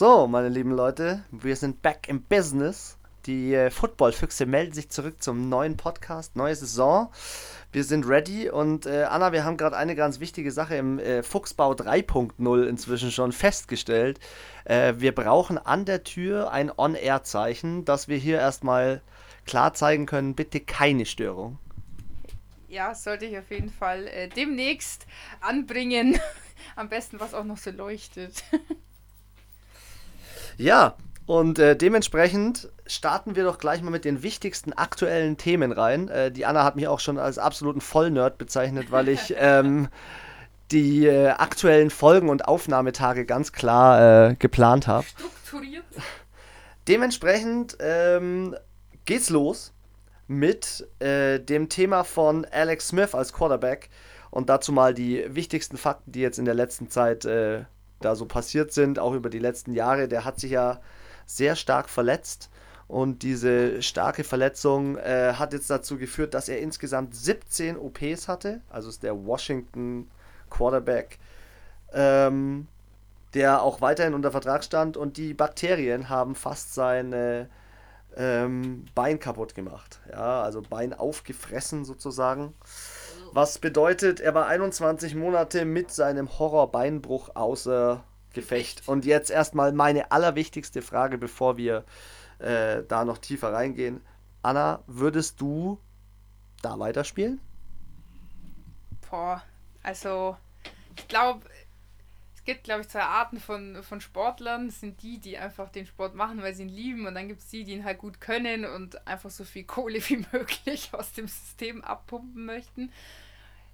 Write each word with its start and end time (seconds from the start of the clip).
So, 0.00 0.26
meine 0.26 0.48
lieben 0.48 0.70
Leute, 0.70 1.24
wir 1.30 1.56
sind 1.56 1.82
back 1.82 2.08
im 2.08 2.22
Business. 2.22 2.96
Die 3.26 3.52
äh, 3.52 3.68
Football-Füchse 3.68 4.46
melden 4.46 4.72
sich 4.72 4.88
zurück 4.88 5.22
zum 5.22 5.50
neuen 5.50 5.76
Podcast, 5.76 6.36
neue 6.36 6.56
Saison. 6.56 7.12
Wir 7.70 7.84
sind 7.84 8.08
ready 8.08 8.48
und 8.48 8.86
äh, 8.86 9.02
Anna, 9.02 9.32
wir 9.32 9.44
haben 9.44 9.58
gerade 9.58 9.76
eine 9.76 9.94
ganz 9.94 10.18
wichtige 10.18 10.52
Sache 10.52 10.76
im 10.76 10.98
äh, 10.98 11.22
Fuchsbau 11.22 11.74
3.0 11.74 12.64
inzwischen 12.64 13.10
schon 13.10 13.32
festgestellt. 13.32 14.18
Äh, 14.64 14.94
wir 14.96 15.14
brauchen 15.14 15.58
an 15.58 15.84
der 15.84 16.02
Tür 16.02 16.50
ein 16.50 16.72
On-Air-Zeichen, 16.74 17.84
dass 17.84 18.08
wir 18.08 18.16
hier 18.16 18.38
erstmal 18.38 19.02
klar 19.44 19.74
zeigen 19.74 20.06
können, 20.06 20.34
bitte 20.34 20.60
keine 20.60 21.04
Störung. 21.04 21.58
Ja, 22.68 22.94
sollte 22.94 23.26
ich 23.26 23.36
auf 23.36 23.50
jeden 23.50 23.68
Fall 23.68 24.06
äh, 24.06 24.28
demnächst 24.28 25.06
anbringen. 25.42 26.18
Am 26.74 26.88
besten, 26.88 27.20
was 27.20 27.34
auch 27.34 27.44
noch 27.44 27.58
so 27.58 27.70
leuchtet. 27.70 28.44
Ja, 30.60 30.96
und 31.24 31.58
äh, 31.58 31.74
dementsprechend 31.74 32.68
starten 32.86 33.34
wir 33.34 33.44
doch 33.44 33.56
gleich 33.56 33.80
mal 33.80 33.90
mit 33.90 34.04
den 34.04 34.22
wichtigsten 34.22 34.74
aktuellen 34.74 35.38
Themen 35.38 35.72
rein. 35.72 36.08
Äh, 36.08 36.30
die 36.30 36.44
Anna 36.44 36.64
hat 36.64 36.76
mich 36.76 36.86
auch 36.86 37.00
schon 37.00 37.16
als 37.18 37.38
absoluten 37.38 37.80
Vollnerd 37.80 38.36
bezeichnet, 38.36 38.90
weil 38.90 39.08
ich 39.08 39.34
ähm, 39.38 39.88
die 40.70 41.06
äh, 41.06 41.28
aktuellen 41.28 41.88
Folgen 41.88 42.28
und 42.28 42.46
Aufnahmetage 42.46 43.24
ganz 43.24 43.52
klar 43.52 44.32
äh, 44.32 44.34
geplant 44.34 44.86
habe. 44.86 45.06
Strukturiert. 45.06 45.84
Dementsprechend 46.88 47.78
ähm, 47.80 48.54
geht's 49.06 49.30
los 49.30 49.72
mit 50.26 50.86
äh, 50.98 51.40
dem 51.40 51.70
Thema 51.70 52.04
von 52.04 52.44
Alex 52.44 52.88
Smith 52.88 53.14
als 53.14 53.32
Quarterback 53.32 53.88
und 54.30 54.50
dazu 54.50 54.72
mal 54.72 54.92
die 54.92 55.24
wichtigsten 55.26 55.78
Fakten, 55.78 56.12
die 56.12 56.20
jetzt 56.20 56.38
in 56.38 56.44
der 56.44 56.54
letzten 56.54 56.90
Zeit 56.90 57.24
äh, 57.24 57.64
da 58.00 58.14
so 58.16 58.26
passiert 58.26 58.72
sind, 58.72 58.98
auch 58.98 59.14
über 59.14 59.30
die 59.30 59.38
letzten 59.38 59.72
Jahre. 59.72 60.08
Der 60.08 60.24
hat 60.24 60.40
sich 60.40 60.52
ja 60.52 60.80
sehr 61.26 61.56
stark 61.56 61.88
verletzt. 61.88 62.50
Und 62.88 63.22
diese 63.22 63.82
starke 63.82 64.24
Verletzung 64.24 64.96
äh, 64.96 65.34
hat 65.34 65.52
jetzt 65.52 65.70
dazu 65.70 65.96
geführt, 65.96 66.34
dass 66.34 66.48
er 66.48 66.58
insgesamt 66.58 67.14
17 67.14 67.76
OPs 67.76 68.26
hatte. 68.26 68.62
Also 68.68 68.88
ist 68.88 69.04
der 69.04 69.24
Washington 69.24 70.10
Quarterback, 70.50 71.20
ähm, 71.92 72.66
der 73.34 73.62
auch 73.62 73.80
weiterhin 73.80 74.14
unter 74.14 74.32
Vertrag 74.32 74.64
stand. 74.64 74.96
Und 74.96 75.18
die 75.18 75.34
Bakterien 75.34 76.08
haben 76.08 76.34
fast 76.34 76.74
sein 76.74 77.48
ähm, 78.16 78.86
Bein 78.94 79.20
kaputt 79.20 79.54
gemacht. 79.54 80.00
Ja, 80.10 80.42
also 80.42 80.62
Bein 80.62 80.92
aufgefressen 80.92 81.84
sozusagen. 81.84 82.54
Was 83.32 83.58
bedeutet, 83.58 84.20
er 84.20 84.34
war 84.34 84.46
21 84.46 85.14
Monate 85.14 85.64
mit 85.64 85.90
seinem 85.90 86.38
Horrorbeinbruch 86.38 87.30
außer 87.34 88.04
Gefecht. 88.32 88.86
Und 88.88 89.04
jetzt 89.04 89.30
erstmal 89.30 89.72
meine 89.72 90.12
allerwichtigste 90.12 90.82
Frage, 90.82 91.18
bevor 91.18 91.56
wir 91.56 91.84
äh, 92.38 92.82
da 92.86 93.04
noch 93.04 93.18
tiefer 93.18 93.52
reingehen. 93.52 94.00
Anna, 94.42 94.82
würdest 94.86 95.40
du 95.40 95.78
da 96.62 96.78
weiterspielen? 96.78 97.40
Boah, 99.10 99.42
also 99.82 100.36
ich 100.96 101.08
glaube, 101.08 101.40
es 102.40 102.46
gibt, 102.46 102.64
glaube 102.64 102.80
ich, 102.80 102.88
zwei 102.88 103.02
Arten 103.02 103.38
von, 103.38 103.82
von 103.82 104.00
Sportlern. 104.00 104.66
Das 104.66 104.80
sind 104.80 105.02
die, 105.02 105.18
die 105.18 105.36
einfach 105.36 105.68
den 105.68 105.84
Sport 105.84 106.14
machen, 106.14 106.40
weil 106.40 106.54
sie 106.54 106.62
ihn 106.62 106.70
lieben. 106.70 107.06
Und 107.06 107.14
dann 107.14 107.28
gibt 107.28 107.40
es 107.40 107.48
die, 107.48 107.64
die 107.64 107.72
ihn 107.72 107.84
halt 107.84 107.98
gut 107.98 108.18
können 108.18 108.64
und 108.64 109.06
einfach 109.06 109.28
so 109.28 109.44
viel 109.44 109.64
Kohle 109.66 110.00
wie 110.08 110.24
möglich 110.32 110.88
aus 110.92 111.12
dem 111.12 111.28
System 111.28 111.84
abpumpen 111.84 112.46
möchten. 112.46 112.90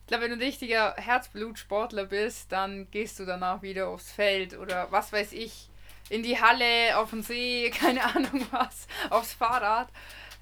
Ich 0.01 0.09
glaube, 0.09 0.25
wenn 0.25 0.31
du 0.31 0.37
ein 0.37 0.43
richtiger 0.43 0.95
Herzblutsportler 0.97 2.07
bist, 2.07 2.51
dann 2.51 2.91
gehst 2.91 3.21
du 3.21 3.25
danach 3.25 3.63
wieder 3.63 3.87
aufs 3.87 4.11
Feld 4.11 4.59
oder 4.59 4.91
was 4.91 5.13
weiß 5.13 5.33
ich, 5.33 5.69
in 6.09 6.25
die 6.25 6.41
Halle, 6.41 6.99
auf 6.99 7.11
den 7.11 7.23
See, 7.23 7.71
keine 7.75 8.03
Ahnung 8.05 8.47
was, 8.51 8.89
aufs 9.11 9.33
Fahrrad. 9.33 9.89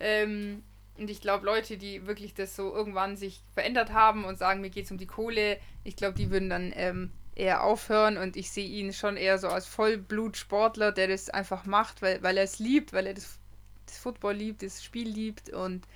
Ähm, 0.01 0.63
und 0.97 1.11
ich 1.11 1.21
glaube, 1.21 1.45
Leute, 1.45 1.77
die 1.77 2.07
wirklich 2.07 2.33
das 2.33 2.57
so 2.57 2.75
irgendwann 2.75 3.17
sich 3.17 3.43
verändert 3.53 3.93
haben 3.93 4.25
und 4.25 4.39
sagen, 4.39 4.63
mir 4.63 4.71
geht 4.71 4.87
es 4.87 4.91
um 4.91 4.99
die 4.99 5.07
Kohle, 5.07 5.59
ich 5.83 5.97
glaube, 5.97 6.17
die 6.17 6.31
würden 6.31 6.49
dann 6.49 6.73
ähm, 6.75 7.13
eher 7.35 7.65
aufhören 7.65 8.17
und 8.17 8.37
ich 8.37 8.51
sehe 8.51 8.69
ihn 8.69 8.93
schon 8.93 9.17
eher 9.17 9.39
so 9.39 9.49
als 9.49 9.67
Vollblutsportler, 9.67 10.93
der 10.93 11.09
das 11.09 11.31
einfach 11.31 11.67
macht, 11.67 12.03
weil, 12.03 12.23
weil 12.23 12.37
er 12.37 12.45
es 12.45 12.59
liebt, 12.59 12.93
weil 12.93 13.07
er 13.07 13.15
das, 13.15 13.39
das 13.87 13.99
Football 13.99 14.35
liebt, 14.35 14.63
das 14.63 14.83
Spiel 14.83 15.09
liebt 15.09 15.51
und 15.51 15.87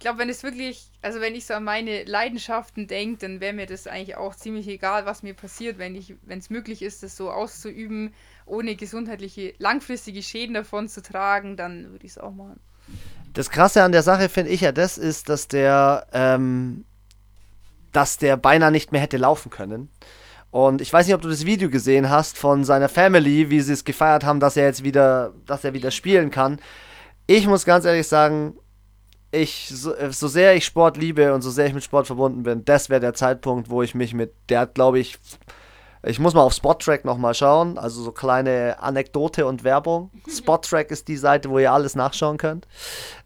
ich 0.00 0.02
glaube, 0.02 0.18
wenn 0.20 0.30
es 0.30 0.42
wirklich, 0.42 0.88
also 1.02 1.20
wenn 1.20 1.34
ich 1.34 1.44
so 1.44 1.52
an 1.52 1.64
meine 1.64 2.04
Leidenschaften 2.04 2.86
denke, 2.86 3.18
dann 3.18 3.40
wäre 3.40 3.52
mir 3.52 3.66
das 3.66 3.86
eigentlich 3.86 4.16
auch 4.16 4.34
ziemlich 4.34 4.66
egal, 4.66 5.04
was 5.04 5.22
mir 5.22 5.34
passiert, 5.34 5.76
wenn 5.78 5.94
es 5.94 6.48
möglich 6.48 6.80
ist, 6.80 7.02
das 7.02 7.18
so 7.18 7.30
auszuüben, 7.30 8.14
ohne 8.46 8.76
gesundheitliche, 8.76 9.52
langfristige 9.58 10.22
Schäden 10.22 10.54
davon 10.54 10.88
zu 10.88 11.02
tragen, 11.02 11.58
dann 11.58 11.90
würde 11.90 12.06
ich 12.06 12.12
es 12.12 12.18
auch 12.18 12.32
machen. 12.32 12.58
Das 13.34 13.50
Krasse 13.50 13.82
an 13.82 13.92
der 13.92 14.02
Sache 14.02 14.30
finde 14.30 14.52
ich 14.52 14.62
ja, 14.62 14.72
das 14.72 14.96
ist, 14.96 15.28
dass 15.28 15.48
der, 15.48 16.06
ähm, 16.14 16.86
dass 17.92 18.16
der 18.16 18.38
beinahe 18.38 18.72
nicht 18.72 18.92
mehr 18.92 19.02
hätte 19.02 19.18
laufen 19.18 19.50
können. 19.50 19.90
Und 20.50 20.80
ich 20.80 20.92
weiß 20.92 21.06
nicht, 21.06 21.14
ob 21.14 21.22
du 21.22 21.28
das 21.28 21.46
Video 21.46 21.70
gesehen 21.70 22.10
hast 22.10 22.36
von 22.36 22.64
seiner 22.64 22.88
Family, 22.88 23.50
wie 23.50 23.60
sie 23.60 23.72
es 23.72 23.84
gefeiert 23.84 24.24
haben, 24.24 24.40
dass 24.40 24.56
er 24.56 24.64
jetzt 24.64 24.82
wieder, 24.82 25.32
dass 25.46 25.64
er 25.64 25.74
wieder 25.74 25.90
spielen 25.90 26.30
kann. 26.30 26.58
Ich 27.26 27.46
muss 27.46 27.64
ganz 27.64 27.84
ehrlich 27.84 28.08
sagen, 28.08 28.56
ich, 29.30 29.70
so, 29.72 29.94
so, 30.10 30.26
sehr 30.26 30.56
ich 30.56 30.64
Sport 30.64 30.96
liebe 30.96 31.32
und 31.32 31.42
so 31.42 31.50
sehr 31.50 31.66
ich 31.66 31.74
mit 31.74 31.84
Sport 31.84 32.08
verbunden 32.08 32.42
bin, 32.42 32.64
das 32.64 32.90
wäre 32.90 33.00
der 33.00 33.14
Zeitpunkt, 33.14 33.70
wo 33.70 33.82
ich 33.82 33.94
mich 33.94 34.12
mit, 34.12 34.32
der 34.48 34.60
hat, 34.60 34.74
glaube 34.74 34.98
ich, 34.98 35.18
ich 36.02 36.18
muss 36.18 36.32
mal 36.32 36.40
auf 36.40 36.54
Spottrack 36.54 37.04
nochmal 37.04 37.34
schauen, 37.34 37.76
also 37.76 38.02
so 38.02 38.12
kleine 38.12 38.76
Anekdote 38.80 39.46
und 39.46 39.64
Werbung. 39.64 40.10
Spottrack 40.28 40.90
ist 40.90 41.08
die 41.08 41.16
Seite, 41.16 41.50
wo 41.50 41.58
ihr 41.58 41.72
alles 41.72 41.94
nachschauen 41.94 42.38
könnt. 42.38 42.66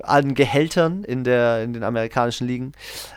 An 0.03 0.35
Gehältern 0.35 1.05
in, 1.05 1.23
der, 1.23 1.63
in 1.63 1.73
den 1.73 1.85
amerikanischen 1.85 2.49
Ligen. 2.49 2.73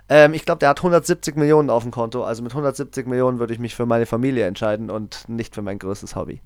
Ähm, 0.09 0.33
ich 0.33 0.45
glaube, 0.45 0.59
der 0.59 0.69
hat 0.69 0.79
170 0.79 1.35
Millionen 1.35 1.71
auf 1.71 1.81
dem 1.81 1.91
Konto. 1.91 2.23
Also 2.23 2.43
mit 2.43 2.51
170 2.51 3.07
Millionen 3.07 3.39
würde 3.39 3.53
ich 3.53 3.59
mich 3.59 3.75
für 3.75 3.87
meine 3.87 4.05
Familie 4.05 4.45
entscheiden 4.45 4.91
und 4.91 5.27
nicht 5.27 5.55
für 5.55 5.63
mein 5.63 5.79
größtes 5.79 6.15
Hobby. 6.15 6.41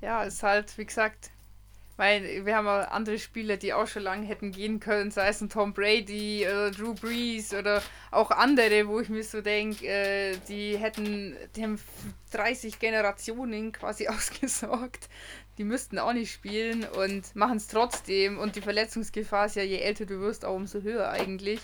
Ja, 0.00 0.22
ist 0.22 0.42
halt, 0.42 0.78
wie 0.78 0.86
gesagt, 0.86 1.30
weil 1.96 2.44
wir 2.44 2.56
haben 2.56 2.68
auch 2.68 2.90
andere 2.90 3.18
Spieler, 3.18 3.56
die 3.56 3.72
auch 3.72 3.86
schon 3.86 4.02
lange 4.02 4.26
hätten 4.26 4.52
gehen 4.52 4.80
können, 4.80 5.10
sei 5.10 5.28
es 5.28 5.40
ein 5.40 5.48
Tom 5.48 5.72
Brady 5.72 6.46
oder 6.46 6.70
Drew 6.70 6.94
Brees 6.94 7.54
oder 7.54 7.82
auch 8.10 8.30
andere, 8.30 8.86
wo 8.86 9.00
ich 9.00 9.08
mir 9.08 9.24
so 9.24 9.40
denke, 9.40 9.86
äh, 9.86 10.36
die 10.48 10.76
hätten, 10.76 11.36
die 11.54 11.62
haben 11.62 11.80
30 12.32 12.78
Generationen 12.78 13.72
quasi 13.72 14.08
ausgesorgt. 14.08 15.08
Die 15.58 15.64
müssten 15.64 15.98
auch 15.98 16.12
nicht 16.12 16.32
spielen 16.32 16.84
und 16.84 17.34
machen 17.34 17.56
es 17.56 17.68
trotzdem. 17.68 18.38
Und 18.38 18.56
die 18.56 18.60
Verletzungsgefahr 18.60 19.46
ist 19.46 19.56
ja, 19.56 19.62
je 19.62 19.78
älter 19.78 20.04
du 20.04 20.20
wirst, 20.20 20.44
auch 20.44 20.54
umso 20.54 20.82
höher 20.82 21.08
eigentlich. 21.08 21.60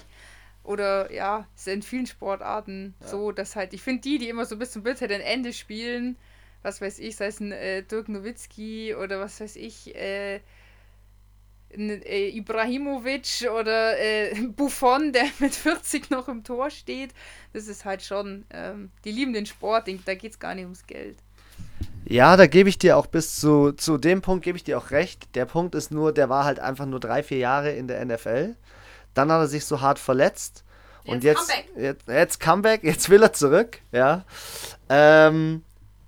Oder 0.65 1.13
ja, 1.13 1.47
es 1.55 1.67
ist 1.67 1.75
in 1.75 1.83
vielen 1.83 2.07
Sportarten 2.07 2.95
ja. 3.01 3.09
so, 3.09 3.33
dass 3.33 3.57
halt, 3.57 3.75
ich 3.75 3.83
finde 3.83 4.03
die, 4.03 4.19
die 4.19 4.29
immer 4.29 4.47
so 4.47 4.57
bis 4.57 4.71
zum 4.71 4.83
bitteren 4.83 5.21
Ende 5.21 5.53
spielen, 5.53 6.17
was 6.63 6.81
weiß 6.81 6.99
ich, 6.99 7.17
sei 7.17 7.27
es 7.27 7.41
ein 7.41 7.53
äh, 7.53 7.83
Dirk 7.83 8.09
Nowitzki 8.09 8.95
oder 8.95 9.21
was 9.21 9.41
weiß 9.41 9.57
ich, 9.57 9.95
äh, 9.95 10.41
ein, 11.75 12.03
äh, 12.03 12.29
Ibrahimovic 12.29 13.49
oder 13.57 13.99
äh, 13.99 14.35
Buffon, 14.57 15.13
der 15.13 15.25
mit 15.39 15.55
40 15.55 16.11
noch 16.11 16.29
im 16.29 16.45
Tor 16.45 16.71
steht. 16.71 17.11
Das 17.53 17.67
ist 17.67 17.85
halt 17.85 18.03
schon, 18.03 18.45
ähm, 18.51 18.91
die 19.05 19.13
lieben 19.13 19.33
den 19.33 19.47
Sport, 19.47 19.89
da 20.05 20.15
geht 20.15 20.33
es 20.33 20.39
gar 20.39 20.55
nicht 20.55 20.65
ums 20.65 20.87
Geld. 20.87 21.19
Ja, 22.05 22.37
da 22.37 22.47
gebe 22.47 22.69
ich 22.69 22.79
dir 22.79 22.97
auch 22.97 23.07
bis 23.07 23.37
zu, 23.37 23.73
zu 23.73 23.97
dem 23.97 24.23
Punkt 24.23 24.45
gebe 24.45 24.57
ich 24.57 24.65
dir 24.65 24.77
auch 24.77 24.91
recht. 24.91 25.35
Der 25.35 25.47
Punkt 25.47 25.75
ist 25.75 25.91
nur, 25.91 26.13
der 26.13 26.29
war 26.29 26.45
halt 26.45 26.59
einfach 26.59 26.87
nur 26.87 27.01
drei, 27.01 27.23
vier 27.23 27.39
Jahre 27.39 27.73
in 27.73 27.87
der 27.87 28.05
NFL. 28.05 28.57
Dann 29.15 29.31
hat 29.31 29.41
er 29.41 29.49
sich 29.49 29.65
so 29.65 29.81
hart 29.81 29.99
verletzt. 29.99 30.65
Und 31.05 31.25
jetzt, 31.25 31.49
jetzt, 31.49 31.49
Comeback. 31.49 31.83
jetzt, 31.83 32.09
jetzt 32.09 32.41
Comeback, 32.41 32.85
jetzt 32.85 33.11
will 33.11 33.23
er 33.23 33.33
zurück, 33.33 33.81
ja. 33.93 34.25
Ähm, 34.89 35.63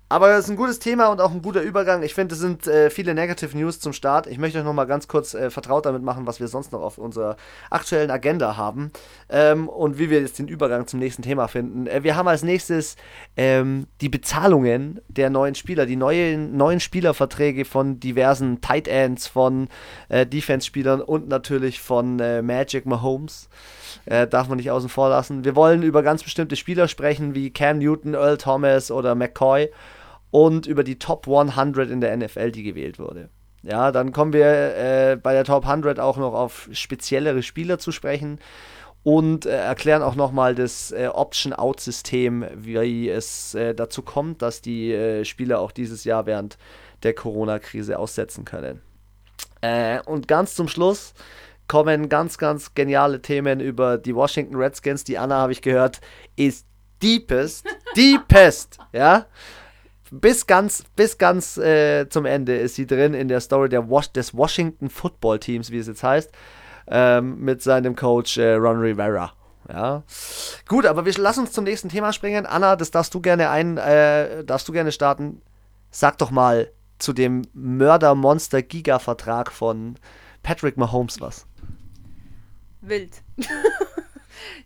aber 0.07 0.29
das 0.29 0.45
ist 0.45 0.51
ein 0.51 0.55
gutes 0.55 0.77
Thema 0.77 1.07
und 1.07 1.19
auch 1.19 1.31
ein 1.31 1.41
guter 1.41 1.61
Übergang. 1.61 2.03
Ich 2.03 2.13
finde, 2.13 2.35
es 2.35 2.41
sind 2.41 2.67
äh, 2.67 2.91
viele 2.91 3.15
Negative 3.15 3.57
News 3.57 3.79
zum 3.79 3.91
Start. 3.91 4.27
Ich 4.27 4.37
möchte 4.37 4.59
euch 4.59 4.63
noch 4.63 4.73
mal 4.73 4.85
ganz 4.85 5.07
kurz 5.07 5.33
äh, 5.33 5.49
vertraut 5.49 5.87
damit 5.87 6.03
machen, 6.03 6.27
was 6.27 6.39
wir 6.39 6.47
sonst 6.47 6.71
noch 6.71 6.81
auf 6.81 6.99
unserer 6.99 7.37
aktuellen 7.71 8.11
Agenda 8.11 8.55
haben 8.55 8.91
ähm, 9.29 9.67
und 9.67 9.97
wie 9.97 10.11
wir 10.11 10.21
jetzt 10.21 10.37
den 10.37 10.47
Übergang 10.47 10.85
zum 10.85 10.99
nächsten 10.99 11.23
Thema 11.23 11.47
finden. 11.47 11.87
Äh, 11.87 12.03
wir 12.03 12.15
haben 12.15 12.27
als 12.27 12.43
nächstes 12.43 12.97
ähm, 13.35 13.87
die 13.99 14.09
Bezahlungen 14.09 15.01
der 15.07 15.31
neuen 15.31 15.55
Spieler, 15.55 15.87
die 15.87 15.95
neuen, 15.95 16.55
neuen 16.55 16.79
Spielerverträge 16.79 17.65
von 17.65 17.99
diversen 17.99 18.61
Tight 18.61 18.87
Ends, 18.87 19.25
von 19.25 19.69
äh, 20.09 20.27
Defense-Spielern 20.27 21.01
und 21.01 21.27
natürlich 21.29 21.81
von 21.81 22.19
äh, 22.19 22.43
Magic 22.43 22.85
Mahomes. 22.85 23.49
Äh, 24.05 24.27
darf 24.27 24.47
man 24.47 24.57
nicht 24.57 24.71
außen 24.71 24.89
vor 24.89 25.09
lassen. 25.09 25.45
Wir 25.45 25.55
wollen 25.55 25.83
über 25.83 26.03
ganz 26.03 26.23
bestimmte 26.23 26.55
Spieler 26.55 26.87
sprechen, 26.87 27.35
wie 27.35 27.51
Cam 27.51 27.79
Newton, 27.79 28.13
Earl 28.13 28.37
Thomas 28.37 28.91
oder 28.91 29.15
McCoy 29.15 29.69
und 30.31 30.67
über 30.67 30.83
die 30.83 30.99
Top 30.99 31.27
100 31.27 31.89
in 31.89 32.01
der 32.01 32.15
NFL, 32.15 32.51
die 32.51 32.63
gewählt 32.63 32.99
wurde. 32.99 33.29
Ja, 33.63 33.91
dann 33.91 34.11
kommen 34.11 34.33
wir 34.33 34.45
äh, 34.45 35.17
bei 35.21 35.33
der 35.33 35.43
Top 35.43 35.65
100 35.65 35.99
auch 35.99 36.17
noch 36.17 36.33
auf 36.33 36.69
speziellere 36.71 37.41
Spieler 37.41 37.79
zu 37.79 37.91
sprechen. 37.91 38.39
und 39.03 39.45
äh, 39.45 39.55
erklären 39.55 40.01
auch 40.01 40.15
nochmal 40.15 40.55
das 40.55 40.91
äh, 40.91 41.07
Option-Out-System, 41.13 42.45
wie 42.55 43.07
es 43.07 43.53
äh, 43.53 43.75
dazu 43.75 44.01
kommt, 44.01 44.41
dass 44.41 44.61
die 44.61 44.91
äh, 44.91 45.23
Spieler 45.25 45.59
auch 45.59 45.71
dieses 45.71 46.05
Jahr 46.05 46.25
während 46.25 46.57
der 47.03 47.13
Corona-Krise 47.13 47.99
aussetzen 47.99 48.45
können. 48.45 48.81
Äh, 49.61 49.99
und 50.05 50.27
ganz 50.27 50.55
zum 50.55 50.67
Schluss 50.67 51.13
kommen 51.67 52.09
ganz, 52.09 52.37
ganz 52.37 52.73
geniale 52.73 53.21
Themen 53.21 53.59
über 53.59 53.97
die 53.97 54.15
Washington 54.15 54.55
Redskins. 54.55 55.03
Die 55.03 55.17
Anna, 55.17 55.35
habe 55.35 55.51
ich 55.51 55.61
gehört, 55.61 56.01
ist 56.35 56.65
deepest, 57.01 57.65
deepest, 57.95 58.77
ja. 58.91 59.25
Bis 60.11 60.45
ganz, 60.45 60.83
bis 60.95 61.17
ganz 61.17 61.57
äh, 61.57 62.07
zum 62.09 62.25
Ende 62.25 62.55
ist 62.55 62.75
sie 62.75 62.85
drin 62.85 63.13
in 63.13 63.27
der 63.27 63.41
Story 63.41 63.69
der 63.69 63.89
Was 63.89 64.13
des 64.13 64.35
Washington 64.35 64.89
Football 64.89 65.39
Teams, 65.39 65.71
wie 65.71 65.79
es 65.79 65.87
jetzt 65.87 66.03
heißt 66.03 66.31
ähm, 66.87 67.39
mit 67.39 67.61
seinem 67.61 67.95
Coach 67.95 68.37
äh, 68.37 68.53
Ron 68.53 68.79
Rivera. 68.79 69.31
Ja. 69.69 70.03
Gut, 70.67 70.85
aber 70.85 71.05
wir 71.05 71.13
lassen 71.13 71.41
uns 71.41 71.51
zum 71.53 71.63
nächsten 71.63 71.89
Thema 71.89 72.13
springen. 72.13 72.45
Anna, 72.45 72.75
das 72.75 72.91
darfst 72.91 73.15
du 73.15 73.21
gerne 73.21 73.49
ein, 73.49 73.77
äh, 73.77 74.43
darfst 74.43 74.67
du 74.67 74.71
gerne 74.71 74.91
starten. 74.91 75.41
Sag 75.89 76.19
doch 76.19 76.29
mal 76.29 76.69
zu 76.99 77.13
dem 77.13 77.41
Mörder-Monster-Giga-Vertrag 77.53 79.51
von 79.51 79.95
Patrick 80.45 80.77
Mahomes 80.77 81.19
was. 81.19 81.47
Wild. 82.81 83.23
ich 83.35 83.47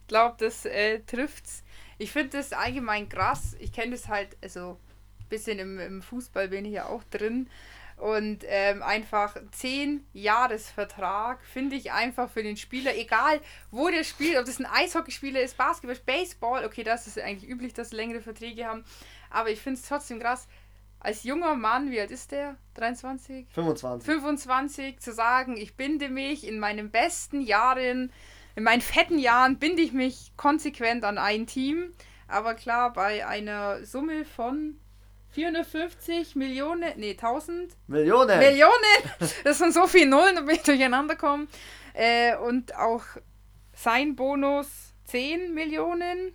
glaube, 0.10 0.36
das 0.38 0.66
äh, 0.66 1.00
trifft's. 1.00 1.64
Ich 1.98 2.12
finde 2.12 2.38
das 2.38 2.52
allgemein 2.52 3.08
krass. 3.08 3.56
Ich 3.60 3.72
kenne 3.72 3.92
das 3.94 4.10
halt, 4.10 4.36
also 4.44 4.78
ein 5.22 5.30
bisschen 5.30 5.58
im, 5.58 5.80
im 5.80 6.02
Fußball 6.02 6.50
bin 6.50 6.66
ich 6.66 6.74
ja 6.74 6.88
auch 6.88 7.06
drin. 7.06 7.50
Und 7.96 8.44
ähm, 8.48 8.84
einfach 8.84 9.38
10 9.52 10.06
Jahresvertrag 10.12 11.46
finde 11.46 11.78
ich 11.78 11.94
einfach 11.94 12.30
für 12.30 12.44
den 12.44 12.58
Spieler, 12.58 12.94
egal 12.98 13.40
wo 13.72 13.88
der 13.90 14.04
spielt, 14.04 14.38
ob 14.38 14.46
das 14.46 14.60
ein 14.60 14.66
Eishockeyspieler 14.66 15.42
ist, 15.42 15.56
Basketball, 15.56 15.98
Baseball, 16.06 16.66
okay, 16.66 16.84
das 16.84 17.08
ist 17.08 17.18
eigentlich 17.18 17.50
üblich, 17.50 17.74
dass 17.74 17.92
sie 17.92 17.96
längere 17.96 18.20
Verträge 18.20 18.66
haben. 18.66 18.84
Aber 19.30 19.50
ich 19.50 19.62
finde 19.62 19.80
es 19.80 19.88
trotzdem 19.88 20.20
krass, 20.20 20.46
als 21.00 21.24
junger 21.24 21.56
Mann, 21.56 21.92
wie 21.92 22.00
alt 22.00 22.12
ist 22.12 22.32
der? 22.32 22.58
23? 22.76 23.48
25. 23.52 24.06
25 24.06 25.00
zu 25.00 25.14
sagen, 25.14 25.56
ich 25.58 25.76
binde 25.76 26.10
mich 26.10 26.46
in 26.46 26.60
meinen 26.60 26.92
besten 26.92 27.42
Jahren, 27.42 28.12
in 28.56 28.64
meinen 28.64 28.82
fetten 28.82 29.20
Jahren, 29.20 29.60
binde 29.60 29.82
ich 29.82 29.94
mich 29.94 30.34
konsequent 30.36 31.04
an 31.06 31.18
ein 31.18 31.48
Team. 31.48 31.94
Aber 32.28 32.54
klar, 32.54 32.94
bei 32.94 33.26
einer 33.26 33.86
Summe 33.86 34.26
von 34.26 34.80
450 35.32 36.36
Millionen, 36.36 36.92
nee, 36.98 37.12
1000 37.12 37.76
Millionen. 37.88 38.40
Millionen! 38.40 38.74
Das 39.44 39.58
sind 39.58 39.74
so 39.74 39.88
viele 39.88 40.10
Nullen, 40.10 40.36
da 40.36 40.42
bin 40.42 40.56
ich 40.56 40.64
durcheinander 40.64 41.16
kommen. 41.16 41.48
Äh, 41.94 42.36
und 42.36 42.76
auch 42.76 43.04
sein 43.74 44.16
Bonus 44.16 44.68
10 45.06 45.54
Millionen. 45.54 46.34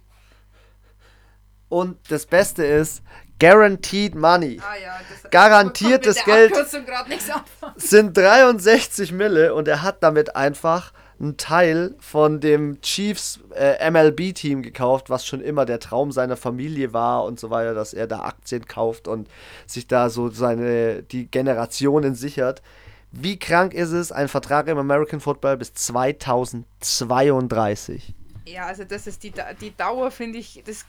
Und 1.68 2.10
das 2.10 2.26
Beste 2.26 2.64
ist, 2.64 3.02
Guaranteed 3.38 4.14
Money. 4.14 4.60
Ah, 4.60 4.76
ja, 4.82 4.98
Garantiertes 5.30 6.24
Geld 6.24 6.54
sind 7.76 8.16
63 8.16 9.12
Mille 9.12 9.54
und 9.54 9.68
er 9.68 9.82
hat 9.82 10.02
damit 10.02 10.34
einfach 10.36 10.92
einen 11.20 11.36
Teil 11.36 11.94
von 12.00 12.40
dem 12.40 12.80
Chiefs 12.80 13.40
äh, 13.54 13.90
MLB-Team 13.90 14.62
gekauft, 14.62 15.10
was 15.10 15.26
schon 15.26 15.40
immer 15.40 15.64
der 15.64 15.80
Traum 15.80 16.12
seiner 16.12 16.36
Familie 16.36 16.92
war 16.92 17.24
und 17.24 17.40
so 17.40 17.50
weiter, 17.50 17.74
dass 17.74 17.94
er 17.94 18.06
da 18.06 18.20
Aktien 18.20 18.66
kauft 18.66 19.08
und 19.08 19.28
sich 19.66 19.86
da 19.86 20.10
so 20.10 20.28
seine 20.30 21.02
die 21.02 21.30
Generationen 21.30 22.14
sichert. 22.14 22.62
Wie 23.10 23.38
krank 23.38 23.74
ist 23.74 23.92
es, 23.92 24.10
ein 24.10 24.28
Vertrag 24.28 24.66
im 24.66 24.78
American 24.78 25.20
Football 25.20 25.56
bis 25.56 25.72
2032? 25.74 28.14
Ja, 28.46 28.66
also 28.66 28.84
das 28.84 29.06
ist 29.06 29.22
die, 29.22 29.32
die 29.60 29.76
Dauer, 29.76 30.10
finde 30.10 30.38
ich, 30.38 30.62
das 30.66 30.84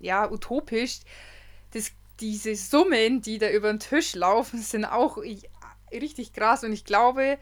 ja 0.00 0.30
utopisch. 0.30 1.00
Das, 1.72 1.92
diese 2.20 2.56
Summen, 2.56 3.22
die 3.22 3.38
da 3.38 3.48
über 3.50 3.72
den 3.72 3.78
Tisch 3.78 4.14
laufen, 4.14 4.60
sind 4.60 4.84
auch 4.84 5.18
richtig 5.92 6.32
krass 6.32 6.64
und 6.64 6.72
ich 6.72 6.84
glaube, 6.84 7.38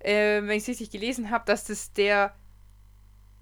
äh, 0.00 0.42
wenn 0.42 0.50
ich 0.50 0.62
es 0.64 0.68
richtig 0.68 0.90
gelesen 0.90 1.30
habe, 1.30 1.44
dass 1.46 1.64
das 1.64 1.92
der 1.92 2.34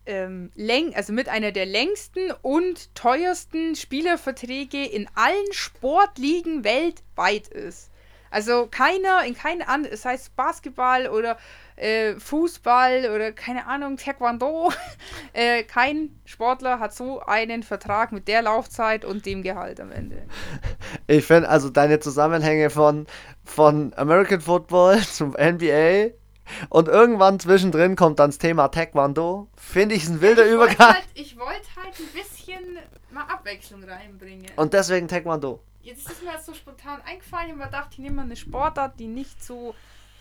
ähm, 0.06 0.50
läng 0.54 0.94
also 0.94 1.12
mit 1.12 1.28
einer 1.28 1.52
der 1.52 1.66
längsten 1.66 2.32
und 2.42 2.94
teuersten 2.94 3.76
Spielerverträge 3.76 4.84
in 4.84 5.06
allen 5.14 5.52
Sportligen 5.52 6.64
weltweit 6.64 7.48
ist. 7.48 7.90
Also 8.30 8.66
keiner, 8.70 9.24
in 9.24 9.34
keinem 9.34 9.68
anderen, 9.68 9.92
das 9.92 10.04
heißt 10.04 10.34
Basketball 10.34 11.08
oder 11.08 11.38
äh, 11.78 12.14
Fußball 12.18 13.10
oder 13.14 13.32
keine 13.32 13.66
Ahnung, 13.66 13.96
Taekwondo, 13.96 14.72
äh, 15.32 15.62
kein 15.62 16.20
Sportler 16.24 16.80
hat 16.80 16.94
so 16.94 17.20
einen 17.20 17.62
Vertrag 17.62 18.12
mit 18.12 18.28
der 18.28 18.42
Laufzeit 18.42 19.04
und 19.04 19.26
dem 19.26 19.42
Gehalt 19.42 19.80
am 19.80 19.92
Ende. 19.92 20.26
Ich 21.06 21.24
finde 21.24 21.48
also 21.48 21.70
deine 21.70 22.00
Zusammenhänge 22.00 22.70
von, 22.70 23.06
von 23.44 23.92
American 23.96 24.40
Football 24.40 24.98
zum 25.12 25.30
NBA 25.30 26.10
und 26.68 26.88
irgendwann 26.88 27.38
zwischendrin 27.40 27.96
kommt 27.96 28.18
dann 28.18 28.30
das 28.30 28.38
Thema 28.38 28.68
Taekwondo. 28.68 29.48
Finde 29.56 29.94
ich 29.94 30.08
ein 30.08 30.20
wilder 30.20 30.46
ich 30.46 30.52
Übergang. 30.52 30.94
Halt, 30.94 31.04
ich 31.14 31.38
wollte 31.38 31.68
halt 31.76 31.94
ein 31.98 32.08
bisschen 32.12 32.78
mal 33.10 33.24
Abwechslung 33.24 33.84
reinbringen. 33.84 34.46
Und 34.56 34.72
deswegen 34.72 35.08
Taekwondo. 35.08 35.60
Jetzt 35.82 36.10
ist 36.10 36.22
mir 36.22 36.32
das 36.32 36.44
so 36.44 36.52
spontan 36.52 37.00
eingefallen. 37.06 37.46
Ich 37.46 37.52
habe 37.52 37.64
gedacht, 37.64 37.88
ich 37.92 37.98
nehme 37.98 38.16
mal 38.16 38.22
eine 38.22 38.36
Sportart, 38.36 38.98
die 38.98 39.06
nicht 39.06 39.42
so 39.42 39.74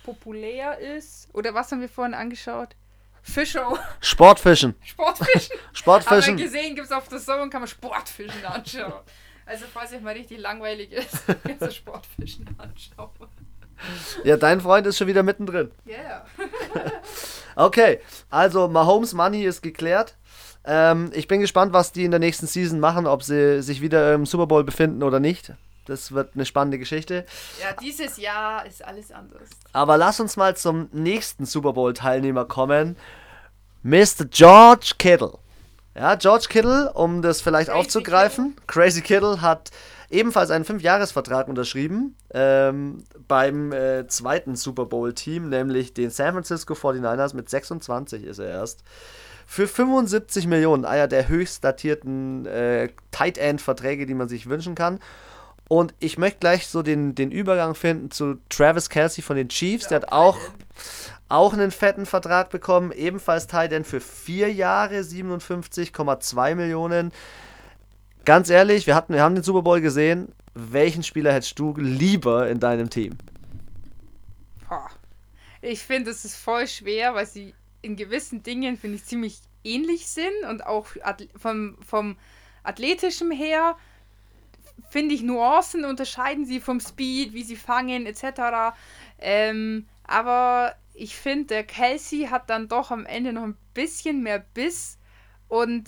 populär 0.08 0.80
ist. 0.80 1.28
Oder 1.34 1.54
was 1.54 1.72
haben 1.72 1.82
wir 1.82 1.90
vorhin 1.90 2.14
angeschaut? 2.14 2.76
Fischer. 3.22 3.78
Sportfischen. 4.00 4.76
Sportfischen. 4.82 5.58
Sportfischen. 5.74 6.34
Haben 6.34 6.38
wir 6.38 6.46
gesehen, 6.46 6.76
gibt 6.76 6.88
es 6.88 6.94
auf 6.94 7.10
der 7.10 7.20
Zone, 7.20 7.50
kann 7.50 7.62
man 7.62 7.68
Sportfischen 7.68 8.46
anschauen. 8.46 9.04
Also 9.46 9.66
falls 9.74 9.92
euch 9.92 10.02
mal 10.02 10.14
richtig 10.14 10.40
langweilig 10.40 10.94
ist, 10.94 11.24
kannst 11.44 11.62
du 11.62 11.72
Sportfischen 11.72 12.48
anschauen. 12.58 13.28
Ja, 14.24 14.38
dein 14.38 14.62
Freund 14.62 14.88
ist 14.88 14.98
schon 14.98 15.08
wieder 15.08 15.24
mittendrin. 15.24 15.72
Ja. 15.86 15.96
Yeah. 15.96 16.26
okay, 17.56 18.00
also 18.30 18.68
Mahomes 18.68 19.14
Money 19.14 19.44
ist 19.44 19.62
geklärt. 19.62 20.16
Ähm, 20.66 21.12
ich 21.14 21.28
bin 21.28 21.42
gespannt, 21.42 21.74
was 21.74 21.92
die 21.92 22.06
in 22.06 22.12
der 22.12 22.20
nächsten 22.20 22.48
Season 22.48 22.80
machen, 22.80 23.06
ob 23.08 23.24
sie 23.24 23.62
sich 23.62 23.82
wieder 23.82 24.14
im 24.14 24.26
Super 24.26 24.48
Bowl 24.48 24.64
befinden 24.64 25.04
oder 25.04 25.20
nicht. 25.20 25.54
Das 25.88 26.12
wird 26.12 26.32
eine 26.36 26.46
spannende 26.46 26.78
Geschichte. 26.78 27.26
Ja, 27.62 27.74
dieses 27.82 28.18
Jahr 28.18 28.66
ist 28.66 28.84
alles 28.84 29.12
anders. 29.12 29.50
Aber 29.74 29.98
lass 29.98 30.20
uns 30.20 30.38
mal 30.38 30.56
zum 30.56 30.90
nächsten 30.92 31.46
Super 31.46 31.74
Bowl-Teilnehmer 31.74 32.46
kommen. 32.46 32.98
Mr. 33.84 34.26
George 34.30 34.94
Kittle. 34.98 35.38
Ja, 35.96 36.16
George 36.16 36.48
Kittle, 36.50 36.92
um 36.94 37.22
das 37.22 37.42
vielleicht 37.42 37.70
Crazy 37.70 37.80
aufzugreifen. 37.80 38.56
Kittle. 38.56 38.66
Crazy 38.68 39.02
Kittle 39.02 39.42
hat 39.42 39.72
ebenfalls 40.10 40.52
einen 40.52 40.66
Fünfjahresvertrag 40.66 41.48
unterschrieben 41.48 42.16
ähm, 42.34 43.04
beim 43.28 43.72
äh, 43.72 44.08
zweiten 44.08 44.56
Super 44.56 44.86
Bowl-Team, 44.86 45.50
nämlich 45.50 45.94
den 45.94 46.10
San 46.10 46.34
Francisco 46.34 46.74
49ers. 46.74 47.36
Mit 47.36 47.50
26 47.50 48.24
ist 48.24 48.40
er 48.40 48.50
erst. 48.50 48.84
Für 49.50 49.68
75 49.68 50.46
Millionen, 50.48 50.84
einer 50.84 51.08
der 51.08 51.30
höchst 51.30 51.64
datierten 51.64 52.46
äh, 52.46 52.90
Tight 53.12 53.38
End-Verträge, 53.38 54.06
die 54.06 54.14
man 54.14 54.28
sich 54.28 54.50
wünschen 54.50 54.76
kann. 54.76 55.00
Und 55.70 55.94
ich 56.00 56.18
möchte 56.18 56.40
gleich 56.40 56.68
so 56.68 56.82
den, 56.82 57.16
den 57.16 57.32
Übergang 57.32 57.76
finden 57.76 58.12
zu 58.12 58.38
Travis 58.50 58.90
Kelsey 58.90 59.22
von 59.22 59.36
den 59.36 59.50
Chiefs. 59.50 59.88
Der 59.88 59.98
hat 59.98 60.12
auch, 60.12 60.38
auch 61.28 61.54
einen 61.54 61.72
fetten 61.72 62.06
Vertrag 62.06 62.50
bekommen, 62.50 62.92
ebenfalls 62.92 63.48
Tight 63.48 63.74
End 63.74 63.86
für 63.86 64.00
vier 64.00 64.52
Jahre, 64.52 65.00
57,2 65.00 66.56
Millionen. 66.56 67.12
Ganz 68.24 68.50
ehrlich, 68.50 68.88
wir, 68.88 68.96
hatten, 68.96 69.14
wir 69.14 69.22
haben 69.22 69.36
den 69.36 69.44
Super 69.44 69.62
Bowl 69.62 69.82
gesehen. 69.82 70.34
Welchen 70.54 71.04
Spieler 71.04 71.34
hättest 71.34 71.60
du 71.60 71.76
lieber 71.78 72.50
in 72.50 72.60
deinem 72.60 72.90
Team? 72.90 73.18
Ich 75.62 75.84
finde, 75.84 76.12
es 76.12 76.24
ist 76.24 76.36
voll 76.36 76.68
schwer, 76.68 77.14
weil 77.14 77.26
sie 77.26 77.54
in 77.82 77.96
gewissen 77.96 78.44
Dingen, 78.44 78.78
finde 78.78 78.98
ich, 78.98 79.06
ziemlich 79.06 79.40
ähnlich 79.64 80.08
sind 80.08 80.46
und 80.50 80.66
auch 80.66 80.88
vom, 81.36 81.78
vom 81.86 82.18
athletischen 82.64 83.32
her 83.32 83.76
finde 84.90 85.16
ich, 85.16 85.24
Nuancen 85.24 85.86
unterscheiden 85.86 86.46
sie 86.46 86.60
vom 86.60 86.80
Speed, 86.80 87.34
wie 87.34 87.44
sie 87.44 87.56
fangen, 87.56 88.06
etc. 88.06 88.76
Ähm, 89.20 89.88
aber 90.04 90.76
ich 90.94 91.16
finde, 91.16 91.46
der 91.48 91.64
Kelsey 91.64 92.28
hat 92.32 92.50
dann 92.50 92.68
doch 92.68 92.92
am 92.92 93.06
Ende 93.06 93.34
noch 93.34 93.44
ein 93.44 93.58
bisschen 93.74 94.24
mehr 94.24 94.40
Biss 94.40 94.98
und 95.48 95.86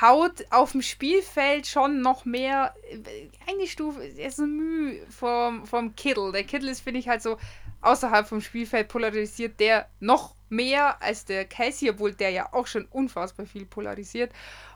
haut 0.00 0.44
auf 0.50 0.72
dem 0.72 0.82
Spielfeld 0.82 1.66
schon 1.66 2.00
noch 2.00 2.24
mehr, 2.24 2.74
äh, 2.90 3.28
eine 3.50 3.66
Stufe, 3.66 4.02
ist 4.04 4.38
ein 4.38 4.56
Mühe 4.56 5.06
vom, 5.08 5.66
vom 5.66 5.94
Kittle. 5.94 6.32
Der 6.32 6.44
Kittle 6.44 6.70
ist, 6.70 6.80
finde 6.80 7.00
ich, 7.00 7.08
halt 7.08 7.22
so 7.22 7.36
außerhalb 7.82 8.26
vom 8.26 8.40
Spielfeld 8.40 8.88
polarisiert, 8.88 9.58
der 9.60 9.88
noch 10.00 10.34
mehr 10.48 11.02
als 11.02 11.24
der 11.24 11.44
Casey, 11.44 11.90
obwohl 11.90 12.12
der 12.12 12.30
ja 12.30 12.52
auch 12.52 12.66
schon 12.66 12.84
unfassbar 12.86 13.46
viel 13.46 13.66
polarisiert. 13.66 14.32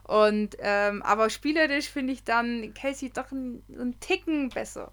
Und 0.07 0.57
ähm, 0.61 1.03
aber 1.03 1.31
spielerisch 1.31 1.89
finde 1.89 2.13
ich 2.13 2.23
dann 2.23 2.73
Casey 2.75 3.11
doch 3.11 3.33
einen, 3.33 3.63
einen 3.69 3.99
Ticken 3.99 4.51
besser. 4.51 4.93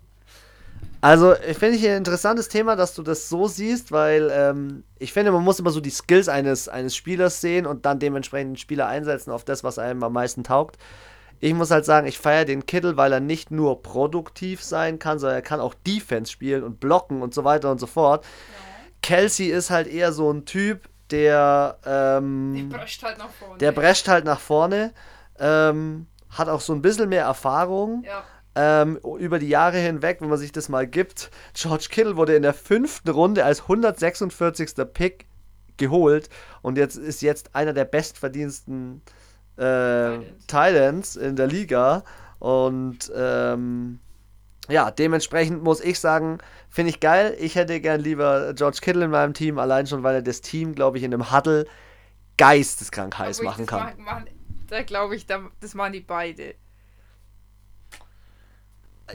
Also, 1.02 1.36
ich 1.36 1.58
finde 1.58 1.78
ich 1.78 1.86
ein 1.86 1.98
interessantes 1.98 2.48
Thema, 2.48 2.76
dass 2.76 2.96
du 2.96 3.04
das 3.04 3.28
so 3.28 3.48
siehst, 3.48 3.92
weil 3.92 4.32
ähm, 4.34 4.84
ich 5.00 5.12
finde, 5.12 5.32
man 5.32 5.44
muss 5.44 5.60
immer 5.60 5.70
so 5.70 5.82
die 5.82 5.90
Skills 5.90 6.30
eines, 6.30 6.70
eines 6.70 6.96
Spielers 6.96 7.42
sehen 7.42 7.66
und 7.66 7.86
dann 7.86 8.00
dementsprechend 8.00 8.52
den 8.52 8.58
Spieler 8.58 8.88
einsetzen 8.88 9.32
auf 9.32 9.44
das, 9.44 9.64
was 9.64 9.78
einem 9.78 10.02
am 10.02 10.14
meisten 10.14 10.44
taugt. 10.44 10.78
Ich 11.42 11.54
muss 11.54 11.72
halt 11.72 11.84
sagen, 11.84 12.08
ich 12.08 12.18
feiere 12.18 12.46
den 12.46 12.66
Kittel, 12.66 12.96
weil 12.96 13.12
er 13.12 13.20
nicht 13.20 13.52
nur 13.52 13.84
produktiv 13.84 14.64
sein 14.64 14.98
kann, 14.98 15.20
sondern 15.20 15.40
er 15.40 15.42
kann 15.42 15.60
auch 15.60 15.74
Defense 15.86 16.32
spielen 16.32 16.64
und 16.64 16.80
blocken 16.80 17.22
und 17.22 17.34
so 17.34 17.44
weiter 17.44 17.70
und 17.70 17.80
so 17.80 17.88
fort. 17.88 18.24
Ja. 18.24 18.30
Kelsey 19.02 19.48
ist 19.48 19.70
halt 19.70 19.88
eher 19.88 20.14
so 20.14 20.32
ein 20.32 20.46
Typ, 20.46 20.88
der. 21.12 21.78
Ähm, 21.86 22.70
der 22.70 22.78
brescht 22.78 23.04
halt 23.04 23.18
nach 23.18 23.30
vorne. 23.30 23.58
Der 23.58 23.72
brescht 23.72 24.08
halt 24.08 24.26
nach 24.26 24.40
vorne. 24.40 24.94
Ähm, 25.40 26.08
hat 26.30 26.50
auch 26.50 26.62
so 26.62 26.74
ein 26.74 26.82
bisschen 26.82 27.10
mehr 27.10 27.26
Erfahrung. 27.26 28.04
Ja 28.06 28.24
ähm, 28.56 29.00
über 29.18 29.40
die 29.40 29.50
Jahre 29.50 29.78
hinweg, 29.78 30.22
wenn 30.22 30.30
man 30.30 30.38
sich 30.38 30.52
das 30.52 30.70
mal 30.70 30.88
gibt. 30.88 31.32
George 31.54 31.88
Kittle 31.90 32.18
wurde 32.18 32.36
in 32.36 32.44
der 32.44 32.54
fünften 32.54 33.10
Runde 33.10 33.46
als 33.46 33.62
146. 33.62 34.76
Pick 34.94 35.26
geholt 35.78 36.30
und 36.62 36.78
jetzt 36.78 36.96
ist 36.96 37.22
jetzt 37.22 37.56
einer 37.56 37.74
der 37.74 37.86
bestverdiensten 37.86 39.02
äh, 39.58 40.20
Titans 40.48 41.16
in 41.16 41.36
der 41.36 41.48
Liga 41.48 42.04
und 42.38 43.12
ähm, 43.16 44.00
ja, 44.70 44.92
dementsprechend 44.92 45.64
muss 45.64 45.82
ich 45.82 46.00
sagen, 46.00 46.38
finde 46.70 46.92
ich 46.92 47.00
geil. 47.00 47.36
Ich 47.40 47.56
hätte 47.56 47.82
gern 47.82 48.00
lieber 48.00 48.54
George 48.54 48.80
Kittle 48.82 49.06
in 49.06 49.12
meinem 49.12 49.34
Team, 49.34 49.60
allein 49.60 49.88
schon, 49.88 50.04
weil 50.04 50.16
er 50.16 50.22
das 50.22 50.42
Team, 50.42 50.74
glaube 50.74 50.98
ich, 50.98 51.04
in 51.04 51.14
einem 51.14 51.32
Huddle 51.32 51.66
geisteskrank 52.38 53.18
heiß 53.18 53.42
machen 53.42 53.66
kann. 53.66 53.80
Machen, 53.80 54.04
machen, 54.04 54.26
da 54.68 54.82
glaube 54.84 55.16
ich, 55.16 55.26
das 55.26 55.74
machen 55.74 55.94
die 55.94 56.00
beide. 56.00 56.56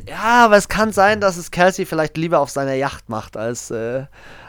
Ja, 0.06 0.44
aber 0.44 0.56
es 0.56 0.68
kann 0.68 0.92
sein, 0.92 1.20
dass 1.20 1.36
es 1.36 1.50
Kelsey 1.50 1.86
vielleicht 1.86 2.16
lieber 2.16 2.40
auf 2.40 2.50
seiner 2.50 2.74
Yacht 2.74 3.08
macht 3.08 3.36
als 3.36 3.70
äh, 3.70 4.06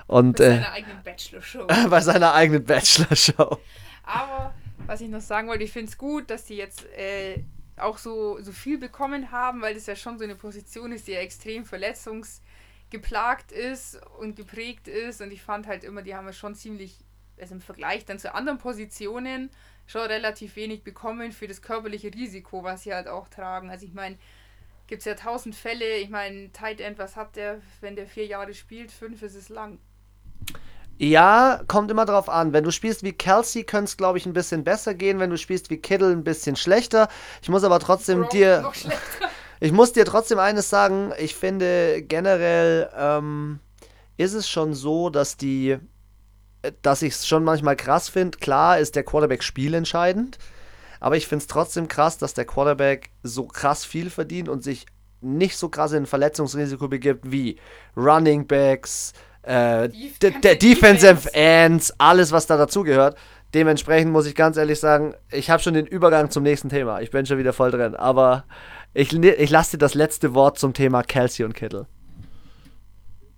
und 0.08 0.38
bei 0.38 0.44
seiner 0.44 0.62
äh, 0.62 0.70
eigenen 0.70 1.03
Bachelor-Show. 1.03 1.68
bei 1.89 2.01
seiner 2.01 2.34
eigenen 2.34 2.65
Bachelor-Show. 2.65 3.58
Aber 4.03 4.53
was 4.86 5.01
ich 5.01 5.10
noch 5.10 5.22
sagen 5.22 5.48
wollte, 5.48 5.63
ich 5.63 5.72
finde 5.72 5.89
es 5.89 5.98
gut, 5.98 6.29
dass 6.29 6.46
die 6.46 6.58
jetzt 6.58 6.86
äh, 6.98 7.44
auch 7.79 7.98
so, 7.98 8.41
so 8.41 8.51
viel 8.51 8.77
bekommen 8.77 9.31
haben, 9.31 9.62
weil 9.62 9.74
das 9.74 9.86
ja 9.86 9.95
schon 9.95 10.17
so 10.17 10.24
eine 10.24 10.36
Position 10.36 10.91
ist, 10.91 11.07
die 11.07 11.13
ja 11.13 11.19
extrem 11.19 11.65
verletzungsgeplagt 11.65 13.51
ist 13.51 14.00
und 14.19 14.36
geprägt 14.36 14.88
ist. 14.88 15.21
Und 15.21 15.31
ich 15.31 15.41
fand 15.41 15.67
halt 15.67 15.83
immer, 15.83 16.01
die 16.01 16.15
haben 16.15 16.27
ja 16.27 16.33
schon 16.33 16.55
ziemlich, 16.55 16.98
also 17.39 17.55
im 17.55 17.62
Vergleich 17.62 18.05
dann 18.05 18.19
zu 18.19 18.33
anderen 18.33 18.57
Positionen, 18.57 19.50
schon 19.88 20.01
relativ 20.01 20.55
wenig 20.55 20.83
bekommen 20.83 21.31
für 21.31 21.48
das 21.48 21.62
körperliche 21.62 22.13
Risiko, 22.13 22.63
was 22.63 22.83
sie 22.83 22.93
halt 22.93 23.07
auch 23.07 23.27
tragen. 23.27 23.69
Also 23.69 23.86
ich 23.86 23.93
meine, 23.93 24.17
gibt 24.89 25.01
es 25.01 25.05
ja 25.05 25.15
tausend 25.15 25.55
Fälle. 25.55 25.98
Ich 25.98 26.09
meine, 26.09 26.51
Tight 26.51 26.81
End, 26.81 26.98
was 26.98 27.15
hat 27.15 27.36
der, 27.36 27.62
wenn 27.81 27.95
der 27.95 28.07
vier 28.07 28.25
Jahre 28.25 28.53
spielt? 28.53 28.91
Fünf 28.91 29.21
ist 29.21 29.36
es 29.36 29.50
lang. 29.50 29.79
Ja, 31.01 31.62
kommt 31.68 31.89
immer 31.89 32.06
drauf 32.06 32.27
an. 32.27 32.51
Wenn 32.51 32.65
du 32.65 32.72
spielst 32.72 33.03
wie 33.03 33.13
Kelsey, 33.13 33.63
könnte 33.63 33.86
es, 33.86 33.96
glaube 33.96 34.18
ich, 34.18 34.25
ein 34.25 34.34
bisschen 34.34 34.65
besser 34.65 34.94
gehen. 34.94 35.18
Wenn 35.20 35.29
du 35.29 35.38
spielst 35.38 35.70
wie 35.70 35.77
Kittle, 35.77 36.12
ein 36.12 36.25
bisschen 36.25 36.58
schlechter. 36.58 37.08
Ich 37.41 37.48
muss 37.48 37.63
aber 37.63 37.79
trotzdem 37.79 38.22
Bro, 38.22 38.29
dir. 38.29 38.72
Ich 39.62 39.74
muss 39.74 39.91
dir 39.91 40.06
trotzdem 40.06 40.39
eines 40.39 40.70
sagen. 40.70 41.12
Ich 41.20 41.36
finde 41.36 42.01
generell 42.01 42.89
ähm, 42.98 43.60
ist 44.15 44.34
es 44.34 44.48
schon 44.48 44.74
so, 44.74 45.10
dass 45.10 45.36
die. 45.36 45.77
Dass 46.82 47.01
ich 47.01 47.13
es 47.13 47.27
schon 47.27 47.44
manchmal 47.44 47.75
krass 47.75 48.08
finde. 48.10 48.38
Klar 48.38 48.79
ist 48.79 48.96
der 48.96 49.03
Quarterback 49.03 49.44
spielentscheidend. 49.44 50.38
Aber 51.00 51.18
ich 51.18 51.27
finde 51.27 51.44
es 51.44 51.48
trotzdem 51.48 51.88
krass, 51.88 52.18
dass 52.18 52.34
der 52.34 52.46
Quarterback 52.46 53.10
so 53.24 53.48
krass 53.48 53.86
viel 53.86 54.10
verdient 54.10 54.50
und 54.50 54.63
sich 54.63 54.86
nicht 55.22 55.58
so 55.58 55.70
krass 55.70 55.91
in 55.91 56.03
ein 56.03 56.08
Verletzungsrisiko 56.08 56.88
begibt 56.88 57.32
wie 57.32 57.58
Running 57.96 58.48
Backs, 58.48 59.13
äh, 59.43 59.89
Defensive, 59.89 60.58
Defensive 60.58 61.34
Ends, 61.34 61.93
alles, 61.98 62.31
was 62.31 62.48
da 62.48 62.58
dazugehört. 62.58 63.17
Dementsprechend 63.53 64.12
muss 64.12 64.27
ich 64.27 64.36
ganz 64.36 64.58
ehrlich 64.58 64.79
sagen, 64.79 65.15
ich 65.31 65.50
habe 65.50 65.62
schon 65.62 65.74
den 65.74 65.88
Übergang 65.88 66.29
zum 66.29 66.43
nächsten 66.43 66.69
Thema. 66.69 67.01
Ich 67.01 67.10
bin 67.10 67.25
schon 67.25 67.39
wieder 67.39 67.53
voll 67.53 67.72
drin. 67.72 67.96
Aber 67.96 68.43
ich, 68.93 69.12
ich 69.13 69.50
lasse 69.50 69.72
dir 69.72 69.77
das 69.79 69.96
letzte 69.96 70.36
Wort 70.36 70.60
zum 70.60 70.74
Thema 70.74 71.01
Kelsey 71.01 71.46
und 71.46 71.53
Kittle. 71.53 71.88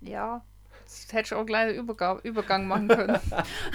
Ja, 0.02 0.42
hätte 1.12 1.26
ich 1.26 1.34
auch 1.34 1.46
gleich 1.46 1.76
Übergang, 1.76 2.18
Übergang 2.22 2.66
machen 2.66 2.88
können. 2.88 3.18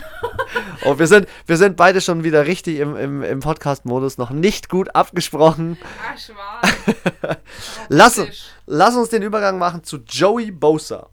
oh, 0.85 0.99
wir 0.99 1.07
sind, 1.07 1.27
wir 1.45 1.57
sind 1.57 1.77
beide 1.77 2.01
schon 2.01 2.23
wieder 2.23 2.45
richtig 2.45 2.79
im, 2.79 2.95
im, 2.95 3.23
im 3.23 3.39
Podcast-Modus, 3.39 4.17
noch 4.17 4.31
nicht 4.31 4.69
gut 4.69 4.95
abgesprochen. 4.95 5.77
Ach, 6.03 6.67
lass, 7.89 8.21
lass 8.65 8.95
uns 8.95 9.09
den 9.09 9.23
Übergang 9.23 9.57
machen 9.57 9.83
zu 9.83 9.97
Joey 9.97 10.51
Bosa. 10.51 11.09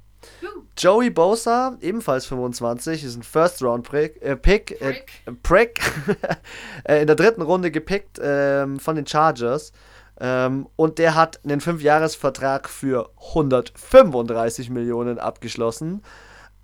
Joey 0.77 1.11
Bosa, 1.11 1.77
ebenfalls 1.81 2.27
25, 2.27 3.05
ist 3.05 3.17
ein 3.17 3.23
First-Round-Pick, 3.23 4.21
äh, 4.23 4.37
Pick, 4.37 4.81
äh, 4.81 4.95
Prick, 5.43 5.81
äh, 6.85 7.01
in 7.01 7.07
der 7.07 7.17
dritten 7.17 7.43
Runde 7.43 7.71
gepickt 7.71 8.21
ähm, 8.23 8.81
von 8.81 8.97
den 8.97 9.07
Chargers. 9.07 9.73
Ähm, 10.21 10.69
und 10.77 10.99
der 10.99 11.15
hat 11.15 11.41
einen 11.45 11.61
5-Jahres-Vertrag 11.61 12.69
für 12.69 13.11
135 13.29 14.71
Millionen 14.71 15.19
abgeschlossen. 15.19 16.03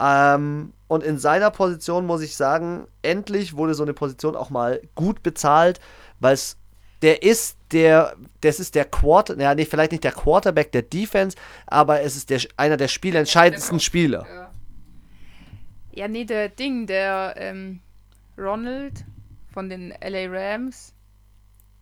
Ähm, 0.00 0.73
und 0.88 1.05
in 1.05 1.19
seiner 1.19 1.50
Position 1.50 2.07
muss 2.07 2.23
ich 2.23 2.37
sagen, 2.37 2.87
endlich 3.02 3.57
wurde 3.57 3.75
so 3.75 3.83
eine 3.83 3.93
Position 3.93 4.35
auch 4.35 4.50
mal 4.50 4.81
gut 4.95 5.23
bezahlt, 5.23 5.79
weil 6.21 6.35
es 6.35 6.57
der 7.02 7.23
ist 7.23 7.59
der, 7.73 8.16
das 8.40 8.61
ist 8.61 8.75
der 8.75 8.85
Quarter, 8.85 9.38
ja, 9.38 9.54
nee, 9.54 9.64
vielleicht 9.64 9.92
nicht 9.92 10.04
der 10.04 10.12
Quarterback 10.12 10.73
der 10.73 10.83
Defense, 10.83 11.37
aber 11.66 12.02
es 12.02 12.16
ist 12.16 12.30
der, 12.30 12.40
einer 12.57 12.76
der 12.76 12.88
spielentscheidendsten 12.88 13.78
ja, 13.78 13.83
Spieler. 13.83 14.26
Ja. 14.28 14.50
ja, 15.92 16.09
nee, 16.09 16.25
der 16.25 16.49
Ding, 16.49 16.87
der 16.87 17.35
ähm, 17.37 17.80
Ronald 18.37 19.04
von 19.52 19.69
den 19.69 19.95
LA 20.02 20.26
Rams, 20.28 20.95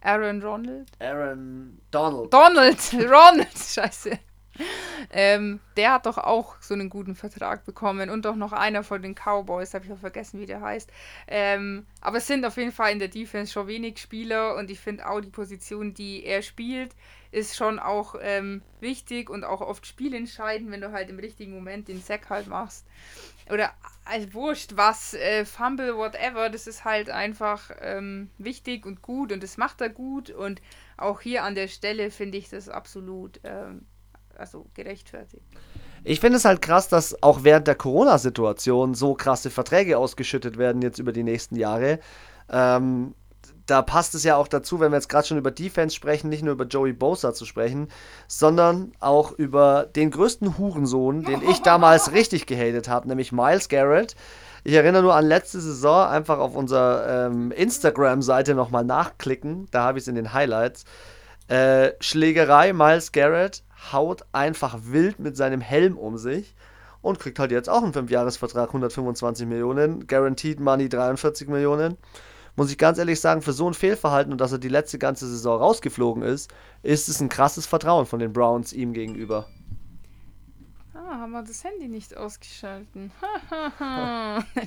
Aaron 0.00 0.42
Ronald? 0.42 0.88
Aaron 1.00 1.80
Donald. 1.90 2.32
Donald! 2.32 2.78
Ronald! 2.94 3.58
Scheiße. 3.58 4.18
Ähm, 5.10 5.60
der 5.76 5.94
hat 5.94 6.06
doch 6.06 6.18
auch 6.18 6.56
so 6.60 6.74
einen 6.74 6.90
guten 6.90 7.14
Vertrag 7.14 7.64
bekommen 7.64 8.10
und 8.10 8.24
doch 8.24 8.36
noch 8.36 8.52
einer 8.52 8.82
von 8.82 9.00
den 9.00 9.14
Cowboys, 9.14 9.72
habe 9.72 9.86
ich 9.86 9.92
auch 9.92 9.98
vergessen, 9.98 10.40
wie 10.40 10.46
der 10.46 10.60
heißt. 10.60 10.90
Ähm, 11.28 11.86
aber 12.00 12.18
es 12.18 12.26
sind 12.26 12.44
auf 12.44 12.56
jeden 12.56 12.72
Fall 12.72 12.92
in 12.92 12.98
der 12.98 13.08
Defense 13.08 13.52
schon 13.52 13.68
wenig 13.68 13.98
Spieler 13.98 14.56
und 14.56 14.70
ich 14.70 14.80
finde 14.80 15.08
auch 15.08 15.20
die 15.20 15.30
Position, 15.30 15.94
die 15.94 16.24
er 16.24 16.42
spielt, 16.42 16.94
ist 17.30 17.56
schon 17.56 17.78
auch 17.78 18.16
ähm, 18.20 18.62
wichtig 18.80 19.30
und 19.30 19.44
auch 19.44 19.60
oft 19.60 19.86
spielentscheidend, 19.86 20.70
wenn 20.70 20.80
du 20.80 20.92
halt 20.92 21.10
im 21.10 21.18
richtigen 21.18 21.54
Moment 21.54 21.88
den 21.88 22.02
Sack 22.02 22.28
halt 22.28 22.46
machst. 22.46 22.86
Oder 23.50 23.72
also 24.04 24.32
wurscht 24.34 24.72
was, 24.76 25.14
äh, 25.14 25.44
Fumble, 25.44 25.96
whatever, 25.96 26.50
das 26.50 26.66
ist 26.66 26.84
halt 26.84 27.10
einfach 27.10 27.70
ähm, 27.80 28.30
wichtig 28.38 28.84
und 28.84 29.02
gut 29.02 29.32
und 29.32 29.42
das 29.42 29.56
macht 29.56 29.80
er 29.80 29.90
gut 29.90 30.30
und 30.30 30.60
auch 30.96 31.20
hier 31.20 31.44
an 31.44 31.54
der 31.54 31.68
Stelle 31.68 32.10
finde 32.10 32.38
ich 32.38 32.48
das 32.48 32.68
absolut 32.68 33.40
ähm, 33.44 33.86
also 34.38 34.66
gerechtfertigt. 34.74 35.42
Ich 36.04 36.20
finde 36.20 36.38
es 36.38 36.44
halt 36.44 36.62
krass, 36.62 36.88
dass 36.88 37.22
auch 37.22 37.42
während 37.42 37.66
der 37.66 37.74
Corona-Situation 37.74 38.94
so 38.94 39.14
krasse 39.14 39.50
Verträge 39.50 39.98
ausgeschüttet 39.98 40.58
werden 40.58 40.82
jetzt 40.82 40.98
über 40.98 41.12
die 41.12 41.24
nächsten 41.24 41.56
Jahre. 41.56 41.98
Ähm, 42.50 43.14
da 43.66 43.82
passt 43.82 44.14
es 44.14 44.24
ja 44.24 44.36
auch 44.36 44.48
dazu, 44.48 44.80
wenn 44.80 44.92
wir 44.92 44.96
jetzt 44.96 45.08
gerade 45.08 45.26
schon 45.26 45.38
über 45.38 45.50
Defense 45.50 45.94
sprechen, 45.94 46.30
nicht 46.30 46.42
nur 46.42 46.54
über 46.54 46.64
Joey 46.64 46.92
Bosa 46.92 47.34
zu 47.34 47.44
sprechen, 47.44 47.88
sondern 48.26 48.92
auch 49.00 49.32
über 49.32 49.86
den 49.94 50.10
größten 50.10 50.56
Hurensohn, 50.56 51.24
den 51.24 51.42
ich 51.42 51.60
damals 51.60 52.12
richtig 52.12 52.46
gehatet 52.46 52.88
habe, 52.88 53.08
nämlich 53.08 53.32
Miles 53.32 53.68
Garrett. 53.68 54.16
Ich 54.64 54.74
erinnere 54.74 55.02
nur 55.02 55.14
an 55.14 55.26
letzte 55.26 55.60
Saison, 55.60 56.08
einfach 56.08 56.38
auf 56.38 56.56
unserer 56.56 57.26
ähm, 57.26 57.52
Instagram-Seite 57.52 58.54
nochmal 58.54 58.84
nachklicken, 58.84 59.68
da 59.70 59.84
habe 59.84 59.98
ich 59.98 60.04
es 60.04 60.08
in 60.08 60.14
den 60.14 60.32
Highlights. 60.32 60.84
Äh, 61.48 61.92
Schlägerei, 62.00 62.72
Miles 62.72 63.12
Garrett 63.12 63.62
haut 63.92 64.24
einfach 64.32 64.78
wild 64.82 65.18
mit 65.18 65.36
seinem 65.36 65.60
Helm 65.60 65.96
um 65.96 66.18
sich 66.18 66.54
und 67.02 67.18
kriegt 67.20 67.38
halt 67.38 67.52
jetzt 67.52 67.68
auch 67.68 67.82
einen 67.82 67.92
5-Jahres-Vertrag, 67.92 68.68
125 68.68 69.46
Millionen, 69.46 70.06
Guaranteed 70.06 70.60
Money 70.60 70.88
43 70.88 71.48
Millionen 71.48 71.96
muss 72.58 72.72
ich 72.72 72.76
ganz 72.76 72.98
ehrlich 72.98 73.20
sagen, 73.20 73.40
für 73.40 73.52
so 73.52 73.70
ein 73.70 73.74
Fehlverhalten 73.74 74.32
und 74.32 74.40
dass 74.40 74.50
er 74.50 74.58
die 74.58 74.68
letzte 74.68 74.98
ganze 74.98 75.28
Saison 75.28 75.60
rausgeflogen 75.60 76.24
ist, 76.24 76.52
ist 76.82 77.08
es 77.08 77.20
ein 77.20 77.28
krasses 77.28 77.66
Vertrauen 77.66 78.04
von 78.04 78.18
den 78.18 78.32
Browns 78.32 78.72
ihm 78.72 78.92
gegenüber. 78.92 79.46
Ah, 80.92 81.20
haben 81.20 81.30
wir 81.30 81.44
das 81.44 81.62
Handy 81.62 81.86
nicht 81.86 82.16
ausgeschalten. 82.16 83.12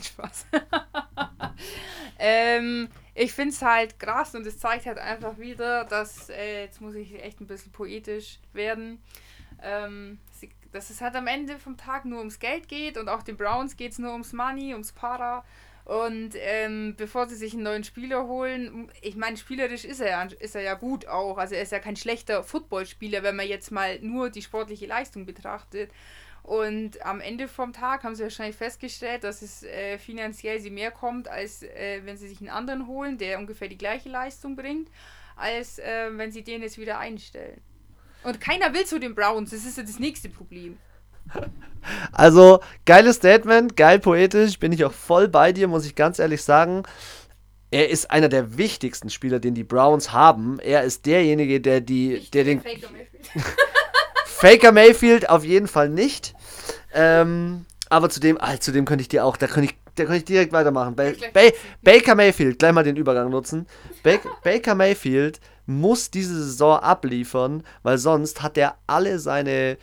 Spaß. 0.01 0.45
ähm, 2.17 2.87
ich 3.13 3.33
finde 3.33 3.53
es 3.53 3.61
halt 3.61 3.99
krass 3.99 4.35
und 4.35 4.45
es 4.47 4.57
zeigt 4.57 4.85
halt 4.85 4.97
einfach 4.97 5.37
wieder, 5.37 5.85
dass, 5.85 6.29
äh, 6.29 6.63
jetzt 6.63 6.81
muss 6.81 6.95
ich 6.95 7.21
echt 7.21 7.41
ein 7.41 7.47
bisschen 7.47 7.71
poetisch 7.71 8.39
werden, 8.53 9.01
ähm, 9.61 10.19
dass 10.71 10.89
es 10.89 11.01
halt 11.01 11.15
am 11.15 11.27
Ende 11.27 11.59
vom 11.59 11.77
Tag 11.77 12.05
nur 12.05 12.19
ums 12.19 12.39
Geld 12.39 12.67
geht 12.67 12.97
und 12.97 13.09
auch 13.09 13.23
den 13.23 13.37
Browns 13.37 13.75
geht 13.75 13.91
es 13.91 13.99
nur 13.99 14.13
ums 14.13 14.33
Money, 14.33 14.73
ums 14.73 14.93
Para 14.93 15.43
Und 15.83 16.31
ähm, 16.35 16.95
bevor 16.95 17.27
sie 17.27 17.35
sich 17.35 17.53
einen 17.53 17.63
neuen 17.63 17.83
Spieler 17.83 18.27
holen, 18.27 18.89
ich 19.01 19.15
meine, 19.17 19.35
spielerisch 19.35 19.83
ist 19.83 19.99
er, 19.99 20.09
ja, 20.09 20.23
ist 20.39 20.55
er 20.55 20.61
ja 20.61 20.75
gut 20.75 21.07
auch. 21.07 21.37
Also 21.37 21.55
er 21.55 21.63
ist 21.63 21.71
ja 21.71 21.79
kein 21.79 21.95
schlechter 21.97 22.43
Footballspieler, 22.43 23.23
wenn 23.23 23.35
man 23.35 23.47
jetzt 23.47 23.71
mal 23.71 23.99
nur 23.99 24.29
die 24.29 24.41
sportliche 24.41 24.85
Leistung 24.85 25.25
betrachtet. 25.25 25.91
Und 26.43 27.05
am 27.05 27.21
Ende 27.21 27.47
vom 27.47 27.71
Tag 27.71 28.03
haben 28.03 28.15
sie 28.15 28.23
wahrscheinlich 28.23 28.55
festgestellt, 28.55 29.23
dass 29.23 29.41
es 29.41 29.63
äh, 29.63 29.97
finanziell 29.99 30.59
sie 30.59 30.71
mehr 30.71 30.91
kommt, 30.91 31.27
als 31.27 31.63
äh, 31.63 32.01
wenn 32.03 32.17
sie 32.17 32.27
sich 32.27 32.39
einen 32.39 32.49
anderen 32.49 32.87
holen, 32.87 33.17
der 33.17 33.37
ungefähr 33.39 33.67
die 33.67 33.77
gleiche 33.77 34.09
Leistung 34.09 34.55
bringt, 34.55 34.89
als 35.35 35.79
äh, 35.79 36.09
wenn 36.11 36.31
sie 36.31 36.43
den 36.43 36.61
jetzt 36.61 36.77
wieder 36.77 36.97
einstellen. 36.97 37.61
Und 38.23 38.41
keiner 38.41 38.73
will 38.73 38.85
zu 38.85 38.99
den 38.99 39.15
Browns, 39.15 39.51
das 39.51 39.65
ist 39.65 39.77
ja 39.77 39.83
das 39.83 39.99
nächste 39.99 40.29
Problem. 40.29 40.77
Also, 42.11 42.59
geiles 42.85 43.15
Statement, 43.15 43.75
geil 43.75 43.97
poetisch, 43.97 44.59
bin 44.59 44.71
ich 44.71 44.85
auch 44.85 44.91
voll 44.91 45.27
bei 45.27 45.51
dir, 45.51 45.67
muss 45.67 45.83
ich 45.83 45.95
ganz 45.95 46.19
ehrlich 46.19 46.43
sagen. 46.43 46.83
Er 47.71 47.89
ist 47.89 48.11
einer 48.11 48.29
der 48.29 48.55
wichtigsten 48.55 49.09
Spieler, 49.09 49.39
den 49.39 49.55
die 49.55 49.63
Browns 49.63 50.11
haben. 50.11 50.59
Er 50.59 50.83
ist 50.83 51.07
derjenige, 51.07 51.59
der 51.59 51.81
die, 51.81 52.29
der 52.33 52.43
den 52.43 52.61
Faker 54.41 54.71
Mayfield. 54.71 55.29
Auf 55.29 55.45
jeden 55.45 55.67
Fall 55.67 55.89
nicht. 55.89 56.33
Ähm, 56.95 57.65
aber 57.89 58.09
zu 58.09 58.19
dem, 58.19 58.39
ah, 58.41 58.59
zu 58.59 58.71
dem 58.71 58.85
könnte 58.85 59.03
ich 59.03 59.07
dir 59.07 59.23
auch, 59.23 59.37
da 59.37 59.45
könnte 59.45 59.71
ich, 59.71 59.77
da 59.95 60.05
könnte 60.05 60.17
ich 60.17 60.25
direkt 60.25 60.51
weitermachen. 60.51 60.95
Ba 60.95 61.11
ba 61.31 61.41
Baker 61.83 62.15
Mayfield, 62.15 62.57
gleich 62.57 62.73
mal 62.73 62.83
den 62.83 62.95
Übergang 62.95 63.29
nutzen. 63.29 63.67
Ba 64.01 64.17
Baker 64.43 64.73
Mayfield 64.73 65.39
muss 65.67 66.09
diese 66.09 66.43
Saison 66.43 66.79
abliefern, 66.79 67.63
weil 67.83 67.99
sonst 67.99 68.41
hat 68.41 68.57
er 68.57 68.77
alle 68.87 69.19
seine 69.19 69.77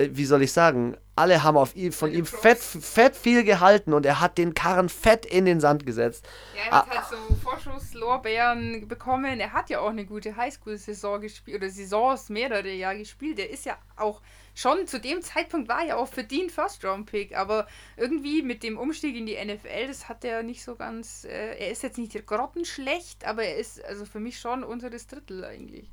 äh, 0.00 0.10
wie 0.12 0.24
soll 0.24 0.42
ich 0.42 0.52
sagen, 0.52 0.96
alle 1.20 1.42
haben 1.42 1.56
auf 1.56 1.76
ihn, 1.76 1.92
von 1.92 2.12
ihm 2.12 2.24
fett, 2.24 2.58
fett 2.58 3.14
viel 3.14 3.44
gehalten 3.44 3.92
und 3.92 4.06
er 4.06 4.20
hat 4.20 4.38
den 4.38 4.54
Karren 4.54 4.88
fett 4.88 5.26
in 5.26 5.44
den 5.44 5.60
Sand 5.60 5.84
gesetzt. 5.84 6.26
Ja, 6.56 6.62
er 6.62 6.78
hat 6.78 6.88
ah, 6.88 6.94
halt 6.96 7.06
so 7.10 7.34
Vorschusslorbeeren 7.36 8.88
bekommen. 8.88 9.38
Er 9.38 9.52
hat 9.52 9.68
ja 9.70 9.80
auch 9.80 9.90
eine 9.90 10.06
gute 10.06 10.36
Highschool-Saison 10.36 11.20
gespielt 11.20 11.58
oder 11.58 11.70
Saisons 11.70 12.30
mehrere 12.30 12.70
Jahre 12.70 12.98
gespielt. 12.98 13.38
Er 13.38 13.50
ist 13.50 13.66
ja 13.66 13.76
auch 13.96 14.20
schon 14.54 14.86
zu 14.86 15.00
dem 15.00 15.22
Zeitpunkt 15.22 15.68
war 15.68 15.86
er 15.86 15.98
auch 15.98 16.08
verdient 16.08 16.52
First-Round-Pick, 16.52 17.36
aber 17.36 17.66
irgendwie 17.96 18.42
mit 18.42 18.62
dem 18.62 18.78
Umstieg 18.78 19.16
in 19.16 19.26
die 19.26 19.36
NFL, 19.36 19.86
das 19.88 20.08
hat 20.08 20.24
er 20.24 20.42
nicht 20.42 20.62
so 20.62 20.76
ganz. 20.76 21.24
Äh, 21.24 21.58
er 21.58 21.70
ist 21.70 21.82
jetzt 21.82 21.98
nicht 21.98 22.26
grottenschlecht, 22.26 23.26
aber 23.26 23.44
er 23.44 23.56
ist 23.56 23.84
also 23.84 24.04
für 24.04 24.20
mich 24.20 24.38
schon 24.38 24.64
unteres 24.64 25.06
Drittel 25.06 25.44
eigentlich. 25.44 25.90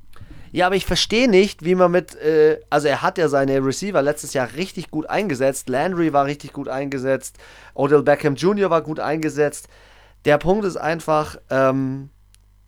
Ja, 0.50 0.66
aber 0.66 0.76
ich 0.76 0.86
verstehe 0.86 1.28
nicht, 1.28 1.64
wie 1.64 1.74
man 1.74 1.90
mit, 1.90 2.14
äh, 2.16 2.60
also 2.70 2.88
er 2.88 3.02
hat 3.02 3.18
ja 3.18 3.28
seine 3.28 3.64
Receiver 3.64 4.00
letztes 4.02 4.34
Jahr 4.34 4.54
richtig 4.56 4.90
gut 4.90 5.08
eingesetzt. 5.08 5.68
Landry 5.68 6.12
war 6.12 6.24
richtig 6.24 6.52
gut 6.52 6.68
eingesetzt. 6.68 7.38
Odell 7.74 8.02
Beckham 8.02 8.34
Jr. 8.34 8.70
war 8.70 8.82
gut 8.82 9.00
eingesetzt. 9.00 9.68
Der 10.24 10.38
Punkt 10.38 10.64
ist 10.64 10.76
einfach, 10.76 11.36
ähm, 11.50 12.10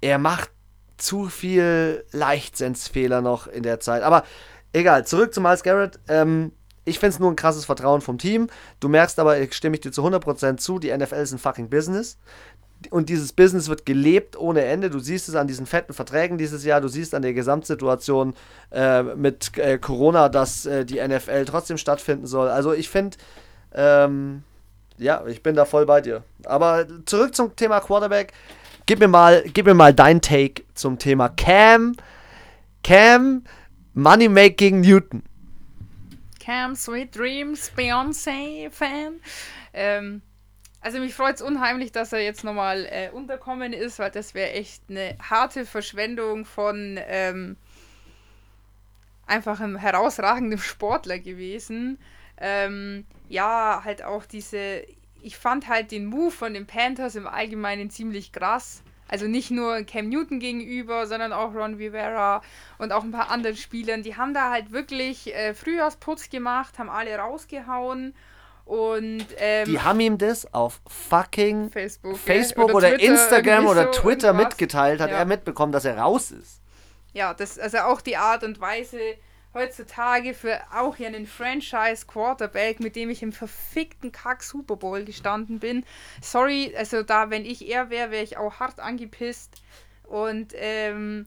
er 0.00 0.18
macht 0.18 0.50
zu 0.98 1.28
viel 1.28 2.04
Leichtsinnsfehler 2.12 3.22
noch 3.22 3.46
in 3.46 3.62
der 3.62 3.80
Zeit. 3.80 4.02
Aber 4.02 4.24
egal, 4.72 5.06
zurück 5.06 5.34
zu 5.34 5.40
Miles 5.40 5.62
Garrett. 5.62 5.98
Ähm, 6.08 6.52
ich 6.84 6.98
finde 6.98 7.14
es 7.14 7.18
nur 7.18 7.30
ein 7.30 7.36
krasses 7.36 7.66
Vertrauen 7.66 8.00
vom 8.00 8.18
Team. 8.18 8.48
Du 8.80 8.88
merkst 8.88 9.18
aber, 9.18 9.38
ich 9.38 9.52
stimme 9.54 9.76
ich 9.76 9.80
dir 9.80 9.92
zu 9.92 10.04
100% 10.04 10.56
zu, 10.56 10.78
die 10.78 10.96
NFL 10.96 11.16
ist 11.16 11.32
ein 11.32 11.38
fucking 11.38 11.68
Business 11.68 12.18
und 12.88 13.10
dieses 13.10 13.32
Business 13.32 13.68
wird 13.68 13.84
gelebt 13.84 14.38
ohne 14.38 14.64
Ende. 14.64 14.88
Du 14.88 14.98
siehst 14.98 15.28
es 15.28 15.34
an 15.34 15.46
diesen 15.46 15.66
fetten 15.66 15.92
Verträgen 15.92 16.38
dieses 16.38 16.64
Jahr, 16.64 16.80
du 16.80 16.88
siehst 16.88 17.14
an 17.14 17.22
der 17.22 17.34
Gesamtsituation 17.34 18.34
äh, 18.72 19.02
mit 19.02 19.56
äh, 19.58 19.78
Corona, 19.78 20.30
dass 20.30 20.64
äh, 20.64 20.86
die 20.86 21.00
NFL 21.06 21.44
trotzdem 21.44 21.76
stattfinden 21.76 22.26
soll. 22.26 22.48
Also 22.48 22.72
ich 22.72 22.88
finde, 22.88 23.18
ähm, 23.74 24.42
ja, 24.96 25.24
ich 25.26 25.42
bin 25.42 25.54
da 25.56 25.66
voll 25.66 25.84
bei 25.84 26.00
dir. 26.00 26.22
Aber 26.44 26.86
zurück 27.04 27.34
zum 27.34 27.54
Thema 27.54 27.80
Quarterback. 27.80 28.32
Gib 28.86 28.98
mir 28.98 29.08
mal, 29.08 29.44
gib 29.52 29.66
mir 29.66 29.74
mal 29.74 29.92
dein 29.92 30.20
Take 30.20 30.62
zum 30.74 30.98
Thema 30.98 31.28
Cam. 31.28 31.94
Cam, 32.82 33.44
Moneymaking 34.00 34.80
Newton. 34.80 35.22
Cam, 36.40 36.74
Sweet 36.74 37.14
Dreams, 37.14 37.70
Beyoncé-Fan. 37.76 39.20
Ähm, 39.74 40.22
also 40.80 40.98
mich 40.98 41.14
freut 41.14 41.36
es 41.36 41.42
unheimlich, 41.42 41.92
dass 41.92 42.12
er 42.12 42.20
jetzt 42.20 42.42
nochmal 42.42 42.86
äh, 42.90 43.10
unterkommen 43.10 43.74
ist, 43.74 43.98
weil 43.98 44.10
das 44.10 44.32
wäre 44.32 44.52
echt 44.52 44.82
eine 44.88 45.16
harte 45.20 45.66
Verschwendung 45.66 46.46
von 46.46 46.98
ähm, 47.06 47.56
einfach 49.26 49.60
einem 49.60 49.76
herausragenden 49.76 50.58
Sportler 50.58 51.18
gewesen. 51.18 51.98
Ähm, 52.38 53.04
ja, 53.28 53.82
halt 53.84 54.02
auch 54.02 54.24
diese, 54.24 54.82
ich 55.20 55.36
fand 55.36 55.68
halt 55.68 55.92
den 55.92 56.06
Move 56.06 56.30
von 56.30 56.54
den 56.54 56.66
Panthers 56.66 57.16
im 57.16 57.26
Allgemeinen 57.26 57.90
ziemlich 57.90 58.32
krass. 58.32 58.82
Also 59.10 59.26
nicht 59.26 59.50
nur 59.50 59.82
Cam 59.82 60.08
Newton 60.08 60.38
gegenüber, 60.38 61.06
sondern 61.06 61.32
auch 61.32 61.52
Ron 61.52 61.74
Rivera 61.74 62.42
und 62.78 62.92
auch 62.92 63.02
ein 63.02 63.10
paar 63.10 63.28
anderen 63.28 63.56
Spielern. 63.56 64.04
Die 64.04 64.16
haben 64.16 64.34
da 64.34 64.50
halt 64.50 64.70
wirklich 64.70 65.34
äh, 65.34 65.52
Frühjahrsputz 65.52 66.30
gemacht, 66.30 66.78
haben 66.78 66.88
alle 66.88 67.16
rausgehauen 67.16 68.14
und, 68.70 69.26
ähm, 69.38 69.66
die 69.66 69.80
haben 69.80 69.98
ihm 69.98 70.16
das 70.16 70.54
auf 70.54 70.80
fucking 70.86 71.72
Facebook, 71.72 72.16
Facebook 72.16 72.66
oder, 72.66 72.76
oder 72.76 73.00
Instagram 73.00 73.66
oder 73.66 73.92
so 73.92 74.00
Twitter 74.00 74.32
mitgeteilt, 74.32 75.00
hat 75.00 75.10
ja. 75.10 75.16
er 75.16 75.24
mitbekommen, 75.24 75.72
dass 75.72 75.84
er 75.84 75.98
raus 75.98 76.30
ist. 76.30 76.60
Ja, 77.12 77.34
das 77.34 77.58
also 77.58 77.78
auch 77.78 78.00
die 78.00 78.16
Art 78.16 78.44
und 78.44 78.60
Weise 78.60 79.00
heutzutage 79.54 80.34
für 80.34 80.60
auch 80.72 80.96
ja 80.96 81.08
einen 81.08 81.26
Franchise 81.26 82.06
Quarterback, 82.06 82.80
mit 82.80 82.96
dem 82.96 83.10
ich 83.10 83.22
im 83.22 83.32
verfickten 83.32 84.12
Kack 84.12 84.42
Super 84.42 84.76
Bowl 84.76 85.04
gestanden 85.04 85.58
bin. 85.58 85.84
Sorry, 86.22 86.74
also 86.76 87.02
da, 87.02 87.30
wenn 87.30 87.44
ich 87.44 87.68
er 87.68 87.90
wäre, 87.90 88.10
wäre 88.10 88.22
ich 88.22 88.36
auch 88.36 88.60
hart 88.60 88.80
angepisst. 88.80 89.62
Und 90.04 90.52
ähm, 90.56 91.26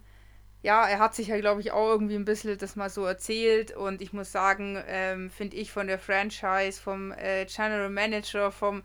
ja, 0.62 0.88
er 0.88 1.00
hat 1.00 1.14
sich 1.14 1.28
ja, 1.28 1.40
glaube 1.40 1.62
ich, 1.62 1.72
auch 1.72 1.90
irgendwie 1.90 2.16
ein 2.16 2.26
bisschen 2.26 2.58
das 2.58 2.76
mal 2.78 2.90
so 2.90 3.04
erzählt 3.06 3.76
und 3.76 4.02
ich 4.02 4.14
muss 4.14 4.32
sagen, 4.32 4.82
ähm, 4.88 5.30
finde 5.30 5.58
ich 5.58 5.72
von 5.72 5.88
der 5.88 6.00
Franchise, 6.00 6.82
vom 6.82 7.12
äh, 7.12 7.46
General 7.46 7.90
Manager, 7.90 8.50
vom 8.52 8.82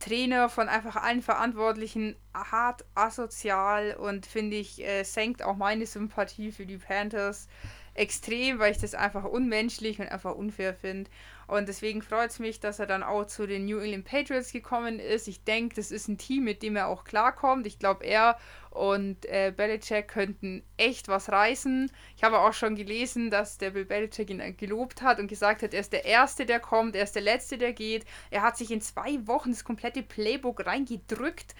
Trainer, 0.00 0.48
von 0.48 0.68
einfach 0.68 0.96
allen 0.96 1.22
Verantwortlichen 1.22 2.16
hart 2.34 2.84
asozial 2.96 3.94
und 3.94 4.26
finde 4.26 4.56
ich, 4.56 4.84
äh, 4.84 5.04
senkt 5.04 5.44
auch 5.44 5.56
meine 5.56 5.86
Sympathie 5.86 6.50
für 6.50 6.66
die 6.66 6.78
Panthers 6.78 7.48
extrem, 7.94 8.58
weil 8.58 8.72
ich 8.72 8.78
das 8.78 8.94
einfach 8.94 9.24
unmenschlich 9.24 9.98
und 10.00 10.08
einfach 10.08 10.34
unfair 10.34 10.74
finde. 10.74 11.10
Und 11.46 11.68
deswegen 11.68 12.02
freut 12.02 12.30
es 12.30 12.38
mich, 12.38 12.60
dass 12.60 12.78
er 12.78 12.86
dann 12.86 13.02
auch 13.02 13.26
zu 13.26 13.46
den 13.46 13.66
New 13.66 13.78
England 13.78 14.04
Patriots 14.04 14.52
gekommen 14.52 14.98
ist. 14.98 15.28
Ich 15.28 15.44
denke, 15.44 15.76
das 15.76 15.90
ist 15.90 16.08
ein 16.08 16.18
Team, 16.18 16.44
mit 16.44 16.62
dem 16.62 16.76
er 16.76 16.88
auch 16.88 17.04
klarkommt. 17.04 17.66
Ich 17.66 17.78
glaube, 17.78 18.04
er 18.04 18.38
und 18.74 19.24
äh, 19.26 19.52
Belichick 19.56 20.08
könnten 20.08 20.64
echt 20.76 21.06
was 21.06 21.30
reißen. 21.30 21.90
Ich 22.16 22.24
habe 22.24 22.40
auch 22.40 22.52
schon 22.52 22.74
gelesen, 22.74 23.30
dass 23.30 23.56
der 23.56 23.70
Bill 23.70 23.84
Belichick 23.84 24.30
ihn 24.30 24.42
gelobt 24.56 25.00
hat 25.00 25.20
und 25.20 25.28
gesagt 25.28 25.62
hat, 25.62 25.72
er 25.72 25.80
ist 25.80 25.92
der 25.92 26.04
Erste, 26.04 26.44
der 26.44 26.58
kommt, 26.58 26.96
er 26.96 27.04
ist 27.04 27.14
der 27.14 27.22
Letzte, 27.22 27.56
der 27.56 27.72
geht. 27.72 28.04
Er 28.32 28.42
hat 28.42 28.56
sich 28.56 28.72
in 28.72 28.80
zwei 28.80 29.24
Wochen 29.26 29.52
das 29.52 29.62
komplette 29.62 30.02
Playbook 30.02 30.66
reingedrückt, 30.66 31.54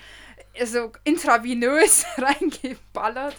also 0.58 0.90
intravenös 1.04 2.04
reingeballert. 2.18 3.36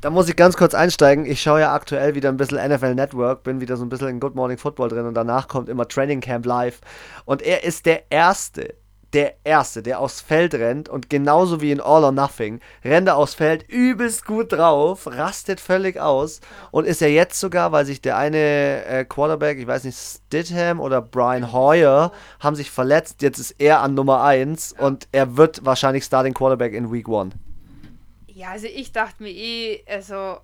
Da 0.00 0.10
muss 0.10 0.28
ich 0.28 0.34
ganz 0.34 0.56
kurz 0.56 0.74
einsteigen. 0.74 1.24
Ich 1.24 1.40
schaue 1.40 1.60
ja 1.60 1.72
aktuell 1.72 2.16
wieder 2.16 2.28
ein 2.28 2.36
bisschen 2.36 2.58
NFL 2.58 2.96
Network, 2.96 3.44
bin 3.44 3.60
wieder 3.60 3.76
so 3.76 3.84
ein 3.84 3.88
bisschen 3.88 4.08
in 4.08 4.20
Good 4.20 4.34
Morning 4.34 4.58
Football 4.58 4.88
drin 4.88 5.06
und 5.06 5.14
danach 5.14 5.46
kommt 5.46 5.68
immer 5.68 5.86
Training 5.86 6.20
Camp 6.20 6.44
Live. 6.44 6.80
Und 7.24 7.40
er 7.40 7.62
ist 7.62 7.86
der 7.86 8.10
Erste, 8.10 8.74
der 9.12 9.34
Erste, 9.44 9.82
der 9.82 10.00
aufs 10.00 10.20
Feld 10.20 10.54
rennt 10.54 10.88
und 10.88 11.10
genauso 11.10 11.60
wie 11.60 11.70
in 11.70 11.80
All 11.80 12.04
or 12.04 12.12
Nothing 12.12 12.60
rennt 12.84 13.08
er 13.08 13.16
aufs 13.16 13.34
Feld 13.34 13.68
übelst 13.68 14.24
gut 14.24 14.52
drauf, 14.52 15.06
rastet 15.06 15.60
völlig 15.60 16.00
aus 16.00 16.40
und 16.70 16.86
ist 16.86 17.00
ja 17.00 17.08
jetzt 17.08 17.38
sogar, 17.38 17.72
weil 17.72 17.84
sich 17.84 18.00
der 18.00 18.16
eine 18.16 18.84
äh, 18.84 19.04
Quarterback, 19.04 19.58
ich 19.58 19.66
weiß 19.66 19.84
nicht, 19.84 19.98
Stidham 19.98 20.80
oder 20.80 21.02
Brian 21.02 21.52
Hoyer, 21.52 22.12
haben 22.40 22.56
sich 22.56 22.70
verletzt. 22.70 23.22
Jetzt 23.22 23.38
ist 23.38 23.56
er 23.58 23.80
an 23.80 23.94
Nummer 23.94 24.22
1 24.22 24.74
und 24.78 25.08
er 25.12 25.36
wird 25.36 25.64
wahrscheinlich 25.64 26.04
Starting 26.04 26.34
Quarterback 26.34 26.72
in 26.72 26.90
Week 26.92 27.08
1. 27.08 27.34
Ja, 28.28 28.50
also 28.50 28.66
ich 28.66 28.92
dachte 28.92 29.22
mir 29.22 29.30
eh, 29.30 29.84
also 29.86 30.38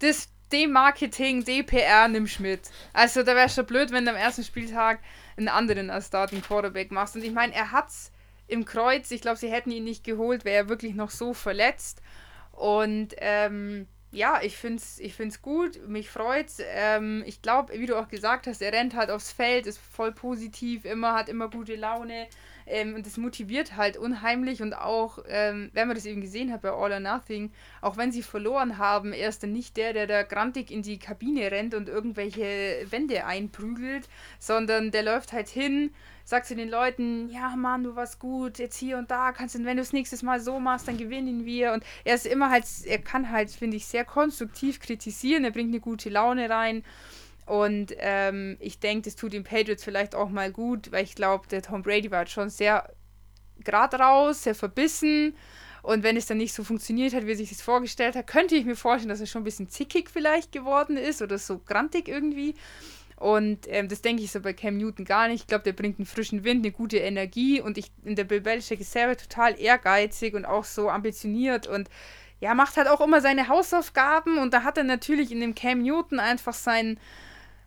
das 0.00 0.28
D-Marketing, 0.52 1.44
DPR 1.44 2.08
nimmst 2.08 2.40
mit. 2.40 2.70
Also 2.92 3.22
da 3.22 3.34
wäre 3.34 3.48
schon 3.48 3.66
blöd, 3.66 3.90
wenn 3.90 4.04
du 4.04 4.10
am 4.10 4.16
ersten 4.16 4.44
Spieltag 4.44 5.00
einen 5.36 5.48
anderen 5.48 5.90
als 5.90 6.06
Starting 6.06 6.42
Quarterback 6.42 6.90
machst. 6.90 7.16
Und 7.16 7.24
ich 7.24 7.32
meine, 7.32 7.54
er 7.54 7.72
hat's 7.72 8.12
im 8.46 8.64
Kreuz. 8.64 9.10
Ich 9.10 9.20
glaube, 9.20 9.38
sie 9.38 9.50
hätten 9.50 9.70
ihn 9.70 9.84
nicht 9.84 10.04
geholt, 10.04 10.44
wäre 10.44 10.56
er 10.56 10.68
wirklich 10.68 10.94
noch 10.94 11.10
so 11.10 11.34
verletzt. 11.34 12.00
Und 12.52 13.14
ähm, 13.18 13.86
ja, 14.12 14.40
ich 14.42 14.56
finde 14.56 14.78
es 14.78 14.98
ich 14.98 15.14
find's 15.14 15.42
gut, 15.42 15.86
mich 15.88 16.08
freut's. 16.08 16.58
Ähm, 16.64 17.22
ich 17.26 17.42
glaube, 17.42 17.78
wie 17.78 17.86
du 17.86 17.98
auch 17.98 18.08
gesagt 18.08 18.46
hast, 18.46 18.62
er 18.62 18.72
rennt 18.72 18.94
halt 18.94 19.10
aufs 19.10 19.32
Feld, 19.32 19.66
ist 19.66 19.78
voll 19.78 20.12
positiv, 20.12 20.84
immer, 20.84 21.14
hat 21.14 21.28
immer 21.28 21.50
gute 21.50 21.76
Laune. 21.76 22.28
Ähm, 22.66 22.94
und 22.94 23.06
das 23.06 23.16
motiviert 23.16 23.76
halt 23.76 23.96
unheimlich 23.96 24.62
und 24.62 24.74
auch, 24.74 25.18
ähm, 25.28 25.70
wenn 25.72 25.86
man 25.86 25.96
das 25.96 26.06
eben 26.06 26.20
gesehen 26.20 26.52
hat 26.52 26.62
bei 26.62 26.70
All 26.70 26.92
or 26.92 27.00
Nothing, 27.00 27.50
auch 27.80 27.96
wenn 27.96 28.12
sie 28.12 28.22
verloren 28.22 28.78
haben, 28.78 29.12
er 29.12 29.28
ist 29.28 29.42
dann 29.42 29.52
nicht 29.52 29.76
der, 29.76 29.92
der 29.92 30.06
da 30.06 30.22
grantig 30.22 30.70
in 30.70 30.82
die 30.82 30.98
Kabine 30.98 31.50
rennt 31.50 31.74
und 31.74 31.88
irgendwelche 31.88 32.86
Wände 32.90 33.24
einprügelt, 33.24 34.08
sondern 34.38 34.90
der 34.90 35.02
läuft 35.02 35.32
halt 35.32 35.48
hin, 35.48 35.90
sagt 36.24 36.46
zu 36.46 36.56
den 36.56 36.68
Leuten, 36.68 37.30
ja 37.30 37.54
Mann, 37.54 37.84
du 37.84 37.94
warst 37.94 38.18
gut, 38.18 38.58
jetzt 38.58 38.76
hier 38.76 38.98
und 38.98 39.10
da, 39.10 39.30
kannst 39.30 39.54
du, 39.54 39.64
wenn 39.64 39.76
du 39.76 39.82
es 39.82 39.92
nächstes 39.92 40.24
Mal 40.24 40.40
so 40.40 40.58
machst, 40.58 40.88
dann 40.88 40.98
gewinnen 40.98 41.44
wir. 41.44 41.72
Und 41.72 41.84
er 42.04 42.16
ist 42.16 42.26
immer 42.26 42.50
halt, 42.50 42.64
er 42.84 42.98
kann 42.98 43.30
halt, 43.30 43.50
finde 43.50 43.76
ich, 43.76 43.86
sehr 43.86 44.04
konstruktiv 44.04 44.80
kritisieren, 44.80 45.44
er 45.44 45.52
bringt 45.52 45.70
eine 45.70 45.80
gute 45.80 46.10
Laune 46.10 46.50
rein. 46.50 46.82
Und 47.46 47.94
ähm, 47.98 48.56
ich 48.60 48.80
denke, 48.80 49.02
das 49.02 49.16
tut 49.16 49.32
den 49.32 49.44
Patriots 49.44 49.84
vielleicht 49.84 50.14
auch 50.14 50.28
mal 50.28 50.50
gut, 50.50 50.90
weil 50.90 51.04
ich 51.04 51.14
glaube, 51.14 51.46
der 51.48 51.62
Tom 51.62 51.82
Brady 51.82 52.10
war 52.10 52.26
schon 52.26 52.50
sehr 52.50 52.92
gerade 53.64 53.98
raus, 53.98 54.42
sehr 54.42 54.54
verbissen. 54.54 55.36
Und 55.82 56.02
wenn 56.02 56.16
es 56.16 56.26
dann 56.26 56.38
nicht 56.38 56.52
so 56.52 56.64
funktioniert 56.64 57.14
hat, 57.14 57.26
wie 57.26 57.30
er 57.30 57.36
sich 57.36 57.50
das 57.50 57.62
vorgestellt 57.62 58.16
hat, 58.16 58.26
könnte 58.26 58.56
ich 58.56 58.64
mir 58.64 58.74
vorstellen, 58.74 59.08
dass 59.08 59.20
er 59.20 59.26
schon 59.26 59.42
ein 59.42 59.44
bisschen 59.44 59.68
zickig 59.68 60.10
vielleicht 60.10 60.50
geworden 60.50 60.96
ist 60.96 61.22
oder 61.22 61.38
so 61.38 61.60
grantig 61.60 62.08
irgendwie. 62.08 62.54
Und 63.14 63.66
ähm, 63.68 63.88
das 63.88 64.02
denke 64.02 64.24
ich 64.24 64.32
so 64.32 64.40
bei 64.40 64.52
Cam 64.52 64.76
Newton 64.76 65.04
gar 65.04 65.28
nicht. 65.28 65.42
Ich 65.42 65.46
glaube, 65.46 65.64
der 65.64 65.72
bringt 65.72 65.98
einen 65.98 66.06
frischen 66.06 66.42
Wind, 66.42 66.64
eine 66.64 66.72
gute 66.72 66.98
Energie. 66.98 67.60
Und 67.60 67.78
ich, 67.78 67.92
in 68.04 68.16
der 68.16 68.24
Bill 68.24 68.40
Belichick 68.40 68.80
ist 68.80 68.92
selber 68.92 69.16
total 69.16 69.58
ehrgeizig 69.58 70.34
und 70.34 70.44
auch 70.44 70.64
so 70.64 70.90
ambitioniert 70.90 71.66
und 71.68 71.88
ja, 72.40 72.52
macht 72.54 72.76
halt 72.76 72.88
auch 72.88 73.00
immer 73.00 73.20
seine 73.22 73.48
Hausaufgaben. 73.48 74.38
Und 74.38 74.52
da 74.52 74.64
hat 74.64 74.76
er 74.76 74.84
natürlich 74.84 75.30
in 75.30 75.40
dem 75.40 75.54
Cam 75.54 75.82
Newton 75.82 76.18
einfach 76.18 76.52
seinen 76.52 76.98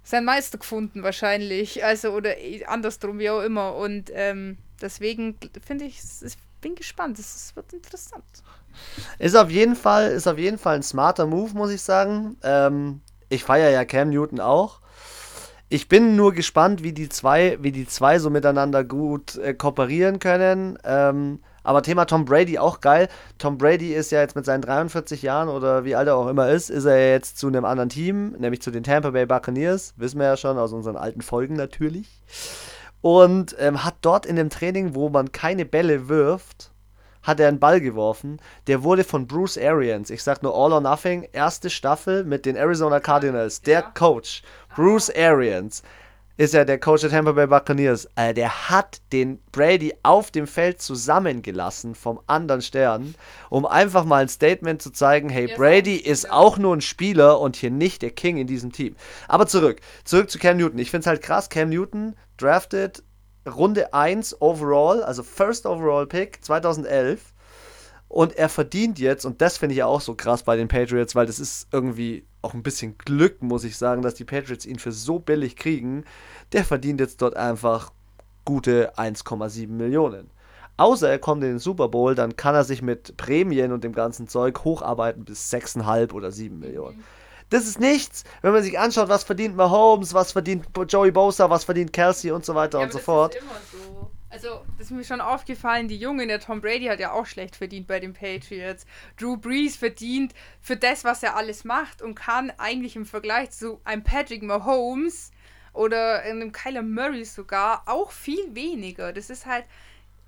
sein 0.10 0.26
Meister 0.26 0.58
gefunden 0.58 1.04
wahrscheinlich. 1.04 1.84
Also, 1.86 2.12
oder 2.12 2.32
andersrum, 2.65 3.19
wie 3.19 3.30
auch 3.30 3.41
immer. 3.41 3.76
Und 3.76 4.12
ähm, 4.13 4.58
deswegen 4.82 5.38
finde 5.63 5.86
ich, 5.86 6.00
ich 6.26 6.34
bin 6.62 6.74
gespannt. 6.74 7.19
Es 7.19 7.56
wird 7.56 7.74
interessant. 7.74 8.24
Ist 9.19 9.36
auf 9.36 9.52
jeden 9.52 9.76
Fall, 9.76 10.12
ist 10.12 10.28
auf 10.28 10.39
jeden 10.39 10.58
Fall 10.58 10.78
ein 10.78 10.84
smarter 10.84 11.28
Move, 11.28 11.54
muss 11.54 11.72
ich 11.72 11.82
sagen. 11.82 12.38
Ähm, 12.43 13.02
ich 13.30 13.43
feiere 13.43 13.69
ja 13.69 13.86
Cam 13.86 14.10
Newton 14.10 14.39
auch. 14.39 14.80
Ich 15.69 15.88
bin 15.88 16.15
nur 16.15 16.34
gespannt, 16.34 16.82
wie 16.82 16.93
die 16.93 17.10
zwei, 17.10 17.60
wie 17.62 17.72
die 17.72 17.86
zwei 17.86 18.17
so 18.17 18.32
miteinander 18.32 18.84
gut 18.84 19.36
äh, 19.36 19.54
kooperieren 19.54 20.17
können. 20.17 20.80
Ähm, 20.84 21.39
aber 21.63 21.84
Thema 21.84 22.06
Tom 22.06 22.26
Brady 22.26 22.58
auch 22.58 22.82
geil. 22.82 23.08
Tom 23.38 23.58
Brady 23.58 23.93
ist 23.93 24.12
ja 24.12 24.22
jetzt 24.22 24.36
mit 24.36 24.45
seinen 24.45 24.62
43 24.62 25.22
Jahren 25.22 25.50
oder 25.50 25.86
wie 25.86 25.95
alt 25.95 26.08
er 26.08 26.15
auch 26.15 26.28
immer 26.28 26.50
ist, 26.50 26.69
ist 26.69 26.86
er 26.86 27.12
jetzt 27.12 27.38
zu 27.38 27.48
einem 27.48 27.65
anderen 27.65 27.89
Team, 27.89 28.32
nämlich 28.39 28.62
zu 28.62 28.72
den 28.72 28.84
Tampa 28.84 29.12
Bay 29.12 29.26
Buccaneers. 29.26 29.93
Wissen 29.98 30.19
wir 30.19 30.28
ja 30.28 30.38
schon 30.38 30.58
aus 30.58 30.74
unseren 30.74 30.95
alten 30.95 31.22
Folgen 31.22 31.56
natürlich. 31.56 32.08
Und 33.02 33.56
ähm, 33.60 33.84
hat 33.84 33.95
dort 34.02 34.26
in 34.26 34.36
dem 34.36 34.50
Training, 34.50 34.93
wo 34.93 35.10
man 35.10 35.32
keine 35.32 35.65
Bälle 35.65 36.10
wirft, 36.10 36.72
hat 37.22 37.39
er 37.39 37.48
einen 37.48 37.60
Ball 37.60 37.80
geworfen. 37.80 38.39
Der 38.67 38.84
wurde 38.84 39.04
von 39.04 39.28
Bruce 39.28 39.58
Arians, 39.58 40.10
ich 40.10 40.24
sag 40.24 40.43
nur 40.43 40.54
All 40.54 40.74
or 40.74 40.82
Nothing, 40.82 41.28
erste 41.32 41.69
Staffel 41.69 42.24
mit 42.24 42.45
den 42.45 42.56
Arizona 42.56 43.00
Cardinals, 43.00 43.62
der. 43.62 43.84
Coach, 43.84 44.43
Bruce 44.76 45.10
Arians, 45.15 45.84
ist 46.39 46.54
ja 46.54 46.63
der 46.63 46.80
Coach 46.80 47.02
der 47.02 47.10
Tampa 47.10 47.34
Bay 47.34 47.47
Buccaneers. 47.47 48.08
Äh, 48.15 48.34
der 48.34 48.69
hat 48.69 49.02
den 49.12 49.41
Brady 49.52 49.93
auf 50.04 50.32
dem 50.32 50.47
Feld 50.47 50.82
zusammengelassen 50.82 51.95
vom 51.95 52.21
anderen 52.28 52.62
Stern, 52.62 53.13
um 53.49 53.65
einfach 53.65 54.06
mal 54.06 54.21
ein 54.21 54.30
Statement 54.30 54.82
zu 54.82 54.89
zeigen, 54.91 55.28
hey, 55.28 55.54
Brady 55.54 55.97
ist 55.97 56.32
auch 56.32 56.58
nur 56.58 56.73
ein 56.73 56.80
Spieler 56.80 57.41
und 57.41 57.58
hier 57.58 57.71
nicht 57.71 58.02
der 58.02 58.12
King 58.12 58.38
in 58.38 58.47
diesem 58.47 58.71
Team. 58.71 58.95
Aber 59.28 59.47
zurück, 59.47 59.82
zurück 60.06 60.32
zu 60.32 60.39
Cam 60.39 60.56
Newton. 60.56 60.80
Ich 60.80 60.91
finde 60.91 61.02
es 61.02 61.08
halt 61.08 61.21
krass, 61.21 61.49
Cam 61.49 61.71
Newton 61.71 62.15
drafted 62.38 63.04
Runde 63.45 63.93
1 63.93 64.41
overall, 64.41 65.04
also 65.04 65.23
First 65.23 65.65
Overall 65.65 66.08
Pick 66.08 66.41
2011. 66.41 67.34
Und 68.10 68.36
er 68.36 68.50
verdient 68.50 68.98
jetzt, 68.98 69.24
und 69.24 69.39
das 69.39 69.58
finde 69.58 69.74
ich 69.74 69.80
ja 69.80 69.86
auch 69.86 70.02
so 70.02 70.15
krass 70.15 70.41
bei 70.41 70.58
den 70.58 70.67
Patriots, 70.67 71.13
weil 71.13 71.28
das 71.28 71.39
ist 71.39 71.67
irgendwie 71.72 72.26
auch 72.41 72.56
ein 72.56 72.63
bisschen 72.63 72.98
Glück, 72.98 73.43
muss 73.43 73.63
ich 73.63 73.78
sagen, 73.78 74.02
dass 74.02 74.15
die 74.15 74.26
Patriots 74.26 74.65
ihn 74.65 74.80
für 74.80 74.91
so 74.91 75.19
billig 75.19 75.56
kriegen. 75.56 76.04
Der 76.52 76.65
verdient 76.65 77.00
jetzt 77.00 77.22
dort 77.22 77.38
einfach 77.38 77.91
gute 78.45 78.95
1,7 78.98 79.67
Millionen. 79.67 80.32
Außer 80.78 81.08
er 81.08 81.19
kommt 81.19 81.43
in 81.43 81.50
den 81.50 81.60
Super 81.60 81.88
Bowl, 81.89 82.15
dann 82.15 82.36
kann 82.36 82.56
er 82.56 82.63
sich 82.63 82.82
mit 82.82 83.15
Prämien 83.15 83.72
und 83.72 83.84
dem 83.84 83.93
ganzen 83.93 84.28
Zeug 84.28 84.63
hocharbeiten 84.63 85.24
bis 85.24 85.54
6,5 85.54 86.13
oder 86.13 86.32
7 86.32 86.58
Millionen. 86.58 87.04
Das 87.52 87.67
ist 87.67 87.80
nichts, 87.80 88.24
wenn 88.41 88.54
man 88.54 88.63
sich 88.63 88.80
anschaut, 88.80 89.10
was 89.10 89.24
verdient 89.24 89.56
Mahomes, 89.56 90.13
was 90.13 90.32
verdient 90.32 90.65
Joey 90.88 91.12
Bosa, 91.12 91.50
was 91.50 91.63
verdient 91.63 91.93
Kelsey 91.93 92.32
und 92.32 92.45
so 92.45 92.56
weiter 92.56 92.80
ja, 92.80 92.86
und 92.86 92.91
so 92.91 93.00
fort. 93.00 93.36
Ist 93.36 93.41
immer 93.41 93.52
so. 93.72 93.99
Also, 94.32 94.63
das 94.78 94.88
ist 94.88 94.92
mir 94.92 95.04
schon 95.04 95.22
aufgefallen, 95.22 95.88
die 95.88 95.98
Jungen, 95.98 96.28
der 96.28 96.39
Tom 96.39 96.62
Brady 96.62 96.86
hat 96.86 97.00
ja 97.00 97.12
auch 97.12 97.26
schlecht 97.26 97.56
verdient 97.56 97.88
bei 97.88 98.00
den 98.00 98.13
Patriots. 98.13 98.86
Drew 99.18 99.38
Brees 99.38 99.76
verdient 99.76 100.36
für 100.62 100.78
das, 100.78 101.04
was 101.04 101.24
er 101.24 101.36
alles 101.36 101.63
macht 101.63 102.04
und 102.04 102.13
kann 102.13 102.52
eigentlich 102.58 102.96
im 102.96 103.06
Vergleich 103.06 103.50
zu 103.50 103.82
einem 103.86 104.04
Patrick 104.04 104.44
Mahomes 104.44 105.32
oder 105.74 106.22
einem 106.22 106.52
Kyler 106.52 106.84
Murray 106.84 107.26
sogar 107.26 107.84
auch 107.88 108.12
viel 108.12 108.54
weniger. 108.54 109.13
Das 109.13 109.32
ist 109.32 109.48
halt, 109.48 109.65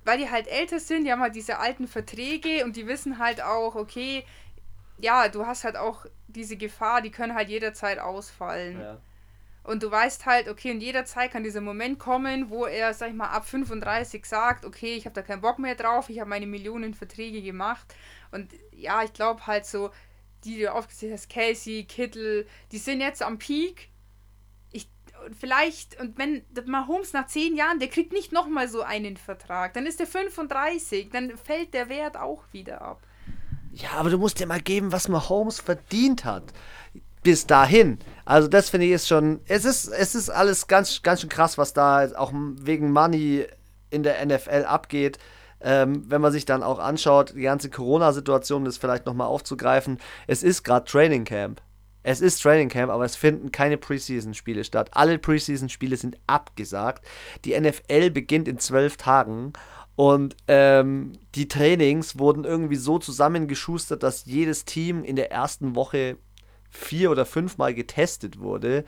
weil 0.03 0.17
die 0.17 0.31
halt 0.31 0.47
älter 0.47 0.79
sind, 0.79 1.05
die 1.05 1.11
haben 1.11 1.21
halt 1.21 1.35
diese 1.35 1.59
alten 1.59 1.87
Verträge 1.87 2.65
und 2.65 2.75
die 2.75 2.87
wissen 2.87 3.19
halt 3.19 3.41
auch, 3.41 3.75
okay, 3.75 4.23
ja, 4.97 5.29
du 5.29 5.45
hast 5.45 5.63
halt 5.63 5.77
auch 5.77 6.05
diese 6.27 6.57
Gefahr, 6.57 7.01
die 7.01 7.11
können 7.11 7.35
halt 7.35 7.49
jederzeit 7.49 7.99
ausfallen. 7.99 8.79
Ja. 8.79 8.97
Und 9.63 9.83
du 9.83 9.91
weißt 9.91 10.25
halt, 10.25 10.49
okay, 10.49 10.71
in 10.71 10.81
jeder 10.81 11.05
Zeit 11.05 11.31
kann 11.31 11.43
dieser 11.43 11.61
Moment 11.61 11.99
kommen, 11.99 12.49
wo 12.49 12.65
er, 12.65 12.93
sag 12.93 13.09
ich 13.09 13.15
mal, 13.15 13.29
ab 13.29 13.47
35 13.47 14.25
sagt, 14.25 14.65
okay, 14.65 14.95
ich 14.95 15.05
habe 15.05 15.13
da 15.13 15.21
keinen 15.21 15.41
Bock 15.41 15.59
mehr 15.59 15.75
drauf, 15.75 16.09
ich 16.09 16.19
habe 16.19 16.29
meine 16.29 16.47
Millionen 16.47 16.95
Verträge 16.95 17.41
gemacht. 17.43 17.93
Und 18.31 18.51
ja, 18.71 19.03
ich 19.03 19.13
glaube 19.13 19.45
halt 19.45 19.65
so, 19.65 19.91
die, 20.43 20.55
die 20.55 20.61
du 20.61 20.73
aufgezählt 20.73 21.13
hast, 21.13 21.29
Casey, 21.29 21.83
Kittel, 21.83 22.47
die 22.71 22.79
sind 22.79 23.01
jetzt 23.01 23.21
am 23.21 23.37
Peak. 23.37 23.89
Ich, 24.71 24.89
vielleicht, 25.39 25.99
und 25.99 26.17
wenn 26.17 26.43
Mahomes 26.65 27.13
nach 27.13 27.27
10 27.27 27.55
Jahren, 27.55 27.77
der 27.77 27.89
kriegt 27.89 28.13
nicht 28.13 28.31
nochmal 28.31 28.67
so 28.67 28.81
einen 28.81 29.15
Vertrag, 29.15 29.73
dann 29.73 29.85
ist 29.85 29.99
er 29.99 30.07
35, 30.07 31.09
dann 31.11 31.37
fällt 31.37 31.75
der 31.75 31.87
Wert 31.87 32.17
auch 32.17 32.43
wieder 32.51 32.81
ab. 32.81 33.01
Ja, 33.73 33.91
aber 33.91 34.09
du 34.09 34.17
musst 34.17 34.39
dir 34.39 34.47
mal 34.47 34.59
geben, 34.59 34.91
was 34.91 35.07
Mahomes 35.07 35.59
verdient 35.59 36.25
hat 36.25 36.51
bis 37.23 37.47
dahin. 37.47 37.99
Also 38.25 38.47
das 38.47 38.69
finde 38.69 38.87
ich 38.87 38.93
ist 38.93 39.07
schon, 39.07 39.41
es 39.47 39.65
ist, 39.65 39.87
es 39.87 40.15
ist 40.15 40.29
alles 40.29 40.67
ganz, 40.67 41.01
ganz 41.03 41.21
schön 41.21 41.29
krass, 41.29 41.57
was 41.57 41.73
da 41.73 42.07
auch 42.15 42.31
wegen 42.33 42.91
Money 42.91 43.45
in 43.89 44.03
der 44.03 44.25
NFL 44.25 44.65
abgeht. 44.65 45.19
Ähm, 45.63 46.03
wenn 46.09 46.21
man 46.21 46.31
sich 46.31 46.45
dann 46.45 46.63
auch 46.63 46.79
anschaut, 46.79 47.33
die 47.35 47.41
ganze 47.41 47.69
Corona-Situation 47.69 48.65
ist 48.65 48.77
vielleicht 48.77 49.05
nochmal 49.05 49.27
aufzugreifen. 49.27 49.99
Es 50.25 50.41
ist 50.41 50.63
gerade 50.63 50.85
Training 50.89 51.23
Camp. 51.23 51.61
Es 52.03 52.19
ist 52.19 52.41
Training 52.41 52.69
Camp, 52.69 52.91
aber 52.91 53.05
es 53.05 53.15
finden 53.15 53.51
keine 53.51 53.77
Preseason-Spiele 53.77 54.63
statt. 54.63 54.89
Alle 54.93 55.19
Preseason-Spiele 55.19 55.97
sind 55.97 56.17
abgesagt. 56.25 57.05
Die 57.45 57.59
NFL 57.59 58.09
beginnt 58.09 58.47
in 58.47 58.57
zwölf 58.57 58.97
Tagen 58.97 59.53
und 59.95 60.35
ähm, 60.47 61.13
die 61.35 61.47
Trainings 61.47 62.17
wurden 62.17 62.43
irgendwie 62.43 62.75
so 62.75 62.97
zusammengeschustert, 62.97 64.01
dass 64.01 64.25
jedes 64.25 64.65
Team 64.65 65.03
in 65.03 65.15
der 65.15 65.31
ersten 65.31 65.75
Woche 65.75 66.17
vier 66.71 67.11
oder 67.11 67.25
fünfmal 67.25 67.73
getestet 67.73 68.39
wurde. 68.39 68.85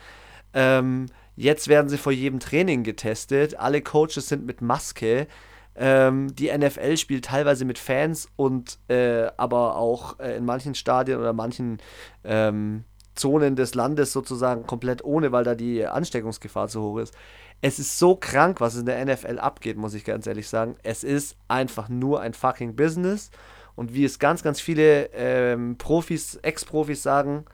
Ähm, 0.54 1.08
jetzt 1.36 1.68
werden 1.68 1.90
sie 1.90 1.98
vor 1.98 2.12
jedem 2.12 2.40
Training 2.40 2.84
getestet. 2.84 3.60
Alle 3.60 3.82
Coaches 3.82 4.30
sind 4.30 4.46
mit 4.46 4.62
Maske. 4.62 5.28
Ähm, 5.76 6.36
die 6.36 6.56
NFL 6.56 6.98
spielt 6.98 7.26
teilweise 7.26 7.66
mit 7.66 7.80
Fans 7.80 8.30
und 8.36 8.78
äh, 8.90 9.28
aber 9.38 9.76
auch 9.76 10.20
äh, 10.20 10.38
in 10.38 10.46
manchen 10.46 10.76
Stadien 10.76 11.20
oder 11.20 11.34
manchen 11.34 11.80
ähm, 12.24 12.84
Zonen 13.16 13.56
des 13.56 13.76
Landes 13.76 14.14
sozusagen 14.14 14.66
komplett 14.66 15.04
ohne, 15.04 15.32
weil 15.32 15.44
da 15.44 15.56
die 15.56 15.86
Ansteckungsgefahr 15.86 16.68
zu 16.68 16.82
hoch 16.82 16.98
ist. 17.00 17.16
Es 17.62 17.80
ist 17.80 17.98
so 17.98 18.16
krank, 18.16 18.60
was 18.62 18.76
in 18.76 18.86
der 18.86 19.04
NFL 19.04 19.40
abgeht, 19.40 19.78
muss 19.78 19.94
ich 19.94 20.04
ganz 20.04 20.28
ehrlich 20.28 20.48
sagen. 20.48 20.76
Es 20.84 21.04
ist 21.04 21.38
einfach 21.48 21.90
nur 21.90 22.22
ein 22.22 22.34
fucking 22.34 22.76
Business. 22.76 23.32
Und 23.76 23.94
wie 23.94 24.04
es 24.06 24.20
ganz, 24.20 24.44
ganz 24.44 24.60
viele 24.60 25.10
ähm, 25.14 25.78
Profis, 25.78 26.36
Ex-Profis 26.36 27.02
sagen, 27.02 27.46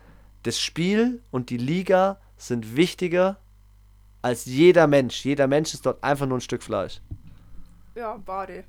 das 0.44 0.60
Spiel 0.60 1.22
und 1.32 1.50
die 1.50 1.58
Liga 1.58 2.20
sind 2.38 2.76
wichtiger 2.76 3.38
als 4.22 4.46
jeder 4.46 4.88
Mensch. 4.88 5.24
Jeder 5.26 5.48
Mensch 5.48 5.74
ist 5.74 5.86
dort 5.86 6.04
einfach 6.04 6.26
nur 6.26 6.38
ein 6.38 6.42
Stück 6.42 6.64
Fleisch. 6.64 7.02
Ja, 7.96 8.18
Bade. 8.18 8.64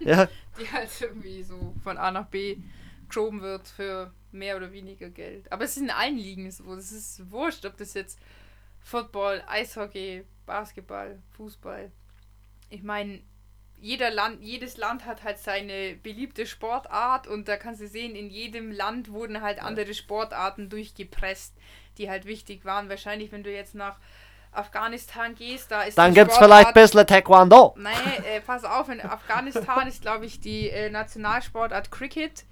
ja. 0.00 0.28
Die 0.58 0.70
halt 0.70 0.88
irgendwie 1.00 1.42
so 1.42 1.74
von 1.82 1.98
A 1.98 2.10
nach 2.10 2.26
B 2.26 2.56
geschoben 3.08 3.42
wird 3.42 3.68
für 3.68 4.12
mehr 4.32 4.56
oder 4.56 4.72
weniger 4.72 5.10
Geld. 5.10 5.50
Aber 5.52 5.64
es 5.64 5.76
ist 5.76 5.82
in 5.82 5.90
allen 5.90 6.16
Ligen 6.16 6.50
so. 6.50 6.74
Es 6.74 6.92
ist 6.92 7.30
wurscht, 7.30 7.64
ob 7.66 7.76
das 7.76 7.94
jetzt 7.94 8.18
Football, 8.80 9.42
Eishockey, 9.46 10.24
Basketball, 10.46 11.20
Fußball. 11.36 11.90
Ich 12.70 12.82
meine, 12.82 13.20
jeder 13.80 14.10
Land, 14.10 14.42
jedes 14.42 14.76
Land 14.76 15.04
hat 15.04 15.22
halt 15.22 15.38
seine 15.38 15.94
beliebte 16.02 16.46
Sportart 16.46 17.26
und 17.26 17.48
da 17.48 17.56
kannst 17.56 17.80
du 17.80 17.86
sehen, 17.86 18.14
in 18.14 18.30
jedem 18.30 18.72
Land 18.72 19.12
wurden 19.12 19.42
halt 19.42 19.62
andere 19.62 19.94
Sportarten 19.94 20.68
durchgepresst, 20.68 21.54
die 21.98 22.08
halt 22.10 22.24
wichtig 22.24 22.64
waren. 22.64 22.88
Wahrscheinlich, 22.88 23.32
wenn 23.32 23.42
du 23.42 23.52
jetzt 23.52 23.74
nach 23.74 23.98
Afghanistan 24.52 25.34
gehst, 25.34 25.70
da 25.70 25.82
ist 25.82 25.98
Dann 25.98 26.14
gibt 26.14 26.32
es 26.32 26.38
vielleicht 26.38 26.68
ein 26.68 26.74
bisschen 26.74 27.06
Taekwondo. 27.06 27.74
Nein, 27.76 27.94
äh, 28.24 28.40
pass 28.40 28.64
auf, 28.64 28.88
in 28.88 29.00
Afghanistan 29.00 29.86
ist, 29.86 30.02
glaube 30.02 30.26
ich, 30.26 30.40
die 30.40 30.70
äh, 30.70 30.90
Nationalsportart 30.90 31.90
Cricket. 31.90 32.44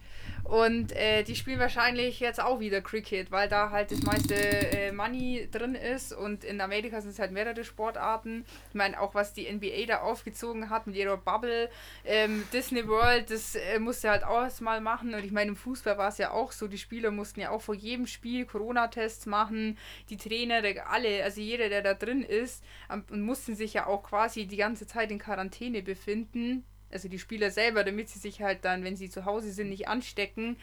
Und 0.44 0.92
äh, 0.92 1.22
die 1.22 1.36
spielen 1.36 1.58
wahrscheinlich 1.58 2.20
jetzt 2.20 2.38
auch 2.38 2.60
wieder 2.60 2.82
Cricket, 2.82 3.30
weil 3.30 3.48
da 3.48 3.70
halt 3.70 3.90
das 3.90 4.02
meiste 4.02 4.34
äh, 4.34 4.92
Money 4.92 5.48
drin 5.50 5.74
ist. 5.74 6.12
Und 6.12 6.44
in 6.44 6.60
Amerika 6.60 7.00
sind 7.00 7.12
es 7.12 7.18
halt 7.18 7.32
mehrere 7.32 7.64
Sportarten. 7.64 8.44
Ich 8.68 8.74
meine, 8.74 9.00
auch 9.00 9.14
was 9.14 9.32
die 9.32 9.50
NBA 9.50 9.86
da 9.86 10.00
aufgezogen 10.02 10.68
hat 10.68 10.86
mit 10.86 10.96
ihrer 10.96 11.16
Bubble, 11.16 11.70
ähm, 12.04 12.44
Disney 12.52 12.86
World, 12.86 13.30
das 13.30 13.54
äh, 13.54 13.78
musste 13.78 14.10
halt 14.10 14.22
auch 14.22 14.42
erstmal 14.42 14.82
machen. 14.82 15.14
Und 15.14 15.24
ich 15.24 15.32
meine, 15.32 15.48
im 15.48 15.56
Fußball 15.56 15.96
war 15.96 16.08
es 16.08 16.18
ja 16.18 16.30
auch 16.30 16.52
so, 16.52 16.68
die 16.68 16.78
Spieler 16.78 17.10
mussten 17.10 17.40
ja 17.40 17.50
auch 17.50 17.62
vor 17.62 17.74
jedem 17.74 18.06
Spiel 18.06 18.44
Corona-Tests 18.44 19.24
machen. 19.24 19.78
Die 20.10 20.18
Trainer, 20.18 20.60
der, 20.60 20.90
alle, 20.90 21.24
also 21.24 21.40
jeder, 21.40 21.70
der 21.70 21.80
da 21.80 21.94
drin 21.94 22.22
ist, 22.22 22.62
und 22.90 23.22
mussten 23.22 23.56
sich 23.56 23.72
ja 23.72 23.86
auch 23.86 24.02
quasi 24.02 24.46
die 24.46 24.58
ganze 24.58 24.86
Zeit 24.86 25.10
in 25.10 25.18
Quarantäne 25.18 25.82
befinden 25.82 26.64
also 26.94 27.08
die 27.08 27.18
Spieler 27.18 27.50
selber, 27.50 27.84
damit 27.84 28.08
sie 28.08 28.18
sich 28.18 28.40
halt 28.40 28.64
dann, 28.64 28.84
wenn 28.84 28.96
sie 28.96 29.10
zu 29.10 29.24
Hause 29.24 29.50
sind, 29.50 29.68
nicht 29.68 29.88
anstecken. 29.88 30.56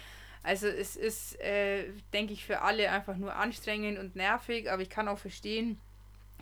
Also 0.44 0.67
es 0.67 0.96
ist, 0.96 1.39
äh, 1.39 1.86
denke 2.13 2.34
ich, 2.34 2.46
für 2.46 2.62
alle 2.62 2.89
einfach 2.89 3.17
nur 3.17 3.36
anstrengend 3.36 4.00
und 4.00 4.15
nervig, 4.15 4.72
aber 4.72 4.82
ich 4.82 4.89
kann 4.89 5.08
auch 5.08 5.20
verstehen, 5.20 5.80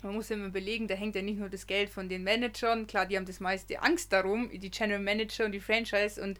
man 0.02 0.14
muss 0.14 0.30
immer 0.30 0.46
überlegen, 0.46 0.88
da 0.88 0.94
hängt 0.94 1.14
ja 1.14 1.22
nicht 1.22 1.38
nur 1.38 1.48
das 1.48 1.66
Geld 1.66 1.90
von 1.90 2.08
den 2.08 2.22
Managern, 2.24 2.86
klar, 2.86 3.06
die 3.06 3.16
haben 3.16 3.26
das 3.26 3.40
meiste 3.40 3.82
Angst 3.82 4.12
darum, 4.12 4.50
die 4.52 4.70
General 4.70 5.00
Manager 5.00 5.44
und 5.44 5.52
die 5.52 5.60
Franchise 5.60 6.20
und 6.22 6.38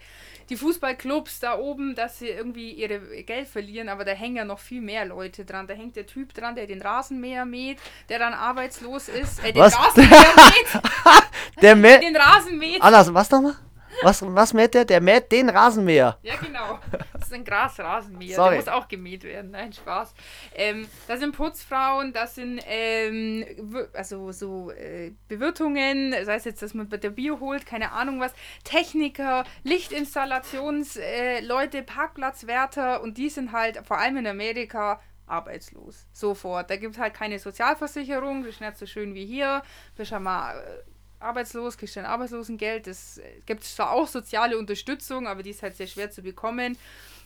die 0.48 0.56
Fußballclubs 0.56 1.40
da 1.40 1.58
oben, 1.58 1.94
dass 1.94 2.18
sie 2.18 2.28
irgendwie 2.28 2.72
ihre 2.72 3.00
Geld 3.24 3.48
verlieren, 3.48 3.88
aber 3.88 4.04
da 4.04 4.12
hängen 4.12 4.36
ja 4.36 4.44
noch 4.44 4.58
viel 4.58 4.80
mehr 4.80 5.04
Leute 5.04 5.44
dran. 5.44 5.66
Da 5.66 5.74
hängt 5.74 5.96
der 5.96 6.06
Typ 6.06 6.34
dran, 6.34 6.54
der 6.54 6.66
den 6.66 6.82
Rasenmäher 6.82 7.44
mäht, 7.44 7.78
der 8.08 8.18
dann 8.18 8.34
arbeitslos 8.34 9.08
ist, 9.08 9.44
äh, 9.44 9.52
den 9.52 9.62
Was? 9.62 9.78
Rasenmäher 9.78 10.34
mäht, 10.36 10.82
Der 11.62 11.76
mäht. 11.76 12.02
den 12.02 12.16
Rasen 12.16 12.58
mäht. 12.58 12.80
Anders, 12.82 13.12
was 13.12 13.30
nochmal? 13.30 13.54
Was, 14.02 14.22
was 14.22 14.54
mäht 14.54 14.74
der? 14.74 14.84
Der 14.84 15.00
mäht 15.00 15.32
den 15.32 15.48
Rasenmäher. 15.48 16.18
Ja, 16.22 16.36
genau. 16.36 16.78
Das 17.12 17.26
ist 17.26 17.34
ein 17.34 17.44
Grasrasenmäher. 17.44 18.36
Sorry. 18.36 18.50
Der 18.50 18.58
muss 18.58 18.68
auch 18.68 18.88
gemäht 18.88 19.24
werden. 19.24 19.50
Nein, 19.50 19.72
Spaß. 19.72 20.14
Ähm, 20.54 20.86
da 21.06 21.16
sind 21.16 21.36
Putzfrauen, 21.36 22.12
das 22.12 22.34
sind 22.34 22.60
ähm, 22.66 23.44
also 23.92 24.32
so 24.32 24.70
äh, 24.70 25.12
Bewirtungen, 25.28 26.14
sei 26.24 26.34
es 26.34 26.44
jetzt, 26.44 26.62
dass 26.62 26.74
man 26.74 26.88
bei 26.88 26.96
der 26.96 27.10
Bier 27.10 27.40
holt, 27.40 27.66
keine 27.66 27.92
Ahnung 27.92 28.20
was, 28.20 28.32
Techniker, 28.64 29.44
Lichtinstallationsleute, 29.64 31.78
äh, 31.78 31.82
Parkplatzwärter 31.82 33.02
und 33.02 33.18
die 33.18 33.28
sind 33.28 33.52
halt 33.52 33.86
vor 33.86 33.98
allem 33.98 34.16
in 34.16 34.26
Amerika 34.26 35.00
arbeitslos. 35.26 36.06
Sofort. 36.12 36.70
Da 36.70 36.76
gibt 36.76 36.94
es 36.94 37.00
halt 37.00 37.14
keine 37.14 37.38
Sozialversicherung, 37.38 38.42
das 38.42 38.54
ist 38.54 38.60
nicht 38.60 38.76
so 38.76 38.86
schön 38.86 39.14
wie 39.14 39.24
hier. 39.24 39.62
Bist 39.96 40.10
ja 40.10 40.18
mal 40.18 40.58
äh, 40.58 40.89
arbeitslos, 41.20 41.76
kriegst 41.76 41.96
dein 41.96 42.06
Arbeitslosengeld. 42.06 42.86
Es 42.86 43.18
äh, 43.18 43.22
gibt 43.46 43.64
zwar 43.64 43.92
auch 43.92 44.08
soziale 44.08 44.58
Unterstützung, 44.58 45.26
aber 45.26 45.42
die 45.42 45.50
ist 45.50 45.62
halt 45.62 45.76
sehr 45.76 45.86
schwer 45.86 46.10
zu 46.10 46.22
bekommen. 46.22 46.76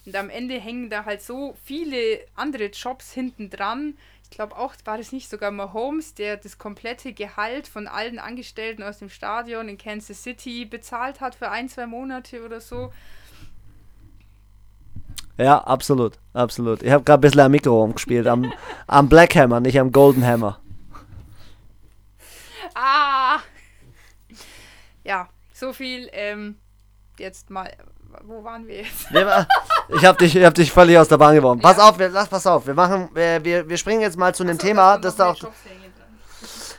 Und 0.06 0.16
am 0.16 0.28
Ende 0.28 0.58
hängen 0.60 0.90
da 0.90 1.04
halt 1.04 1.22
so 1.22 1.56
viele 1.64 2.20
andere 2.34 2.66
Jobs 2.66 3.12
hinten 3.12 3.48
dran. 3.50 3.96
Ich 4.24 4.30
glaube 4.30 4.56
auch, 4.56 4.74
war 4.84 4.98
das 4.98 5.12
nicht 5.12 5.30
sogar 5.30 5.50
Mahomes, 5.50 6.14
der 6.14 6.36
das 6.36 6.58
komplette 6.58 7.12
Gehalt 7.12 7.68
von 7.68 7.86
allen 7.86 8.18
Angestellten 8.18 8.82
aus 8.82 8.98
dem 8.98 9.08
Stadion 9.08 9.68
in 9.68 9.78
Kansas 9.78 10.22
City 10.22 10.64
bezahlt 10.64 11.20
hat 11.20 11.34
für 11.34 11.50
ein, 11.50 11.68
zwei 11.68 11.86
Monate 11.86 12.44
oder 12.44 12.60
so. 12.60 12.92
Ja, 15.36 15.58
absolut, 15.58 16.18
absolut. 16.32 16.82
Ich 16.82 16.90
habe 16.90 17.02
gerade 17.02 17.18
ein 17.18 17.22
bisschen 17.22 17.40
am 17.40 17.50
Mikro 17.50 17.80
rumgespielt, 17.80 18.26
am, 18.26 18.52
am 18.86 19.08
Black 19.08 19.34
Hammer, 19.34 19.60
nicht 19.60 19.78
am 19.78 19.90
Golden 19.90 20.24
Hammer. 20.24 20.60
Ah! 22.74 23.40
Ja, 25.04 25.28
so 25.52 25.72
viel. 25.72 26.08
Ähm, 26.12 26.56
jetzt 27.18 27.50
mal. 27.50 27.70
Wo 28.22 28.44
waren 28.44 28.66
wir 28.66 28.76
jetzt? 28.76 29.06
Ich 29.88 30.04
habe 30.04 30.18
dich, 30.18 30.34
ich 30.36 30.44
hab 30.44 30.54
dich 30.54 30.72
völlig 30.72 30.96
aus 30.96 31.08
der 31.08 31.18
Bahn 31.18 31.34
geworfen. 31.34 31.60
Pass 31.60 31.78
auf, 31.78 31.98
wir, 31.98 32.08
lass, 32.08 32.28
pass 32.28 32.46
auf. 32.46 32.66
Wir 32.66 32.74
machen, 32.74 33.10
wir, 33.12 33.44
wir, 33.44 33.68
wir 33.68 33.76
springen 33.76 34.00
jetzt 34.00 34.16
mal 34.16 34.34
zu 34.34 34.42
einem 34.42 34.56
Thema, 34.56 34.98
das 34.98 35.16
da 35.16 35.32
auch, 35.32 35.36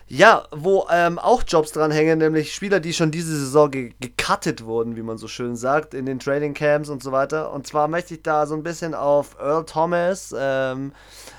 ja, 0.07 0.47
wo 0.51 0.87
ähm, 0.91 1.17
auch 1.19 1.43
Jobs 1.47 1.71
dran 1.71 1.91
hängen, 1.91 2.19
nämlich 2.19 2.53
Spieler, 2.53 2.79
die 2.79 2.93
schon 2.93 3.11
diese 3.11 3.37
Saison 3.37 3.71
ge 3.71 3.93
gecuttet 3.99 4.63
wurden, 4.63 4.95
wie 4.95 5.01
man 5.01 5.17
so 5.17 5.27
schön 5.27 5.55
sagt, 5.55 5.93
in 5.93 6.05
den 6.05 6.19
Training 6.19 6.53
Camps 6.53 6.89
und 6.89 7.03
so 7.03 7.11
weiter. 7.11 7.51
Und 7.51 7.67
zwar 7.67 7.87
möchte 7.87 8.15
ich 8.15 8.23
da 8.23 8.45
so 8.45 8.55
ein 8.55 8.63
bisschen 8.63 8.93
auf 8.93 9.35
Earl 9.39 9.65
Thomas, 9.65 10.33
ähm, 10.37 10.93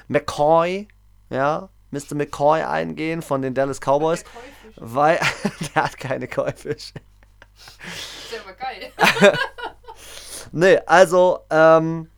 McCoy, 0.09 0.89
ja, 1.31 1.69
Mr. 1.97 2.15
McCoy 2.15 2.63
eingehen 2.63 3.23
von 3.23 3.43
den 3.43 3.55
Dallas 3.55 3.81
Cowboys, 3.81 4.25
weil 4.77 5.19
der 5.75 5.85
hat 5.85 5.99
keine 5.99 6.29
Käufisch. 6.29 6.93
ist 6.93 8.33
ja 8.33 8.41
aber 8.45 8.55
geil. 8.55 9.33
Nee, 10.53 10.79
also, 10.87 11.41
ähm, 11.51 12.09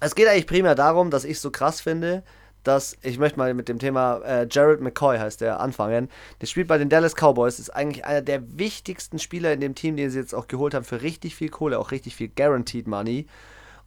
es 0.00 0.14
geht 0.14 0.28
eigentlich 0.28 0.46
primär 0.46 0.74
darum, 0.74 1.10
dass 1.10 1.24
ich 1.24 1.40
so 1.40 1.50
krass 1.50 1.80
finde, 1.80 2.22
dass, 2.62 2.96
ich 3.02 3.18
möchte 3.18 3.38
mal 3.38 3.54
mit 3.54 3.68
dem 3.68 3.78
Thema 3.78 4.18
äh, 4.18 4.46
Jared 4.50 4.80
McCoy 4.80 5.18
heißt 5.18 5.40
der 5.40 5.60
anfangen. 5.60 6.10
Der 6.40 6.46
spielt 6.46 6.68
bei 6.68 6.76
den 6.76 6.88
Dallas 6.88 7.14
Cowboys, 7.14 7.58
ist 7.58 7.70
eigentlich 7.70 8.04
einer 8.04 8.20
der 8.20 8.58
wichtigsten 8.58 9.18
Spieler 9.18 9.52
in 9.52 9.60
dem 9.60 9.74
Team, 9.74 9.96
den 9.96 10.10
sie 10.10 10.18
jetzt 10.18 10.34
auch 10.34 10.48
geholt 10.48 10.74
haben 10.74 10.84
für 10.84 11.02
richtig 11.02 11.34
viel 11.34 11.48
Kohle, 11.48 11.78
auch 11.78 11.90
richtig 11.90 12.14
viel 12.16 12.28
Guaranteed 12.28 12.86
Money. 12.86 13.26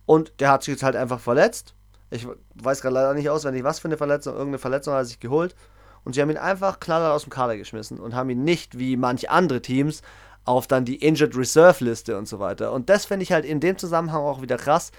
Und 0.05 0.33
der 0.39 0.51
hat 0.51 0.63
sich 0.63 0.73
jetzt 0.73 0.83
halt 0.83 0.95
einfach 0.95 1.19
verletzt. 1.19 1.75
Ich 2.11 2.27
weiß 2.55 2.81
gerade 2.81 2.93
leider 2.93 3.13
nicht 3.13 3.29
auswendig, 3.29 3.63
was 3.63 3.79
für 3.79 3.87
eine 3.87 3.97
Verletzung, 3.97 4.33
irgendeine 4.33 4.59
Verletzung 4.59 4.93
hat 4.93 5.01
er 5.01 5.05
sich 5.05 5.19
geholt. 5.19 5.55
Und 6.03 6.13
sie 6.13 6.21
haben 6.21 6.29
ihn 6.29 6.37
einfach 6.37 6.79
knallhart 6.79 7.13
aus 7.13 7.23
dem 7.23 7.29
Kader 7.29 7.57
geschmissen 7.57 7.99
und 7.99 8.15
haben 8.15 8.29
ihn 8.29 8.43
nicht, 8.43 8.77
wie 8.77 8.97
manche 8.97 9.29
andere 9.29 9.61
Teams, 9.61 10.01
auf 10.45 10.67
dann 10.67 10.85
die 10.85 10.95
Injured 10.95 11.35
Reserve 11.35 11.83
Liste 11.83 12.17
und 12.17 12.27
so 12.27 12.39
weiter. 12.39 12.71
Und 12.73 12.89
das 12.89 13.05
finde 13.05 13.23
ich 13.23 13.31
halt 13.31 13.45
in 13.45 13.59
dem 13.59 13.77
Zusammenhang 13.77 14.21
auch 14.21 14.41
wieder 14.41 14.57
krass. 14.57 14.91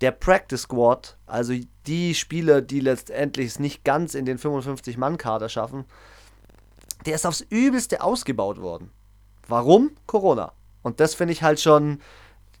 Der 0.00 0.12
Practice 0.12 0.62
Squad, 0.62 1.18
also 1.26 1.52
die 1.86 2.14
Spieler, 2.14 2.62
die 2.62 2.80
letztendlich 2.80 3.48
es 3.48 3.58
nicht 3.58 3.84
ganz 3.84 4.14
in 4.14 4.24
den 4.24 4.38
55-Mann-Kader 4.38 5.50
schaffen, 5.50 5.84
der 7.04 7.14
ist 7.14 7.26
aufs 7.26 7.42
Übelste 7.42 8.02
ausgebaut 8.02 8.60
worden. 8.60 8.90
Warum? 9.46 9.90
Corona. 10.06 10.52
Und 10.82 11.00
das 11.00 11.14
finde 11.14 11.32
ich 11.32 11.42
halt 11.42 11.60
schon, 11.60 12.00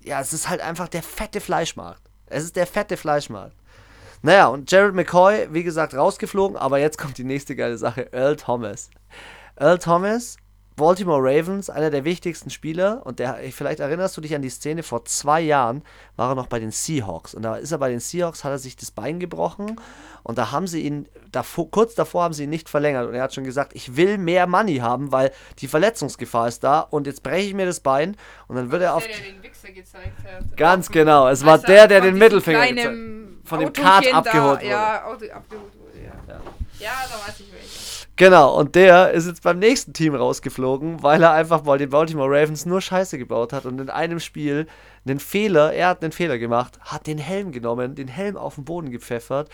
ja, 0.02 0.20
es 0.20 0.34
ist 0.34 0.50
halt 0.50 0.60
einfach 0.60 0.88
der 0.88 1.02
fette 1.02 1.40
Fleischmarkt. 1.40 2.02
Es 2.26 2.44
ist 2.44 2.56
der 2.56 2.66
fette 2.66 2.98
Fleischmarkt. 2.98 3.56
Naja, 4.22 4.48
und 4.48 4.70
Jared 4.70 4.94
McCoy, 4.94 5.48
wie 5.50 5.62
gesagt, 5.62 5.94
rausgeflogen, 5.94 6.56
aber 6.56 6.78
jetzt 6.78 6.98
kommt 6.98 7.16
die 7.16 7.24
nächste 7.24 7.56
geile 7.56 7.78
Sache, 7.78 8.12
Earl 8.12 8.36
Thomas. 8.36 8.90
Earl 9.56 9.78
Thomas, 9.78 10.36
Baltimore 10.76 11.20
Ravens, 11.22 11.70
einer 11.70 11.90
der 11.90 12.04
wichtigsten 12.04 12.50
Spieler, 12.50 13.02
und 13.04 13.18
der, 13.18 13.38
vielleicht 13.50 13.80
erinnerst 13.80 14.16
du 14.16 14.20
dich 14.20 14.34
an 14.34 14.42
die 14.42 14.50
Szene, 14.50 14.82
vor 14.82 15.04
zwei 15.04 15.40
Jahren 15.40 15.82
war 16.16 16.32
er 16.32 16.34
noch 16.34 16.48
bei 16.48 16.58
den 16.58 16.70
Seahawks. 16.70 17.34
Und 17.34 17.42
da 17.42 17.56
ist 17.56 17.72
er 17.72 17.78
bei 17.78 17.88
den 17.88 18.00
Seahawks, 18.00 18.44
hat 18.44 18.52
er 18.52 18.58
sich 18.58 18.76
das 18.76 18.90
Bein 18.90 19.20
gebrochen 19.20 19.80
und 20.22 20.36
da 20.36 20.52
haben 20.52 20.66
sie 20.66 20.82
ihn, 20.82 21.08
davor, 21.32 21.70
kurz 21.70 21.94
davor 21.94 22.24
haben 22.24 22.34
sie 22.34 22.44
ihn 22.44 22.50
nicht 22.50 22.68
verlängert. 22.68 23.08
Und 23.08 23.14
er 23.14 23.22
hat 23.22 23.34
schon 23.34 23.44
gesagt, 23.44 23.74
ich 23.74 23.96
will 23.96 24.18
mehr 24.18 24.46
Money 24.46 24.78
haben, 24.78 25.12
weil 25.12 25.32
die 25.58 25.68
Verletzungsgefahr 25.68 26.48
ist 26.48 26.62
da 26.62 26.80
und 26.80 27.06
jetzt 27.06 27.22
breche 27.22 27.48
ich 27.48 27.54
mir 27.54 27.66
das 27.66 27.80
Bein 27.80 28.16
und 28.48 28.56
dann 28.56 28.70
wird 28.70 28.82
er 28.82 28.94
auf... 28.94 29.06
Der, 29.06 29.16
der 29.16 29.32
den 29.32 29.42
Wichser 29.42 29.72
gezeigt 29.72 30.24
hat. 30.24 30.56
Ganz 30.56 30.90
genau, 30.90 31.28
es 31.28 31.44
war 31.44 31.58
er 31.58 31.66
der, 31.66 31.88
der 31.88 32.00
den 32.02 32.18
Mittelfinger 32.18 32.66
kleinen 32.66 33.19
von 33.50 33.60
dem 33.60 33.72
Kart 33.72 34.06
da- 34.06 34.16
abgeholt 34.16 34.60
wurde. 34.60 34.66
Ja, 34.70 35.04
Auto 35.04 35.24
abgeholt 35.32 35.72
wurde, 35.78 36.04
ja. 36.04 36.40
Ja, 36.78 36.90
da 37.10 37.28
weiß 37.28 37.40
ich 37.40 37.52
welcher. 37.52 38.06
Genau, 38.16 38.54
und 38.58 38.74
der 38.74 39.10
ist 39.12 39.26
jetzt 39.26 39.42
beim 39.42 39.58
nächsten 39.58 39.92
Team 39.92 40.14
rausgeflogen, 40.14 41.02
weil 41.02 41.22
er 41.22 41.32
einfach 41.32 41.64
mal 41.64 41.78
den 41.78 41.90
Baltimore 41.90 42.28
Ravens 42.30 42.66
nur 42.66 42.80
Scheiße 42.80 43.16
gebaut 43.18 43.52
hat 43.52 43.64
und 43.66 43.80
in 43.80 43.88
einem 43.90 44.20
Spiel 44.20 44.66
einen 45.06 45.20
Fehler, 45.20 45.72
er 45.72 45.88
hat 45.88 46.02
einen 46.02 46.12
Fehler 46.12 46.38
gemacht, 46.38 46.78
hat 46.80 47.06
den 47.06 47.18
Helm 47.18 47.52
genommen, 47.52 47.94
den 47.94 48.08
Helm 48.08 48.36
auf 48.36 48.54
den 48.56 48.64
Boden 48.64 48.90
gepfeffert, 48.90 49.48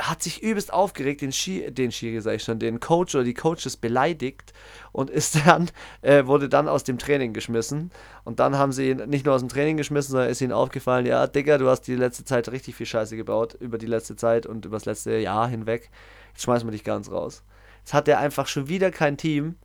hat 0.00 0.22
sich 0.22 0.42
übelst 0.42 0.72
aufgeregt, 0.72 1.20
den, 1.20 1.32
Schi 1.32 1.70
den 1.70 1.92
Schiri, 1.92 2.20
sag 2.20 2.34
ich 2.34 2.42
schon, 2.42 2.58
den 2.58 2.80
Coach 2.80 3.14
oder 3.14 3.24
die 3.24 3.34
Coaches 3.34 3.76
beleidigt 3.76 4.52
und 4.90 5.10
ist 5.10 5.36
dann, 5.46 5.70
äh, 6.02 6.26
wurde 6.26 6.48
dann 6.48 6.68
aus 6.68 6.84
dem 6.84 6.98
Training 6.98 7.32
geschmissen. 7.32 7.90
Und 8.24 8.40
dann 8.40 8.56
haben 8.56 8.72
sie 8.72 8.90
ihn 8.90 9.08
nicht 9.08 9.24
nur 9.24 9.34
aus 9.34 9.42
dem 9.42 9.48
Training 9.48 9.76
geschmissen, 9.76 10.12
sondern 10.12 10.30
ist 10.30 10.40
ihnen 10.40 10.52
aufgefallen, 10.52 11.06
ja, 11.06 11.26
Digga, 11.26 11.58
du 11.58 11.68
hast 11.68 11.82
die 11.82 11.94
letzte 11.94 12.24
Zeit 12.24 12.50
richtig 12.50 12.74
viel 12.74 12.86
Scheiße 12.86 13.16
gebaut, 13.16 13.54
über 13.60 13.78
die 13.78 13.86
letzte 13.86 14.16
Zeit 14.16 14.46
und 14.46 14.64
über 14.64 14.76
das 14.76 14.86
letzte 14.86 15.16
Jahr 15.18 15.48
hinweg. 15.48 15.90
Jetzt 16.32 16.42
schmeißen 16.42 16.66
wir 16.66 16.72
dich 16.72 16.84
ganz 16.84 17.10
raus. 17.10 17.44
Jetzt 17.80 17.94
hat 17.94 18.08
er 18.08 18.18
einfach 18.18 18.46
schon 18.46 18.68
wieder 18.68 18.90
kein 18.90 19.16
Team 19.16 19.56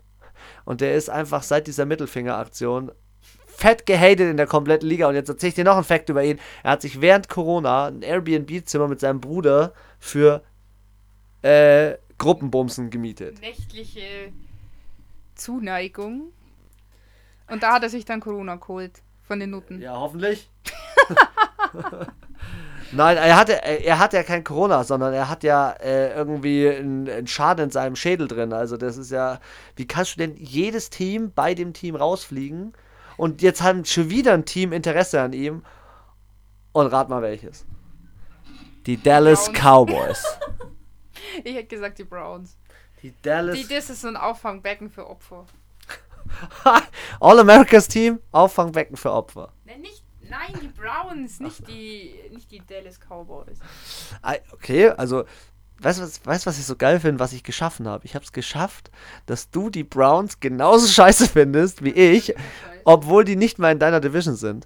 und 0.65 0.81
der 0.81 0.95
ist 0.95 1.09
einfach 1.09 1.43
seit 1.43 1.67
dieser 1.67 1.85
Mittelfinger-Aktion 1.85 2.91
fett 3.57 3.87
gehatet 3.87 4.29
in 4.29 4.37
der 4.37 4.45
kompletten 4.45 4.87
Liga. 4.87 5.07
Und 5.07 5.15
jetzt 5.15 5.29
erzähle 5.29 5.49
ich 5.49 5.55
dir 5.55 5.63
noch 5.63 5.75
einen 5.75 5.83
Fact 5.83 6.09
über 6.09 6.23
ihn. 6.23 6.39
Er 6.63 6.71
hat 6.71 6.83
sich 6.83 7.01
während 7.01 7.27
Corona 7.27 7.87
ein 7.87 8.03
Airbnb-Zimmer 8.03 8.87
mit 8.87 8.99
seinem 8.99 9.19
Bruder 9.19 9.73
für 9.99 10.43
äh, 11.41 11.95
Gruppenbumsen 12.17 12.89
gemietet. 12.89 13.39
Nächtliche 13.41 14.31
Zuneigung. 15.35 16.31
Und 17.49 17.63
da 17.63 17.73
hat 17.73 17.83
er 17.83 17.89
sich 17.89 18.05
dann 18.05 18.19
Corona 18.19 18.55
geholt. 18.55 19.01
Von 19.27 19.39
den 19.41 19.49
Nutten. 19.49 19.81
Ja, 19.81 19.97
hoffentlich. 19.97 20.49
Nein, 22.93 23.17
er 23.17 23.35
hat, 23.35 23.49
er 23.49 23.99
hat 23.99 24.13
ja 24.13 24.23
kein 24.23 24.45
Corona, 24.45 24.85
sondern 24.85 25.13
er 25.13 25.27
hat 25.27 25.43
ja 25.43 25.71
äh, 25.71 26.13
irgendwie 26.13 26.69
einen, 26.69 27.09
einen 27.09 27.27
Schaden 27.27 27.65
in 27.65 27.71
seinem 27.71 27.97
Schädel 27.97 28.29
drin. 28.29 28.53
Also 28.53 28.77
das 28.77 28.95
ist 28.95 29.11
ja, 29.11 29.39
wie 29.75 29.85
kannst 29.85 30.15
du 30.15 30.19
denn 30.19 30.37
jedes 30.37 30.89
Team 30.89 31.33
bei 31.35 31.53
dem 31.53 31.73
Team 31.73 31.97
rausfliegen? 31.97 32.71
Und 33.17 33.41
jetzt 33.41 33.61
hat 33.61 33.87
schon 33.89 34.09
wieder 34.09 34.33
ein 34.33 34.45
Team 34.45 34.71
Interesse 34.71 35.21
an 35.21 35.33
ihm. 35.33 35.63
Und 36.71 36.87
rat 36.87 37.09
mal 37.09 37.21
welches. 37.21 37.65
Die 38.87 38.95
Dallas 38.95 39.51
Browns. 39.51 39.59
Cowboys. 39.59 40.23
ich 41.43 41.55
hätte 41.55 41.67
gesagt 41.67 41.99
die 41.99 42.05
Browns. 42.05 42.57
Die 43.03 43.13
Dallas. 43.21 43.57
Die, 43.57 43.67
das 43.67 43.89
ist 43.89 43.99
so 43.99 44.07
ein 44.07 44.15
Auffangbecken 44.15 44.89
für 44.89 45.05
Opfer. 45.05 45.45
All 47.19 47.39
Americas 47.39 47.89
Team, 47.89 48.19
Auffangbecken 48.31 48.95
für 48.95 49.11
Opfer. 49.11 49.51
Nein, 49.65 49.81
nicht, 49.81 50.05
nein, 50.21 50.53
die 50.61 50.69
Browns, 50.69 51.41
nicht 51.41 51.67
die, 51.67 52.15
nicht 52.31 52.49
die 52.49 52.61
Dallas 52.65 52.97
Cowboys. 52.97 53.59
Okay, 54.53 54.89
also 54.89 55.25
weißt 55.81 55.99
du, 55.99 56.03
was, 56.03 56.25
weißt, 56.25 56.45
was 56.45 56.57
ich 56.57 56.65
so 56.65 56.77
geil 56.77 57.01
finde, 57.01 57.19
was 57.19 57.33
ich 57.33 57.43
geschaffen 57.43 57.89
habe? 57.89 58.05
Ich 58.05 58.15
habe 58.15 58.23
es 58.23 58.31
geschafft, 58.31 58.89
dass 59.25 59.49
du 59.49 59.69
die 59.69 59.83
Browns 59.83 60.39
genauso 60.39 60.87
scheiße 60.91 61.27
findest 61.27 61.83
wie 61.83 61.91
ich, 61.91 62.33
obwohl 62.85 63.25
die 63.25 63.35
nicht 63.35 63.59
mal 63.59 63.73
in 63.73 63.79
deiner 63.79 63.99
Division 63.99 64.37
sind. 64.37 64.65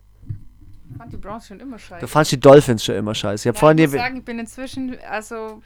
Ich 0.92 0.98
fand 0.98 1.14
die 1.14 1.18
Browns 1.18 1.48
schon 1.48 1.60
immer 1.60 1.80
scheiße. 1.80 2.02
Du 2.02 2.08
fandst 2.08 2.32
die 2.32 2.40
Dolphins 2.40 2.84
schon 2.84 2.96
immer 2.96 3.16
scheiße. 3.16 3.50
Ich, 3.50 3.58
vorhin 3.58 3.78
ich 3.78 3.88
muss 3.88 3.94
sagen, 3.94 4.18
ich 4.18 4.26
bin 4.26 4.40
inzwischen, 4.40 5.00
also, 5.10 5.62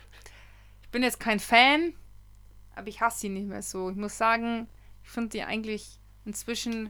ich 0.83 0.89
bin 0.89 1.03
jetzt 1.03 1.19
kein 1.19 1.39
Fan, 1.39 1.93
aber 2.75 2.87
ich 2.87 3.01
hasse 3.01 3.21
sie 3.21 3.29
nicht 3.29 3.47
mehr 3.47 3.61
so. 3.61 3.89
Ich 3.89 3.95
muss 3.95 4.17
sagen, 4.17 4.67
ich 5.03 5.09
finde 5.09 5.29
die 5.29 5.43
eigentlich 5.43 5.99
inzwischen 6.25 6.89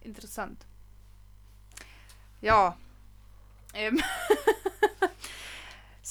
interessant. 0.00 0.66
Ja. 2.40 2.76
Ähm 3.74 4.00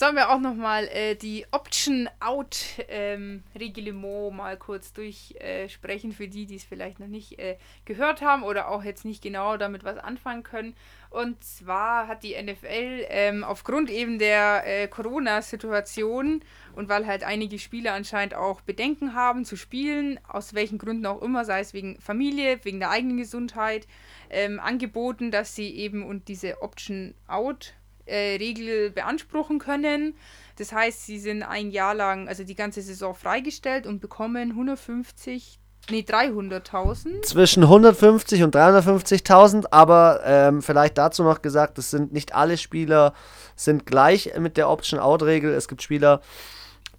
Sollen 0.02 0.16
wir 0.16 0.32
auch 0.32 0.40
nochmal 0.40 0.88
äh, 0.88 1.14
die 1.14 1.46
Option-Out-Reglement 1.52 4.32
ähm, 4.32 4.36
mal 4.36 4.58
kurz 4.58 4.94
durchsprechen, 4.94 6.10
äh, 6.10 6.14
für 6.16 6.28
die, 6.28 6.48
die 6.48 6.56
es 6.56 6.64
vielleicht 6.64 7.00
noch 7.00 7.06
nicht 7.06 7.38
äh, 7.38 7.60
gehört 7.86 8.24
haben 8.24 8.42
oder 8.42 8.70
auch 8.70 8.84
jetzt 8.84 9.06
nicht 9.06 9.22
genau 9.22 9.58
damit 9.58 9.84
was 9.84 10.00
anfangen 10.00 10.42
können. 10.42 10.74
Und 11.12 11.44
zwar 11.44 12.08
hat 12.08 12.24
die 12.24 12.34
NFL 12.34 13.06
ähm, 13.10 13.44
aufgrund 13.44 13.92
eben 13.92 14.18
der 14.18 14.64
äh, 14.66 14.88
Corona-Situation 14.88 16.44
und 16.74 16.90
weil 16.90 17.06
halt 17.06 17.24
einige 17.24 17.60
Spieler 17.60 17.94
anscheinend 17.94 18.34
auch 18.34 18.62
Bedenken 18.62 19.14
haben 19.14 19.46
zu 19.46 19.56
spielen, 19.56 20.20
aus 20.28 20.56
welchen 20.56 20.80
Gründen 20.80 21.06
auch 21.06 21.22
immer, 21.22 21.46
sei 21.46 21.60
es 21.60 21.76
wegen 21.76 22.02
Familie, 22.02 22.60
wegen 22.64 22.80
der 22.80 22.90
eigenen 22.90 23.18
Gesundheit, 23.18 23.86
ähm, 24.32 24.60
angeboten, 24.60 25.30
dass 25.30 25.54
sie 25.54 25.70
eben 25.76 26.04
und 26.04 26.28
diese 26.28 26.64
Option-Out 26.64 27.76
äh, 28.12 28.36
Regel 28.36 28.92
beanspruchen 28.92 29.60
können. 29.60 30.16
Das 30.58 30.74
heißt, 30.74 31.06
sie 31.06 31.20
sind 31.20 31.44
ein 31.44 31.72
Jahr 31.72 31.96
lang, 31.96 32.28
also 32.28 32.44
die 32.44 32.56
ganze 32.56 32.82
Saison 32.82 33.16
freigestellt 33.16 33.88
und 33.88 34.00
bekommen 34.00 34.52
150 34.52 35.60
Nee, 35.90 36.06
300.000. 36.08 37.24
Zwischen 37.24 37.64
150 37.64 38.44
und 38.44 38.56
350.000, 38.56 39.66
aber 39.72 40.22
ähm, 40.24 40.62
vielleicht 40.62 40.98
dazu 40.98 41.24
noch 41.24 41.42
gesagt, 41.42 41.80
es 41.80 41.90
sind 41.90 42.14
nicht 42.14 42.36
alle 42.36 42.58
Spieler 42.58 43.14
sind 43.56 43.88
gleich 43.88 44.32
mit 44.38 44.58
der 44.58 44.70
Option-Out-Regel. 44.70 45.52
Es 45.52 45.68
gibt 45.68 45.82
Spieler, 45.82 46.22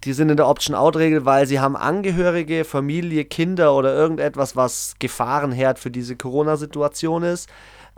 die 0.03 0.11
sind 0.11 0.29
in 0.29 0.37
der 0.37 0.49
Option-Out-Regel, 0.49 1.23
weil 1.23 1.47
sie 1.47 1.61
haben 1.61 1.77
Angehörige, 1.77 2.65
Familie, 2.65 3.23
Kinder 3.23 3.73
oder 3.73 3.95
irgendetwas, 3.95 4.57
was 4.57 4.95
Gefahrenherd 4.99 5.79
für 5.79 5.89
diese 5.89 6.17
Corona-Situation 6.17 7.23
ist 7.23 7.49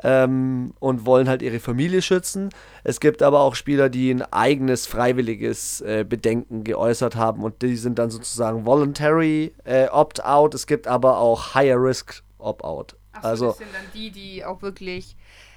ähm, 0.03 0.73
und 0.79 1.05
wollen 1.05 1.27
halt 1.27 1.41
ihre 1.41 1.59
Familie 1.59 2.01
schützen. 2.01 2.49
Es 2.83 2.99
gibt 2.99 3.21
aber 3.21 3.41
auch 3.41 3.55
Spieler, 3.55 3.89
die 3.89 4.11
ein 4.11 4.21
eigenes 4.21 4.87
freiwilliges 4.87 5.81
äh, 5.81 6.05
Bedenken 6.07 6.63
geäußert 6.63 7.15
haben 7.15 7.43
und 7.43 7.61
die 7.61 7.77
sind 7.77 7.99
dann 7.99 8.09
sozusagen 8.09 8.65
voluntary 8.65 9.53
äh, 9.63 9.87
opt-out. 9.87 10.53
Es 10.53 10.67
gibt 10.67 10.87
aber 10.87 11.17
auch 11.17 11.55
higher 11.55 11.81
risk 11.81 12.23
opt-out. 12.37 12.95
So, 13.21 13.27
also 13.27 13.47
das 13.47 13.57
sind 13.57 13.73
dann 13.73 13.85
die, 13.93 14.11
die 14.11 14.45
auch 14.45 14.61
wirklich, 14.61 15.15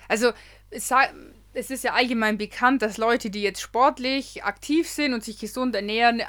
also 0.09 0.31
es, 0.71 0.93
es 1.55 1.71
ist 1.71 1.85
ja 1.85 1.95
allgemein 1.95 2.39
bekannt, 2.39 2.83
dass 2.83 2.99
Leute, 2.99 3.31
die 3.31 3.43
jetzt 3.43 3.61
sportlich 3.61 4.45
aktiv 4.45 4.89
sind 4.89 5.13
und 5.13 5.25
sich 5.25 5.39
gesund 5.39 5.75
ernähren, 5.75 6.23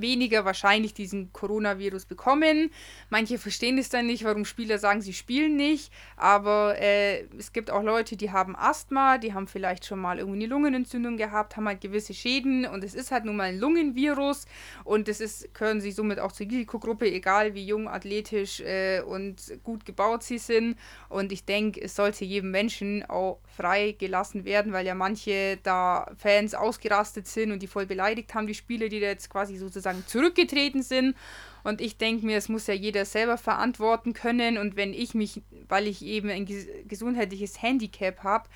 weniger 0.00 0.44
wahrscheinlich 0.44 0.94
diesen 0.94 1.32
Coronavirus 1.32 2.06
bekommen. 2.06 2.70
Manche 3.10 3.38
verstehen 3.38 3.78
es 3.78 3.88
dann 3.88 4.06
nicht, 4.06 4.24
warum 4.24 4.44
Spieler 4.44 4.78
sagen, 4.78 5.00
sie 5.00 5.12
spielen 5.12 5.56
nicht. 5.56 5.92
Aber 6.16 6.76
äh, 6.78 7.24
es 7.38 7.52
gibt 7.52 7.70
auch 7.70 7.82
Leute, 7.82 8.16
die 8.16 8.30
haben 8.30 8.56
Asthma, 8.56 9.18
die 9.18 9.34
haben 9.34 9.46
vielleicht 9.46 9.84
schon 9.84 9.98
mal 9.98 10.18
irgendwie 10.18 10.44
eine 10.44 10.46
Lungenentzündung 10.46 11.16
gehabt, 11.16 11.56
haben 11.56 11.66
halt 11.66 11.80
gewisse 11.80 12.14
Schäden 12.14 12.66
und 12.66 12.84
es 12.84 12.94
ist 12.94 13.10
halt 13.10 13.24
nun 13.24 13.36
mal 13.36 13.44
ein 13.44 13.58
Lungenvirus 13.58 14.46
und 14.84 15.08
das 15.08 15.20
ist, 15.20 15.54
gehören 15.54 15.80
sie 15.80 15.92
somit 15.92 16.18
auch 16.18 16.32
zur 16.32 16.46
Risikogruppe, 16.46 17.10
egal 17.10 17.54
wie 17.54 17.64
jung, 17.64 17.88
athletisch 17.88 18.60
äh, 18.60 19.00
und 19.00 19.58
gut 19.62 19.84
gebaut 19.84 20.22
sie 20.22 20.38
sind. 20.38 20.76
Und 21.08 21.32
ich 21.32 21.44
denke, 21.44 21.80
es 21.80 21.94
sollte 21.94 22.24
jedem 22.24 22.50
Menschen 22.50 23.04
auch 23.04 23.40
frei 23.56 23.96
gelassen 23.98 24.44
werden, 24.44 24.72
weil 24.72 24.86
ja 24.86 24.94
manche 24.94 25.58
da 25.62 26.10
Fans 26.16 26.54
ausgerastet 26.54 27.26
sind 27.26 27.52
und 27.52 27.62
die 27.62 27.66
voll 27.66 27.86
beleidigt 27.86 28.34
haben, 28.34 28.46
die 28.46 28.54
Spieler, 28.54 28.88
die 28.88 29.00
da 29.00 29.06
jetzt 29.06 29.30
quasi 29.30 29.56
sozusagen 29.56 30.04
zurückgetreten 30.06 30.82
sind. 30.82 31.16
Und 31.64 31.80
ich 31.80 31.98
denke 31.98 32.26
mir, 32.26 32.36
es 32.36 32.48
muss 32.48 32.66
ja 32.66 32.74
jeder 32.74 33.04
selber 33.04 33.38
verantworten 33.38 34.12
können. 34.12 34.58
Und 34.58 34.76
wenn 34.76 34.92
ich 34.92 35.14
mich, 35.14 35.42
weil 35.68 35.86
ich 35.88 36.04
eben 36.04 36.28
ein 36.28 36.46
gesundheitliches 36.86 37.60
Handicap 37.60 38.22
habe, 38.22 38.48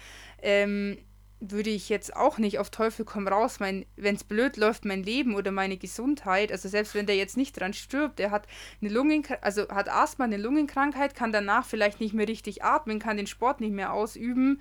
ähm, 0.43 0.99
würde 1.41 1.71
ich 1.71 1.89
jetzt 1.89 2.15
auch 2.15 2.39
nicht 2.39 2.59
auf 2.59 2.71
Teufel 2.71 3.07
komm 3.07 3.27
raus, 3.27 3.61
wenn 3.61 3.87
es 3.97 4.25
blöd 4.25 4.59
läuft, 4.59 4.85
mein 4.85 5.03
Leben 5.03 5.35
oder 5.35 5.51
meine 5.51 5.79
Gesundheit, 5.79 6.53
also 6.53 6.69
selbst 6.69 6.95
wenn 6.95 7.07
der 7.07 7.17
jetzt 7.17 7.37
nicht 7.37 7.59
dran 7.59 7.73
stirbt, 7.73 8.19
der 8.19 8.31
hat 8.31 8.47
eine 8.81 8.91
Lungen, 8.91 9.25
also 9.41 9.67
hat 9.69 9.89
Asthma, 9.89 10.27
eine 10.27 10.37
Lungenkrankheit, 10.37 11.15
kann 11.15 11.33
danach 11.33 11.65
vielleicht 11.65 11.99
nicht 11.99 12.13
mehr 12.13 12.29
richtig 12.29 12.63
atmen, 12.63 12.99
kann 12.99 13.17
den 13.17 13.27
Sport 13.27 13.61
nicht 13.61 13.73
mehr 13.73 13.95
ausüben 13.95 14.61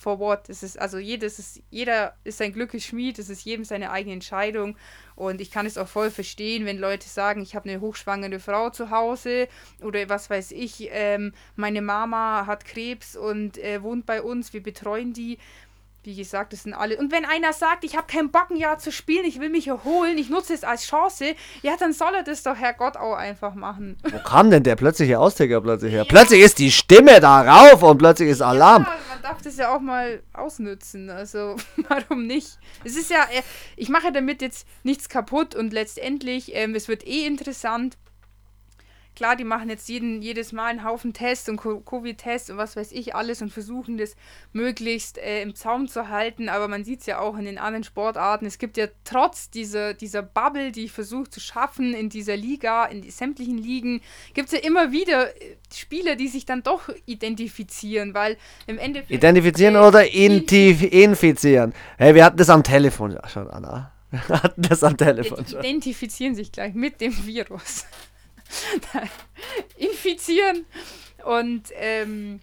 for 0.00 0.18
what. 0.18 0.48
Es 0.48 0.62
ist 0.62 0.80
also 0.80 0.98
jedes 0.98 1.38
ist, 1.38 1.62
jeder 1.70 2.14
ist 2.24 2.38
sein 2.38 2.52
Glückes 2.52 2.84
Schmied, 2.84 3.18
es 3.18 3.28
ist 3.28 3.44
jedem 3.44 3.64
seine 3.64 3.90
eigene 3.90 4.14
Entscheidung. 4.14 4.76
Und 5.14 5.42
ich 5.42 5.50
kann 5.50 5.66
es 5.66 5.76
auch 5.76 5.88
voll 5.88 6.10
verstehen, 6.10 6.64
wenn 6.64 6.78
Leute 6.78 7.06
sagen, 7.06 7.42
ich 7.42 7.54
habe 7.54 7.68
eine 7.68 7.82
hochschwangere 7.82 8.40
Frau 8.40 8.70
zu 8.70 8.90
Hause 8.90 9.48
oder 9.82 10.08
was 10.08 10.30
weiß 10.30 10.52
ich, 10.52 10.88
ähm, 10.90 11.34
meine 11.56 11.82
Mama 11.82 12.46
hat 12.46 12.64
Krebs 12.64 13.16
und 13.16 13.58
äh, 13.58 13.82
wohnt 13.82 14.06
bei 14.06 14.22
uns, 14.22 14.54
wir 14.54 14.62
betreuen 14.62 15.12
die. 15.12 15.36
Wie 16.02 16.16
gesagt, 16.16 16.54
das 16.54 16.62
sind 16.62 16.72
alle. 16.72 16.96
Und 16.96 17.12
wenn 17.12 17.26
einer 17.26 17.52
sagt, 17.52 17.84
ich 17.84 17.94
habe 17.94 18.06
keinen 18.06 18.30
Bock, 18.30 18.50
ein 18.50 18.56
Jahr 18.56 18.78
zu 18.78 18.90
spielen, 18.90 19.26
ich 19.26 19.38
will 19.38 19.50
mich 19.50 19.68
erholen, 19.68 20.16
ich 20.16 20.30
nutze 20.30 20.54
es 20.54 20.64
als 20.64 20.86
Chance, 20.86 21.34
ja, 21.60 21.76
dann 21.78 21.92
soll 21.92 22.14
er 22.14 22.22
das 22.22 22.42
doch 22.42 22.56
Herrgott 22.56 22.96
auch 22.96 23.14
einfach 23.14 23.54
machen. 23.54 23.98
Wo 24.10 24.18
kam 24.18 24.50
denn 24.50 24.62
der 24.62 24.76
plötzliche 24.76 25.18
Austicker 25.18 25.60
plötzlich 25.60 25.92
her? 25.92 26.04
Ja. 26.04 26.08
Plötzlich 26.08 26.40
ist 26.40 26.58
die 26.58 26.72
Stimme 26.72 27.20
da 27.20 27.42
rauf 27.42 27.82
und 27.82 27.98
plötzlich 27.98 28.30
ist 28.30 28.40
Alarm. 28.40 28.84
Ja, 28.84 28.96
man 29.10 29.22
darf 29.22 29.42
das 29.42 29.58
ja 29.58 29.74
auch 29.74 29.80
mal 29.80 30.22
ausnützen. 30.32 31.10
Also, 31.10 31.56
warum 31.88 32.26
nicht? 32.26 32.58
Es 32.82 32.96
ist 32.96 33.10
ja, 33.10 33.24
äh, 33.24 33.42
ich 33.76 33.90
mache 33.90 34.10
damit 34.10 34.40
jetzt 34.40 34.66
nichts 34.84 35.10
kaputt 35.10 35.54
und 35.54 35.72
letztendlich, 35.74 36.54
ähm, 36.54 36.74
es 36.74 36.88
wird 36.88 37.06
eh 37.06 37.26
interessant 37.26 37.98
Klar, 39.16 39.36
die 39.36 39.44
machen 39.44 39.68
jetzt 39.68 39.88
jeden, 39.88 40.22
jedes 40.22 40.52
Mal 40.52 40.66
einen 40.66 40.84
Haufen 40.84 41.12
Tests 41.12 41.48
und 41.48 41.58
Covid-Tests 41.58 42.50
und 42.50 42.56
was 42.56 42.76
weiß 42.76 42.92
ich 42.92 43.14
alles 43.14 43.42
und 43.42 43.52
versuchen 43.52 43.98
das 43.98 44.16
möglichst 44.52 45.18
äh, 45.18 45.42
im 45.42 45.54
Zaum 45.54 45.88
zu 45.88 46.08
halten, 46.08 46.48
aber 46.48 46.68
man 46.68 46.84
sieht 46.84 47.00
es 47.00 47.06
ja 47.06 47.18
auch 47.18 47.36
in 47.36 47.44
den 47.44 47.58
anderen 47.58 47.84
Sportarten. 47.84 48.46
Es 48.46 48.58
gibt 48.58 48.76
ja 48.76 48.86
trotz 49.04 49.50
dieser, 49.50 49.94
dieser 49.94 50.22
Bubble, 50.22 50.72
die 50.72 50.84
ich 50.84 50.92
versuche 50.92 51.28
zu 51.28 51.40
schaffen 51.40 51.92
in 51.92 52.08
dieser 52.08 52.36
Liga, 52.36 52.86
in 52.86 53.02
sämtlichen 53.10 53.58
Ligen, 53.58 54.00
gibt 54.32 54.52
es 54.52 54.58
ja 54.58 54.66
immer 54.66 54.92
wieder 54.92 55.36
äh, 55.36 55.56
Spieler, 55.74 56.16
die 56.16 56.28
sich 56.28 56.46
dann 56.46 56.62
doch 56.62 56.88
identifizieren, 57.06 58.14
weil 58.14 58.36
im 58.66 58.78
Endeffekt. 58.78 59.10
Identifizieren 59.10 59.74
äh, 59.74 59.78
oder 59.78 60.08
infizieren? 60.10 61.74
Hey, 61.98 62.14
wir 62.14 62.24
hatten 62.24 62.36
das 62.36 62.48
am 62.48 62.62
Telefon 62.62 63.18
schon, 63.28 63.50
Anna. 63.50 63.92
Wir 64.10 64.42
hatten 64.42 64.62
das 64.62 64.82
am 64.82 64.96
Telefon 64.96 65.46
schon. 65.46 65.60
Identifizieren 65.60 66.34
sich 66.34 66.50
gleich 66.50 66.74
mit 66.74 67.00
dem 67.00 67.14
Virus. 67.26 67.86
infizieren. 69.76 70.66
Und 71.24 71.64
ähm, 71.74 72.40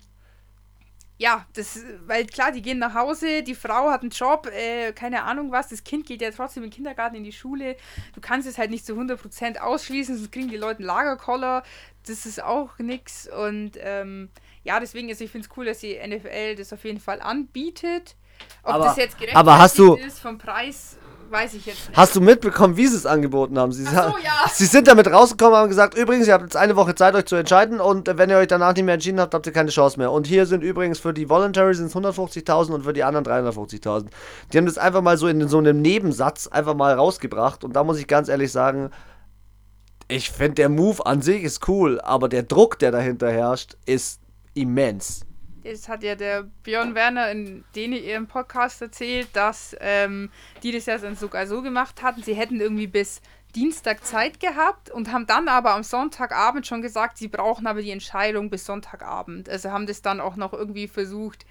ja, 1.20 1.46
das, 1.54 1.80
weil 2.06 2.28
klar, 2.28 2.52
die 2.52 2.62
gehen 2.62 2.78
nach 2.78 2.93
Hause, 2.93 3.41
die 3.41 3.56
Frau 3.56 3.89
hat 3.89 4.02
einen 4.02 4.12
Job, 4.12 4.48
äh, 4.48 4.91
keine 4.93 5.24
Ahnung 5.24 5.52
was, 5.52 5.70
das 5.70 5.84
Kind 5.84 6.06
geht 6.06 6.22
ja 6.22 6.30
trotzdem 6.30 6.63
im 6.63 6.70
Kindergarten 6.70 7.15
in 7.15 7.24
die 7.24 7.32
Schule. 7.32 7.76
Du 8.13 8.22
kannst 8.22 8.48
es 8.48 8.60
halt 8.60 8.70
nicht 8.70 8.86
zu 8.86 8.93
100% 8.93 9.58
ausschließen, 9.58 10.15
sonst 10.15 10.32
kriegen 10.32 10.50
die 10.50 10.58
Leute 10.58 10.80
einen 10.80 10.88
Lagerkoller. 10.88 11.63
Das 12.06 12.28
ist 12.28 12.43
auch 12.43 12.78
nix. 12.78 13.28
Und 13.28 13.72
ähm, 13.80 14.30
ja, 14.63 14.80
deswegen, 14.80 15.10
also 15.10 15.24
ich 15.24 15.32
finde 15.32 15.48
es 15.50 15.58
cool, 15.58 15.65
dass 15.65 15.80
die 15.80 15.98
NFL 15.98 16.56
das 16.56 16.72
auf 16.72 16.84
jeden 16.84 17.00
Fall 17.00 17.20
anbietet. 17.22 18.15
Ob 18.62 18.76
aber, 18.76 18.86
das 18.86 18.98
jetzt 18.98 19.17
gerecht 19.17 19.36
aber 19.36 19.58
hast 19.58 19.80
du, 19.80 19.96
ist 19.96 20.20
vom 20.20 20.38
Preis 20.38 20.98
weiß 21.32 21.54
ich 21.54 21.66
jetzt 21.66 21.90
nicht. 21.90 21.98
Hast 21.98 22.16
du 22.16 22.22
mitbekommen, 22.22 22.78
wie 22.78 22.88
sie 22.88 22.96
es 22.96 23.06
angeboten 23.06 23.58
haben? 23.58 23.72
Sie, 23.72 23.84
so, 23.84 23.92
ja. 23.92 24.13
sie 24.52 24.66
sind 24.66 24.88
damit 24.88 25.12
rausgekommen 25.12 25.54
und 25.54 25.60
haben 25.60 25.70
gesagt, 25.70 25.98
übrigens, 25.98 26.28
ihr 26.28 26.34
habt 26.34 26.44
jetzt 26.44 26.58
eine 26.58 26.76
Woche 26.76 26.96
Zeit, 26.96 27.16
euch 27.16 27.26
zu 27.26 27.36
entscheiden 27.36 27.80
und 27.80 28.08
wenn 28.18 28.30
ihr 28.30 28.38
euch 28.38 28.48
danach 28.48 28.74
nicht 28.74 28.84
mehr 28.84 28.96
entschieden 28.96 29.20
habt, 29.20 29.34
habt 29.34 29.46
ihr 29.46 29.54
keine 29.54 29.70
Chance 29.70 30.00
mehr. 30.00 30.12
Und 30.12 30.28
hier 30.28 30.46
sind 30.46 30.63
übrigens 30.63 31.00
für 31.00 31.13
die 31.13 31.30
Voluntary 31.30 31.74
sind 31.76 31.88
es 31.88 31.96
150.000 31.96 32.72
und 32.72 32.84
für 32.84 32.94
die 32.94 33.04
anderen 33.04 33.26
350.000. 33.26 34.08
Die 34.52 34.58
haben 34.58 34.65
das 34.65 34.78
einfach 34.78 35.02
mal 35.02 35.17
so 35.17 35.28
in 35.28 35.48
so 35.48 35.58
einem 35.58 35.82
Nebensatz 35.82 36.48
einfach 36.48 36.75
mal 36.75 36.94
rausgebracht 36.94 37.63
und 37.63 37.75
da 37.75 37.84
muss 37.84 38.00
ich 38.00 38.08
ganz 38.08 38.30
ehrlich 38.30 38.52
sagen, 38.52 38.92
ich 40.08 40.32
finde 40.32 40.56
der 40.56 40.69
Move 40.69 41.06
an 41.06 41.21
sich 41.21 41.44
ist 41.44 41.67
cool, 41.67 42.00
aber 42.02 42.30
der 42.30 42.44
Druck, 42.44 42.80
der 42.80 42.92
dahinter 42.92 43.30
herrscht, 43.30 43.75
ist 43.86 44.21
immens. 44.54 45.27
Das 45.72 45.90
hat 45.90 46.04
ja 46.04 46.15
der 46.15 46.44
Björn 46.63 46.96
Werner 46.96 47.32
in 47.32 47.63
den 47.76 47.94
ihrem 47.94 48.28
Podcast 48.28 48.82
erzählt, 48.82 49.30
dass 49.34 49.76
ähm, 49.80 50.32
die 50.63 50.72
das 50.72 50.86
ja 50.86 50.98
sogar 51.15 51.48
so 51.48 51.62
gemacht 51.62 52.02
hatten. 52.02 52.24
Sie 52.24 52.36
hätten 52.36 52.60
irgendwie 52.62 52.88
bis 52.88 53.22
Dienstag 53.56 54.06
Zeit 54.06 54.40
gehabt 54.40 54.92
und 54.92 55.12
haben 55.12 55.26
dann 55.26 55.48
aber 55.48 55.74
am 55.74 55.84
Sonntagabend 55.84 56.68
schon 56.68 56.82
gesagt, 56.82 57.18
sie 57.18 57.28
brauchen 57.28 57.65
aber 57.65 57.82
die 57.82 57.92
Entscheidung 57.92 58.50
bis 58.50 58.65
Sonntagabend. 58.65 59.50
Also 59.50 59.72
haben 59.72 59.88
das 59.88 60.02
dann 60.02 60.22
auch 60.22 60.36
noch 60.36 60.54
irgendwie 60.54 60.88
versucht, 60.88 61.46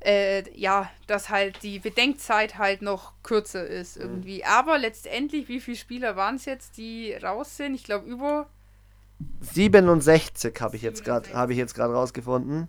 äh, 0.00 0.48
ja, 0.56 0.90
dass 1.06 1.28
halt 1.28 1.62
die 1.62 1.80
Bedenkzeit 1.80 2.56
halt 2.56 2.82
noch 2.82 3.14
kürzer 3.22 3.66
ist 3.66 3.96
mhm. 3.96 4.02
irgendwie. 4.02 4.38
Mhm. 4.38 4.44
Aber 4.46 4.78
letztendlich, 4.78 5.48
wie 5.48 5.60
viele 5.60 5.76
Spieler 5.76 6.16
waren 6.16 6.36
es 6.36 6.44
jetzt, 6.44 6.76
die 6.76 7.14
raus 7.14 7.56
sind? 7.56 7.74
Ich 7.74 7.84
glaube 7.84 8.08
über 8.08 8.48
67 9.40 10.60
habe 10.60 10.76
ich 10.76 10.82
jetzt 10.82 11.04
gerade 11.04 11.32
habe 11.32 11.52
ich 11.52 11.58
jetzt 11.58 11.74
gerade 11.74 11.92
rausgefunden. 11.92 12.68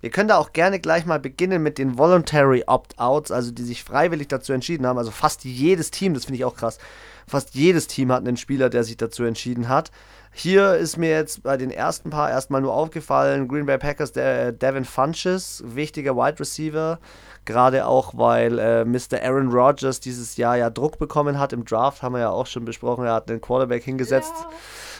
Wir 0.00 0.10
können 0.10 0.28
da 0.28 0.38
auch 0.38 0.52
gerne 0.52 0.80
gleich 0.80 1.04
mal 1.04 1.20
beginnen 1.20 1.62
mit 1.62 1.76
den 1.76 1.98
Voluntary 1.98 2.64
Opt-outs, 2.66 3.30
also 3.30 3.50
die 3.50 3.64
sich 3.64 3.84
freiwillig 3.84 4.28
dazu 4.28 4.52
entschieden 4.52 4.86
haben. 4.86 4.98
Also 4.98 5.10
fast 5.10 5.44
jedes 5.44 5.90
Team, 5.90 6.14
das 6.14 6.24
finde 6.24 6.38
ich 6.38 6.44
auch 6.44 6.56
krass. 6.56 6.78
Fast 7.26 7.54
jedes 7.54 7.86
Team 7.86 8.10
hat 8.12 8.20
einen 8.20 8.38
Spieler, 8.38 8.70
der 8.70 8.82
sich 8.82 8.96
dazu 8.96 9.24
entschieden 9.24 9.68
hat. 9.68 9.90
Hier 10.32 10.74
ist 10.74 10.96
mir 10.96 11.10
jetzt 11.10 11.42
bei 11.42 11.56
den 11.56 11.70
ersten 11.70 12.10
paar 12.10 12.30
erstmal 12.30 12.60
nur 12.60 12.72
aufgefallen, 12.72 13.46
Green 13.48 13.66
Bay 13.66 13.78
Packers, 13.78 14.12
der 14.12 14.52
Devin 14.52 14.84
Funches, 14.84 15.62
wichtiger 15.66 16.16
Wide 16.16 16.40
Receiver, 16.40 16.98
gerade 17.44 17.84
auch 17.86 18.16
weil 18.16 18.58
äh, 18.58 18.84
Mr. 18.84 19.22
Aaron 19.22 19.48
Rodgers 19.48 20.00
dieses 20.00 20.36
Jahr 20.36 20.56
ja 20.56 20.70
Druck 20.70 20.98
bekommen 20.98 21.38
hat 21.38 21.52
im 21.52 21.64
Draft, 21.64 22.02
haben 22.02 22.14
wir 22.14 22.20
ja 22.20 22.30
auch 22.30 22.46
schon 22.46 22.64
besprochen, 22.64 23.04
er 23.04 23.14
hat 23.14 23.30
einen 23.30 23.40
Quarterback 23.40 23.82
hingesetzt. 23.82 24.32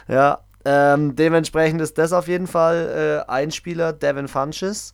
Ja, 0.08 0.14
ja 0.14 0.38
ähm, 0.64 1.16
dementsprechend 1.16 1.80
ist 1.80 1.98
das 1.98 2.12
auf 2.12 2.28
jeden 2.28 2.46
Fall 2.46 3.24
äh, 3.26 3.30
ein 3.30 3.50
Spieler, 3.50 3.92
Devin 3.92 4.28
Funches. 4.28 4.92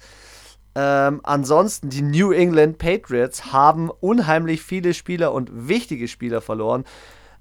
Ähm, 0.74 1.20
ansonsten, 1.22 1.88
die 1.88 2.02
New 2.02 2.32
England 2.32 2.78
Patriots 2.78 3.52
haben 3.52 3.90
unheimlich 3.90 4.62
viele 4.62 4.94
Spieler 4.94 5.32
und 5.32 5.68
wichtige 5.68 6.06
Spieler 6.06 6.40
verloren. 6.40 6.84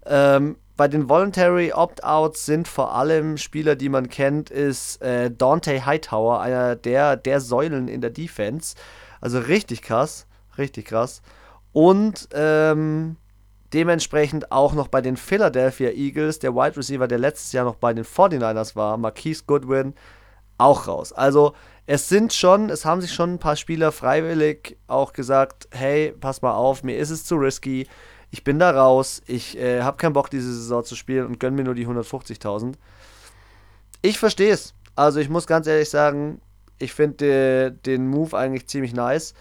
Ähm, 0.05 0.55
bei 0.78 0.88
den 0.88 1.09
Voluntary 1.09 1.71
Opt-outs 1.73 2.45
sind 2.45 2.67
vor 2.67 2.95
allem 2.95 3.38
Spieler, 3.38 3.76
die 3.76 3.89
man 3.89 4.09
kennt, 4.09 4.49
ist 4.49 5.01
äh, 5.01 5.32
Dante 5.32 5.86
Hightower, 5.86 6.41
einer 6.41 6.76
der, 6.76 7.15
der 7.15 7.39
Säulen 7.41 7.88
in 7.88 8.01
der 8.01 8.09
Defense. 8.09 8.76
Also 9.21 9.39
richtig 9.39 9.82
krass, 9.82 10.28
richtig 10.57 10.86
krass. 10.86 11.21
Und 11.71 12.30
ähm, 12.34 13.17
dementsprechend 13.74 14.51
auch 14.51 14.74
noch 14.74 14.88
bei 14.88 15.01
den 15.01 15.18
Philadelphia 15.18 15.89
Eagles, 15.89 16.39
der 16.39 16.55
Wide 16.55 16.78
Receiver, 16.78 17.07
der 17.07 17.20
letztes 17.20 17.51
Jahr 17.51 17.66
noch 17.66 17.76
bei 17.76 17.93
den 17.93 18.05
49ers 18.05 18.76
war, 18.76 18.97
Marquise 18.97 19.43
Goodwin, 19.45 19.93
auch 20.57 20.88
raus. 20.88 21.11
Also 21.11 21.53
es 21.86 22.09
sind 22.09 22.34
schon, 22.34 22.70
es 22.70 22.86
haben 22.86 23.01
sich 23.01 23.13
schon 23.13 23.34
ein 23.34 23.39
paar 23.39 23.55
Spieler 23.55 23.91
freiwillig 23.91 24.78
auch 24.88 25.13
gesagt, 25.13 25.68
hey, 25.72 26.13
pass 26.20 26.41
mal 26.41 26.53
auf, 26.53 26.84
mir 26.84 26.97
ist 26.97 27.09
es 27.09 27.26
zu 27.26 27.36
risky 27.36 27.88
ich 28.36 28.43
bin 28.43 28.59
da 28.59 28.72
raus, 28.72 29.22
ich 29.28 29.57
äh, 29.57 29.82
habe 29.82 29.95
keinen 29.95 30.11
Bock, 30.11 30.30
diese 30.30 30.53
Saison 30.53 30.84
zu 30.84 30.97
spielen 30.97 31.26
und 31.26 31.39
gönne 31.39 31.55
mir 31.55 31.63
nur 31.63 31.74
die 31.74 31.88
150.000. 31.88 32.74
Ich 34.01 34.20
verstehe 34.20 34.51
es. 34.51 34.74
Also 34.93 35.22
ich 35.22 35.30
muss 35.30 35.47
ganz 35.47 35.68
ehrlich 35.68 35.89
sagen, 35.89 36.41
ich 36.78 36.91
finde 36.91 37.72
den 37.72 38.07
Move 38.09 38.38
eigentlich 38.38 38.68
ziemlich 38.68 38.93
nice. 38.93 39.34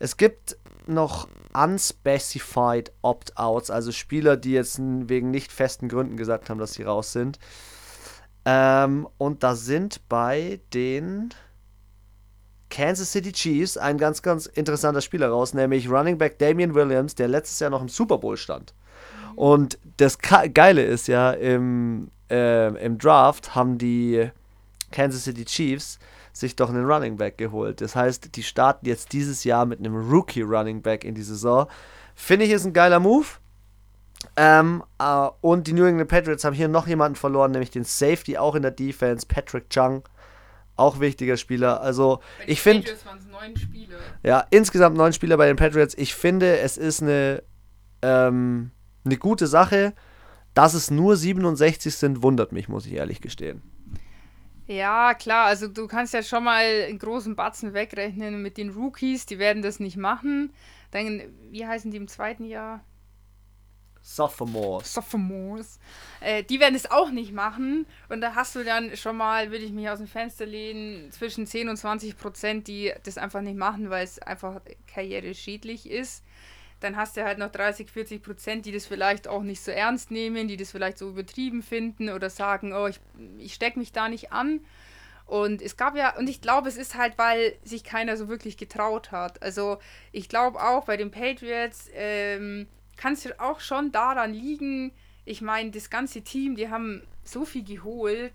Es 0.00 0.16
gibt 0.16 0.56
noch 0.90 1.28
unspecified 1.52 2.92
Opt-outs, 3.02 3.70
also 3.70 3.92
Spieler, 3.92 4.36
die 4.36 4.52
jetzt 4.52 4.78
wegen 4.80 5.30
nicht 5.30 5.52
festen 5.52 5.88
Gründen 5.88 6.16
gesagt 6.16 6.50
haben, 6.50 6.58
dass 6.58 6.74
sie 6.74 6.82
raus 6.82 7.12
sind. 7.12 7.38
Ähm, 8.44 9.08
und 9.18 9.42
da 9.42 9.54
sind 9.54 10.08
bei 10.08 10.60
den 10.72 11.30
Kansas 12.70 13.12
City 13.12 13.32
Chiefs 13.32 13.76
ein 13.76 13.98
ganz, 13.98 14.22
ganz 14.22 14.46
interessanter 14.46 15.00
Spieler 15.00 15.28
raus, 15.28 15.54
nämlich 15.54 15.90
Running 15.90 16.18
Back 16.18 16.38
Damian 16.38 16.74
Williams, 16.74 17.14
der 17.14 17.28
letztes 17.28 17.58
Jahr 17.58 17.70
noch 17.70 17.82
im 17.82 17.88
Super 17.88 18.18
Bowl 18.18 18.36
stand. 18.36 18.72
Und 19.36 19.78
das 19.96 20.18
Geile 20.18 20.82
ist 20.82 21.08
ja, 21.08 21.32
im, 21.32 22.10
äh, 22.30 22.68
im 22.84 22.98
Draft 22.98 23.54
haben 23.54 23.78
die 23.78 24.30
Kansas 24.90 25.24
City 25.24 25.44
Chiefs 25.44 25.98
sich 26.40 26.56
doch 26.56 26.70
einen 26.70 26.84
Running 26.84 27.16
Back 27.16 27.38
geholt. 27.38 27.80
Das 27.80 27.94
heißt, 27.94 28.34
die 28.36 28.42
starten 28.42 28.86
jetzt 28.86 29.12
dieses 29.12 29.44
Jahr 29.44 29.66
mit 29.66 29.78
einem 29.78 29.96
Rookie 29.96 30.42
Running 30.42 30.82
Back 30.82 31.04
in 31.04 31.14
die 31.14 31.22
Saison. 31.22 31.66
Finde 32.14 32.46
ich, 32.46 32.52
ist 32.52 32.64
ein 32.64 32.72
geiler 32.72 33.00
Move. 33.00 33.26
Ähm, 34.36 34.82
äh, 34.98 35.28
und 35.40 35.66
die 35.66 35.72
New 35.72 35.84
England 35.84 36.10
Patriots 36.10 36.44
haben 36.44 36.54
hier 36.54 36.68
noch 36.68 36.86
jemanden 36.86 37.16
verloren, 37.16 37.52
nämlich 37.52 37.70
den 37.70 37.84
Safety 37.84 38.36
auch 38.36 38.54
in 38.54 38.62
der 38.62 38.70
Defense, 38.70 39.26
Patrick 39.26 39.70
Chung 39.70 40.02
auch 40.76 40.98
wichtiger 40.98 41.36
Spieler. 41.36 41.80
Also 41.80 42.20
ich 42.46 42.60
finde. 42.60 42.90
Ja, 44.22 44.46
insgesamt 44.50 44.96
neun 44.96 45.12
Spieler 45.12 45.36
bei 45.36 45.46
den 45.46 45.56
Patriots. 45.56 45.94
Ich 45.96 46.14
finde, 46.14 46.58
es 46.58 46.78
ist 46.78 47.02
eine, 47.02 47.42
ähm, 48.02 48.70
eine 49.04 49.16
gute 49.16 49.46
Sache. 49.46 49.92
Dass 50.52 50.74
es 50.74 50.90
nur 50.90 51.16
67 51.16 51.94
sind, 51.94 52.24
wundert 52.24 52.50
mich, 52.50 52.68
muss 52.68 52.84
ich 52.84 52.94
ehrlich 52.94 53.20
gestehen. 53.20 53.62
Ja, 54.70 55.14
klar, 55.14 55.46
also 55.46 55.66
du 55.66 55.88
kannst 55.88 56.14
ja 56.14 56.22
schon 56.22 56.44
mal 56.44 56.62
einen 56.62 57.00
großen 57.00 57.34
Batzen 57.34 57.74
wegrechnen 57.74 58.40
mit 58.40 58.56
den 58.56 58.70
Rookies, 58.70 59.26
die 59.26 59.40
werden 59.40 59.62
das 59.62 59.80
nicht 59.80 59.96
machen. 59.96 60.52
Dann, 60.92 61.22
wie 61.50 61.66
heißen 61.66 61.90
die 61.90 61.96
im 61.96 62.06
zweiten 62.06 62.44
Jahr? 62.44 62.84
Sophomores. 64.00 64.94
Sophomores. 64.94 65.80
Äh, 66.20 66.44
die 66.44 66.60
werden 66.60 66.76
es 66.76 66.88
auch 66.88 67.10
nicht 67.10 67.32
machen. 67.32 67.84
Und 68.08 68.20
da 68.20 68.36
hast 68.36 68.54
du 68.54 68.62
dann 68.62 68.96
schon 68.96 69.16
mal, 69.16 69.50
würde 69.50 69.64
ich 69.64 69.72
mich 69.72 69.90
aus 69.90 69.98
dem 69.98 70.06
Fenster 70.06 70.46
lehnen, 70.46 71.10
zwischen 71.10 71.48
10 71.48 71.68
und 71.68 71.76
20 71.76 72.16
Prozent, 72.16 72.68
die 72.68 72.92
das 73.02 73.18
einfach 73.18 73.40
nicht 73.40 73.58
machen, 73.58 73.90
weil 73.90 74.04
es 74.04 74.20
einfach 74.20 74.60
karriereschädlich 74.86 75.90
ist. 75.90 76.22
Dann 76.80 76.96
hast 76.96 77.16
du 77.16 77.24
halt 77.24 77.38
noch 77.38 77.50
30, 77.50 77.90
40 77.90 78.22
Prozent, 78.22 78.66
die 78.66 78.72
das 78.72 78.86
vielleicht 78.86 79.28
auch 79.28 79.42
nicht 79.42 79.62
so 79.62 79.70
ernst 79.70 80.10
nehmen, 80.10 80.48
die 80.48 80.56
das 80.56 80.70
vielleicht 80.70 80.98
so 80.98 81.10
übertrieben 81.10 81.62
finden 81.62 82.08
oder 82.10 82.30
sagen, 82.30 82.72
oh, 82.72 82.86
ich, 82.86 83.00
ich 83.38 83.54
stecke 83.54 83.78
mich 83.78 83.92
da 83.92 84.08
nicht 84.08 84.32
an. 84.32 84.60
Und 85.26 85.62
es 85.62 85.76
gab 85.76 85.96
ja, 85.96 86.16
und 86.16 86.28
ich 86.28 86.40
glaube, 86.40 86.68
es 86.68 86.76
ist 86.76 86.96
halt, 86.96 87.16
weil 87.16 87.56
sich 87.62 87.84
keiner 87.84 88.16
so 88.16 88.28
wirklich 88.28 88.56
getraut 88.56 89.12
hat. 89.12 89.40
Also 89.42 89.78
ich 90.10 90.28
glaube 90.28 90.60
auch 90.60 90.86
bei 90.86 90.96
den 90.96 91.12
Patriots, 91.12 91.88
ähm, 91.94 92.66
kann 92.96 93.12
es 93.12 93.38
auch 93.38 93.60
schon 93.60 93.92
daran 93.92 94.34
liegen, 94.34 94.92
ich 95.24 95.40
meine, 95.40 95.70
das 95.70 95.88
ganze 95.88 96.22
Team, 96.22 96.56
die 96.56 96.68
haben 96.68 97.02
so 97.22 97.44
viel 97.44 97.64
geholt, 97.64 98.32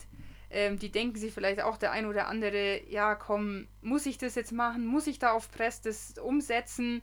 ähm, 0.49 0.79
die 0.79 0.89
denken 0.89 1.17
sich 1.17 1.33
vielleicht 1.33 1.61
auch 1.61 1.75
der 1.75 1.91
ein 1.91 2.05
oder 2.05 2.27
andere, 2.27 2.79
ja 2.89 3.15
komm, 3.15 3.67
muss 3.81 4.05
ich 4.05 4.17
das 4.17 4.35
jetzt 4.35 4.53
machen? 4.53 4.85
Muss 4.85 5.07
ich 5.07 5.19
da 5.19 5.33
auf 5.33 5.51
Press 5.51 5.81
das 5.81 6.17
umsetzen? 6.17 7.01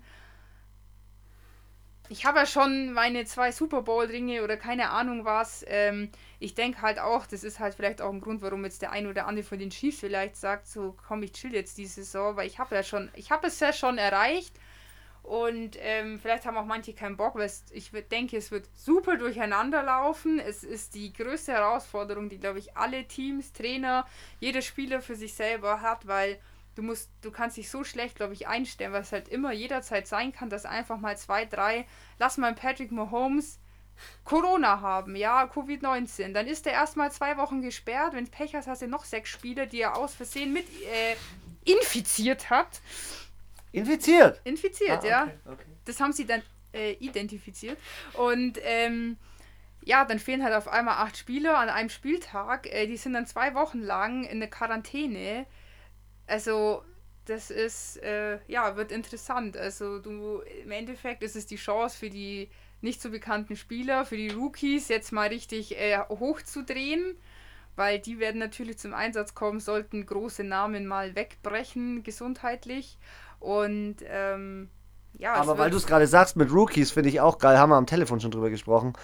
Ich 2.09 2.27
habe 2.27 2.41
ja 2.41 2.47
schon 2.47 2.93
meine 2.93 3.25
zwei 3.25 3.53
Super 3.53 3.83
Bowl-Ringe 3.83 4.45
oder 4.45 4.57
keine 4.57 4.91
Ahnung 4.91 5.25
was. 5.25 5.65
Ähm, 5.69 6.11
ich 6.41 6.55
denke 6.55 6.83
halt 6.83 6.99
auch, 6.99 7.27
das 7.27 7.43
ist 7.45 7.59
halt 7.59 7.75
vielleicht 7.75 8.03
auch 8.03 8.13
ein 8.13 8.21
Grund, 8.21 8.43
warum 8.43 8.65
jetzt 8.65 8.83
der 8.83 8.93
ein 8.93 9.07
oder 9.07 9.27
andere 9.27 9.45
von 9.47 9.59
den 9.59 9.71
Chiefs 9.71 10.01
vielleicht 10.01 10.37
sagt, 10.37 10.67
so 10.67 10.95
komm, 11.07 11.23
ich 11.23 11.33
chill 11.33 11.55
jetzt 11.55 11.79
diese 11.79 12.05
Saison, 12.05 12.37
weil 12.37 12.47
ich 12.47 12.59
habe 12.59 12.75
ja 12.75 12.83
schon, 12.83 13.11
ich 13.15 13.31
habe 13.31 13.47
es 13.47 13.59
ja 13.61 13.73
schon 13.73 13.99
erreicht 13.99 14.55
und 15.23 15.77
ähm, 15.81 16.19
vielleicht 16.19 16.47
haben 16.47 16.57
auch 16.57 16.65
manche 16.65 16.95
keinen 16.95 17.17
Bock, 17.17 17.37
weil 17.37 17.47
es, 17.47 17.65
ich 17.71 17.93
denke, 18.11 18.37
es 18.37 18.51
wird 18.51 18.69
super 18.75 19.17
durcheinander 19.17 19.83
laufen. 19.83 20.41
Es 20.41 20.65
ist 20.65 20.95
die 20.95 21.13
größte 21.13 21.53
Herausforderung, 21.53 22.29
die, 22.29 22.39
glaube 22.39 22.59
ich, 22.59 22.77
alle 22.77 23.07
Teams, 23.07 23.53
Trainer, 23.53 24.05
jeder 24.41 24.63
Spieler 24.63 25.01
für 25.01 25.15
sich 25.15 25.35
selber 25.35 25.81
hat, 25.81 26.07
weil 26.09 26.41
du 26.75 26.83
musst, 26.83 27.11
du 27.23 27.31
kannst 27.31 27.57
dich 27.57 27.71
so 27.71 27.85
schlecht, 27.85 28.17
glaube 28.17 28.35
ich, 28.35 28.49
einstellen, 28.49 28.93
was 28.93 29.13
halt 29.13 29.29
immer 29.29 29.53
jederzeit 29.53 30.07
sein 30.07 30.33
kann, 30.33 30.51
dass 30.51 30.65
einfach 30.65 30.99
mal 30.99 31.17
zwei, 31.17 31.45
drei, 31.45 31.87
lass 32.19 32.39
mal 32.39 32.55
Patrick 32.55 32.93
Mahomes 32.93 33.59
Corona 34.25 34.81
haben, 34.81 35.17
ja, 35.17 35.45
Covid-19. 35.45 36.33
Dann 36.33 36.47
ist 36.47 36.67
er 36.67 36.73
erstmal 36.73 37.13
zwei 37.13 37.37
Wochen 37.37 37.61
gesperrt. 37.63 38.15
Wenn 38.15 38.29
Pech 38.29 38.55
hast, 38.55 38.67
hast 38.67 38.83
du 38.83 38.89
noch 38.89 39.05
sechs 39.05 39.31
Spieler, 39.31 39.67
die 39.67 39.81
er 39.81 39.97
aus 39.97 40.15
Versehen 40.15 40.53
mit 40.53 40.67
äh, 40.83 41.17
infiziert 41.71 42.51
hat. 42.51 42.81
Infiziert? 43.73 44.41
Infiziert, 44.45 44.91
ah, 44.91 44.99
okay, 44.99 45.09
ja. 45.09 45.31
Okay. 45.47 45.65
Das 45.85 46.01
haben 46.01 46.13
sie 46.13 46.27
dann 46.27 46.43
äh, 46.73 46.93
identifiziert. 46.95 47.79
Und 48.15 48.59
ähm, 48.63 49.17
ja, 49.85 50.05
dann 50.05 50.19
fehlen 50.19 50.45
halt 50.45 50.55
auf 50.55 50.69
einmal 50.69 50.97
acht 50.97 51.17
Spieler 51.17 51.59
an 51.59 51.69
einem 51.69 51.89
Spieltag. 51.89 52.67
Äh, 52.67 52.87
die 52.87 52.97
sind 52.97 53.15
dann 53.15 53.27
zwei 53.27 53.55
Wochen 53.55 53.81
lang 53.81 54.25
in 54.25 54.41
der 54.41 54.51
Quarantäne. 54.51 55.47
Also, 56.33 56.83
das 57.27 57.51
ist, 57.51 57.99
äh, 57.99 58.39
ja, 58.47 58.75
wird 58.77 58.91
interessant. 58.91 59.55
Also, 59.55 59.99
du, 59.99 60.41
im 60.65 60.71
Endeffekt 60.71 61.23
ist 61.23 61.37
es 61.37 61.45
die 61.45 61.57
Chance 61.57 61.95
für 61.99 62.09
die 62.09 62.49
nicht 62.81 63.03
so 63.03 63.11
bekannten 63.11 63.55
Spieler, 63.55 64.07
für 64.07 64.17
die 64.17 64.31
Rookies 64.31 64.89
jetzt 64.89 65.13
mal 65.13 65.29
richtig 65.29 65.79
äh, 65.79 65.99
hochzudrehen, 66.09 67.19
weil 67.77 67.99
die 67.99 68.19
werden 68.19 68.39
natürlich 68.39 68.79
zum 68.79 68.95
Einsatz 68.95 69.35
kommen, 69.35 69.61
sollten 69.61 70.07
große 70.07 70.43
Namen 70.43 70.87
mal 70.87 71.15
wegbrechen, 71.15 72.03
gesundheitlich. 72.03 72.99
Und 73.39 73.97
ähm, 74.07 74.71
ja. 75.13 75.35
Aber 75.35 75.59
weil 75.59 75.71
du 75.71 75.77
es 75.77 75.87
gerade 75.87 76.07
sagst 76.07 76.37
mit 76.37 76.51
Rookies, 76.51 76.93
finde 76.93 77.11
ich 77.11 77.21
auch 77.21 77.37
geil, 77.37 77.59
haben 77.59 77.69
wir 77.69 77.77
am 77.77 77.87
Telefon 77.87 78.21
schon 78.21 78.31
drüber 78.31 78.49
gesprochen. 78.49 78.95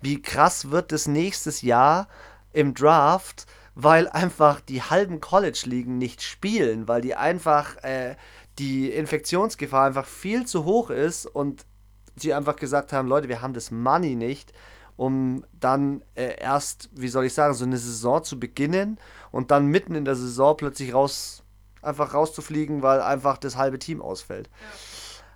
Wie 0.00 0.22
krass 0.22 0.70
wird 0.70 0.92
das 0.92 1.08
nächstes 1.08 1.62
Jahr 1.62 2.06
im 2.52 2.74
Draft, 2.74 3.46
weil 3.76 4.08
einfach 4.08 4.60
die 4.60 4.82
halben 4.82 5.20
College-Ligen 5.20 5.98
nicht 5.98 6.22
spielen, 6.22 6.88
weil 6.88 7.02
die 7.02 7.14
einfach 7.14 7.76
äh, 7.84 8.16
die 8.58 8.90
Infektionsgefahr 8.90 9.86
einfach 9.86 10.06
viel 10.06 10.46
zu 10.46 10.64
hoch 10.64 10.88
ist 10.88 11.26
und 11.26 11.66
sie 12.16 12.32
einfach 12.32 12.56
gesagt 12.56 12.94
haben, 12.94 13.06
Leute, 13.06 13.28
wir 13.28 13.42
haben 13.42 13.52
das 13.52 13.70
Money 13.70 14.16
nicht, 14.16 14.54
um 14.96 15.44
dann 15.60 16.02
äh, 16.14 16.40
erst, 16.40 16.88
wie 16.94 17.08
soll 17.08 17.26
ich 17.26 17.34
sagen, 17.34 17.52
so 17.52 17.66
eine 17.66 17.76
Saison 17.76 18.24
zu 18.24 18.40
beginnen 18.40 18.98
und 19.30 19.50
dann 19.50 19.66
mitten 19.66 19.94
in 19.94 20.06
der 20.06 20.16
Saison 20.16 20.56
plötzlich 20.56 20.94
raus, 20.94 21.42
einfach 21.82 22.14
rauszufliegen, 22.14 22.80
weil 22.80 23.02
einfach 23.02 23.36
das 23.36 23.56
halbe 23.56 23.78
Team 23.78 24.00
ausfällt. 24.00 24.48
Ja. 24.48 24.66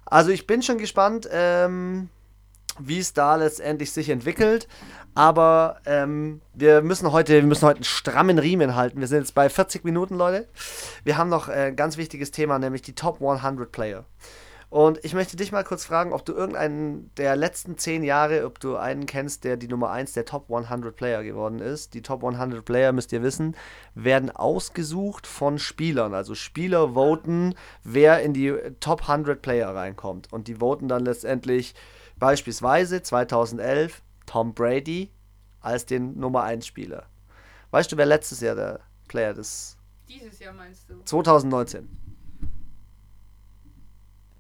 Also 0.07 0.31
ich 0.31 0.47
bin 0.47 0.63
schon 0.63 0.79
gespannt, 0.79 1.29
ähm, 1.31 2.09
wie 2.79 2.99
es 2.99 3.13
da 3.13 3.37
letztendlich 3.37 3.93
sich 3.93 4.11
entwickelt. 4.11 4.69
Aber 5.15 5.81
ähm, 5.87 6.41
wir 6.55 6.83
müssen 6.83 7.11
heute, 7.11 7.35
wir 7.35 7.43
müssen 7.43 7.67
heute 7.67 7.79
einen 7.79 7.85
strammen 7.85 8.39
Riemen 8.39 8.77
halten. 8.77 9.01
Wir 9.01 9.09
sind 9.09 9.21
jetzt 9.21 9.35
bei 9.35 9.49
40 9.49 9.85
Minuten, 9.85 10.15
Leute. 10.15 10.49
Wir 11.05 11.17
haben 11.17 11.31
noch 11.31 11.49
äh, 11.49 11.69
ein 11.69 11.77
ganz 11.77 11.97
wichtiges 11.97 12.31
Thema, 12.31 12.59
nämlich 12.59 12.83
die 12.83 12.95
Top 12.95 13.21
100 13.21 13.73
Player. 13.73 14.05
Und 14.71 15.05
ich 15.05 15.15
möchte 15.15 15.37
dich 15.37 15.51
mal 15.51 15.65
kurz 15.65 15.85
fragen, 15.85 16.13
ob 16.13 16.25
du 16.25 16.33
irgendeinen 16.33 17.11
der 17.17 17.35
letzten 17.35 17.77
zehn 17.77 18.05
Jahre, 18.05 18.47
ob 18.47 18.61
du 18.61 18.77
einen 18.77 19.05
kennst, 19.05 19.43
der 19.43 19.57
die 19.57 19.67
Nummer 19.67 19.91
1 19.91 20.13
der 20.13 20.25
Top 20.25 20.49
100 20.49 20.95
Player 20.95 21.25
geworden 21.25 21.59
ist. 21.59 21.93
Die 21.95 22.03
Top 22.03 22.23
100 22.23 22.65
Player, 22.65 22.93
müsst 22.93 23.13
ihr 23.13 23.21
wissen, 23.21 23.57
werden 23.97 24.31
ausgesucht 24.31 25.27
von 25.27 25.59
Spielern. 25.59 26.15
Also 26.15 26.37
Spieler 26.37 26.95
voten, 26.95 27.57
wer 27.83 28.23
in 28.23 28.33
die 28.33 28.55
Top 28.79 29.09
100 29.09 29.43
Player 29.43 29.75
reinkommt. 29.75 30.33
Und 30.33 30.47
die 30.47 30.61
voten 30.61 30.87
dann 30.87 31.05
letztendlich 31.05 31.75
beispielsweise 32.21 33.03
2011 33.03 34.03
Tom 34.27 34.55
Brady 34.55 35.11
als 35.61 35.87
den 35.87 36.17
Nummer 36.21 36.45
1 36.45 36.65
Spieler. 36.65 37.07
Weißt 37.73 37.91
du, 37.91 37.97
wer 37.97 38.07
letztes 38.07 38.41
Jahr 38.41 38.55
der 38.55 38.81
Player 39.09 39.35
des... 39.35 39.77
Dieses 40.09 40.39
Jahr 40.39 40.53
meinst 40.53 40.89
du? 40.89 41.03
2019. 41.05 41.89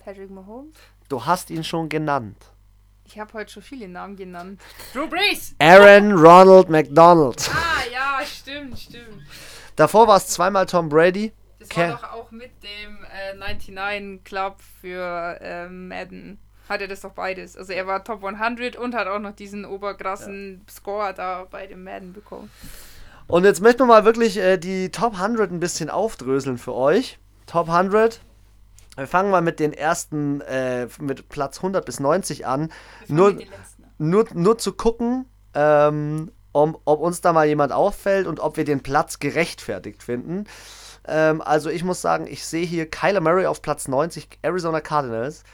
Patrick 0.05 0.31
Mahomes? 0.31 0.77
Du 1.09 1.25
hast 1.25 1.51
ihn 1.51 1.65
schon 1.65 1.89
genannt. 1.89 2.37
Ich 3.05 3.19
habe 3.19 3.33
heute 3.33 3.51
schon 3.51 3.63
viele 3.63 3.89
Namen 3.89 4.15
genannt. 4.15 4.61
Drew 4.93 5.09
Brees! 5.09 5.55
Aaron 5.59 6.13
Ronald 6.13 6.69
McDonald. 6.69 7.51
Ah, 7.53 7.83
ja, 7.93 8.25
stimmt, 8.25 8.79
stimmt. 8.79 9.23
Davor 9.75 10.07
war 10.07 10.17
es 10.17 10.29
zweimal 10.29 10.67
Tom 10.67 10.89
Brady. 10.89 11.33
Das 11.59 11.77
war 11.77 11.89
doch 11.89 12.13
auch 12.13 12.31
mit 12.31 12.53
dem 12.63 13.05
äh, 13.05 13.35
99 13.35 14.25
Club 14.25 14.61
für 14.81 15.39
äh, 15.41 15.69
Madden. 15.69 16.39
Hat 16.71 16.81
er 16.81 16.89
das 16.89 17.01
doch 17.01 17.13
beides. 17.13 17.57
Also 17.57 17.73
er 17.73 17.87
war 17.87 18.05
Top 18.05 18.25
100 18.25 18.77
und 18.77 18.95
hat 18.95 19.09
auch 19.09 19.19
noch 19.19 19.33
diesen 19.33 19.65
oberkrassen 19.65 20.63
ja. 20.67 20.73
Score 20.73 21.13
da 21.13 21.47
bei 21.51 21.67
dem 21.67 21.85
Madden 21.85 22.13
bekommen. 22.13 22.51
Und 23.27 23.45
jetzt 23.45 23.61
möchten 23.61 23.81
wir 23.81 23.87
mal 23.87 24.05
wirklich 24.05 24.39
äh, 24.39 24.57
die 24.57 24.91
Top 24.91 25.15
100 25.21 25.51
ein 25.51 25.61
bisschen 25.61 25.91
aufdröseln 25.91 26.59
für 26.59 26.75
euch. 26.75 27.19
Top 27.47 27.69
100 27.69 28.21
wir 28.97 29.07
fangen 29.07 29.31
mal 29.31 29.41
mit 29.41 29.61
den 29.61 29.73
ersten, 29.73 30.41
äh, 30.43 30.87
mit 31.01 31.29
Platz 31.29 31.59
100 31.59 31.85
bis 31.87 32.01
90 32.01 32.47
an. 32.47 32.71
Nur, 33.09 33.37
nur, 33.99 34.27
nur 34.35 34.59
zu 34.59 34.73
gucken, 34.73 35.27
ähm, 35.55 36.31
um, 36.53 36.77
ob 36.85 37.01
uns 37.01 37.21
da 37.21 37.33
mal 37.33 37.47
jemand 37.47 37.73
auffällt 37.73 38.27
und 38.27 38.41
ob 38.41 38.57
wir 38.57 38.65
den 38.65 38.83
Platz 38.83 39.19
gerechtfertigt 39.19 40.03
finden. 40.03 40.45
Ähm, 41.07 41.41
also 41.41 41.71
ich 41.71 41.83
muss 41.83 42.01
sagen, 42.03 42.27
ich 42.29 42.45
sehe 42.45 42.67
hier 42.67 42.91
Kyler 42.91 43.21
Murray 43.21 43.47
auf 43.47 43.63
Platz 43.63 43.89
90, 43.89 44.39
Arizona 44.43 44.81
Cardinals. 44.81 45.45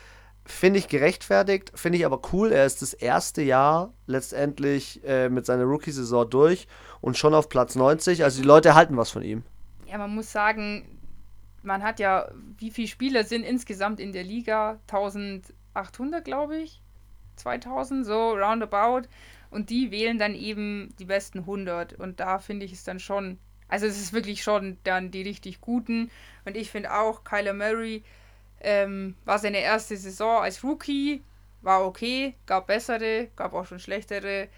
Finde 0.46 0.78
ich 0.78 0.86
gerechtfertigt, 0.86 1.72
finde 1.74 1.98
ich 1.98 2.06
aber 2.06 2.20
cool. 2.32 2.52
Er 2.52 2.66
ist 2.66 2.80
das 2.80 2.94
erste 2.94 3.42
Jahr 3.42 3.92
letztendlich 4.06 5.02
äh, 5.04 5.28
mit 5.28 5.44
seiner 5.44 5.64
Rookie-Saison 5.64 6.30
durch 6.30 6.68
und 7.00 7.18
schon 7.18 7.34
auf 7.34 7.48
Platz 7.48 7.74
90. 7.74 8.22
Also 8.22 8.42
die 8.42 8.46
Leute 8.46 8.76
halten 8.76 8.96
was 8.96 9.10
von 9.10 9.22
ihm. 9.22 9.42
Ja, 9.86 9.98
man 9.98 10.14
muss 10.14 10.30
sagen, 10.30 11.00
man 11.62 11.82
hat 11.82 11.98
ja, 11.98 12.30
wie 12.58 12.70
viele 12.70 12.86
Spieler 12.86 13.24
sind 13.24 13.42
insgesamt 13.42 13.98
in 13.98 14.12
der 14.12 14.22
Liga? 14.22 14.78
1800, 14.86 16.24
glaube 16.24 16.58
ich. 16.58 16.80
2000, 17.34 18.06
so 18.06 18.30
roundabout. 18.30 19.08
Und 19.50 19.70
die 19.70 19.90
wählen 19.90 20.16
dann 20.18 20.34
eben 20.34 20.94
die 21.00 21.04
besten 21.06 21.40
100. 21.40 21.94
Und 21.94 22.20
da 22.20 22.38
finde 22.38 22.66
ich 22.66 22.72
es 22.72 22.84
dann 22.84 23.00
schon, 23.00 23.38
also 23.68 23.86
es 23.86 24.00
ist 24.00 24.12
wirklich 24.12 24.44
schon 24.44 24.78
dann 24.84 25.10
die 25.10 25.22
richtig 25.22 25.60
guten. 25.60 26.10
Und 26.44 26.56
ich 26.56 26.70
finde 26.70 26.94
auch, 26.94 27.24
Kyler 27.24 27.52
Murray 27.52 28.04
ähm, 28.66 29.14
war 29.24 29.38
seine 29.38 29.60
erste 29.60 29.96
Saison 29.96 30.42
als 30.42 30.62
Rookie, 30.64 31.22
war 31.62 31.86
okay, 31.86 32.34
gab 32.46 32.66
bessere, 32.66 33.28
gab 33.36 33.54
auch 33.54 33.64
schon 33.64 33.78
schlechtere. 33.78 34.48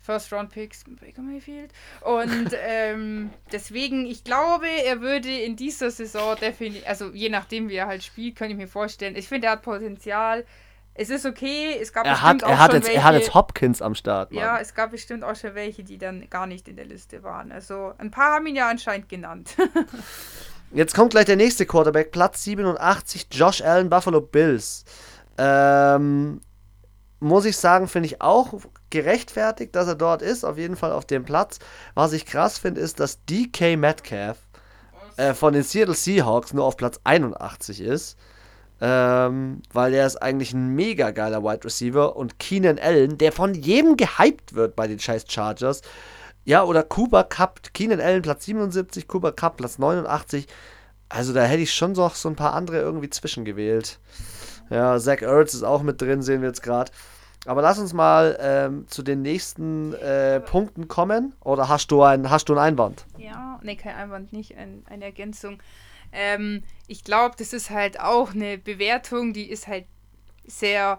First-Round-Picks 0.00 0.84
Baker 1.00 1.22
Mayfield. 1.22 1.72
Und 2.00 2.50
ähm, 2.66 3.30
deswegen, 3.52 4.06
ich 4.06 4.24
glaube, 4.24 4.66
er 4.86 5.00
würde 5.00 5.28
in 5.28 5.56
dieser 5.56 5.90
Saison 5.90 6.36
definitiv, 6.36 6.86
also 6.88 7.10
je 7.10 7.28
nachdem, 7.28 7.68
wie 7.68 7.74
er 7.74 7.88
halt 7.88 8.04
spielt, 8.04 8.36
könnte 8.36 8.52
ich 8.52 8.58
mir 8.58 8.68
vorstellen. 8.68 9.16
Ich 9.16 9.28
finde, 9.28 9.48
er 9.48 9.54
hat 9.54 9.62
Potenzial. 9.62 10.46
Es 10.94 11.10
ist 11.10 11.26
okay, 11.26 11.76
es 11.80 11.92
gab 11.92 12.06
er 12.06 12.12
bestimmt 12.12 12.28
hat, 12.28 12.42
er 12.42 12.48
auch 12.48 12.58
hat 12.58 12.70
schon 12.70 12.80
jetzt, 12.80 12.86
welche, 12.86 13.00
Er 13.00 13.04
hat 13.04 13.14
jetzt 13.14 13.34
Hopkins 13.34 13.82
am 13.82 13.94
Start. 13.94 14.32
Mann. 14.32 14.42
Ja, 14.42 14.58
es 14.58 14.74
gab 14.74 14.92
bestimmt 14.92 15.24
auch 15.24 15.36
schon 15.36 15.54
welche, 15.54 15.84
die 15.84 15.98
dann 15.98 16.30
gar 16.30 16.46
nicht 16.46 16.68
in 16.68 16.76
der 16.76 16.86
Liste 16.86 17.22
waren. 17.22 17.52
Also 17.52 17.92
ein 17.98 18.10
paar 18.10 18.36
haben 18.36 18.46
ihn 18.46 18.56
ja 18.56 18.68
anscheinend 18.68 19.08
genannt. 19.08 19.56
jetzt 20.72 20.94
kommt 20.94 21.10
gleich 21.10 21.26
der 21.26 21.36
nächste 21.36 21.66
Quarterback, 21.66 22.10
Platz 22.12 22.44
87, 22.44 23.28
Josh 23.30 23.62
Allen, 23.62 23.90
Buffalo 23.90 24.20
Bills. 24.20 24.84
Ähm, 25.36 26.40
muss 27.20 27.44
ich 27.44 27.56
sagen, 27.56 27.88
finde 27.88 28.06
ich 28.06 28.20
auch 28.20 28.54
gerechtfertigt, 28.90 29.74
dass 29.74 29.88
er 29.88 29.94
dort 29.94 30.22
ist, 30.22 30.44
auf 30.44 30.58
jeden 30.58 30.76
Fall 30.76 30.92
auf 30.92 31.04
dem 31.04 31.24
Platz. 31.24 31.58
Was 31.94 32.12
ich 32.12 32.26
krass 32.26 32.58
finde, 32.58 32.80
ist, 32.80 33.00
dass 33.00 33.24
DK 33.24 33.76
Metcalf 33.76 34.38
äh, 35.16 35.34
von 35.34 35.52
den 35.52 35.62
Seattle 35.62 35.94
Seahawks 35.94 36.52
nur 36.52 36.64
auf 36.64 36.76
Platz 36.76 37.00
81 37.04 37.80
ist. 37.80 38.16
Ähm, 38.80 39.62
weil 39.72 39.92
er 39.92 40.06
ist 40.06 40.22
eigentlich 40.22 40.52
ein 40.52 40.68
mega 40.68 41.10
geiler 41.10 41.42
Wide 41.42 41.64
Receiver 41.64 42.14
und 42.14 42.38
Keenan 42.38 42.78
Allen, 42.78 43.18
der 43.18 43.32
von 43.32 43.54
jedem 43.54 43.96
gehypt 43.96 44.54
wird 44.54 44.76
bei 44.76 44.86
den 44.86 45.00
scheiß 45.00 45.24
Chargers. 45.28 45.82
Ja, 46.48 46.64
oder 46.64 46.82
Cooper 46.82 47.24
Cup, 47.24 47.60
Keenan 47.74 48.00
Allen 48.00 48.22
Platz 48.22 48.46
77, 48.46 49.06
Cooper 49.06 49.32
Cup 49.32 49.58
Platz 49.58 49.76
89. 49.76 50.46
Also 51.10 51.34
da 51.34 51.44
hätte 51.44 51.60
ich 51.60 51.74
schon 51.74 51.94
so, 51.94 52.08
so 52.08 52.26
ein 52.26 52.36
paar 52.36 52.54
andere 52.54 52.78
irgendwie 52.78 53.10
zwischengewählt. 53.10 53.98
Ja, 54.70 54.98
Zach 54.98 55.20
Ertz 55.20 55.52
ist 55.52 55.62
auch 55.62 55.82
mit 55.82 56.00
drin, 56.00 56.22
sehen 56.22 56.40
wir 56.40 56.48
jetzt 56.48 56.62
gerade. 56.62 56.90
Aber 57.44 57.60
lass 57.60 57.78
uns 57.78 57.92
mal 57.92 58.38
ähm, 58.40 58.88
zu 58.88 59.02
den 59.02 59.20
nächsten 59.20 59.92
äh, 59.92 60.40
Punkten 60.40 60.88
kommen. 60.88 61.34
Oder 61.44 61.68
hast 61.68 61.90
du, 61.90 62.02
ein, 62.02 62.30
hast 62.30 62.48
du 62.48 62.54
einen 62.54 62.62
Einwand? 62.62 63.04
Ja, 63.18 63.60
nee, 63.62 63.76
kein 63.76 63.96
Einwand, 63.96 64.32
nicht 64.32 64.56
ein, 64.56 64.86
eine 64.88 65.04
Ergänzung. 65.04 65.62
Ähm, 66.12 66.62
ich 66.86 67.04
glaube, 67.04 67.34
das 67.36 67.52
ist 67.52 67.68
halt 67.68 68.00
auch 68.00 68.32
eine 68.32 68.56
Bewertung, 68.56 69.34
die 69.34 69.50
ist 69.50 69.68
halt 69.68 69.84
sehr 70.46 70.98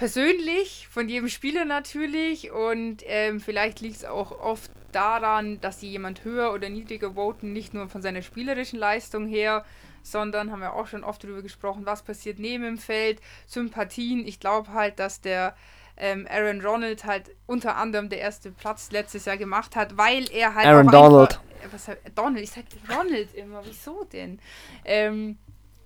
persönlich 0.00 0.88
von 0.90 1.10
jedem 1.10 1.28
Spieler 1.28 1.66
natürlich. 1.66 2.50
Und 2.50 3.02
ähm, 3.04 3.38
vielleicht 3.38 3.80
liegt 3.80 3.96
es 3.96 4.04
auch 4.06 4.32
oft 4.40 4.70
daran, 4.92 5.60
dass 5.60 5.80
sie 5.80 5.90
jemand 5.90 6.24
höher 6.24 6.54
oder 6.54 6.70
niedriger 6.70 7.16
voten, 7.16 7.52
nicht 7.52 7.74
nur 7.74 7.86
von 7.90 8.00
seiner 8.00 8.22
spielerischen 8.22 8.78
Leistung 8.78 9.26
her, 9.26 9.62
sondern 10.02 10.50
haben 10.50 10.60
wir 10.60 10.72
auch 10.72 10.86
schon 10.86 11.04
oft 11.04 11.22
darüber 11.22 11.42
gesprochen, 11.42 11.84
was 11.84 12.00
passiert 12.00 12.38
neben 12.38 12.64
dem 12.64 12.78
Feld, 12.78 13.20
Sympathien. 13.46 14.26
Ich 14.26 14.40
glaube 14.40 14.72
halt, 14.72 14.98
dass 14.98 15.20
der 15.20 15.54
ähm, 15.98 16.26
Aaron 16.30 16.62
Ronald 16.62 17.04
halt 17.04 17.36
unter 17.44 17.76
anderem 17.76 18.08
der 18.08 18.20
erste 18.20 18.52
Platz 18.52 18.90
letztes 18.92 19.26
Jahr 19.26 19.36
gemacht 19.36 19.76
hat, 19.76 19.98
weil 19.98 20.30
er 20.30 20.54
halt. 20.54 20.66
Aaron 20.66 20.86
Donald. 20.86 21.38
Einfach, 21.62 21.78
was, 21.88 22.14
Donald, 22.14 22.42
ich 22.42 22.52
sag 22.52 22.64
Ronald 22.88 23.34
immer, 23.34 23.60
wieso 23.66 24.04
denn? 24.04 24.40
Ähm, 24.82 25.36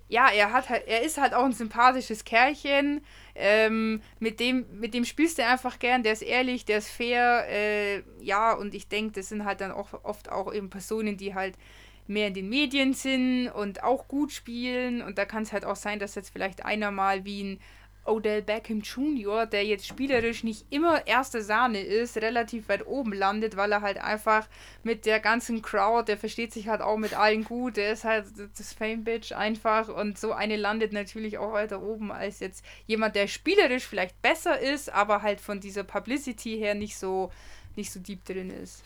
ja, 0.08 0.28
er 0.28 0.52
hat 0.52 0.68
halt, 0.68 0.86
er 0.86 1.02
ist 1.02 1.18
halt 1.18 1.34
auch 1.34 1.44
ein 1.44 1.52
sympathisches 1.52 2.24
Kerlchen. 2.24 3.00
Ähm, 3.34 4.02
mit, 4.20 4.38
dem, 4.38 4.66
mit 4.78 4.94
dem 4.94 5.04
spielst 5.04 5.38
du 5.38 5.46
einfach 5.46 5.78
gern, 5.78 6.02
der 6.02 6.12
ist 6.12 6.22
ehrlich, 6.22 6.64
der 6.64 6.78
ist 6.78 6.88
fair, 6.90 7.46
äh, 7.48 8.02
ja, 8.20 8.52
und 8.52 8.74
ich 8.74 8.88
denke, 8.88 9.12
das 9.12 9.30
sind 9.30 9.44
halt 9.44 9.60
dann 9.60 9.72
auch 9.72 10.04
oft 10.04 10.30
auch 10.30 10.52
eben 10.52 10.70
Personen, 10.70 11.16
die 11.16 11.34
halt 11.34 11.56
mehr 12.06 12.28
in 12.28 12.34
den 12.34 12.48
Medien 12.48 12.92
sind 12.92 13.48
und 13.48 13.82
auch 13.82 14.08
gut 14.08 14.32
spielen. 14.32 15.02
Und 15.02 15.18
da 15.18 15.24
kann 15.24 15.42
es 15.42 15.52
halt 15.52 15.64
auch 15.64 15.76
sein, 15.76 15.98
dass 15.98 16.14
jetzt 16.14 16.30
vielleicht 16.30 16.64
einer 16.64 16.90
mal 16.90 17.24
wie 17.24 17.42
ein 17.42 17.60
Odell 18.04 18.42
Beckham 18.42 18.80
Jr., 18.80 19.46
der 19.46 19.64
jetzt 19.64 19.86
spielerisch 19.86 20.44
nicht 20.44 20.66
immer 20.70 21.06
erste 21.06 21.42
Sahne 21.42 21.80
ist, 21.80 22.16
relativ 22.18 22.68
weit 22.68 22.86
oben 22.86 23.12
landet, 23.12 23.56
weil 23.56 23.72
er 23.72 23.80
halt 23.80 23.98
einfach 23.98 24.46
mit 24.82 25.06
der 25.06 25.20
ganzen 25.20 25.62
Crowd, 25.62 26.04
der 26.06 26.18
versteht 26.18 26.52
sich 26.52 26.68
halt 26.68 26.82
auch 26.82 26.98
mit 26.98 27.18
allen 27.18 27.44
gut, 27.44 27.76
der 27.76 27.92
ist 27.92 28.04
halt 28.04 28.26
das 28.58 28.72
Fame-Bitch 28.72 29.32
einfach 29.32 29.88
und 29.88 30.18
so 30.18 30.32
eine 30.32 30.56
landet 30.56 30.92
natürlich 30.92 31.38
auch 31.38 31.52
weiter 31.52 31.82
oben 31.82 32.12
als 32.12 32.40
jetzt 32.40 32.64
jemand, 32.86 33.16
der 33.16 33.26
spielerisch 33.26 33.86
vielleicht 33.86 34.20
besser 34.20 34.58
ist, 34.58 34.92
aber 34.92 35.22
halt 35.22 35.40
von 35.40 35.60
dieser 35.60 35.84
Publicity 35.84 36.58
her 36.58 36.74
nicht 36.74 36.98
so, 36.98 37.30
nicht 37.76 37.90
so 37.90 38.00
deep 38.00 38.24
drin 38.24 38.50
ist. 38.50 38.82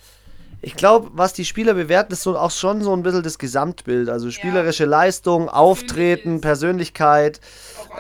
Ich 0.61 0.75
glaube, 0.75 1.11
was 1.13 1.33
die 1.33 1.45
Spieler 1.45 1.75
bewerten, 1.75 2.13
ist 2.13 2.23
so 2.23 2.37
auch 2.37 2.51
schon 2.51 2.83
so 2.83 2.93
ein 2.93 3.05
bisschen 3.05 3.23
das 3.23 3.39
Gesamtbild. 3.39 4.09
Also 4.09 4.31
spielerische 4.33 4.85
ja. 4.85 4.91
Leistung, 4.91 5.49
Auftreten, 5.49 6.41
Persönlichkeit. 6.41 7.41
Auch 7.81 7.91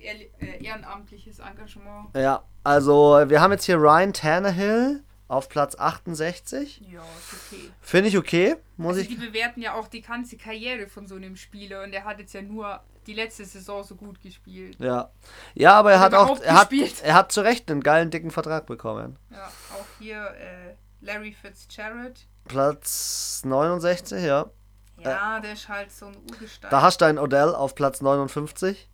ehrenamtliches 0.00 1.38
Engagement. 1.38 2.14
Ja, 2.16 2.44
also 2.64 3.22
wir 3.26 3.40
haben 3.40 3.52
jetzt 3.52 3.64
hier 3.64 3.76
Ryan 3.76 4.12
Tannehill 4.12 5.02
auf 5.28 5.48
Platz 5.48 5.76
68. 5.76 6.82
Ja, 6.90 7.00
ist 7.00 7.52
okay. 7.52 7.70
Finde 7.80 8.08
ich 8.08 8.18
okay, 8.18 8.56
muss 8.76 8.96
also 8.96 9.02
ich. 9.02 9.08
Die 9.08 9.14
bewerten 9.14 9.62
ja 9.62 9.74
auch 9.74 9.86
die 9.86 10.02
ganze 10.02 10.36
Karriere 10.36 10.88
von 10.88 11.06
so 11.06 11.14
einem 11.14 11.36
Spieler 11.36 11.84
und 11.84 11.92
er 11.92 12.04
hat 12.04 12.18
jetzt 12.18 12.34
ja 12.34 12.42
nur 12.42 12.80
die 13.06 13.14
letzte 13.14 13.44
Saison 13.44 13.84
so 13.84 13.94
gut 13.94 14.20
gespielt. 14.20 14.76
Ja. 14.78 15.10
Ja, 15.54 15.74
aber 15.74 15.92
er 15.92 16.00
hat 16.00 16.14
auch 16.14 16.40
er 16.40 16.54
hat, 16.54 16.72
er 16.72 17.14
hat 17.14 17.32
zu 17.32 17.42
Recht 17.42 17.70
einen 17.70 17.82
geilen 17.82 18.10
dicken 18.10 18.30
Vertrag 18.30 18.66
bekommen. 18.66 19.16
Ja, 19.30 19.46
auch 19.46 19.86
hier 19.98 20.34
äh, 20.34 20.74
Larry 21.00 21.32
Fitzgerald. 21.32 22.26
Platz 22.44 23.42
69, 23.44 24.24
ja. 24.24 24.50
Ja, 24.98 25.38
äh, 25.38 25.40
der 25.40 25.52
ist 25.52 25.68
halt 25.68 25.92
so 25.92 26.06
ein 26.06 26.16
Urgestein. 26.30 26.70
Da 26.70 26.82
hast 26.82 27.00
du 27.00 27.04
einen 27.04 27.18
Odell 27.18 27.54
auf 27.54 27.74
Platz 27.74 28.00
59. 28.00 28.88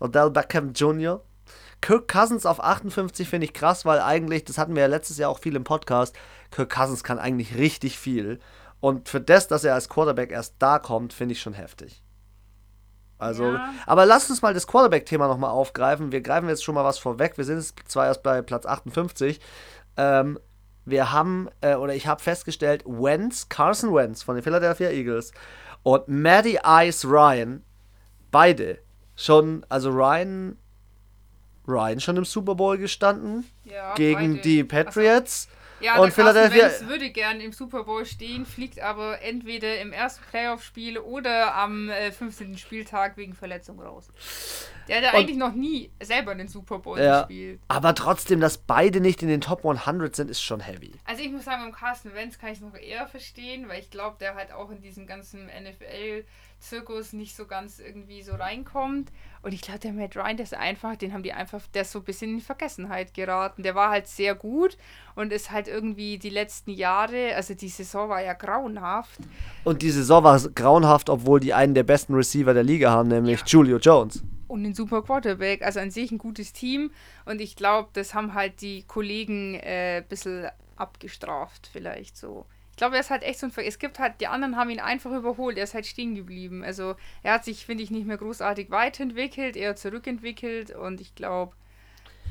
Odell 0.00 0.30
Beckham 0.30 0.72
Jr. 0.72 1.22
Kirk 1.80 2.08
Cousins 2.08 2.44
auf 2.44 2.62
58 2.62 3.28
finde 3.28 3.46
ich 3.46 3.52
krass, 3.52 3.84
weil 3.84 4.00
eigentlich, 4.00 4.44
das 4.44 4.58
hatten 4.58 4.74
wir 4.74 4.82
ja 4.82 4.88
letztes 4.88 5.18
Jahr 5.18 5.30
auch 5.30 5.38
viel 5.38 5.56
im 5.56 5.64
Podcast, 5.64 6.16
Kirk 6.50 6.70
Cousins 6.70 7.04
kann 7.04 7.18
eigentlich 7.18 7.56
richtig 7.56 7.98
viel. 7.98 8.40
Und 8.80 9.08
für 9.08 9.20
das, 9.20 9.48
dass 9.48 9.64
er 9.64 9.74
als 9.74 9.88
Quarterback 9.88 10.30
erst 10.30 10.56
da 10.58 10.78
kommt, 10.78 11.12
finde 11.12 11.32
ich 11.32 11.40
schon 11.40 11.52
heftig. 11.52 12.02
Also, 13.18 13.52
ja. 13.52 13.74
aber 13.86 14.06
lass 14.06 14.30
uns 14.30 14.42
mal 14.42 14.54
das 14.54 14.68
Quarterback-Thema 14.68 15.26
nochmal 15.26 15.50
aufgreifen. 15.50 16.12
Wir 16.12 16.20
greifen 16.20 16.48
jetzt 16.48 16.62
schon 16.62 16.76
mal 16.76 16.84
was 16.84 16.98
vorweg. 16.98 17.36
Wir 17.36 17.44
sind 17.44 17.58
jetzt 17.58 17.74
zwar 17.88 18.06
erst 18.06 18.22
bei 18.22 18.42
Platz 18.42 18.64
58. 18.64 19.40
Ähm, 19.96 20.38
wir 20.84 21.12
haben, 21.12 21.48
äh, 21.60 21.74
oder 21.74 21.94
ich 21.94 22.06
habe 22.06 22.22
festgestellt, 22.22 22.84
Wentz, 22.86 23.48
Carson 23.48 23.92
Wentz 23.92 24.22
von 24.22 24.36
den 24.36 24.44
Philadelphia 24.44 24.90
Eagles 24.90 25.32
und 25.82 26.06
Maddie 26.06 26.60
Ice 26.64 27.06
Ryan, 27.06 27.64
beide 28.30 28.78
schon, 29.18 29.66
also 29.68 29.90
Ryan, 29.90 30.56
Ryan 31.66 32.00
schon 32.00 32.16
im 32.16 32.24
Super 32.24 32.54
Bowl 32.54 32.78
gestanden 32.78 33.44
ja, 33.64 33.94
gegen 33.94 34.34
beide. 34.34 34.42
die 34.42 34.64
Patriots. 34.64 35.48
Also, 35.48 35.58
ja, 35.80 35.96
und 35.98 36.12
Philadelphia 36.12 36.64
Wentz 36.64 36.86
würde 36.86 37.10
gern 37.10 37.40
im 37.40 37.52
Super 37.52 37.84
Bowl 37.84 38.04
stehen, 38.04 38.46
fliegt 38.46 38.80
aber 38.80 39.22
entweder 39.22 39.80
im 39.80 39.92
ersten 39.92 40.24
Playoff-Spiel 40.30 40.98
oder 40.98 41.54
am 41.54 41.88
äh, 41.88 42.10
15. 42.10 42.58
Spieltag 42.58 43.16
wegen 43.16 43.32
Verletzung 43.32 43.80
raus. 43.80 44.08
Der 44.88 44.96
hat 44.96 45.04
ja 45.04 45.12
eigentlich 45.12 45.36
noch 45.36 45.52
nie 45.52 45.92
selber 46.02 46.32
einen 46.32 46.48
Super 46.48 46.78
Bowl 46.78 46.98
ja, 46.98 47.20
gespielt. 47.20 47.60
Aber 47.68 47.94
trotzdem, 47.94 48.40
dass 48.40 48.58
beide 48.58 49.00
nicht 49.00 49.22
in 49.22 49.28
den 49.28 49.40
Top 49.40 49.64
100 49.64 50.16
sind, 50.16 50.30
ist 50.30 50.42
schon 50.42 50.60
heavy. 50.60 50.92
Also 51.04 51.22
ich 51.22 51.30
muss 51.30 51.44
sagen, 51.44 51.62
beim 51.62 51.72
Carsten 51.72 52.12
Wentz 52.14 52.38
kann 52.38 52.50
ich 52.50 52.58
es 52.58 52.64
noch 52.64 52.74
eher 52.74 53.06
verstehen, 53.06 53.68
weil 53.68 53.78
ich 53.78 53.90
glaube, 53.90 54.16
der 54.18 54.34
halt 54.34 54.52
auch 54.52 54.70
in 54.70 54.80
diesem 54.80 55.06
ganzen 55.06 55.48
NFL-Zirkus 56.58 57.12
nicht 57.12 57.36
so 57.36 57.46
ganz 57.46 57.78
irgendwie 57.78 58.22
so 58.22 58.34
reinkommt. 58.34 59.10
Und 59.42 59.52
ich 59.52 59.60
glaube, 59.60 59.80
der 59.80 59.92
Matt 59.92 60.16
Ryan, 60.16 60.36
der 60.36 60.44
ist 60.44 60.54
einfach, 60.54 60.96
den 60.96 61.12
haben 61.12 61.22
die 61.22 61.32
einfach, 61.32 61.62
der 61.74 61.82
ist 61.82 61.92
so 61.92 62.00
ein 62.00 62.04
bisschen 62.04 62.34
in 62.34 62.40
Vergessenheit 62.40 63.14
geraten. 63.14 63.62
Der 63.62 63.74
war 63.74 63.90
halt 63.90 64.06
sehr 64.06 64.34
gut 64.34 64.76
und 65.14 65.32
ist 65.32 65.50
halt 65.50 65.68
irgendwie 65.68 66.18
die 66.18 66.30
letzten 66.30 66.70
Jahre, 66.70 67.34
also 67.34 67.54
die 67.54 67.68
Saison 67.68 68.08
war 68.08 68.22
ja 68.22 68.34
grauenhaft. 68.34 69.20
Und 69.64 69.82
die 69.82 69.90
Saison 69.90 70.24
war 70.24 70.40
grauenhaft, 70.40 71.08
obwohl 71.10 71.40
die 71.40 71.54
einen 71.54 71.74
der 71.74 71.84
besten 71.84 72.14
Receiver 72.14 72.54
der 72.54 72.64
Liga 72.64 72.90
haben, 72.90 73.08
nämlich 73.08 73.40
ja. 73.40 73.46
Julio 73.46 73.78
Jones 73.78 74.22
und 74.48 74.64
ein 74.64 74.72
super 74.74 75.02
Quarterback. 75.02 75.60
Also 75.60 75.78
an 75.78 75.90
sich 75.90 76.10
ein 76.10 76.16
gutes 76.16 76.54
Team. 76.54 76.90
Und 77.26 77.42
ich 77.42 77.54
glaube, 77.54 77.90
das 77.92 78.14
haben 78.14 78.32
halt 78.32 78.62
die 78.62 78.82
Kollegen 78.84 79.56
äh, 79.56 79.98
ein 79.98 80.08
bisschen 80.08 80.48
abgestraft, 80.76 81.68
vielleicht 81.70 82.16
so. 82.16 82.46
Ich 82.78 82.80
glaube, 82.80 82.94
er 82.94 83.00
ist 83.00 83.10
halt 83.10 83.24
echt 83.24 83.40
so 83.40 83.46
ein 83.46 83.50
Ver 83.50 83.66
Es 83.66 83.80
gibt 83.80 83.98
halt, 83.98 84.20
die 84.20 84.28
anderen 84.28 84.56
haben 84.56 84.70
ihn 84.70 84.78
einfach 84.78 85.10
überholt. 85.10 85.58
Er 85.58 85.64
ist 85.64 85.74
halt 85.74 85.84
stehen 85.84 86.14
geblieben. 86.14 86.62
Also 86.62 86.94
er 87.24 87.32
hat 87.32 87.44
sich, 87.44 87.66
finde 87.66 87.82
ich, 87.82 87.90
nicht 87.90 88.06
mehr 88.06 88.18
großartig 88.18 88.70
weiterentwickelt, 88.70 89.56
eher 89.56 89.74
zurückentwickelt. 89.74 90.70
Und 90.70 91.00
ich 91.00 91.16
glaube. 91.16 91.56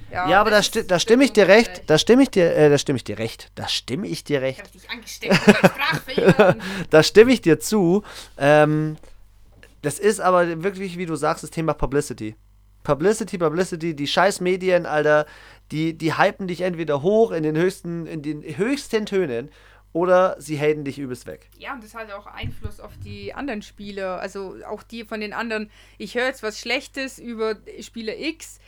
Ja, 0.09 0.29
ja, 0.29 0.39
aber 0.39 0.51
da, 0.51 0.63
sti 0.63 0.87
da 0.87 0.99
stimme 0.99 1.25
ich 1.25 1.33
dir 1.33 1.49
recht. 1.49 1.83
Da 1.87 1.97
stimme 1.97 2.23
ich 2.23 2.29
dir, 2.29 2.55
äh, 2.55 2.69
da 2.69 2.77
stimme 2.77 2.95
ich 2.95 3.03
dir 3.03 3.19
recht. 3.19 3.51
Da 3.55 3.67
stimme 3.67 4.07
ich 4.07 4.23
dir 4.23 4.41
recht. 4.41 4.59
Ich 4.59 4.63
hab 4.63 4.71
dich 4.71 4.89
angesteckt 4.89 6.61
Da 6.91 7.03
stimme 7.03 7.33
ich 7.33 7.41
dir 7.41 7.59
zu. 7.59 8.03
Ähm, 8.37 8.95
das 9.81 9.99
ist 9.99 10.21
aber 10.21 10.63
wirklich, 10.63 10.97
wie 10.97 11.07
du 11.07 11.17
sagst, 11.17 11.43
das 11.43 11.49
Thema 11.49 11.73
Publicity. 11.73 12.37
Publicity, 12.83 13.37
Publicity, 13.37 13.97
die 13.97 14.07
scheiß 14.07 14.39
Medien, 14.39 14.85
Alter, 14.85 15.25
die, 15.71 15.97
die 15.97 16.17
hypen 16.17 16.47
dich 16.47 16.61
entweder 16.61 17.01
hoch 17.01 17.31
in 17.31 17.43
den 17.43 17.57
höchsten, 17.57 18.05
in 18.05 18.21
den 18.21 18.43
höchsten 18.57 19.05
Tönen 19.05 19.49
oder 19.97 20.35
sie 20.39 20.59
haten 20.59 20.85
dich 20.85 20.99
übelst 20.99 21.25
weg. 21.25 21.49
Ja, 21.57 21.73
und 21.73 21.83
das 21.83 21.95
hat 21.95 22.11
auch 22.11 22.27
Einfluss 22.27 22.79
auf 22.79 22.91
die 23.03 23.33
anderen 23.33 23.63
Spieler. 23.63 24.19
Also 24.19 24.55
auch 24.67 24.83
die 24.83 25.05
von 25.05 25.19
den 25.19 25.33
anderen. 25.33 25.71
Ich 25.97 26.13
höre 26.13 26.27
jetzt 26.27 26.43
was 26.43 26.59
Schlechtes 26.59 27.17
über 27.17 27.55
Spieler 27.81 28.15
X, 28.15 28.59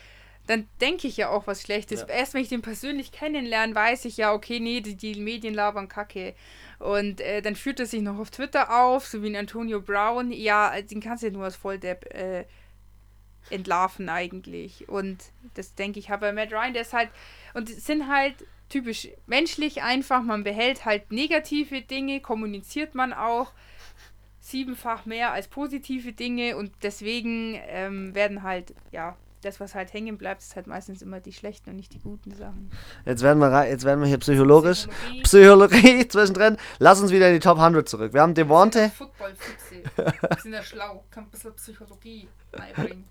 dann 0.47 0.67
denke 0.81 1.07
ich 1.07 1.17
ja 1.17 1.29
auch 1.29 1.45
was 1.45 1.61
Schlechtes. 1.61 2.01
Ja. 2.01 2.07
Erst 2.07 2.33
wenn 2.33 2.41
ich 2.41 2.49
den 2.49 2.63
persönlich 2.63 3.11
kennenlerne, 3.11 3.75
weiß 3.75 4.05
ich 4.05 4.17
ja, 4.17 4.33
okay, 4.33 4.59
nee, 4.59 4.81
die, 4.81 4.95
die 4.95 5.21
Medien 5.21 5.53
labern 5.53 5.87
Kacke. 5.87 6.33
Und 6.79 7.21
äh, 7.21 7.43
dann 7.43 7.55
führt 7.55 7.79
er 7.79 7.85
sich 7.85 8.01
noch 8.01 8.17
auf 8.17 8.31
Twitter 8.31 8.75
auf, 8.83 9.05
so 9.05 9.21
wie 9.21 9.27
ein 9.27 9.35
Antonio 9.35 9.79
Brown. 9.79 10.31
Ja, 10.31 10.81
den 10.81 11.01
kannst 11.01 11.21
du 11.21 11.27
ja 11.27 11.33
nur 11.33 11.43
als 11.43 11.55
Volldepp 11.55 12.11
äh, 12.15 12.45
entlarven 13.51 14.09
eigentlich. 14.09 14.89
Und 14.89 15.25
das 15.53 15.75
denke 15.75 15.99
ich, 15.99 16.09
habe 16.09 16.21
bei 16.21 16.33
Matt 16.33 16.51
Ryan, 16.51 16.73
der 16.73 16.81
ist 16.81 16.93
halt, 16.93 17.09
und 17.53 17.69
sind 17.69 18.07
halt 18.07 18.33
typisch 18.69 19.09
menschlich 19.25 19.81
einfach, 19.83 20.21
man 20.21 20.43
behält 20.43 20.85
halt 20.85 21.11
negative 21.11 21.81
Dinge, 21.81 22.21
kommuniziert 22.21 22.95
man 22.95 23.13
auch 23.13 23.51
siebenfach 24.39 25.05
mehr 25.05 25.31
als 25.31 25.47
positive 25.47 26.13
Dinge 26.13 26.57
und 26.57 26.71
deswegen 26.81 27.59
ähm, 27.67 28.15
werden 28.15 28.43
halt, 28.43 28.73
ja, 28.91 29.17
das, 29.41 29.59
was 29.59 29.75
halt 29.75 29.93
hängen 29.93 30.17
bleibt, 30.17 30.41
ist 30.41 30.55
halt 30.55 30.67
meistens 30.67 31.01
immer 31.01 31.19
die 31.19 31.31
schlechten 31.31 31.69
und 31.69 31.77
nicht 31.77 31.93
die 31.93 31.99
guten 31.99 32.33
Sachen. 32.35 32.71
Jetzt 33.05 33.23
werden 33.23 33.39
wir, 33.39 33.69
jetzt 33.69 33.85
werden 33.85 34.01
wir 34.01 34.07
hier 34.07 34.17
psychologisch. 34.17 34.87
Psychologie, 34.87 35.21
Psychologie 35.23 36.07
zwischendrin. 36.09 36.57
Lass 36.79 37.01
uns 37.01 37.11
wieder 37.11 37.27
in 37.29 37.35
die 37.35 37.39
Top 37.39 37.57
100 37.57 37.87
zurück. 37.87 38.13
Wir 38.13 38.21
haben 38.21 38.33
Devonte. 38.33 38.91
Wir 39.95 40.37
sind 40.41 40.53
ja 40.53 40.63
schlau. 40.63 41.05
Kann 41.09 41.25
ein 41.25 41.29
bisschen 41.29 41.53
Psychologie 41.55 42.27
beibringen. 42.51 43.05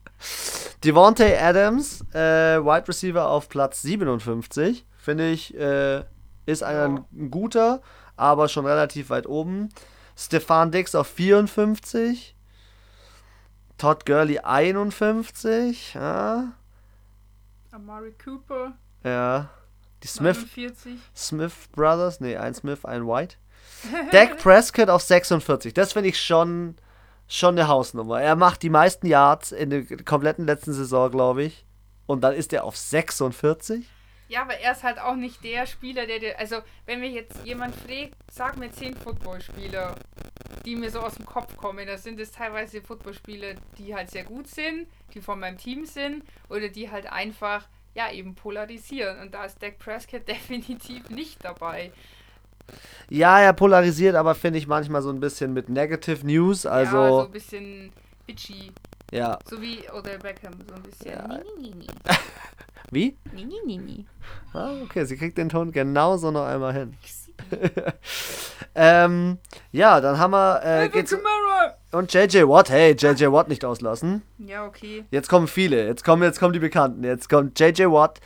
Devonte 0.85 1.41
Adams, 1.41 2.03
äh, 2.13 2.63
Wide 2.63 2.89
Receiver 2.89 3.27
auf 3.29 3.49
Platz 3.49 3.83
57. 3.83 4.85
Finde 5.09 5.31
ich, 5.31 5.57
äh, 5.57 6.05
ist 6.45 6.63
ein, 6.63 6.97
ja. 6.97 7.05
ein 7.15 7.31
guter, 7.31 7.81
aber 8.19 8.47
schon 8.47 8.67
relativ 8.67 9.09
weit 9.09 9.27
oben. 9.27 9.71
Stefan 10.15 10.71
Dix 10.71 10.95
auf 10.95 11.07
54. 11.07 12.37
Todd 13.79 14.05
Gurley 14.05 14.39
51, 14.41 15.95
ja. 15.95 16.53
Amari 17.71 18.13
Cooper. 18.23 18.75
Ja. 19.03 19.49
Die 20.03 20.09
Smith. 20.09 20.37
49. 20.55 20.99
Smith 21.17 21.55
Brothers, 21.73 22.21
nee, 22.21 22.37
ein 22.37 22.53
Smith, 22.53 22.85
ein 22.85 23.07
White. 23.07 23.37
Dak 24.13 24.37
Prescott 24.37 24.91
auf 24.91 25.01
46. 25.01 25.73
Das 25.73 25.95
finde 25.95 26.11
ich 26.11 26.21
schon, 26.21 26.77
schon 27.29 27.59
eine 27.59 27.67
Hausnummer. 27.67 28.21
Er 28.21 28.37
macht 28.37 28.63
die 28.63 28.69
meisten 28.69 29.07
Yards 29.07 29.53
in 29.53 29.71
der 29.71 29.87
kompletten 30.05 30.45
letzten 30.45 30.75
Saison, 30.75 31.11
glaube 31.11 31.45
ich. 31.45 31.65
Und 32.05 32.21
dann 32.21 32.35
ist 32.35 32.53
er 32.53 32.65
auf 32.65 32.77
46. 32.77 33.89
Ja, 34.29 34.43
aber 34.43 34.59
er 34.59 34.73
ist 34.73 34.85
halt 34.85 34.99
auch 34.99 35.17
nicht 35.17 35.43
der 35.43 35.67
Spieler, 35.67 36.07
der 36.07 36.19
dir. 36.19 36.39
Also, 36.39 36.57
wenn 36.85 37.01
mir 37.01 37.09
jetzt 37.09 37.45
jemand 37.45 37.75
fragt, 37.75 38.15
sag 38.31 38.59
mir 38.59 38.71
zehn 38.71 38.95
Footballspieler, 38.95 39.95
die 40.67 40.77
mir 40.77 40.91
so 40.91 41.01
aus 41.01 41.15
dem 41.15 41.25
Kopf 41.25 41.57
kommen, 41.57 41.87
das 41.87 42.03
sind 42.03 42.21
es 42.21 42.31
teilweise 42.31 42.83
Footballspieler, 42.83 43.55
die 43.79 43.95
halt 43.95 44.11
sehr 44.11 44.25
gut 44.25 44.47
sind, 44.47 44.87
die 45.15 45.23
von 45.23 45.41
meinem 45.41 45.57
Team 45.57 45.87
sind, 45.87 46.25
oder 46.51 46.69
die 46.69 46.91
halt 46.91 47.11
einfach, 47.11 47.67
ja, 47.95 48.13
eben 48.13 48.35
polarisieren. 48.35 49.19
Und 49.21 49.33
da 49.33 49.47
ist 49.47 49.63
Dak 49.63 49.79
Prescott 49.79 50.29
definitiv 50.29 51.09
nicht 51.09 51.43
dabei. 51.43 51.91
Ja, 53.09 53.41
er 53.41 53.55
polarisiert, 53.55 54.15
aber 54.15 54.35
finde 54.35 54.59
ich 54.59 54.67
manchmal 54.67 55.01
so 55.01 55.09
ein 55.09 55.21
bisschen 55.21 55.55
mit 55.55 55.71
Negative 55.71 56.27
News. 56.27 56.67
Also 56.67 56.97
ja, 56.97 57.09
so 57.09 57.25
ein 57.25 57.33
bisschen 57.33 57.93
bitchy. 58.27 58.73
Ja. 59.11 59.39
So 59.49 59.61
wie 59.61 59.85
Odell 59.91 60.19
Beckham, 60.19 60.53
so 60.69 60.75
ein 60.75 60.83
bisschen. 60.83 61.13
Ja. 61.13 61.41
Wie? 62.91 63.17
Nee, 63.33 63.45
nee, 63.45 63.61
nee, 63.67 63.79
nee. 63.79 64.05
Ah, 64.55 64.73
okay, 64.83 65.05
sie 65.05 65.17
kriegt 65.17 65.37
den 65.37 65.49
Ton 65.51 65.73
genauso 65.73 66.31
noch 66.31 66.47
einmal 66.47 66.73
hin. 66.73 66.97
ähm, 68.75 69.39
ja, 69.73 70.01
dann 70.01 70.19
haben 70.19 70.33
wir. 70.33 70.63
Äh, 70.65 70.89
geht's, 70.89 71.15
und 71.91 72.13
JJ 72.13 72.43
Watt. 72.43 72.71
Hey, 72.71 72.95
JJ 72.99 73.27
Watt 73.27 73.49
nicht 73.49 73.65
auslassen. 73.65 74.23
Ja, 74.39 74.67
okay. 74.67 75.05
Jetzt 75.11 75.29
kommen 75.29 75.49
viele. 75.49 75.87
Jetzt 75.87 76.05
kommen, 76.05 76.23
jetzt 76.23 76.39
kommen 76.39 76.53
die 76.53 76.59
Bekannten. 76.59 77.05
Jetzt 77.05 77.29
kommt 77.29 77.59
JJ 77.59 77.85
Watt, 77.85 78.21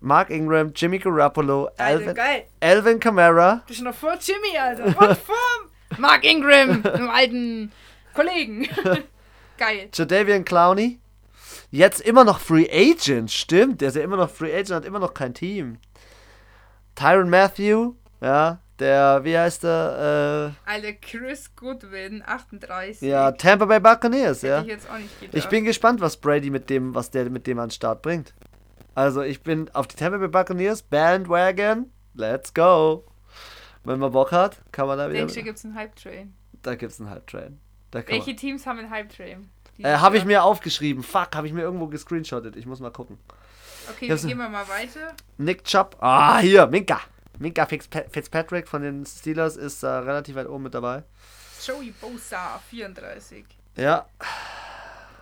Mark 0.00 0.30
Ingram, 0.30 0.72
Jimmy 0.74 0.98
Garoppolo, 0.98 1.68
Alvin, 1.76 2.14
geil. 2.14 2.44
Alvin 2.60 3.00
Kamara. 3.00 3.62
Das 3.66 3.76
ist 3.76 3.82
noch 3.82 3.94
vor 3.94 4.16
Jimmy, 4.20 4.56
Alter. 4.58 4.94
What 4.98 5.18
vor 5.18 5.36
Mark 5.98 6.24
Ingram, 6.24 6.84
einem 6.84 7.10
alten 7.10 7.72
Kollegen. 8.14 8.68
Geil. 9.62 9.88
Jadavian 9.92 10.44
Clowney. 10.44 10.98
Jetzt 11.70 12.00
immer 12.00 12.24
noch 12.24 12.40
Free 12.40 12.68
Agent. 12.70 13.30
Stimmt, 13.30 13.80
der 13.80 13.88
ist 13.88 13.96
ja 13.96 14.02
immer 14.02 14.16
noch 14.16 14.30
Free 14.30 14.52
Agent, 14.52 14.70
hat 14.70 14.84
immer 14.84 14.98
noch 14.98 15.14
kein 15.14 15.34
Team. 15.34 15.78
Tyron 16.94 17.30
Matthew. 17.30 17.94
Ja, 18.20 18.60
der, 18.78 19.24
wie 19.24 19.36
heißt 19.36 19.64
der? 19.64 20.54
Alter, 20.64 20.92
Chris 20.94 21.54
Goodwin, 21.56 22.22
38. 22.24 23.02
Äh, 23.02 23.08
ja, 23.08 23.32
Tampa 23.32 23.64
Bay 23.66 23.80
Buccaneers, 23.80 24.42
ja. 24.42 24.62
ich. 24.62 24.78
Ich 25.32 25.48
bin 25.48 25.64
gespannt, 25.64 26.00
was 26.00 26.16
Brady 26.16 26.50
mit 26.50 26.68
dem, 26.68 26.94
was 26.94 27.10
der 27.10 27.30
mit 27.30 27.46
dem 27.46 27.58
an 27.58 27.68
den 27.68 27.72
Start 27.72 28.02
bringt. 28.02 28.34
Also 28.94 29.22
ich 29.22 29.42
bin 29.42 29.70
auf 29.72 29.86
die 29.86 29.96
Tampa 29.96 30.18
Bay 30.18 30.28
Buccaneers, 30.28 30.82
Bandwagon, 30.82 31.90
let's 32.14 32.52
go. 32.52 33.04
Wenn 33.84 33.98
man 33.98 34.12
Bock 34.12 34.32
hat, 34.32 34.58
kann 34.72 34.86
man 34.86 34.98
da 34.98 35.08
wieder. 35.08 35.18
Denkst 35.18 35.34
du, 35.34 35.42
gibt 35.42 35.58
es 35.58 35.64
einen 35.64 35.74
Hype-Train? 35.74 36.34
Da 36.62 36.74
gibt's 36.74 37.00
einen 37.00 37.10
Hype-Train. 37.10 37.58
Welche 37.92 38.34
Teams 38.36 38.66
haben 38.66 38.78
einen 38.78 38.90
Hype-Train? 38.90 39.48
man. 39.78 39.90
Äh, 39.92 39.96
habe 39.98 40.16
ich 40.16 40.24
mir 40.24 40.44
aufgeschrieben. 40.44 41.02
Fuck, 41.02 41.34
habe 41.34 41.46
ich 41.46 41.52
mir 41.52 41.62
irgendwo 41.62 41.86
gescreenshottet. 41.88 42.56
Ich 42.56 42.66
muss 42.66 42.80
mal 42.80 42.90
gucken. 42.90 43.18
Okay, 43.90 44.10
hab's- 44.10 44.26
gehen 44.26 44.38
wir 44.38 44.48
mal 44.48 44.66
weiter. 44.68 45.14
Nick 45.38 45.64
Chubb. 45.64 45.96
Ah, 46.00 46.38
hier, 46.38 46.66
Minka. 46.66 47.00
Minka 47.38 47.64
Fitzpa- 47.64 48.08
Fitzpatrick 48.10 48.68
von 48.68 48.82
den 48.82 49.04
Steelers 49.04 49.56
ist 49.56 49.82
äh, 49.82 49.86
relativ 49.88 50.36
weit 50.36 50.46
oben 50.48 50.64
mit 50.64 50.74
dabei. 50.74 51.02
Joey 51.66 51.92
Bosa, 52.00 52.60
34. 52.70 53.44
Ja. 53.76 54.06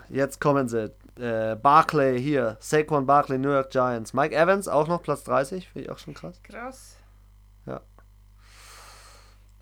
Jetzt 0.09 0.41
kommen 0.41 0.69
sie. 0.69 0.93
Äh, 1.19 1.55
Barclay 1.57 2.21
hier. 2.21 2.57
Saquon 2.61 3.07
Barclay, 3.07 3.39
New 3.39 3.51
York 3.51 3.71
Giants. 3.71 4.13
Mike 4.13 4.35
Evans 4.35 4.69
auch 4.69 4.89
noch 4.89 5.03
Platz 5.03 5.23
30. 5.25 5.69
Finde 5.69 5.87
ich 5.87 5.91
auch 5.93 5.99
schon 5.99 6.15
krass. 6.15 6.41
Krass. 6.43 6.97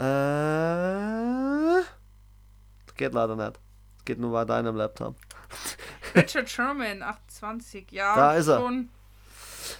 Äh. 0.01 1.83
Geht 2.99 3.15
leider 3.15 3.35
nicht. 3.37 3.59
Geht 4.05 4.19
nur 4.19 4.33
bei 4.33 4.45
deinem 4.45 4.77
Laptop. 4.77 5.15
Richard 6.15 6.51
Sherman, 6.51 7.03
28. 7.03 7.91
Ja, 7.91 8.15
Da 8.15 8.35
ist 8.35 8.49
er. 8.49 8.59
schon. 8.61 8.91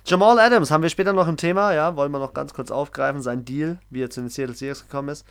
Jamal 0.05 0.39
Adams 0.39 0.71
haben 0.71 0.83
wir 0.83 0.91
später 0.91 1.13
noch 1.13 1.29
im 1.29 1.37
Thema, 1.37 1.73
ja, 1.73 1.97
wollen 1.97 2.13
wir 2.13 2.19
noch 2.19 2.35
ganz 2.35 2.53
kurz 2.53 2.71
aufgreifen, 2.71 3.23
sein 3.23 3.45
Deal, 3.45 3.79
wie 3.91 4.03
er 4.03 4.11
zu 4.11 4.21
den 4.21 4.29
Seattle 4.29 4.55
Seahawks 4.55 4.83
gekommen 4.83 5.09
ist. 5.11 5.27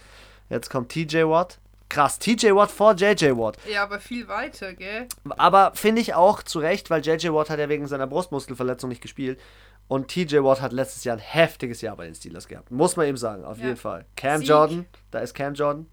Jetzt 0.50 0.70
kommt 0.70 0.90
TJ 0.92 1.24
Watt. 1.26 1.60
Krass, 1.90 2.20
TJ 2.20 2.54
Watt 2.54 2.70
vor 2.72 2.94
JJ 2.96 3.38
Watt. 3.38 3.58
Ja, 3.72 3.84
aber 3.84 4.00
viel 4.00 4.28
weiter, 4.28 4.74
gell? 4.74 5.08
Aber 5.38 5.72
finde 5.76 6.02
ich 6.02 6.16
auch 6.16 6.44
zu 6.44 6.60
Recht, 6.60 6.90
weil 6.90 7.02
JJ 7.06 7.30
Watt 7.30 7.50
hat 7.50 7.60
ja 7.60 7.70
wegen 7.70 7.88
seiner 7.88 8.08
Brustmuskelverletzung 8.08 8.90
nicht 8.90 9.02
gespielt. 9.02 9.40
Und 9.88 10.10
TJ 10.10 10.38
Watt 10.44 10.62
hat 10.62 10.74
letztes 10.74 11.04
Jahr 11.06 11.16
ein 11.16 11.22
heftiges 11.22 11.80
Jahr 11.82 11.96
bei 11.96 12.06
den 12.06 12.16
Steelers 12.16 12.48
gehabt. 12.48 12.72
Muss 12.72 12.98
man 12.98 13.08
ihm 13.08 13.16
sagen, 13.16 13.46
auf 13.46 13.58
Ja. 13.60 13.66
jeden 13.66 13.78
Fall. 13.78 14.06
Cam 14.18 14.40
Sieg. 14.40 14.50
Jordan, 14.50 14.86
da 15.12 15.20
ist 15.20 15.34
Cam 15.34 15.54
Jordan. 15.54 15.86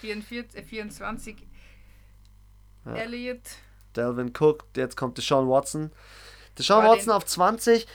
44, 0.00 0.60
äh, 0.60 0.62
24. 0.64 1.36
Ja. 2.84 2.94
Elliot. 2.94 3.40
Delvin 3.96 4.32
Cook, 4.38 4.64
jetzt 4.76 4.96
kommt 4.96 5.16
Deshaun 5.18 5.48
Watson. 5.48 5.90
Deshaun 6.58 6.84
War 6.84 6.92
Watson 6.92 7.12
auf 7.12 7.24
20. 7.24 7.86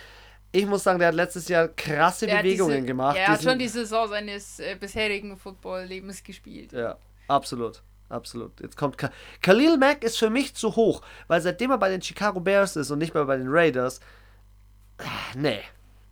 Ich 0.51 0.65
muss 0.65 0.83
sagen, 0.83 0.99
der 0.99 1.09
hat 1.09 1.15
letztes 1.15 1.47
Jahr 1.47 1.69
krasse 1.69 2.25
Der 2.25 2.37
Bewegungen 2.41 2.75
diese, 2.77 2.85
gemacht. 2.87 3.15
Er 3.17 3.27
hat 3.29 3.39
Diesen- 3.39 3.49
schon 3.51 3.59
die 3.59 3.67
Saison 3.69 4.07
seines 4.09 4.59
äh, 4.59 4.75
bisherigen 4.79 5.37
Football-Lebens 5.37 6.23
gespielt. 6.23 6.73
Ja, 6.73 6.97
absolut. 7.27 7.81
Absolut. 8.09 8.59
Jetzt 8.59 8.75
kommt 8.75 8.97
Ka 8.97 9.09
Khalil 9.41 9.77
Mack 9.77 10.03
ist 10.03 10.17
für 10.19 10.29
mich 10.29 10.53
zu 10.53 10.75
hoch, 10.75 11.01
weil 11.27 11.39
seitdem 11.39 11.71
er 11.71 11.77
bei 11.77 11.87
den 11.89 12.01
Chicago 12.01 12.41
Bears 12.41 12.75
ist 12.75 12.91
und 12.91 12.97
nicht 12.99 13.13
mehr 13.13 13.23
bei 13.23 13.37
den 13.37 13.47
Raiders. 13.47 14.01
ah, 14.97 15.03
Nee. 15.37 15.61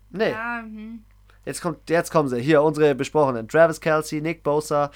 Nee. 0.09 0.31
Ja, 0.31 0.61
hm. 0.61 1.03
Jetzt 1.43 1.61
kommt, 1.61 1.89
jetzt 1.89 2.09
kommen 2.11 2.29
sie. 2.29 2.39
Hier 2.41 2.61
unsere 2.63 2.95
besprochenen. 2.95 3.49
Travis 3.49 3.81
Kelsey, 3.81 4.21
Nick 4.21 4.43
Bosa, 4.43 4.91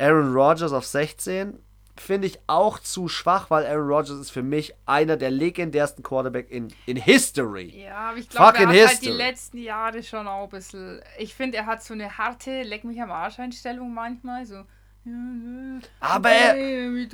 Aaron 0.00 0.34
Rodgers 0.34 0.72
auf 0.72 0.86
16. 0.86 1.58
Finde 1.96 2.26
ich 2.28 2.38
auch 2.46 2.78
zu 2.78 3.08
schwach, 3.08 3.50
weil 3.50 3.66
Aaron 3.66 3.88
Rodgers 3.88 4.18
ist 4.18 4.30
für 4.30 4.42
mich 4.42 4.72
einer 4.86 5.18
der 5.18 5.30
legendärsten 5.30 6.02
Quarterback 6.02 6.50
in, 6.50 6.68
in 6.86 6.96
History. 6.96 7.84
Ja, 7.84 7.96
aber 8.10 8.18
ich 8.18 8.28
glaube, 8.28 8.56
er 8.56 8.68
hat 8.68 8.88
halt 8.88 9.02
die 9.02 9.10
letzten 9.10 9.58
Jahre 9.58 10.02
schon 10.02 10.26
auch 10.26 10.44
ein 10.44 10.48
bisschen. 10.48 11.02
Ich 11.18 11.34
finde, 11.34 11.58
er 11.58 11.66
hat 11.66 11.82
so 11.82 11.92
eine 11.92 12.16
harte 12.16 12.62
Leck 12.62 12.84
mich 12.84 13.02
am 13.02 13.10
Arsch 13.10 13.38
Einstellung 13.38 13.92
manchmal. 13.92 14.46
So. 14.46 14.64
Aber 16.00 16.28
Hey. 16.28 17.08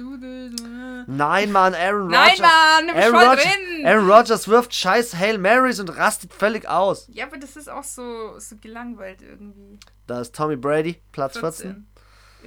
Nein, 1.06 1.52
Mann, 1.52 1.74
Aaron 1.74 2.08
Nein, 2.08 2.30
Rodgers. 2.30 2.40
Mann, 2.40 2.88
du 2.88 2.94
bist 2.94 3.06
Aaron, 3.06 3.28
Rodgers. 3.28 3.46
Aaron 3.84 4.10
Rodgers 4.10 4.48
wirft 4.48 4.74
scheiß 4.74 5.16
Hail 5.16 5.38
Marys 5.38 5.80
und 5.80 5.88
rastet 5.96 6.32
völlig 6.32 6.68
aus. 6.68 7.08
Ja, 7.12 7.26
aber 7.26 7.38
das 7.38 7.56
ist 7.56 7.68
auch 7.68 7.84
so, 7.84 8.38
so 8.38 8.56
gelangweilt 8.56 9.22
irgendwie. 9.22 9.78
Da 10.06 10.20
ist 10.20 10.34
Tommy 10.34 10.56
Brady, 10.56 11.00
Platz 11.12 11.38
14. 11.38 11.50
14. 11.72 11.86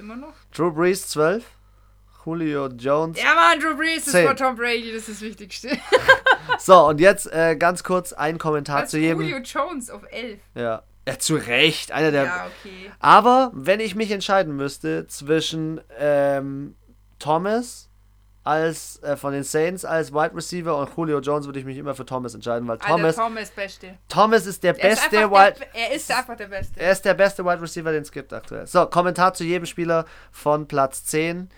Immer 0.00 0.16
noch? 0.16 0.32
Drew 0.56 0.72
Brees 0.72 1.06
12. 1.08 1.44
Julio 2.24 2.68
Jones. 2.68 3.20
Ja, 3.20 3.34
Mann, 3.34 3.60
Drew 3.60 3.76
Brees 3.76 4.06
ist 4.06 4.12
Zehn. 4.12 4.26
vor 4.26 4.34
Tom 4.34 4.56
Brady, 4.56 4.92
das 4.92 5.08
ist 5.08 5.10
das 5.10 5.20
Wichtigste. 5.20 5.68
So, 6.58 6.88
und 6.88 7.00
jetzt 7.00 7.32
äh, 7.32 7.54
ganz 7.56 7.84
kurz 7.84 8.12
ein 8.12 8.36
Kommentar 8.38 8.82
Was 8.82 8.90
zu 8.90 8.98
jedem. 8.98 9.20
Julio 9.20 9.38
Jones 9.38 9.88
auf 9.88 10.02
11. 10.10 10.40
Ja. 10.54 10.82
ja, 11.06 11.18
zu 11.18 11.36
Recht. 11.36 11.92
Einer 11.92 12.10
der. 12.10 12.24
Ja, 12.24 12.46
okay. 12.46 12.90
Aber 12.98 13.52
wenn 13.54 13.78
ich 13.78 13.94
mich 13.94 14.10
entscheiden 14.10 14.56
müsste 14.56 15.06
zwischen 15.06 15.80
ähm, 15.98 16.74
Thomas 17.18 17.88
als 18.42 19.02
äh, 19.02 19.16
von 19.16 19.32
den 19.32 19.44
Saints 19.44 19.84
als 19.84 20.12
Wide 20.12 20.34
Receiver 20.34 20.76
und 20.76 20.90
Julio 20.96 21.20
Jones 21.20 21.46
würde 21.46 21.58
ich 21.58 21.64
mich 21.64 21.76
immer 21.76 21.94
für 21.94 22.06
Thomas 22.06 22.34
entscheiden, 22.34 22.66
weil 22.66 22.78
Thomas 22.78 23.18
Alter, 23.18 23.28
Thomas 23.28 23.50
Beste. 23.50 23.98
Thomas 24.08 24.46
ist 24.46 24.62
der 24.62 24.78
Er 24.78 24.90
ist, 24.90 25.00
beste 25.02 25.18
einfach 25.18 25.46
Wide 25.46 25.58
der, 25.58 25.74
er 25.74 25.94
ist 25.94 26.10
einfach 26.10 26.36
der 26.36 26.46
Beste. 26.46 26.80
er 26.80 26.92
ist 26.92 27.04
der 27.04 27.14
beste 27.14 27.44
Wide 27.44 27.60
Receiver, 27.60 27.92
den 27.92 28.02
es 28.02 28.10
gibt 28.10 28.32
aktuell. 28.32 28.66
So, 28.66 28.86
Kommentar 28.86 29.34
zu 29.34 29.44
jedem 29.44 29.66
Spieler 29.66 30.06
von 30.32 30.66
Platz 30.66 31.04
10 31.04 31.50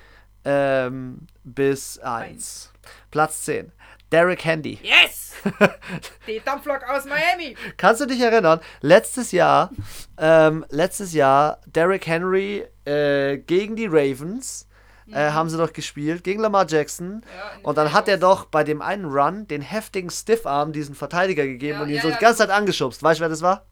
ähm, 0.45 1.27
bis 1.45 1.99
1. 2.01 2.73
Platz 3.11 3.45
10. 3.45 3.71
Derek 4.11 4.45
Handy. 4.45 4.79
Yes! 4.83 5.33
Die 6.27 6.41
Dampflok 6.45 6.83
aus 6.89 7.07
Miami. 7.07 7.57
Kannst 7.77 8.01
du 8.01 8.07
dich 8.07 8.21
erinnern? 8.21 8.61
Letztes 8.81 9.33
Jahr, 9.33 9.71
ähm, 10.19 10.67
letztes 10.69 11.15
Jahr 11.15 11.61
Derrick 11.67 12.07
Henry 12.07 12.67
äh, 12.85 13.39
gegen 13.39 13.75
die 13.75 13.87
Ravens 13.87 14.69
äh, 15.13 15.31
haben 15.31 15.49
sie 15.49 15.57
doch 15.59 15.73
gespielt 15.73 16.25
gegen 16.25 16.41
Lamar 16.41 16.67
Jackson. 16.69 17.23
Ja, 17.37 17.69
und 17.69 17.79
dann 17.79 17.93
hat 17.93 18.09
er 18.09 18.19
doch 18.19 18.47
bei 18.47 18.65
dem 18.65 18.83
einen 18.83 19.05
Run 19.07 19.47
den 19.49 19.63
heftigen 19.63 20.11
Stiffarm 20.11 20.73
diesen 20.73 20.95
Verteidiger 20.95 21.45
gegeben 21.45 21.79
Ja, 21.79 21.83
und 21.83 21.89
ihn 21.89 21.97
ja, 21.97 22.03
so 22.03 22.11
die 22.11 22.17
ganze 22.19 22.39
Zeit 22.39 22.51
angeschubst. 22.51 23.03
Weißt 23.03 23.21
du, 23.21 23.23
wer 23.23 23.29
das 23.29 23.43
war? 23.43 23.67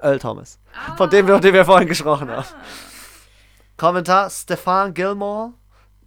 Earl 0.00 0.18
Thomas. 0.18 0.58
Ah. 0.74 0.96
Von 0.96 1.10
dem, 1.10 1.26
über 1.26 1.40
den 1.40 1.54
wir 1.54 1.64
vorhin 1.64 1.88
gesprochen 1.88 2.30
haben. 2.30 2.46
Kommentar: 3.76 4.30
Stefan 4.30 4.94
Gilmore. 4.94 5.52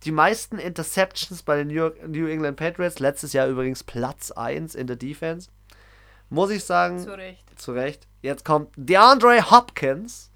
Die 0.03 0.11
meisten 0.11 0.57
Interceptions 0.57 1.43
bei 1.43 1.57
den 1.57 1.67
New, 1.67 1.73
York, 1.75 2.07
New 2.07 2.25
England 2.27 2.57
Patriots. 2.57 2.99
Letztes 2.99 3.33
Jahr 3.33 3.47
übrigens 3.47 3.83
Platz 3.83 4.31
1 4.31 4.73
in 4.75 4.87
der 4.87 4.95
Defense. 4.95 5.49
Muss 6.29 6.49
ich 6.49 6.63
sagen, 6.63 6.99
Zu 6.99 7.11
Recht. 7.15 7.59
zu 7.59 7.71
Recht. 7.73 8.07
Jetzt 8.21 8.43
kommt 8.45 8.69
DeAndre 8.77 9.51
Hopkins. 9.51 10.31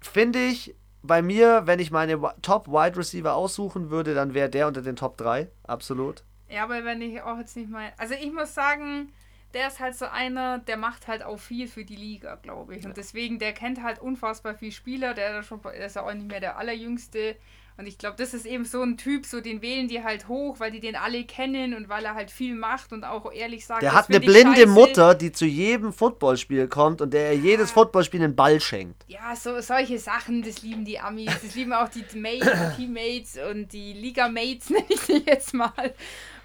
Finde 0.00 0.38
ich 0.38 0.74
bei 1.02 1.22
mir, 1.22 1.62
wenn 1.66 1.78
ich 1.78 1.90
meine 1.90 2.20
Wi- 2.22 2.34
Top 2.42 2.68
Wide 2.68 2.96
Receiver 2.96 3.34
aussuchen 3.34 3.90
würde, 3.90 4.14
dann 4.14 4.34
wäre 4.34 4.48
der 4.50 4.66
unter 4.68 4.82
den 4.82 4.96
Top 4.96 5.16
3. 5.16 5.48
Absolut. 5.64 6.22
Ja, 6.48 6.64
aber 6.64 6.84
wenn 6.84 7.00
ich 7.00 7.22
auch 7.22 7.38
jetzt 7.38 7.56
nicht 7.56 7.70
mal. 7.70 7.92
Also 7.96 8.14
ich 8.14 8.32
muss 8.32 8.54
sagen, 8.54 9.12
der 9.54 9.68
ist 9.68 9.80
halt 9.80 9.96
so 9.96 10.06
einer, 10.06 10.58
der 10.58 10.76
macht 10.76 11.08
halt 11.08 11.22
auch 11.22 11.38
viel 11.38 11.68
für 11.68 11.84
die 11.84 11.96
Liga, 11.96 12.36
glaube 12.36 12.74
ich. 12.76 12.84
Und 12.86 12.96
deswegen, 12.96 13.38
der 13.38 13.52
kennt 13.52 13.82
halt 13.82 13.98
unfassbar 14.00 14.54
viele 14.54 14.72
Spieler, 14.72 15.14
der, 15.14 15.40
ist 15.40 15.46
schon, 15.46 15.60
der 15.62 15.86
ist 15.86 15.96
ja 15.96 16.02
auch 16.02 16.12
nicht 16.12 16.26
mehr 16.28 16.40
der 16.40 16.56
allerjüngste. 16.58 17.36
Und 17.80 17.86
ich 17.86 17.96
glaube, 17.96 18.16
das 18.18 18.34
ist 18.34 18.44
eben 18.44 18.66
so 18.66 18.82
ein 18.82 18.98
Typ, 18.98 19.24
so 19.24 19.40
den 19.40 19.62
wählen 19.62 19.88
die 19.88 20.04
halt 20.04 20.28
hoch, 20.28 20.60
weil 20.60 20.70
die 20.70 20.80
den 20.80 20.96
alle 20.96 21.24
kennen 21.24 21.72
und 21.72 21.88
weil 21.88 22.04
er 22.04 22.14
halt 22.14 22.30
viel 22.30 22.54
macht 22.54 22.92
und 22.92 23.04
auch 23.04 23.32
ehrlich 23.32 23.64
sagt, 23.64 23.80
Der 23.80 23.94
hat 23.94 24.10
eine 24.10 24.20
blinde 24.20 24.54
scheiße. 24.54 24.66
Mutter, 24.66 25.14
die 25.14 25.32
zu 25.32 25.46
jedem 25.46 25.94
Footballspiel 25.94 26.68
kommt 26.68 27.00
und 27.00 27.14
der 27.14 27.34
jedes 27.34 27.70
Footballspiel 27.70 28.22
einen 28.22 28.36
Ball 28.36 28.60
schenkt. 28.60 29.02
Ja, 29.08 29.34
so, 29.34 29.58
solche 29.62 29.98
Sachen, 29.98 30.42
das 30.42 30.60
lieben 30.60 30.84
die 30.84 30.98
Amis. 31.00 31.32
Das 31.42 31.54
lieben 31.54 31.72
auch 31.72 31.88
die 31.88 32.04
Mate, 32.18 32.74
Teammates 32.76 33.38
und 33.50 33.72
die 33.72 33.94
Liga-Mates, 33.94 34.68
nenne 34.70 34.84
ich 34.90 35.00
sie 35.00 35.22
jetzt 35.26 35.54
mal. 35.54 35.94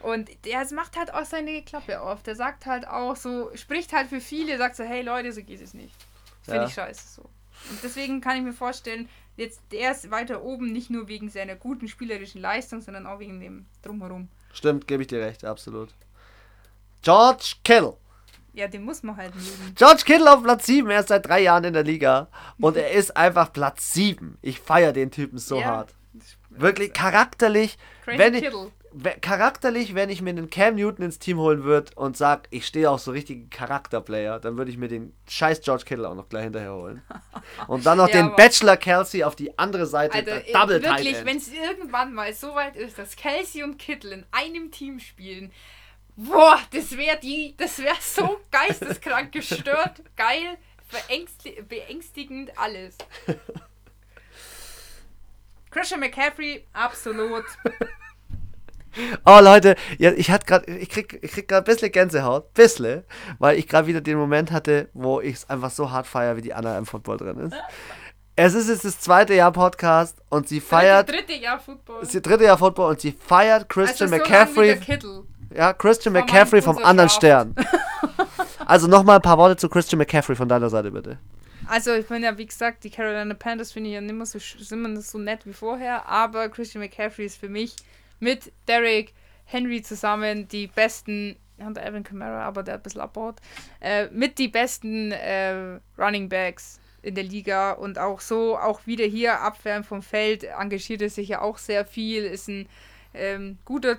Und 0.04 0.30
der 0.46 0.66
macht 0.74 0.96
halt 0.98 1.14
auch 1.14 1.26
seine 1.26 1.62
Klappe 1.64 2.00
auf. 2.00 2.24
Der 2.24 2.38
sagt 2.38 2.66
halt 2.66 2.88
auch 2.88 3.18
so, 3.18 3.52
spricht 3.56 3.92
halt 3.92 4.08
für 4.08 4.22
viele, 4.22 4.58
sagt 4.58 4.78
so, 4.78 4.86
hey 4.86 5.02
Leute, 5.02 5.34
so 5.34 5.44
geht 5.44 5.60
es 5.62 5.74
nicht. 5.74 5.94
Das 5.98 6.46
finde 6.46 6.62
Ja. 6.62 6.68
ich 6.68 6.74
scheiße 6.74 7.14
so. 7.16 7.24
Und 7.24 7.80
deswegen 7.84 8.22
kann 8.22 8.38
ich 8.38 8.44
mir 8.44 8.54
vorstellen, 8.54 9.10
jetzt 9.38 9.62
der 9.72 9.92
ist 9.92 10.12
weiter 10.12 10.44
oben, 10.44 10.72
nicht 10.72 10.90
nur 10.90 11.08
wegen 11.08 11.30
seiner 11.30 11.56
guten 11.56 11.88
spielerischen 11.88 12.42
Leistung, 12.42 12.82
sondern 12.82 13.06
auch 13.06 13.20
wegen 13.20 13.40
dem 13.40 13.66
Drumherum. 13.82 14.30
Stimmt, 14.54 14.88
gebe 14.88 15.04
ich 15.04 15.08
dir 15.08 15.22
recht, 15.22 15.44
absolut. 15.44 15.90
George 17.02 17.56
Kittle. 17.64 17.98
Ja, 18.54 18.68
den 18.68 18.84
muss 18.84 19.04
man 19.04 19.18
halt 19.18 19.36
mögen. 19.36 19.76
George 19.76 20.04
Kittle 20.06 20.32
auf 20.32 20.42
Platz 20.42 20.66
7, 20.66 20.90
er 20.90 21.02
ist 21.02 21.10
seit 21.10 21.28
drei 21.28 21.42
Jahren 21.42 21.66
in 21.66 21.74
der 21.74 21.84
Liga 21.84 22.30
und 22.58 22.78
er 22.78 22.92
ist 22.92 23.16
einfach 23.18 23.52
Platz 23.52 23.94
7. 23.94 24.38
Ich 24.42 24.62
feiere 24.62 24.94
den 24.94 25.12
Typen 25.12 25.38
so 25.38 25.60
ja, 25.60 25.66
hart. 25.66 25.94
Wirklich 26.50 26.94
charakterlich. 26.94 27.78
Crazy 28.04 28.18
Wenn 28.18 28.34
ich, 28.34 28.44
Kittle. 28.44 28.72
Charakterlich, 29.22 29.96
wenn 29.96 30.10
ich 30.10 30.22
mir 30.22 30.30
einen 30.32 30.50
Cam 30.50 30.76
Newton 30.76 31.06
ins 31.06 31.20
Team 31.20 31.38
holen 31.38 31.64
würde 31.64 31.91
und 31.96 32.16
sag, 32.18 32.48
ich 32.52 32.66
stehe 32.66 32.89
auf 32.89 33.02
so 33.02 33.12
richtige 33.12 33.48
Charakterplayer, 33.48 34.39
dann 34.39 34.58
würde 34.58 34.72
ich 34.72 34.78
mir 34.78 34.88
den 34.88 35.14
scheiß 35.28 35.62
George 35.62 35.84
Kittle 35.86 36.08
auch 36.08 36.16
noch 36.16 36.30
gleich 36.30 36.43
hinterher 36.46 36.74
holen. 36.74 37.02
Und 37.68 37.86
dann 37.86 37.98
noch 37.98 38.10
Ja, 38.10 38.22
den 38.22 38.36
Bachelor 38.36 38.78
Kelsey 38.78 39.24
auf 39.24 39.36
die 39.36 39.58
andere 39.58 39.86
Seite, 39.86 40.16
Alter, 40.16 40.39
der 40.39 40.50
äh, 40.50 40.54
Double 40.54 40.82
wirklich, 40.82 41.26
wenn 41.26 41.38
es 41.38 41.52
irgendwann 41.52 42.14
mal 42.14 42.34
so 42.34 42.56
weit 42.56 42.76
ist, 42.76 42.98
dass 42.98 43.16
Kelsey 43.16 43.64
und 43.64 43.78
Kittle 43.78 44.14
in 44.14 44.26
einem 44.32 44.72
Team 44.72 45.00
spielen, 45.00 45.52
boah, 46.16 46.60
das 46.72 46.98
wäre 46.98 47.20
die, 47.20 47.56
das 47.58 47.80
wäre 47.80 47.96
so 48.00 48.39
geisteskrank 48.52 49.32
gestört, 49.32 50.02
geil, 50.16 50.58
beängstigend, 51.68 52.58
alles. 52.58 52.98
Christian 55.72 56.00
McCaffrey, 56.00 56.66
absolut. 56.72 57.43
Oh 59.26 59.39
Leute, 59.41 59.76
ja, 59.98 60.12
ich 60.12 60.32
hatte 60.32 60.46
gerade, 60.46 60.72
ich 60.72 60.89
krieg, 60.89 61.20
ich 61.22 61.32
krieg 61.32 61.48
gerade 61.48 61.64
ein 61.64 61.74
bisschen 61.74 61.91
Gänsehaut, 61.91 62.54
bisschen, 62.54 63.04
weil 63.39 63.58
ich 63.58 63.68
gerade 63.68 63.88
wieder 63.88 64.02
den 64.02 64.18
Moment 64.18 64.52
hatte, 64.52 64.89
wo 64.93 65.20
ich 65.22 65.36
es 65.36 65.50
einfach 65.50 65.72
so 65.72 65.91
hart 65.91 66.08
feiere, 66.08 66.38
wie 66.38 66.41
die 66.41 66.54
Anna 66.54 66.78
im 66.78 66.86
Football 66.86 67.18
drin 67.18 67.38
ist. 67.39 67.56
Es 68.38 68.54
ist 68.54 68.68
jetzt 68.68 68.84
das 68.84 69.00
zweite 69.00 69.34
Jahr 69.34 69.54
Podcast 69.54 70.18
und 70.30 70.50
sie 70.50 70.60
feiert, 70.60 71.08
Dritte, 71.08 71.24
dritte 71.26 71.41
Jahr 71.41 71.58
Football. 71.58 72.00
es 72.02 72.10
ist 72.10 72.16
das 72.16 72.22
dritte 72.24 72.43
Jahr 72.43 72.58
Football 72.58 72.89
und 72.89 73.00
sie 73.00 73.14
feiert 73.14 73.70
Christian 73.70 74.12
also 74.12 74.26
so 74.26 74.30
McCaffrey, 74.30 74.78
Kittle. 74.78 75.24
ja, 75.56 75.72
Christian 75.72 76.14
Das 76.14 76.24
war 76.24 76.28
McCaffrey 76.28 76.62
vom 76.62 76.78
anderen 76.80 77.08
Draft. 77.08 77.16
Stern. 77.16 77.56
Also 78.66 78.88
nochmal 78.88 79.18
ein 79.18 79.22
paar 79.22 79.38
Worte 79.38 79.56
zu 79.56 79.70
Christian 79.70 80.00
McCaffrey 80.00 80.36
von 80.36 80.50
deiner 80.50 80.70
Seite 80.70 80.91
bitte. 80.91 81.18
Also 81.68 81.93
ich 81.93 82.10
meine 82.10 82.26
ja, 82.26 82.38
wie 82.38 82.46
gesagt, 82.46 82.84
die 82.84 82.89
Carolina 82.89 83.34
Panthers 83.36 83.72
finde 83.72 83.89
ich 83.89 83.96
ja 83.96 84.02
nicht 84.02 84.14
mehr 84.14 84.26
so, 84.26 84.38
sind 84.39 84.84
immer 84.86 85.00
so 85.02 85.18
nett 85.18 85.46
wie 85.46 85.54
vorher, 85.54 86.06
aber 86.06 86.50
Christian 86.50 86.84
McCaffrey 86.84 87.26
ist 87.26 87.38
für 87.39 87.48
mich 87.48 87.76
mit 88.20 88.51
Derek 88.68 89.13
Henry 89.45 89.82
zusammen 89.82 90.47
die 90.47 90.68
besten, 90.68 91.38
und 91.57 91.78
Evan 91.78 92.03
Kamara, 92.03 92.43
aber 92.43 92.63
der 92.63 92.76
hat 92.76 92.82
ein 92.82 92.84
bisschen 92.84 93.01
abbaut, 93.01 93.36
äh, 93.80 94.07
mit 94.07 94.38
die 94.38 94.47
besten 94.47 95.11
äh, 95.11 95.80
Running 95.97 96.28
Backs 96.28 96.80
in 97.01 97.16
der 97.16 97.24
Liga 97.24 97.72
und 97.72 97.99
auch 97.99 98.20
so, 98.20 98.57
auch 98.57 98.86
wieder 98.88 99.05
hier 99.05 99.39
abwehren 99.39 99.84
vom 99.84 100.01
Feld, 100.01 100.43
engagiert 100.43 101.01
er 101.01 101.09
sich 101.09 101.30
ja 101.30 101.41
auch 101.41 101.57
sehr 101.57 101.86
viel, 101.86 102.24
ist 102.24 102.47
ein 102.47 102.68
ähm, 103.13 103.57
guter 103.63 103.97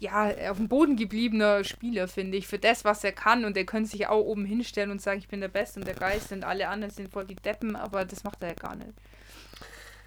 ja, 0.00 0.50
auf 0.50 0.56
dem 0.56 0.68
Boden 0.68 0.96
gebliebener 0.96 1.64
Spieler, 1.64 2.08
finde 2.08 2.36
ich, 2.36 2.46
für 2.46 2.58
das, 2.58 2.84
was 2.84 3.04
er 3.04 3.12
kann. 3.12 3.44
Und 3.44 3.56
er 3.56 3.64
könnte 3.64 3.90
sich 3.90 4.06
auch 4.06 4.24
oben 4.24 4.44
hinstellen 4.44 4.90
und 4.90 5.00
sagen, 5.00 5.18
ich 5.18 5.28
bin 5.28 5.40
der 5.40 5.48
Beste 5.48 5.80
und 5.80 5.86
der 5.86 5.94
Geist 5.94 6.32
und 6.32 6.44
alle 6.44 6.68
anderen 6.68 6.92
sind 6.92 7.12
voll 7.12 7.24
die 7.24 7.36
Deppen, 7.36 7.76
aber 7.76 8.04
das 8.04 8.24
macht 8.24 8.42
er 8.42 8.50
ja 8.50 8.54
gar 8.54 8.76
nicht. 8.76 8.90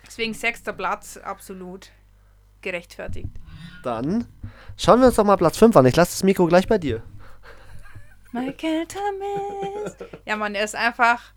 Deswegen 0.05 0.33
sechster 0.33 0.73
Platz, 0.73 1.17
absolut 1.17 1.91
gerechtfertigt. 2.61 3.29
Dann 3.83 4.25
schauen 4.77 4.99
wir 4.99 5.07
uns 5.07 5.15
doch 5.15 5.23
mal 5.23 5.37
Platz 5.37 5.57
5 5.57 5.75
an. 5.75 5.85
Ich 5.85 5.95
lasse 5.95 6.11
das 6.11 6.23
Mikro 6.23 6.45
gleich 6.47 6.67
bei 6.67 6.77
dir. 6.77 7.03
Michael 8.31 8.85
Thomas. 8.87 9.95
Ja, 10.25 10.35
Mann, 10.35 10.53
er 10.55 10.63
ist 10.63 10.75
einfach. 10.75 11.33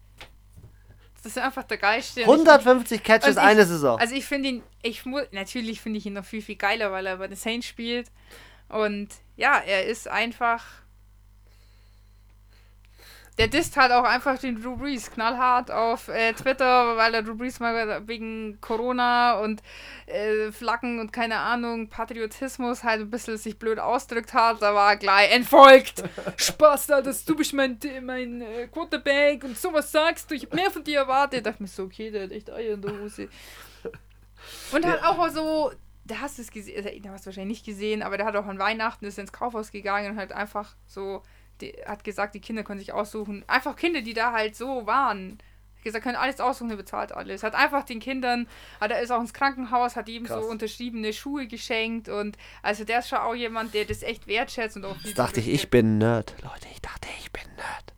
Das 1.23 1.33
ist 1.37 1.39
einfach 1.39 1.65
der 1.65 1.77
Geilste. 1.79 2.25
Und 2.25 2.43
ich- 2.43 2.49
150 2.49 3.03
Catches 3.05 3.37
und 3.37 3.43
ich- 3.43 3.49
eine 3.49 3.67
Saison. 3.67 3.99
Also 3.99 4.15
ich 4.15 4.25
finde 4.25 4.49
ihn, 4.49 4.63
ich 4.83 5.05
muss, 5.05 5.23
natürlich 5.33 5.81
finde 5.81 5.99
ich 5.99 6.07
ihn 6.07 6.15
noch 6.15 6.25
viel, 6.25 6.43
viel 6.43 6.57
geiler, 6.57 6.91
weil 6.93 7.07
er 7.07 7.19
bei 7.19 7.29
den 7.29 7.37
Saints 7.37 7.67
spielt. 7.67 8.11
Und 8.69 9.09
ja, 9.37 9.59
er 9.59 9.85
ist 9.87 10.09
einfach. 10.09 10.65
Der 13.41 13.49
disst 13.49 13.79
halt 13.79 13.91
auch 13.91 14.05
einfach 14.05 14.37
den 14.39 14.61
Drew 14.61 14.77
Brees 14.77 15.11
knallhart 15.11 15.71
auf 15.71 16.09
äh, 16.09 16.35
Twitter, 16.35 16.95
weil 16.99 17.15
er 17.15 17.23
Drew 17.23 17.35
Brees 17.35 17.59
mal 17.59 18.07
wegen 18.07 18.61
Corona 18.61 19.39
und 19.39 19.63
äh, 20.05 20.53
Flaggen 20.53 21.01
und 21.01 21.11
keine 21.11 21.39
Ahnung, 21.39 21.89
Patriotismus 21.89 22.85
halt 22.85 23.01
ein 23.01 23.11
bisschen 23.11 23.39
sich 23.39 23.59
blöd 23.59 23.79
ausdrückt 23.79 24.35
hat. 24.35 24.61
Da 24.61 24.75
war 24.75 24.95
gleich 24.99 25.33
entfolgt. 25.33 26.05
Spaß 26.37 26.89
da, 26.89 27.01
dass 27.01 27.25
du 27.25 27.35
bist 27.35 27.55
mein, 27.55 27.79
mein 28.03 28.43
äh, 28.43 28.69
Quarterback 28.69 29.43
und 29.45 29.57
sowas 29.57 29.91
sagst 29.91 30.31
du. 30.31 30.35
Ich 30.35 30.43
hab 30.43 30.53
mehr 30.53 30.71
von 30.71 30.85
dir 30.85 30.99
erwartet. 30.99 31.47
Da 31.47 31.51
dachte 31.53 31.65
ich 31.65 31.71
mir 31.71 31.75
so, 31.75 31.85
okay, 31.85 32.11
der 32.11 32.25
hat 32.25 32.33
echt 32.33 32.51
Eier 32.51 32.75
in 32.75 32.83
der 32.83 32.93
Hose. 33.01 33.31
Und 34.71 34.85
halt 34.85 35.03
auch 35.03 35.27
so, 35.31 35.73
der 36.05 36.21
hast 36.21 36.39
es 36.39 36.51
gesehen, 36.51 36.85
der 37.03 37.13
hast 37.13 37.25
du 37.25 37.29
wahrscheinlich 37.29 37.61
nicht 37.61 37.65
gesehen, 37.65 38.03
aber 38.03 38.19
der 38.19 38.27
hat 38.27 38.37
auch 38.37 38.45
an 38.45 38.59
Weihnachten 38.59 39.07
ist 39.07 39.19
ins 39.19 39.33
Kaufhaus 39.33 39.71
gegangen 39.71 40.13
und 40.13 40.19
halt 40.19 40.33
einfach 40.33 40.77
so, 40.87 41.23
die, 41.63 41.75
hat 41.87 42.05
gesagt, 42.05 42.35
die 42.35 42.41
Kinder 42.41 42.63
können 42.63 42.81
sich 42.81 42.93
aussuchen. 42.93 43.45
Einfach 43.47 43.77
Kinder, 43.77 44.03
die 44.03 44.15
da 44.15 44.33
halt 44.33 44.57
so 44.57 44.87
waren. 44.87 45.39
Hat 45.77 45.85
gesagt, 45.85 46.05
können 46.05 46.17
alles 46.17 46.41
aussuchen, 46.41 46.71
er 46.71 46.77
bezahlt 46.77 47.13
alles. 47.13 47.43
Hat 47.43 47.55
einfach 47.55 47.85
den 47.85 48.01
Kindern, 48.01 48.47
hat 48.81 48.91
er 48.91 49.01
ist 49.01 49.11
auch 49.11 49.21
ins 49.21 49.33
Krankenhaus, 49.33 49.97
hat 49.97 50.09
ihm 50.09 50.25
Krass. 50.25 50.43
so 50.43 50.51
unterschriebene 50.51 51.13
Schuhe 51.13 51.47
geschenkt 51.47 52.09
und 52.09 52.37
also 52.63 52.85
der 52.85 52.99
ist 52.99 53.09
schon 53.09 53.19
auch 53.19 53.35
jemand, 53.35 53.73
der 53.73 53.87
das 53.87 54.03
echt 54.03 54.27
wertschätzt 54.27 54.77
und 54.77 54.85
auch 54.85 54.97
Jetzt 55.03 55.19
dachte 55.19 55.41
ich, 55.41 55.49
ich 55.49 55.71
bin 55.71 55.99
Nerd. 55.99 56.35
Leute, 56.43 56.69
ich 56.73 56.83
dachte, 56.83 57.09
ich 57.19 57.33
bin 57.33 57.45
Nerd. 57.57 57.95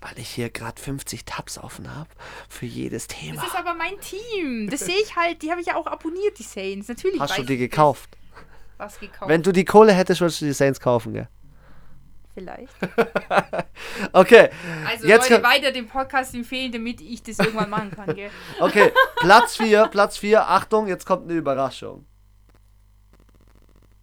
Weil 0.00 0.18
ich 0.18 0.30
hier 0.30 0.48
gerade 0.48 0.80
50 0.80 1.26
Tabs 1.26 1.58
offen 1.58 1.94
habe 1.94 2.08
für 2.48 2.64
jedes 2.64 3.06
Thema. 3.06 3.42
Das 3.42 3.50
ist 3.50 3.58
aber 3.58 3.74
mein 3.74 4.00
Team. 4.00 4.70
Das 4.70 4.80
sehe 4.80 4.96
ich 5.02 5.14
halt, 5.14 5.42
die 5.42 5.50
habe 5.50 5.60
ich 5.60 5.66
ja 5.66 5.76
auch 5.76 5.86
abonniert, 5.86 6.38
die 6.38 6.42
Saints. 6.42 6.88
Natürlich. 6.88 7.20
Hast 7.20 7.36
du 7.36 7.42
die 7.42 7.58
das. 7.58 7.68
gekauft? 7.68 8.16
Was 8.78 8.98
gekauft? 8.98 9.28
Wenn 9.28 9.42
du 9.42 9.52
die 9.52 9.66
Kohle 9.66 9.92
hättest, 9.92 10.22
würdest 10.22 10.40
du 10.40 10.46
die 10.46 10.54
Saints 10.54 10.80
kaufen, 10.80 11.12
gell? 11.12 11.28
Vielleicht. 12.40 12.72
Okay, 14.12 14.48
Also 14.88 15.06
Jetzt 15.06 15.28
Leute, 15.30 15.42
kann- 15.42 15.52
weiter 15.52 15.72
den 15.72 15.86
Podcast 15.88 16.34
empfehlen, 16.34 16.72
damit 16.72 17.00
ich 17.00 17.22
das 17.22 17.38
irgendwann 17.38 17.70
machen 17.70 17.90
kann, 17.90 18.14
gell? 18.14 18.30
okay. 18.60 18.92
Platz 19.16 19.56
4, 19.56 19.86
Platz 19.88 20.16
4. 20.18 20.48
Achtung, 20.48 20.86
jetzt 20.86 21.06
kommt 21.06 21.24
eine 21.24 21.34
Überraschung. 21.38 22.06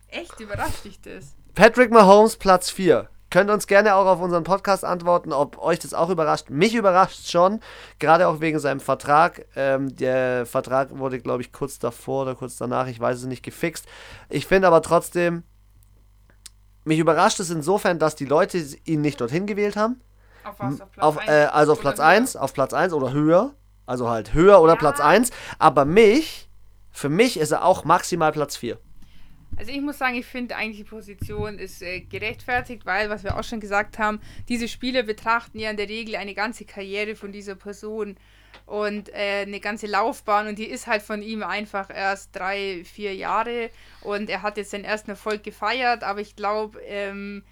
Echt 0.07 0.39
überrascht 0.39 0.85
dich 0.85 1.01
das? 1.01 1.35
Patrick 1.55 1.91
Mahomes, 1.91 2.37
Platz 2.37 2.69
4. 2.69 3.09
Könnt 3.29 3.49
uns 3.49 3.67
gerne 3.67 3.95
auch 3.95 4.05
auf 4.05 4.21
unseren 4.21 4.43
Podcast 4.45 4.85
antworten, 4.85 5.33
ob 5.33 5.57
euch 5.57 5.79
das 5.79 5.93
auch 5.93 6.09
überrascht. 6.09 6.49
Mich 6.49 6.75
überrascht 6.75 7.29
schon, 7.29 7.59
gerade 7.99 8.27
auch 8.27 8.39
wegen 8.39 8.57
seinem 8.59 8.79
Vertrag. 8.79 9.45
Ähm, 9.55 9.93
der 9.95 10.45
Vertrag 10.45 10.97
wurde, 10.97 11.19
glaube 11.19 11.41
ich, 11.41 11.51
kurz 11.51 11.77
davor 11.77 12.21
oder 12.23 12.35
kurz 12.35 12.55
danach, 12.57 12.87
ich 12.87 12.99
weiß 12.99 13.17
es 13.17 13.25
nicht, 13.25 13.43
gefixt. 13.43 13.85
Ich 14.29 14.47
finde 14.47 14.67
aber 14.67 14.81
trotzdem, 14.81 15.43
mich 16.87 16.99
überrascht 16.99 17.39
es 17.39 17.49
insofern, 17.49 17.99
dass 17.99 18.15
die 18.15 18.25
Leute 18.25 18.63
ihn 18.85 19.01
nicht 19.01 19.19
dorthin 19.21 19.45
gewählt 19.45 19.75
haben. 19.75 19.99
Auf 20.43 20.59
was? 20.59 20.81
Auf 20.81 20.91
Platz 20.91 21.03
Auf, 21.05 21.17
eins? 21.17 21.29
äh, 21.29 21.45
also 21.51 21.71
auf 21.73 21.79
Platz 21.81 21.97
höher? 21.99 22.05
1, 22.05 22.35
auf 22.37 22.53
Platz 22.53 22.73
1 22.73 22.93
oder 22.93 23.11
höher. 23.11 23.53
Also 23.85 24.09
halt 24.09 24.33
höher 24.33 24.61
oder 24.61 24.73
Ja. 24.73 24.79
Platz 24.79 24.99
1. 24.99 25.31
Aber 25.59 25.85
mich, 25.85 26.49
für 26.91 27.09
mich 27.09 27.37
ist 27.39 27.51
er 27.51 27.63
auch 27.65 27.83
maximal 27.85 28.31
Platz 28.31 28.57
4. 28.57 28.77
Also 29.57 29.71
ich 29.71 29.81
muss 29.81 29.97
sagen, 29.97 30.15
ich 30.15 30.25
finde 30.25 30.55
eigentlich 30.55 30.77
die 30.77 30.83
Position 30.83 31.57
ist 31.57 31.81
äh, 31.81 32.01
gerechtfertigt, 32.01 32.85
weil, 32.85 33.09
was 33.09 33.23
wir 33.23 33.37
auch 33.37 33.43
schon 33.43 33.59
gesagt 33.59 33.97
haben, 33.97 34.19
diese 34.49 34.67
Spieler 34.67 35.03
betrachten 35.03 35.57
ja 35.57 35.69
in 35.71 35.77
der 35.77 35.87
Regel 35.89 36.15
eine 36.17 36.33
ganze 36.33 36.65
Karriere 36.65 37.15
von 37.15 37.31
dieser 37.31 37.55
Person 37.55 38.17
und 38.65 39.09
äh, 39.09 39.43
eine 39.45 39.59
ganze 39.59 39.87
Laufbahn 39.87 40.47
und 40.47 40.57
die 40.57 40.65
ist 40.65 40.87
halt 40.87 41.01
von 41.01 41.21
ihm 41.21 41.43
einfach 41.43 41.89
erst 41.89 42.35
drei, 42.35 42.83
vier 42.85 43.15
Jahre 43.15 43.69
und 44.01 44.29
er 44.29 44.41
hat 44.41 44.57
jetzt 44.57 44.73
den 44.73 44.83
ersten 44.83 45.11
Erfolg 45.11 45.43
gefeiert, 45.43 46.03
aber 46.03 46.21
ich 46.21 46.35
glaube, 46.35 46.79
ähm, 46.81 47.43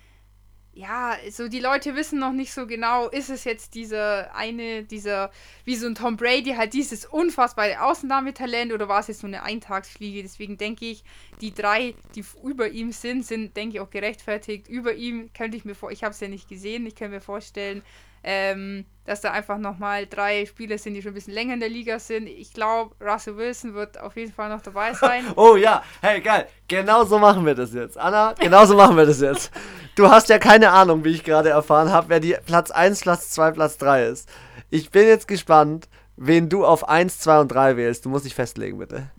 ja, 0.76 1.16
so 1.32 1.48
die 1.48 1.62
Leute 1.62 1.96
wissen 1.96 2.20
noch 2.20 2.34
nicht 2.34 2.52
so 2.52 2.68
genau, 2.68 3.08
ist 3.08 3.30
es 3.30 3.46
jetzt 3.46 3.76
dieser 3.76 4.36
eine, 4.36 4.84
dieser, 4.84 5.32
wie 5.64 5.78
so 5.78 5.88
ein 5.88 5.96
Tom 5.96 6.18
Brady, 6.18 6.54
halt 6.56 6.74
dieses 6.74 7.06
unfassbare 7.06 7.82
Außennahmetalent 7.82 8.74
oder 8.74 8.90
war 8.90 9.00
es 9.00 9.08
jetzt 9.08 9.24
nur 9.24 9.30
eine 9.30 9.44
Eintagsfliege? 9.44 10.22
Deswegen 10.22 10.58
denke 10.58 10.86
ich, 10.86 11.06
die 11.40 11.54
drei, 11.54 11.96
die 12.14 12.26
über 12.44 12.68
ihm 12.68 12.92
sind, 12.92 13.26
sind, 13.26 13.56
denke 13.56 13.78
ich, 13.78 13.82
auch 13.82 13.90
gerechtfertigt. 13.90 14.68
Über 14.68 14.94
ihm 14.94 15.32
könnte 15.34 15.56
ich 15.56 15.64
mir 15.64 15.76
vor, 15.76 15.92
ich 15.92 16.04
habe 16.04 16.12
es 16.12 16.20
ja 16.20 16.28
nicht 16.28 16.50
gesehen, 16.50 16.86
ich 16.86 16.96
kann 16.96 17.12
mir 17.12 17.22
vorstellen, 17.22 17.82
ähm, 18.28 18.86
dass 19.06 19.22
da 19.22 19.32
einfach 19.32 19.60
nochmal 19.60 20.08
drei 20.08 20.48
Spieler 20.48 20.80
sind, 20.80 20.96
die 20.96 21.02
schon 21.04 21.12
ein 21.12 21.14
bisschen 21.14 21.36
länger 21.36 21.54
in 21.54 21.60
der 21.60 21.70
Liga 21.70 22.00
sind. 22.00 22.26
Ich 22.28 22.54
glaube, 22.54 22.96
Russell 23.00 23.38
Wilson 23.38 23.76
wird 23.76 24.00
auf 24.00 24.18
jeden 24.18 24.34
Fall 24.34 24.50
noch 24.50 24.62
dabei 24.62 24.94
sein. 25.00 25.24
Oh 25.36 25.56
ja, 25.56 25.84
hey, 26.02 26.20
geil. 26.22 26.48
Genau 26.68 27.04
so 27.06 27.20
machen 27.20 27.46
wir 27.46 27.54
das 27.54 27.72
jetzt. 27.74 27.98
Anna, 28.00 28.34
genau 28.34 28.66
so 28.66 28.76
machen 28.76 28.98
wir 28.98 29.06
das 29.06 29.22
jetzt. 29.22 29.52
Du 29.96 30.10
hast 30.10 30.28
ja 30.30 30.40
keine 30.40 30.72
Ahnung, 30.72 31.06
wie 31.06 31.12
ich 31.12 31.24
gerade 31.24 31.50
erfahren 31.50 31.92
habe, 31.92 32.10
wer 32.10 32.20
die 32.20 32.36
Platz 32.48 32.72
1, 32.72 33.02
Platz 33.02 33.30
2, 33.30 33.52
Platz 33.52 33.78
3 33.78 34.06
ist. 34.08 34.28
Ich 34.72 34.90
bin 34.90 35.08
jetzt 35.08 35.28
gespannt, 35.28 35.88
wen 36.18 36.50
du 36.50 36.66
auf 36.66 36.90
1, 36.90 37.20
2 37.20 37.42
und 37.42 37.50
3 37.50 37.78
wählst. 37.78 38.06
Du 38.06 38.10
musst 38.10 38.26
dich 38.26 38.34
festlegen, 38.34 38.80
bitte. 38.80 39.12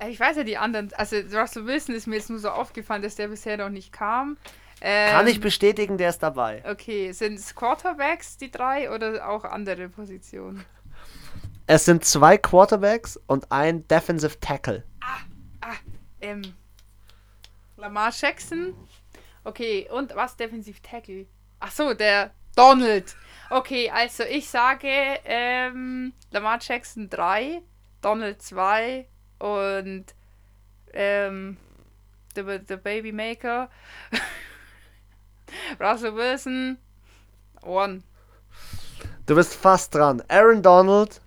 Äh, 0.00 0.10
Ich 0.10 0.18
weiß 0.18 0.36
ja 0.36 0.42
die 0.42 0.58
anderen, 0.58 0.90
also 0.96 1.16
Russell 1.32 1.66
Wilson 1.66 1.94
ist 1.94 2.08
mir 2.08 2.16
jetzt 2.16 2.28
nur 2.30 2.40
so 2.40 2.48
aufgefallen, 2.50 3.02
dass 3.02 3.14
der 3.14 3.28
bisher 3.28 3.56
noch 3.56 3.70
nicht 3.70 3.92
kam. 3.92 4.36
Ähm, 4.80 5.10
Kann 5.12 5.26
ich 5.26 5.40
bestätigen, 5.40 5.98
der 5.98 6.10
ist 6.10 6.22
dabei. 6.22 6.62
Okay, 6.68 7.12
sind 7.12 7.38
es 7.38 7.54
Quarterbacks 7.54 8.36
die 8.36 8.50
drei 8.50 8.90
oder 8.90 9.28
auch 9.28 9.44
andere 9.44 9.88
Positionen? 9.88 10.64
Es 11.66 11.86
sind 11.86 12.04
zwei 12.04 12.36
Quarterbacks 12.36 13.18
und 13.26 13.50
ein 13.50 13.86
Defensive 13.88 14.38
Tackle. 14.40 14.84
Ähm, 16.20 16.42
Lamar 17.76 18.12
Jackson. 18.18 18.74
Okay, 19.44 19.88
und 19.90 20.14
was 20.14 20.36
Defensive 20.36 20.80
Tackle? 20.82 21.26
Ach 21.60 21.70
so, 21.70 21.94
der 21.94 22.32
Donald. 22.56 23.16
Okay, 23.50 23.90
also 23.90 24.24
ich 24.24 24.48
sage 24.48 24.88
ähm, 25.24 26.12
Lamar 26.30 26.58
Jackson 26.60 27.10
3, 27.10 27.62
Donald 28.00 28.40
2 28.40 29.06
und 29.38 30.06
ähm, 30.92 31.56
The, 32.34 32.60
the 32.66 32.76
Baby 32.76 33.12
Maker, 33.12 33.70
Russell 35.80 36.14
Wilson, 36.14 36.78
One. 37.62 38.02
Du 39.26 39.34
bist 39.34 39.54
fast 39.54 39.94
dran. 39.94 40.22
Aaron 40.28 40.62
Donald, 40.62 41.20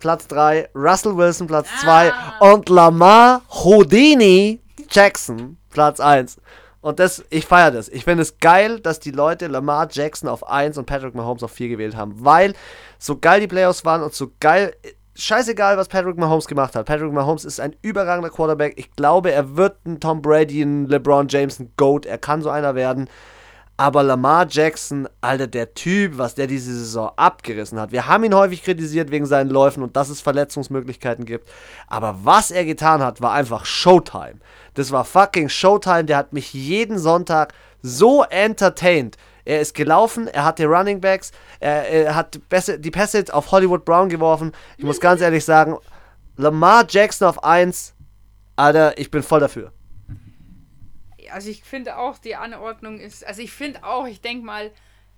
Platz 0.00 0.26
3, 0.28 0.70
Russell 0.74 1.16
Wilson, 1.16 1.46
Platz 1.46 1.68
2 1.80 2.12
ah. 2.12 2.52
und 2.52 2.68
Lamar 2.68 3.42
Houdini 3.50 4.60
Jackson, 4.90 5.56
Platz 5.70 6.00
1. 6.00 6.38
Und 6.80 6.98
das, 6.98 7.22
ich 7.28 7.44
feiere 7.46 7.70
das. 7.72 7.88
Ich 7.88 8.04
finde 8.04 8.22
es 8.22 8.38
geil, 8.38 8.80
dass 8.80 9.00
die 9.00 9.10
Leute 9.10 9.46
Lamar 9.48 9.88
Jackson 9.90 10.28
auf 10.28 10.48
1 10.48 10.78
und 10.78 10.86
Patrick 10.86 11.14
Mahomes 11.14 11.42
auf 11.42 11.52
4 11.52 11.68
gewählt 11.68 11.94
haben. 11.94 12.14
Weil 12.24 12.54
so 12.98 13.18
geil 13.18 13.40
die 13.40 13.46
Playoffs 13.46 13.84
waren 13.84 14.02
und 14.02 14.14
so 14.14 14.32
geil. 14.40 14.74
Scheißegal, 15.14 15.76
was 15.76 15.88
Patrick 15.88 16.16
Mahomes 16.16 16.46
gemacht 16.46 16.74
hat. 16.74 16.86
Patrick 16.86 17.12
Mahomes 17.12 17.44
ist 17.44 17.60
ein 17.60 17.76
überragender 17.82 18.30
Quarterback. 18.30 18.74
Ich 18.78 18.90
glaube, 18.92 19.30
er 19.30 19.56
wird 19.56 19.84
ein 19.84 20.00
Tom 20.00 20.22
Brady, 20.22 20.62
ein 20.62 20.86
LeBron 20.86 21.28
James, 21.28 21.60
ein 21.60 21.72
Goat. 21.76 22.06
Er 22.06 22.16
kann 22.16 22.40
so 22.40 22.48
einer 22.48 22.74
werden. 22.74 23.10
Aber 23.80 24.02
Lamar 24.02 24.46
Jackson, 24.46 25.08
Alter, 25.22 25.46
der 25.46 25.72
Typ, 25.72 26.18
was 26.18 26.34
der 26.34 26.46
diese 26.46 26.70
Saison 26.70 27.12
abgerissen 27.16 27.80
hat. 27.80 27.92
Wir 27.92 28.06
haben 28.06 28.24
ihn 28.24 28.34
häufig 28.34 28.62
kritisiert 28.62 29.10
wegen 29.10 29.24
seinen 29.24 29.48
Läufen 29.48 29.82
und 29.82 29.96
dass 29.96 30.10
es 30.10 30.20
Verletzungsmöglichkeiten 30.20 31.24
gibt. 31.24 31.48
Aber 31.86 32.18
was 32.22 32.50
er 32.50 32.66
getan 32.66 33.02
hat, 33.02 33.22
war 33.22 33.32
einfach 33.32 33.64
Showtime. 33.64 34.34
Das 34.74 34.92
war 34.92 35.06
fucking 35.06 35.48
Showtime. 35.48 36.04
Der 36.04 36.18
hat 36.18 36.34
mich 36.34 36.52
jeden 36.52 36.98
Sonntag 36.98 37.54
so 37.80 38.22
entertained. 38.24 39.16
Er 39.46 39.62
ist 39.62 39.74
gelaufen, 39.74 40.28
er 40.28 40.44
hatte 40.44 40.66
Running 40.66 41.00
Backs, 41.00 41.32
er, 41.58 41.88
er 41.88 42.14
hat 42.14 42.38
die 42.80 42.90
Pässe 42.90 43.24
auf 43.32 43.50
Hollywood 43.50 43.86
Brown 43.86 44.10
geworfen. 44.10 44.52
Ich 44.76 44.84
muss 44.84 45.00
ganz 45.00 45.22
ehrlich 45.22 45.46
sagen, 45.46 45.78
Lamar 46.36 46.84
Jackson 46.86 47.26
auf 47.28 47.42
1, 47.42 47.94
Alter, 48.56 48.98
ich 48.98 49.10
bin 49.10 49.22
voll 49.22 49.40
dafür 49.40 49.72
also 51.32 51.50
ich 51.50 51.62
finde 51.62 51.96
auch, 51.96 52.18
die 52.18 52.36
Anordnung 52.36 52.98
ist, 52.98 53.24
also 53.26 53.42
ich 53.42 53.52
finde 53.52 53.84
auch, 53.84 54.06
ich 54.06 54.20
denke 54.20 54.44
mal, 54.44 54.70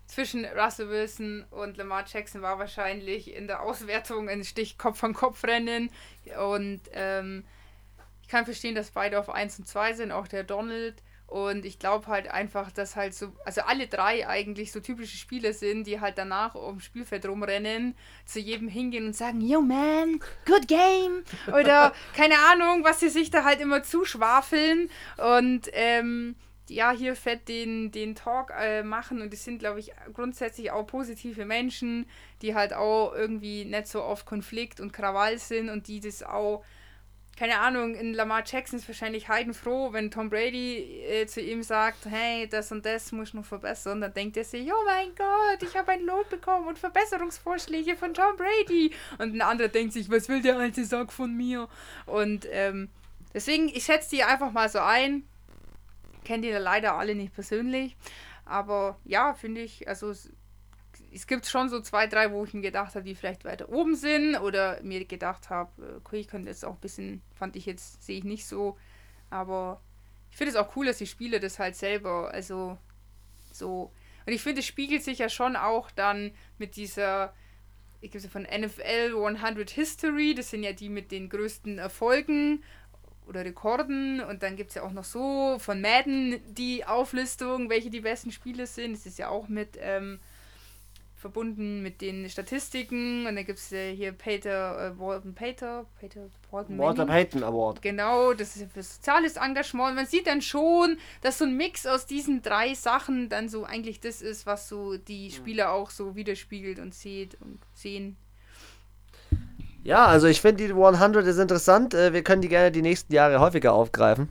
zwischen 0.07 0.45
Russell 0.45 0.91
Wilson 0.91 1.45
und 1.51 1.77
Lamar 1.77 2.05
Jackson 2.07 2.43
war 2.43 2.59
wahrscheinlich 2.59 3.35
in 3.35 3.47
der 3.47 3.63
Auswertung 3.63 4.29
ein 4.29 4.45
Stich 4.45 4.77
Kopf 4.77 5.03
an 5.05 5.15
Kopf 5.15 5.43
rennen. 5.45 5.91
Und 6.39 6.81
ähm, 6.93 7.45
ich 8.23 8.29
kann 8.29 8.45
verstehen, 8.45 8.75
dass 8.75 8.91
beide 8.91 9.19
auf 9.19 9.31
1 9.31 9.61
und 9.61 9.67
2 9.67 9.95
sind, 9.95 10.13
auch 10.13 10.29
der 10.29 10.45
Donald 10.45 11.03
und 11.33 11.65
ich 11.65 11.79
glaube 11.79 12.09
halt 12.09 12.29
einfach, 12.29 12.71
dass 12.71 12.95
halt 12.95 13.15
so, 13.15 13.33
also 13.47 13.63
alle 13.63 13.87
drei 13.87 14.29
eigentlich 14.29 14.71
so 14.71 14.81
typische 14.81 15.17
Spieler 15.17 15.55
sind, 15.55 15.87
die 15.87 15.99
halt 15.99 16.19
danach 16.19 16.55
ums 16.55 16.85
Spielfeld 16.85 17.25
rumrennen, 17.25 17.95
zu 18.27 18.39
jedem 18.39 18.69
hingehen 18.69 19.07
und 19.07 19.17
sagen, 19.17 19.41
yo 19.41 19.63
man, 19.63 20.21
good 20.45 20.69
game. 20.69 21.23
Oder 21.47 21.95
keine 22.15 22.35
Ahnung, 22.51 22.85
was 22.85 23.01
sie 23.01 23.09
sich 23.09 23.31
da 23.31 23.45
halt 23.45 23.63
immer 23.63 23.83
zuschwafeln. 23.83 24.91
Und 25.17 25.71
ähm, 25.73 26.37
ja, 26.69 26.91
hier 26.93 27.17
fett 27.17 27.49
den, 27.49 27.91
den 27.91 28.15
Talk 28.15 28.53
äh, 28.55 28.83
machen. 28.83 29.23
Und 29.23 29.33
die 29.33 29.39
sind, 29.39 29.59
glaube 29.59 29.81
ich, 29.81 29.93
grundsätzlich 30.13 30.71
auch 30.71 30.87
positive 30.87 31.47
Menschen, 31.47 32.05
die 32.43 32.55
halt 32.55 32.75
auch 32.75 33.15
irgendwie 33.15 33.65
nicht 33.65 33.87
so 33.87 34.03
auf 34.03 34.27
Konflikt 34.27 34.81
und 34.81 34.93
Krawall 34.93 35.39
sind 35.39 35.71
und 35.71 35.89
die 35.89 36.01
das 36.01 36.23
auch 36.23 36.63
keine 37.37 37.59
Ahnung, 37.59 37.95
in 37.95 38.13
Lamar 38.13 38.43
Jackson 38.47 38.79
ist 38.79 38.89
wahrscheinlich 38.89 39.29
heidenfroh, 39.29 39.93
wenn 39.93 40.11
Tom 40.11 40.29
Brady 40.29 41.03
äh, 41.09 41.27
zu 41.27 41.41
ihm 41.41 41.63
sagt, 41.63 42.05
hey, 42.07 42.47
das 42.47 42.71
und 42.73 42.85
das 42.85 43.11
muss 43.11 43.29
ich 43.29 43.35
noch 43.35 43.45
verbessern, 43.45 44.01
dann 44.01 44.13
denkt 44.13 44.37
er 44.37 44.45
sich, 44.45 44.71
oh 44.71 44.85
mein 44.85 45.15
Gott, 45.17 45.63
ich 45.63 45.77
habe 45.77 45.93
ein 45.93 46.05
Lob 46.05 46.29
bekommen 46.29 46.69
und 46.69 46.79
Verbesserungsvorschläge 46.79 47.97
von 47.97 48.13
Tom 48.13 48.37
Brady. 48.37 48.93
Und 49.19 49.35
ein 49.35 49.41
anderer 49.41 49.69
denkt 49.69 49.95
sich, 49.95 50.11
was 50.11 50.29
will 50.29 50.43
der 50.43 50.59
alte 50.59 50.85
Sack 50.85 51.11
von 51.11 51.35
mir? 51.35 51.69
Und 52.07 52.47
ähm, 52.51 52.91
deswegen, 53.33 53.69
ich 53.69 53.85
schätze 53.85 54.11
die 54.11 54.25
einfach 54.25 54.53
mal 54.53 54.69
so 54.69 54.81
ein. 54.81 55.25
Kennt 56.25 56.45
ihr 56.45 56.59
leider 56.61 56.95
alle 56.95 57.15
nicht 57.15 57.35
persönlich. 57.35 57.97
Aber 58.45 58.99
ja, 59.05 59.35
finde 59.35 59.63
ich, 59.63 59.89
also 59.89 60.13
es 61.15 61.27
gibt 61.27 61.47
schon 61.47 61.69
so 61.69 61.81
zwei, 61.81 62.07
drei, 62.07 62.33
wo 62.33 62.45
ich 62.45 62.55
mir 62.55 62.63
gedacht 62.63 62.95
habe, 62.95 63.05
die 63.05 63.15
vielleicht 63.15 63.45
weiter 63.45 63.69
oben 63.69 63.95
sind 63.95 64.37
oder 64.37 64.83
mir 64.83 65.05
gedacht 65.05 65.51
habe, 65.51 66.01
okay, 66.05 66.21
ich 66.21 66.29
könnte 66.29 66.49
jetzt 66.49 66.65
auch 66.65 66.75
ein 66.75 66.81
bisschen, 66.81 67.23
fand 67.35 67.57
ich 67.57 67.67
jetzt, 67.67 68.03
sehe 68.03 68.19
ich 68.19 68.25
nicht 68.25 68.47
so, 68.47 68.77
aber 69.31 69.81
ich 70.31 70.37
finde 70.37 70.53
es 70.53 70.57
auch 70.57 70.75
cool, 70.77 70.87
dass 70.87 70.99
die 70.99 71.07
Spieler 71.07 71.39
das 71.39 71.59
halt 71.59 71.77
selber, 71.77 72.31
also 72.33 72.79
so, 73.53 73.93
und 74.27 74.33
ich 74.33 74.43
finde, 74.43 74.61
es 74.61 74.67
spiegelt 74.67 75.03
sich 75.03 75.19
ja 75.19 75.29
schon 75.29 75.57
auch 75.57 75.91
dann 75.91 76.33
mit 76.59 76.77
dieser, 76.77 77.35
ich 78.01 78.11
gebe 78.11 78.25
es 78.25 78.31
von 78.31 78.43
NFL 78.43 79.15
100 79.15 79.69
History, 79.71 80.35
das 80.35 80.51
sind 80.51 80.63
ja 80.63 80.73
die 80.73 80.89
mit 80.89 81.13
den 81.13 81.29
größten 81.29 81.79
Erfolgen 81.79 82.63
oder 83.27 83.45
Rekorden. 83.45 84.21
Und 84.21 84.43
dann 84.43 84.57
gibt 84.57 84.71
es 84.71 84.77
ja 84.77 84.83
auch 84.83 84.93
noch 84.93 85.05
so 85.05 85.59
von 85.59 85.81
Madden 85.81 86.41
die 86.55 86.85
Auflistung, 86.85 87.69
welche 87.69 87.91
die 87.91 88.01
besten 88.01 88.33
Spiele 88.33 88.67
sind, 88.67 88.93
das 88.93 89.07
ist 89.07 89.19
ja 89.19 89.29
auch 89.29 89.49
mit, 89.49 89.79
ähm, 89.81 90.21
verbunden 91.23 91.83
mit 91.83 92.01
den 92.01 92.29
Statistiken 92.29 93.27
und 93.27 93.37
dann 93.37 93.47
gibt 93.47 93.61
es 93.61 93.71
äh, 93.71 93.95
hier 93.95 94.11
Peter, 94.11 94.89
äh, 94.89 94.99
Walton 94.99 95.35
Peter, 95.35 95.87
Peter 96.01 96.29
Walton 96.51 96.77
Walter 96.77 97.07
Payton 97.07 97.45
Award. 97.45 97.81
Genau, 97.81 98.35
das 98.35 98.57
ist 98.57 98.73
für 98.73 98.83
soziales 98.83 99.37
Engagement. 99.37 99.95
Man 99.95 100.07
sieht 100.07 100.27
dann 100.27 100.43
schon, 100.43 100.99
dass 101.23 101.39
so 101.39 101.45
ein 101.45 101.57
Mix 101.57 101.87
aus 101.87 102.07
diesen 102.07 102.43
drei 102.43 102.75
Sachen 102.75 103.29
dann 103.29 103.49
so 103.49 103.65
eigentlich 103.65 104.01
das 104.01 104.21
ist, 104.21 104.47
was 104.47 104.69
so 104.69 104.97
die 104.97 105.31
Spieler 105.31 105.73
auch 105.73 105.91
so 105.91 106.17
widerspiegelt 106.17 106.81
und 106.81 106.93
sieht 106.93 107.41
und 107.41 107.61
sehen. 107.73 108.17
Ja, 109.85 110.07
also 110.07 110.27
ich 110.27 110.41
finde 110.41 110.67
die 110.67 110.73
100 110.73 111.27
ist 111.27 111.39
interessant. 111.39 111.95
Äh, 111.95 112.13
wir 112.13 112.23
können 112.23 112.43
die 112.43 112.49
gerne 112.49 112.73
die 112.73 112.83
nächsten 112.83 113.13
Jahre 113.15 113.41
häufiger 113.41 113.73
aufgreifen. 113.73 114.29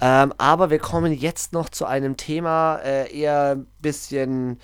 Ähm, 0.00 0.32
aber 0.38 0.70
wir 0.70 0.78
kommen 0.78 1.12
jetzt 1.12 1.52
noch 1.52 1.68
zu 1.68 1.86
einem 1.86 2.16
Thema, 2.16 2.76
äh, 2.84 3.12
eher 3.16 3.56
ein 3.56 3.66
bisschen 3.80 4.58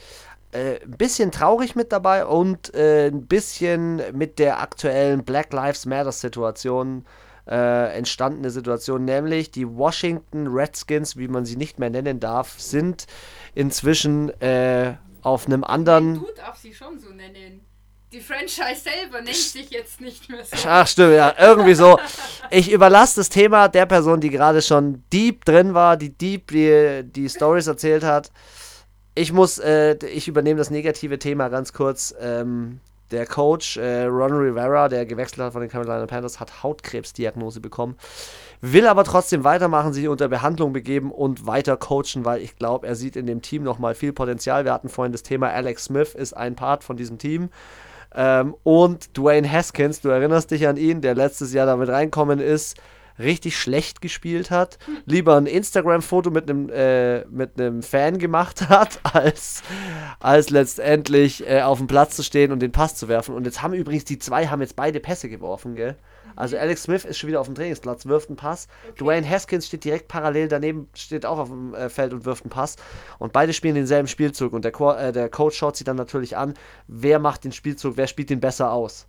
äh, 0.53 0.81
ein 0.83 0.97
bisschen 0.97 1.31
traurig 1.31 1.75
mit 1.77 1.93
dabei 1.93 2.27
und 2.27 2.75
äh, 2.75 3.09
ein 3.09 3.27
bisschen 3.27 4.03
mit 4.13 4.39
der 4.39 4.61
aktuellen 4.61 5.25
Black 5.25 5.53
Lives 5.53 5.87
Matter 5.87 6.13
Situation 6.13 7.05
äh, 7.49 7.97
entstandene 7.97 8.51
Situation, 8.51 9.05
nämlich 9.05 9.51
die 9.51 9.69
Washington 9.69 10.49
Redskins, 10.49 11.17
wie 11.17 11.29
man 11.29 11.45
sie 11.45 11.57
nicht 11.57 11.79
mehr 11.79 11.91
nennen 11.91 12.21
darf, 12.21 12.59
sind 12.59 13.07
inzwischen 13.55 14.31
äh, 14.41 14.95
auf 15.23 15.47
einem 15.47 15.65
anderen. 15.65 16.15
Du 16.15 16.27
darfst 16.37 16.63
sie 16.63 16.75
schon 16.75 16.99
so 16.99 17.11
nennen. 17.11 17.61
Die 18.13 18.21
Franchise 18.21 18.83
selber 18.83 19.21
nennt 19.21 19.35
sich 19.35 19.71
jetzt 19.71 20.01
nicht 20.01 20.29
mehr 20.29 20.45
so. 20.45 20.57
Ach, 20.67 20.87
stimmt, 20.87 21.15
ja, 21.15 21.35
irgendwie 21.39 21.75
so. 21.75 21.99
Ich 22.51 22.71
überlasse 22.71 23.21
das 23.21 23.29
Thema 23.29 23.69
der 23.69 23.87
Person, 23.87 24.21
die 24.21 24.31
gerade 24.31 24.63
schon 24.63 25.05
deep 25.13 25.45
drin 25.45 25.75
war, 25.75 25.97
die 25.97 26.11
deep 26.11 26.49
die, 26.49 27.03
die 27.05 27.29
Stories 27.29 27.67
erzählt 27.67 28.05
hat 28.05 28.31
ich 29.17 29.33
muss, 29.33 29.59
äh, 29.59 29.97
ich 30.07 30.29
übernehme 30.29 30.59
das 30.59 30.71
negative 30.71 31.19
Thema 31.19 31.49
ganz 31.49 31.73
kurz. 31.73 32.15
Ähm, 32.21 32.81
der 33.11 33.25
Coach 33.25 33.77
äh, 33.77 34.05
Ron 34.05 34.33
Rivera, 34.33 34.89
der 34.89 35.07
gewechselt 35.07 35.41
hat 35.45 35.53
von 35.53 35.63
den 35.63 35.71
Carolina 35.71 36.07
Panthers, 36.07 36.41
hat 36.41 36.63
Hautkrebsdiagnose 36.63 37.61
bekommen, 37.61 37.97
will 38.61 38.87
aber 38.87 39.05
trotzdem 39.05 39.45
weitermachen, 39.45 39.93
sich 39.93 40.09
unter 40.09 40.29
Behandlung 40.29 40.73
begeben 40.73 41.13
und 41.13 41.47
weiter 41.47 41.77
coachen, 41.77 42.25
weil 42.25 42.43
ich 42.43 42.57
glaube, 42.57 42.87
er 42.87 42.97
sieht 42.97 43.17
in 43.17 43.27
dem 43.27 43.43
Team 43.43 43.63
nochmal 43.63 43.95
viel 43.95 44.13
Potenzial. 44.13 44.65
Wir 44.65 44.73
hatten 44.73 44.89
vorhin 44.89 45.13
das 45.13 45.23
Thema 45.23 45.51
Alex 45.51 45.85
Smith 45.85 46.15
ist 46.15 46.37
ein 46.37 46.57
Part 46.57 46.85
von 46.85 46.97
diesem 46.97 47.19
Team. 47.19 47.51
Ähm, 48.15 48.55
und 48.65 49.17
Dwayne 49.17 49.51
Haskins, 49.51 50.01
du 50.01 50.09
erinnerst 50.09 50.51
dich 50.51 50.67
an 50.67 50.77
ihn, 50.77 51.01
der 51.01 51.15
letztes 51.15 51.53
Jahr 51.53 51.67
damit 51.67 51.89
reinkommen 51.89 52.41
ist, 52.41 52.77
richtig 53.19 53.59
schlecht 53.59 54.01
gespielt 54.01 54.51
hat, 54.51 54.79
lieber 55.05 55.37
ein 55.37 55.47
Instagram-Foto 55.47 56.31
mit 56.31 56.49
einem 56.49 56.69
äh, 56.71 57.25
mit 57.27 57.59
einem 57.59 57.83
Fan 57.83 58.19
gemacht 58.19 58.69
hat, 58.69 59.01
als, 59.03 59.63
als 60.21 60.51
letztendlich 60.51 61.49
äh, 61.49 61.63
auf 61.63 61.79
dem 61.79 61.87
Platz 61.87 62.17
zu 62.17 62.23
stehen 62.23 62.53
und 62.53 62.61
den 62.61 62.73
Pass 62.73 62.95
zu 62.95 63.09
werfen. 63.09 63.35
Und 63.35 63.45
jetzt 63.45 63.63
haben 63.63 63.75
übrigens 63.75 64.05
die 64.05 64.19
zwei 64.19 64.47
haben 64.47 64.61
jetzt 64.61 64.77
beide 64.77 65.01
Pässe 65.01 65.29
geworfen, 65.29 65.75
gell? 65.75 65.97
Also 66.37 66.59
Alex 66.59 66.83
Smith 66.83 67.05
ist 67.07 67.19
schon 67.19 67.29
wieder 67.29 67.41
auf 67.41 67.47
dem 67.47 67.55
Trainingsplatz, 67.55 68.05
wirft 68.07 68.29
einen 68.29 68.37
Pass. 68.37 68.69
Okay. 68.91 69.05
Dwayne 69.05 69.29
Haskins 69.29 69.67
steht 69.67 69.85
direkt 69.85 70.09
parallel 70.09 70.49
daneben, 70.49 70.89
steht 70.95 71.25
auch 71.25 71.39
auf 71.39 71.49
dem 71.49 71.75
äh, 71.75 71.89
Feld 71.89 72.13
und 72.13 72.27
wirft 72.27 72.45
einen 72.45 72.51
Pass. 72.51 72.77
Und 73.19 73.33
beide 73.33 73.55
spielen 73.55 73.75
denselben 73.75 74.07
Spielzug. 74.07 74.53
Und 74.53 74.65
der, 74.65 74.73
Co 74.73 74.93
äh, 74.93 75.13
der 75.13 75.31
Coach 75.31 75.57
schaut 75.57 75.77
sich 75.77 75.85
dann 75.85 75.97
natürlich 75.97 76.37
an, 76.37 76.53
wer 76.89 77.19
macht 77.19 77.45
den 77.45 77.53
Spielzug, 77.53 77.97
wer 77.97 78.07
spielt 78.07 78.29
den 78.29 78.41
besser 78.41 78.71
aus. 78.71 79.07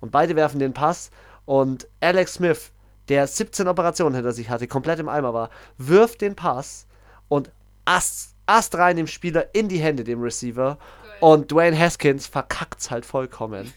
Und 0.00 0.10
beide 0.10 0.34
werfen 0.34 0.58
den 0.58 0.72
Pass. 0.72 1.10
Und 1.44 1.86
Alex 2.00 2.34
Smith 2.34 2.72
der 3.08 3.26
17 3.26 3.68
Operationen 3.68 4.14
hinter 4.14 4.32
sich 4.32 4.50
hatte, 4.50 4.66
komplett 4.66 4.98
im 4.98 5.08
Eimer 5.08 5.34
war, 5.34 5.50
wirft 5.78 6.20
den 6.20 6.34
Pass 6.34 6.86
und 7.28 7.50
ast, 7.84 8.34
ast 8.46 8.74
rein 8.76 8.96
dem 8.96 9.06
Spieler 9.06 9.54
in 9.54 9.68
die 9.68 9.78
Hände, 9.78 10.04
dem 10.04 10.22
Receiver. 10.22 10.78
Und 11.20 11.52
Dwayne 11.52 11.78
Haskins 11.78 12.26
verkackt 12.26 12.80
es 12.80 12.90
halt 12.90 13.06
vollkommen. 13.06 13.72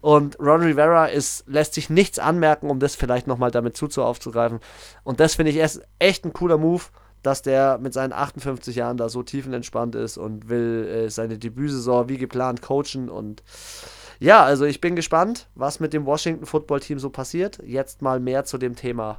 Und 0.00 0.38
Ron 0.40 0.62
Rivera 0.62 1.06
ist, 1.06 1.44
lässt 1.46 1.74
sich 1.74 1.88
nichts 1.88 2.18
anmerken, 2.18 2.70
um 2.70 2.80
das 2.80 2.96
vielleicht 2.96 3.28
nochmal 3.28 3.52
damit 3.52 3.76
zuzu 3.76 4.02
aufzugreifen. 4.02 4.58
Und 5.04 5.20
das 5.20 5.36
finde 5.36 5.52
ich 5.52 5.56
erst 5.56 5.82
echt 6.00 6.24
ein 6.24 6.32
cooler 6.32 6.58
Move, 6.58 6.82
dass 7.22 7.42
der 7.42 7.78
mit 7.78 7.92
seinen 7.92 8.12
58 8.12 8.74
Jahren 8.74 8.96
da 8.96 9.08
so 9.08 9.22
tiefenentspannt 9.22 9.94
ist 9.94 10.18
und 10.18 10.48
will 10.48 10.88
äh, 10.88 11.10
seine 11.10 11.38
Debütsaison 11.38 12.08
wie 12.08 12.18
geplant 12.18 12.62
coachen 12.62 13.08
und 13.08 13.44
Ja, 14.22 14.44
also 14.44 14.66
ich 14.66 14.80
bin 14.80 14.94
gespannt, 14.94 15.48
was 15.56 15.80
mit 15.80 15.92
dem 15.92 16.06
Washington 16.06 16.46
Football 16.46 16.78
Team 16.78 17.00
so 17.00 17.10
passiert. 17.10 17.58
Jetzt 17.64 18.02
mal 18.02 18.20
mehr 18.20 18.44
zu 18.44 18.56
dem 18.56 18.76
Thema. 18.76 19.18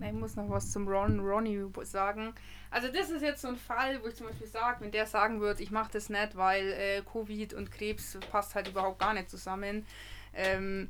Ich 0.00 0.12
muss 0.14 0.36
noch 0.36 0.48
was 0.48 0.72
zum 0.72 0.88
Ron 0.88 1.20
Ronnie 1.20 1.66
sagen. 1.82 2.32
Also 2.70 2.88
das 2.88 3.10
ist 3.10 3.20
jetzt 3.20 3.42
so 3.42 3.48
ein 3.48 3.56
Fall, 3.56 4.02
wo 4.02 4.08
ich 4.08 4.14
zum 4.14 4.26
Beispiel 4.26 4.46
sage, 4.46 4.80
wenn 4.80 4.90
der 4.90 5.04
sagen 5.04 5.42
würde, 5.42 5.62
ich 5.62 5.70
mache 5.70 5.90
das 5.92 6.08
nicht, 6.08 6.34
weil 6.34 6.66
äh, 6.72 7.02
Covid 7.02 7.52
und 7.52 7.70
Krebs 7.70 8.16
passt 8.30 8.54
halt 8.54 8.68
überhaupt 8.68 9.00
gar 9.00 9.12
nicht 9.12 9.28
zusammen. 9.28 9.84
Ähm, 10.32 10.88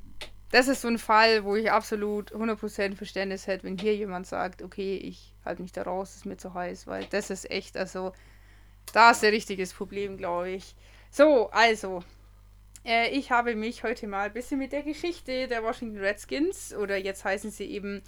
das 0.52 0.68
ist 0.68 0.82
so 0.82 0.88
ein 0.88 0.98
Fall, 0.98 1.42
wo 1.42 1.56
ich 1.56 1.72
absolut 1.72 2.32
100% 2.32 2.94
Verständnis 2.94 3.48
hätte, 3.48 3.64
wenn 3.64 3.76
hier 3.76 3.96
jemand 3.96 4.28
sagt, 4.28 4.62
okay, 4.62 4.98
ich 4.98 5.34
halte 5.44 5.62
mich 5.62 5.72
da 5.72 5.82
raus, 5.82 6.14
ist 6.14 6.26
mir 6.26 6.36
zu 6.36 6.54
heiß, 6.54 6.86
weil 6.86 7.06
das 7.06 7.30
ist 7.30 7.50
echt, 7.50 7.76
also 7.76 8.12
da 8.92 9.10
ist 9.10 9.24
ein 9.24 9.30
richtiges 9.30 9.72
Problem, 9.72 10.16
glaube 10.16 10.50
ich. 10.50 10.76
So, 11.10 11.50
also, 11.50 12.04
äh, 12.88 13.10
ich 13.10 13.30
habe 13.30 13.54
mich 13.54 13.84
heute 13.84 14.08
mal 14.08 14.26
ein 14.26 14.32
bisschen 14.32 14.58
mit 14.58 14.72
der 14.72 14.82
Geschichte 14.82 15.46
der 15.46 15.62
Washington 15.62 15.98
Redskins, 15.98 16.74
oder 16.74 16.96
jetzt 16.96 17.24
heißen 17.24 17.50
sie 17.50 17.66
eben 17.66 18.02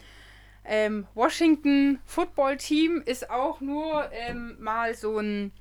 ähm, 0.65 1.07
Washington 1.15 1.99
Football 2.05 2.57
Team 2.57 3.03
ist 3.05 3.31
auch 3.31 3.61
nur 3.61 4.11
ähm, 4.13 4.57
mal 4.61 4.95
so 4.95 5.19
ein, 5.19 5.53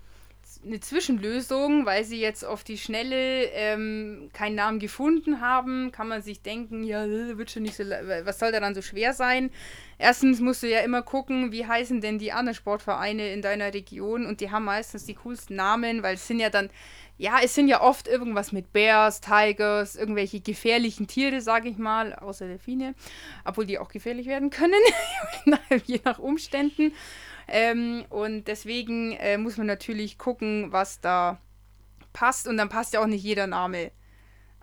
eine 0.66 0.80
Zwischenlösung, 0.82 1.86
weil 1.86 2.04
sie 2.04 2.20
jetzt 2.20 2.44
auf 2.44 2.64
die 2.64 2.78
Schnelle 2.78 3.46
ähm, 3.54 4.30
keinen 4.34 4.56
Namen 4.56 4.80
gefunden 4.80 5.40
haben. 5.40 5.92
Kann 5.92 6.10
man 6.10 6.22
sich 6.22 6.42
denken, 6.42 6.84
ja, 6.84 7.06
äh, 7.06 7.38
wird 7.38 7.52
schon 7.52 7.64
nicht 7.64 7.76
so, 7.76 7.84
was 7.86 8.40
soll 8.40 8.52
daran 8.52 8.76
so 8.76 8.82
schwer 8.82 9.14
sein? 9.14 9.52
Erstens 9.98 10.42
musst 10.42 10.64
du 10.64 10.68
ja 10.68 10.80
immer 10.80 11.02
gucken, 11.02 11.52
wie 11.52 11.66
heißen 11.66 12.02
denn 12.02 12.20
die 12.20 12.32
anderen 12.32 12.56
Sportvereine 12.56 13.32
in 13.32 13.42
deiner 13.42 13.74
Region 13.74 14.26
und 14.26 14.42
die 14.42 14.52
haben 14.52 14.66
meistens 14.66 15.06
die 15.06 15.16
coolsten 15.16 15.56
Namen, 15.56 16.04
weil 16.04 16.16
es 16.16 16.28
sind 16.28 16.40
ja 16.40 16.50
dann 16.50 16.70
ja, 17.20 17.40
es 17.44 17.54
sind 17.54 17.68
ja 17.68 17.82
oft 17.82 18.08
irgendwas 18.08 18.54
mit 18.54 18.72
Bears, 18.72 19.20
Tigers, 19.20 19.98
irgendwelche 19.98 20.40
gefährlichen 20.40 21.06
Tiere, 21.06 21.42
sage 21.42 21.68
ich 21.68 21.78
mal, 21.78 22.16
außer 22.16 22.48
Delfine, 22.48 22.96
obwohl 23.44 23.66
die 23.66 23.78
auch 23.78 23.90
gefährlich 23.90 24.26
werden 24.26 24.50
können, 24.50 24.80
je 25.86 26.00
nach 26.06 26.18
Umständen. 26.18 26.94
Ähm, 27.50 28.06
und 28.10 28.48
deswegen 28.48 29.12
äh, 29.12 29.38
muss 29.38 29.58
man 29.58 29.68
natürlich 29.68 30.18
gucken, 30.18 30.72
was 30.72 31.02
da 31.02 31.42
passt. 32.14 32.48
Und 32.48 32.56
dann 32.56 32.70
passt 32.70 32.94
ja 32.94 33.02
auch 33.02 33.08
nicht 33.08 33.24
jeder 33.24 33.48
Name. 33.48 33.92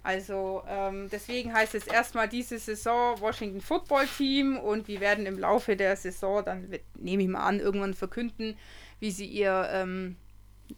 Also 0.03 0.63
ähm, 0.67 1.11
deswegen 1.13 1.53
heißt 1.53 1.75
es 1.75 1.87
erstmal 1.87 2.27
diese 2.27 2.59
Saison 2.59 3.21
Washington 3.21 3.61
Football 3.61 4.07
Team 4.07 4.57
und 4.57 4.89
wir 4.89 5.01
werden 5.01 5.27
im 5.27 5.39
Laufe 5.39 5.77
der 5.77 5.95
Saison 5.97 6.43
dann, 6.43 6.71
nehme 6.95 7.23
ich 7.23 7.29
mal 7.29 7.45
an, 7.45 7.61
irgendwann 7.61 7.93
verkünden, 7.93 8.57
wie 8.99 9.11
sie 9.11 9.27
ihr 9.27 9.69
ähm, 9.71 10.17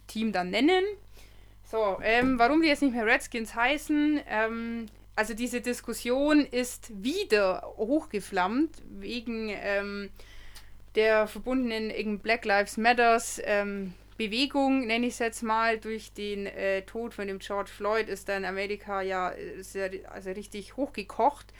Team 0.08 0.32
dann 0.32 0.50
nennen. 0.50 0.82
So, 1.70 1.98
ähm, 2.02 2.38
warum 2.38 2.62
die 2.62 2.68
jetzt 2.68 2.80
nicht 2.80 2.94
mehr 2.94 3.04
Redskins 3.04 3.54
heißen, 3.54 4.22
ähm, 4.26 4.86
also 5.16 5.34
diese 5.34 5.60
Diskussion 5.60 6.46
ist 6.46 6.90
wieder 7.02 7.74
hochgeflammt 7.76 8.70
wegen 8.88 9.50
ähm, 9.50 10.08
der 10.94 11.26
verbundenen 11.26 12.20
Black 12.20 12.46
Lives 12.46 12.78
Matters 12.78 13.38
ähm, 13.44 13.92
Bewegung, 14.16 14.86
nenne 14.86 15.08
ich 15.08 15.12
es 15.12 15.18
jetzt 15.18 15.42
mal, 15.42 15.78
durch 15.78 16.14
den 16.14 16.46
äh, 16.46 16.82
Tod 16.82 17.12
von 17.12 17.26
dem 17.26 17.38
George 17.38 17.70
Floyd 17.70 18.08
ist 18.08 18.30
da 18.30 18.36
in 18.38 18.46
Amerika 18.46 19.02
ja 19.02 19.32
äh, 19.32 19.62
sehr, 19.62 19.90
also 20.10 20.30
richtig 20.30 20.74
hochgekocht. 20.78 21.52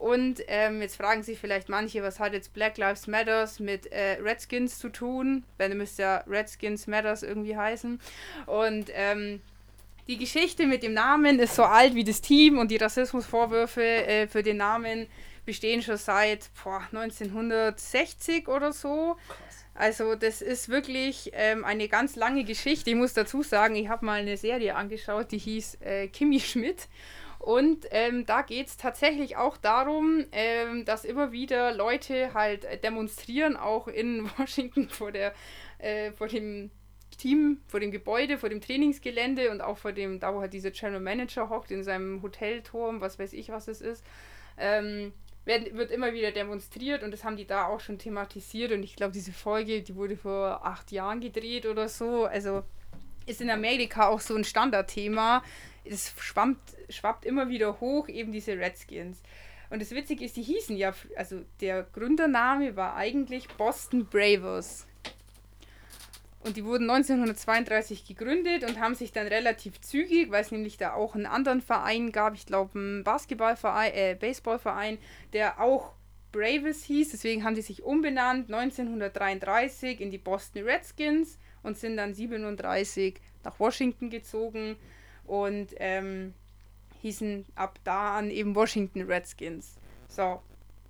Und 0.00 0.42
ähm, 0.48 0.80
jetzt 0.80 0.96
fragen 0.96 1.22
sich 1.22 1.38
vielleicht 1.38 1.68
manche, 1.68 2.02
was 2.02 2.18
hat 2.18 2.32
jetzt 2.32 2.54
Black 2.54 2.78
Lives 2.78 3.06
Matters 3.06 3.60
mit 3.60 3.92
äh, 3.92 4.16
Redskins 4.22 4.78
zu 4.78 4.88
tun? 4.88 5.44
Weil 5.58 5.74
müsste 5.74 6.02
ja 6.02 6.24
Redskins 6.26 6.86
Matters 6.86 7.22
irgendwie 7.22 7.54
heißen. 7.54 8.00
Und 8.46 8.90
ähm, 8.94 9.42
die 10.10 10.18
Geschichte 10.18 10.66
mit 10.66 10.82
dem 10.82 10.92
Namen 10.92 11.38
ist 11.38 11.54
so 11.54 11.62
alt 11.62 11.94
wie 11.94 12.02
das 12.02 12.20
Team 12.20 12.58
und 12.58 12.72
die 12.72 12.78
Rassismusvorwürfe 12.78 13.80
äh, 13.80 14.26
für 14.26 14.42
den 14.42 14.56
Namen 14.56 15.06
bestehen 15.46 15.82
schon 15.82 15.96
seit 15.98 16.50
boah, 16.64 16.82
1960 16.92 18.48
oder 18.48 18.72
so. 18.72 19.16
Also 19.72 20.16
das 20.16 20.42
ist 20.42 20.68
wirklich 20.68 21.30
ähm, 21.32 21.64
eine 21.64 21.86
ganz 21.86 22.16
lange 22.16 22.42
Geschichte. 22.42 22.90
Ich 22.90 22.96
muss 22.96 23.14
dazu 23.14 23.44
sagen, 23.44 23.76
ich 23.76 23.88
habe 23.88 24.04
mal 24.04 24.20
eine 24.20 24.36
Serie 24.36 24.74
angeschaut, 24.74 25.30
die 25.30 25.38
hieß 25.38 25.78
äh, 25.80 26.08
Kimi 26.08 26.40
Schmidt. 26.40 26.88
Und 27.38 27.86
ähm, 27.92 28.26
da 28.26 28.42
geht 28.42 28.66
es 28.66 28.76
tatsächlich 28.76 29.36
auch 29.36 29.56
darum, 29.56 30.26
ähm, 30.32 30.84
dass 30.84 31.04
immer 31.04 31.30
wieder 31.30 31.72
Leute 31.72 32.34
halt 32.34 32.66
demonstrieren, 32.82 33.56
auch 33.56 33.86
in 33.86 34.28
Washington 34.38 34.88
vor, 34.88 35.12
der, 35.12 35.34
äh, 35.78 36.10
vor 36.10 36.26
dem 36.26 36.72
Team 37.20 37.60
vor 37.66 37.80
dem 37.80 37.90
Gebäude, 37.90 38.38
vor 38.38 38.48
dem 38.48 38.60
Trainingsgelände 38.60 39.50
und 39.50 39.60
auch 39.60 39.78
vor 39.78 39.92
dem, 39.92 40.20
da 40.20 40.34
wo 40.34 40.40
halt 40.40 40.52
dieser 40.52 40.70
General 40.70 41.00
Manager 41.00 41.48
hockt, 41.50 41.70
in 41.70 41.84
seinem 41.84 42.22
Hotelturm, 42.22 43.00
was 43.00 43.18
weiß 43.18 43.32
ich, 43.34 43.50
was 43.50 43.68
es 43.68 43.80
ist, 43.80 44.04
ähm, 44.58 45.12
wird, 45.44 45.74
wird 45.74 45.90
immer 45.90 46.12
wieder 46.12 46.32
demonstriert 46.32 47.02
und 47.02 47.10
das 47.10 47.24
haben 47.24 47.36
die 47.36 47.46
da 47.46 47.66
auch 47.66 47.80
schon 47.80 47.98
thematisiert 47.98 48.72
und 48.72 48.82
ich 48.82 48.96
glaube, 48.96 49.12
diese 49.12 49.32
Folge, 49.32 49.82
die 49.82 49.96
wurde 49.96 50.16
vor 50.16 50.64
acht 50.64 50.92
Jahren 50.92 51.20
gedreht 51.20 51.66
oder 51.66 51.88
so, 51.88 52.24
also 52.24 52.62
ist 53.26 53.40
in 53.40 53.50
Amerika 53.50 54.08
auch 54.08 54.20
so 54.20 54.34
ein 54.34 54.44
Standardthema. 54.44 55.42
Es 55.84 56.12
schwammt, 56.18 56.58
schwappt 56.88 57.24
immer 57.24 57.48
wieder 57.48 57.80
hoch, 57.80 58.08
eben 58.08 58.32
diese 58.32 58.58
Redskins. 58.58 59.22
Und 59.70 59.80
das 59.80 59.92
Witzige 59.92 60.24
ist, 60.24 60.36
die 60.36 60.42
hießen 60.42 60.76
ja, 60.76 60.92
also 61.16 61.42
der 61.60 61.84
Gründername 61.84 62.76
war 62.76 62.96
eigentlich 62.96 63.48
Boston 63.48 64.06
Bravers. 64.06 64.86
Und 66.42 66.56
die 66.56 66.64
wurden 66.64 66.88
1932 66.88 68.06
gegründet 68.06 68.64
und 68.64 68.80
haben 68.80 68.94
sich 68.94 69.12
dann 69.12 69.26
relativ 69.26 69.80
zügig, 69.80 70.30
weil 70.30 70.42
es 70.42 70.50
nämlich 70.50 70.78
da 70.78 70.94
auch 70.94 71.14
einen 71.14 71.26
anderen 71.26 71.60
Verein 71.60 72.12
gab, 72.12 72.34
ich 72.34 72.46
glaube 72.46 72.78
einen 72.78 73.04
Basketballverein, 73.04 73.92
äh, 73.92 74.16
Baseballverein, 74.18 74.98
der 75.34 75.60
auch 75.60 75.92
Braves 76.32 76.82
hieß. 76.84 77.10
Deswegen 77.10 77.44
haben 77.44 77.54
die 77.54 77.62
sich 77.62 77.82
umbenannt 77.82 78.50
1933 78.50 80.00
in 80.00 80.10
die 80.10 80.18
Boston 80.18 80.64
Redskins 80.64 81.38
und 81.62 81.76
sind 81.76 81.98
dann 81.98 82.14
37 82.14 83.20
nach 83.44 83.58
Washington 83.60 84.08
gezogen 84.08 84.76
und 85.26 85.68
ähm, 85.76 86.32
hießen 87.02 87.44
ab 87.54 87.78
da 87.84 88.16
an 88.16 88.30
eben 88.30 88.54
Washington 88.54 89.02
Redskins. 89.02 89.76
So, 90.08 90.40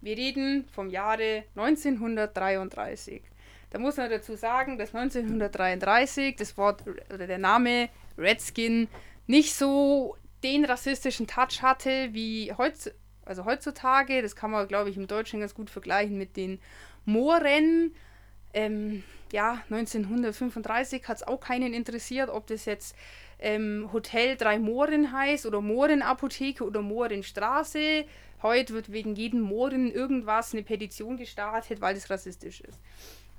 wir 0.01 0.17
reden 0.17 0.67
vom 0.73 0.91
Jahre 0.91 1.45
1933. 1.57 3.23
Da 3.71 3.79
muss 3.79 3.97
man 3.97 4.11
dazu 4.11 4.35
sagen, 4.37 4.79
dass 4.79 4.95
1933 4.95 6.37
das 6.37 6.57
Wort 6.57 6.85
oder 7.13 7.27
der 7.27 7.39
Name 7.39 7.89
Redskin 8.19 8.89
nicht 9.27 9.55
so 9.55 10.17
den 10.43 10.65
rassistischen 10.65 11.27
Touch 11.27 11.63
hatte 11.63 12.09
wie 12.13 12.53
heutz, 12.53 12.91
also 13.25 13.45
heutzutage. 13.45 14.23
Das 14.23 14.35
kann 14.35 14.51
man, 14.51 14.67
glaube 14.67 14.91
ich, 14.91 14.97
im 14.97 15.07
Deutschen 15.07 15.41
ganz 15.41 15.55
gut 15.55 15.71
vergleichen 15.71 16.19
mit 16.19 16.37
den 16.37 16.59
Mooren. 17.05 17.95
Ähm, 18.53 19.05
ja, 19.33 19.63
1935 19.71 21.07
hat 21.07 21.19
es 21.19 21.23
auch 21.23 21.39
keinen 21.39 21.73
interessiert, 21.73 22.31
ob 22.31 22.49
das 22.49 22.65
jetzt 22.65 22.97
ähm, 23.39 23.89
Hotel 23.93 24.37
Drei 24.37 24.59
Mooren 24.59 25.13
heißt 25.13 25.47
oder 25.47 25.61
Mohrenapotheke 25.61 26.65
oder 26.65 26.83
Mohrenstraße. 26.83 28.05
Heute 28.43 28.75
wird 28.75 28.91
wegen 28.91 29.15
jedem 29.15 29.41
Mohren 29.41 29.93
irgendwas 29.93 30.53
eine 30.53 30.63
Petition 30.63 31.17
gestartet, 31.17 31.81
weil 31.81 31.95
das 31.95 32.11
rassistisch 32.11 32.61
ist. 32.63 32.81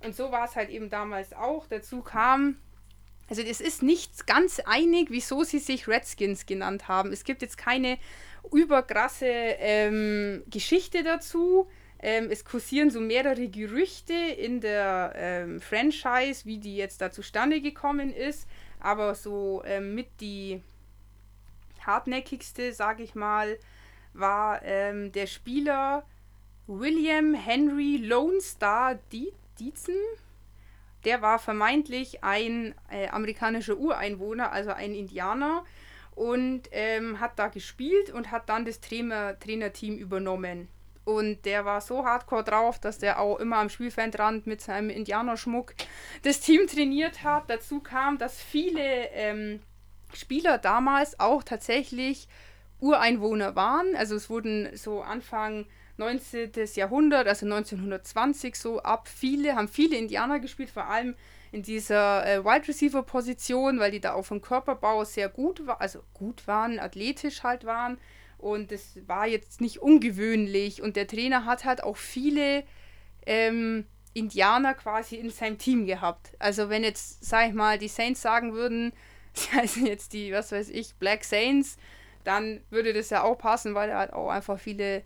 Und 0.04 0.16
so 0.16 0.32
war 0.32 0.46
es 0.46 0.56
halt 0.56 0.70
eben 0.70 0.90
damals 0.90 1.34
auch. 1.34 1.68
Dazu 1.68 2.02
kam, 2.02 2.58
also 3.30 3.42
es 3.42 3.62
ist 3.62 3.84
nicht 3.84 4.28
ganz 4.28 4.60
einig, 4.60 5.08
wieso 5.10 5.44
sie 5.44 5.60
sich 5.60 5.88
Redskins 5.88 6.46
genannt 6.46 6.88
haben. 6.88 7.12
Es 7.12 7.24
gibt 7.24 7.42
jetzt 7.42 7.58
keine 7.58 7.98
überkrasse 8.52 9.26
ähm, 9.28 10.44
Geschichte 10.50 11.04
dazu. 11.04 11.68
Ähm, 12.00 12.30
es 12.32 12.44
kursieren 12.44 12.90
so 12.90 13.00
mehrere 13.00 13.48
Gerüchte 13.48 14.14
in 14.14 14.60
der 14.60 15.14
ähm, 15.16 15.62
Franchise, 15.62 16.46
wie 16.46 16.58
die 16.58 16.76
jetzt 16.76 17.00
da 17.02 17.12
zustande 17.12 17.62
gekommen 17.62 18.12
ist. 18.12 18.48
Aber 18.80 19.14
so 19.14 19.62
ähm, 19.66 19.94
mit 19.94 20.08
die 20.20 20.62
hartnäckigste, 21.86 22.74
sage 22.74 23.04
ich 23.04 23.14
mal, 23.14 23.58
war 24.14 24.64
ähm, 24.64 25.12
der 25.12 25.28
Spieler 25.28 26.04
William 26.68 27.34
Henry 27.34 27.98
Lone 27.98 28.42
Star 28.42 28.96
Diet 29.12 29.34
Dietzen. 29.62 29.96
Der 31.06 31.22
war 31.22 31.40
vermeintlich 31.40 32.24
ein 32.24 32.76
äh, 32.90 33.08
amerikanischer 33.10 33.78
Ureinwohner, 33.78 34.52
also 34.52 34.72
ein 34.72 34.94
Indianer, 34.94 35.64
und 36.16 36.64
ähm, 36.72 37.20
hat 37.20 37.40
da 37.40 37.48
gespielt 37.48 38.12
und 38.12 38.32
hat 38.32 38.50
dann 38.50 38.66
das 38.66 38.82
Trainer, 38.82 39.40
Trainerteam 39.40 39.98
übernommen. 39.98 40.68
Und 41.04 41.46
der 41.46 41.66
war 41.66 41.82
so 41.82 42.06
hardcore 42.06 42.44
drauf, 42.44 42.80
dass 42.80 43.00
der 43.00 43.20
auch 43.20 43.40
immer 43.40 43.58
am 43.58 43.70
Spielfeldrand 43.70 44.46
mit 44.46 44.62
seinem 44.62 44.90
Indianerschmuck 44.90 45.74
das 46.24 46.40
Team 46.42 46.68
trainiert 46.68 47.24
hat. 47.24 47.50
Dazu 47.50 47.80
kam, 47.80 48.18
dass 48.18 48.40
viele 48.42 49.10
ähm, 49.14 49.62
Spieler 50.14 50.58
damals 50.58 51.20
auch 51.20 51.44
tatsächlich 51.44 52.28
Ureinwohner 52.80 53.56
waren. 53.56 53.96
Also 53.96 54.16
es 54.16 54.30
wurden 54.30 54.76
so 54.76 55.02
Anfang 55.02 55.66
19. 56.02 56.52
Jahrhundert, 56.76 57.28
also 57.28 57.46
1920 57.46 58.56
so 58.56 58.82
ab, 58.82 59.08
viele, 59.08 59.56
haben 59.56 59.68
viele 59.68 59.96
Indianer 59.96 60.40
gespielt, 60.40 60.72
vor 60.72 60.88
allem 60.88 61.16
in 61.52 61.62
dieser 61.62 62.26
äh, 62.26 62.44
Wide 62.44 62.68
Receiver 62.68 63.04
Position, 63.04 63.80
weil 63.80 63.92
die 63.92 64.00
da 64.00 64.14
auch 64.14 64.26
vom 64.26 64.42
Körperbau 64.42 65.04
sehr 65.04 65.30
gut 65.30 65.68
war, 65.68 65.80
also 65.80 66.04
gut 66.14 66.48
waren, 66.48 66.80
athletisch 66.80 67.44
halt 67.44 67.66
waren. 67.66 67.98
Und 68.38 68.72
es 68.72 68.98
war 69.06 69.28
jetzt 69.28 69.62
nicht 69.62 69.80
ungewöhnlich. 69.80 70.82
Und 70.82 70.96
der 70.96 71.08
Trainer 71.08 71.46
hat 71.46 71.64
halt 71.66 71.84
auch 71.84 71.98
viele 71.98 72.64
ähm, 73.28 73.86
Indianer 74.14 74.74
quasi 74.74 75.18
in 75.18 75.30
seinem 75.30 75.60
Team 75.60 75.86
gehabt. 75.86 76.32
Also 76.40 76.70
wenn 76.70 76.84
jetzt, 76.84 77.24
sag 77.24 77.50
ich 77.50 77.54
mal, 77.54 77.78
die 77.78 77.88
Saints 77.88 78.22
sagen 78.22 78.54
würden, 78.54 78.94
sie 79.34 79.52
heißen 79.52 79.86
jetzt 79.86 80.14
die, 80.14 80.32
was 80.32 80.52
weiß 80.52 80.70
ich, 80.70 80.96
Black 80.96 81.24
Saints, 81.24 81.78
dann 82.24 82.62
würde 82.70 82.94
das 82.94 83.10
ja 83.10 83.24
auch 83.24 83.38
passen, 83.38 83.76
weil 83.76 83.90
er 83.90 83.98
halt 84.00 84.14
auch 84.14 84.30
einfach 84.30 84.60
viele 84.60 85.04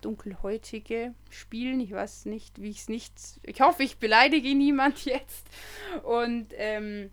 dunkelhäutige 0.00 1.14
spielen. 1.30 1.80
Ich 1.80 1.92
weiß 1.92 2.26
nicht, 2.26 2.60
wie 2.60 2.70
ich 2.70 2.80
es 2.80 2.88
nicht. 2.88 3.12
Ich 3.42 3.60
hoffe, 3.60 3.82
ich 3.82 3.98
beleidige 3.98 4.54
niemand 4.54 5.04
jetzt. 5.04 5.46
Und 6.02 6.48
ähm, 6.56 7.10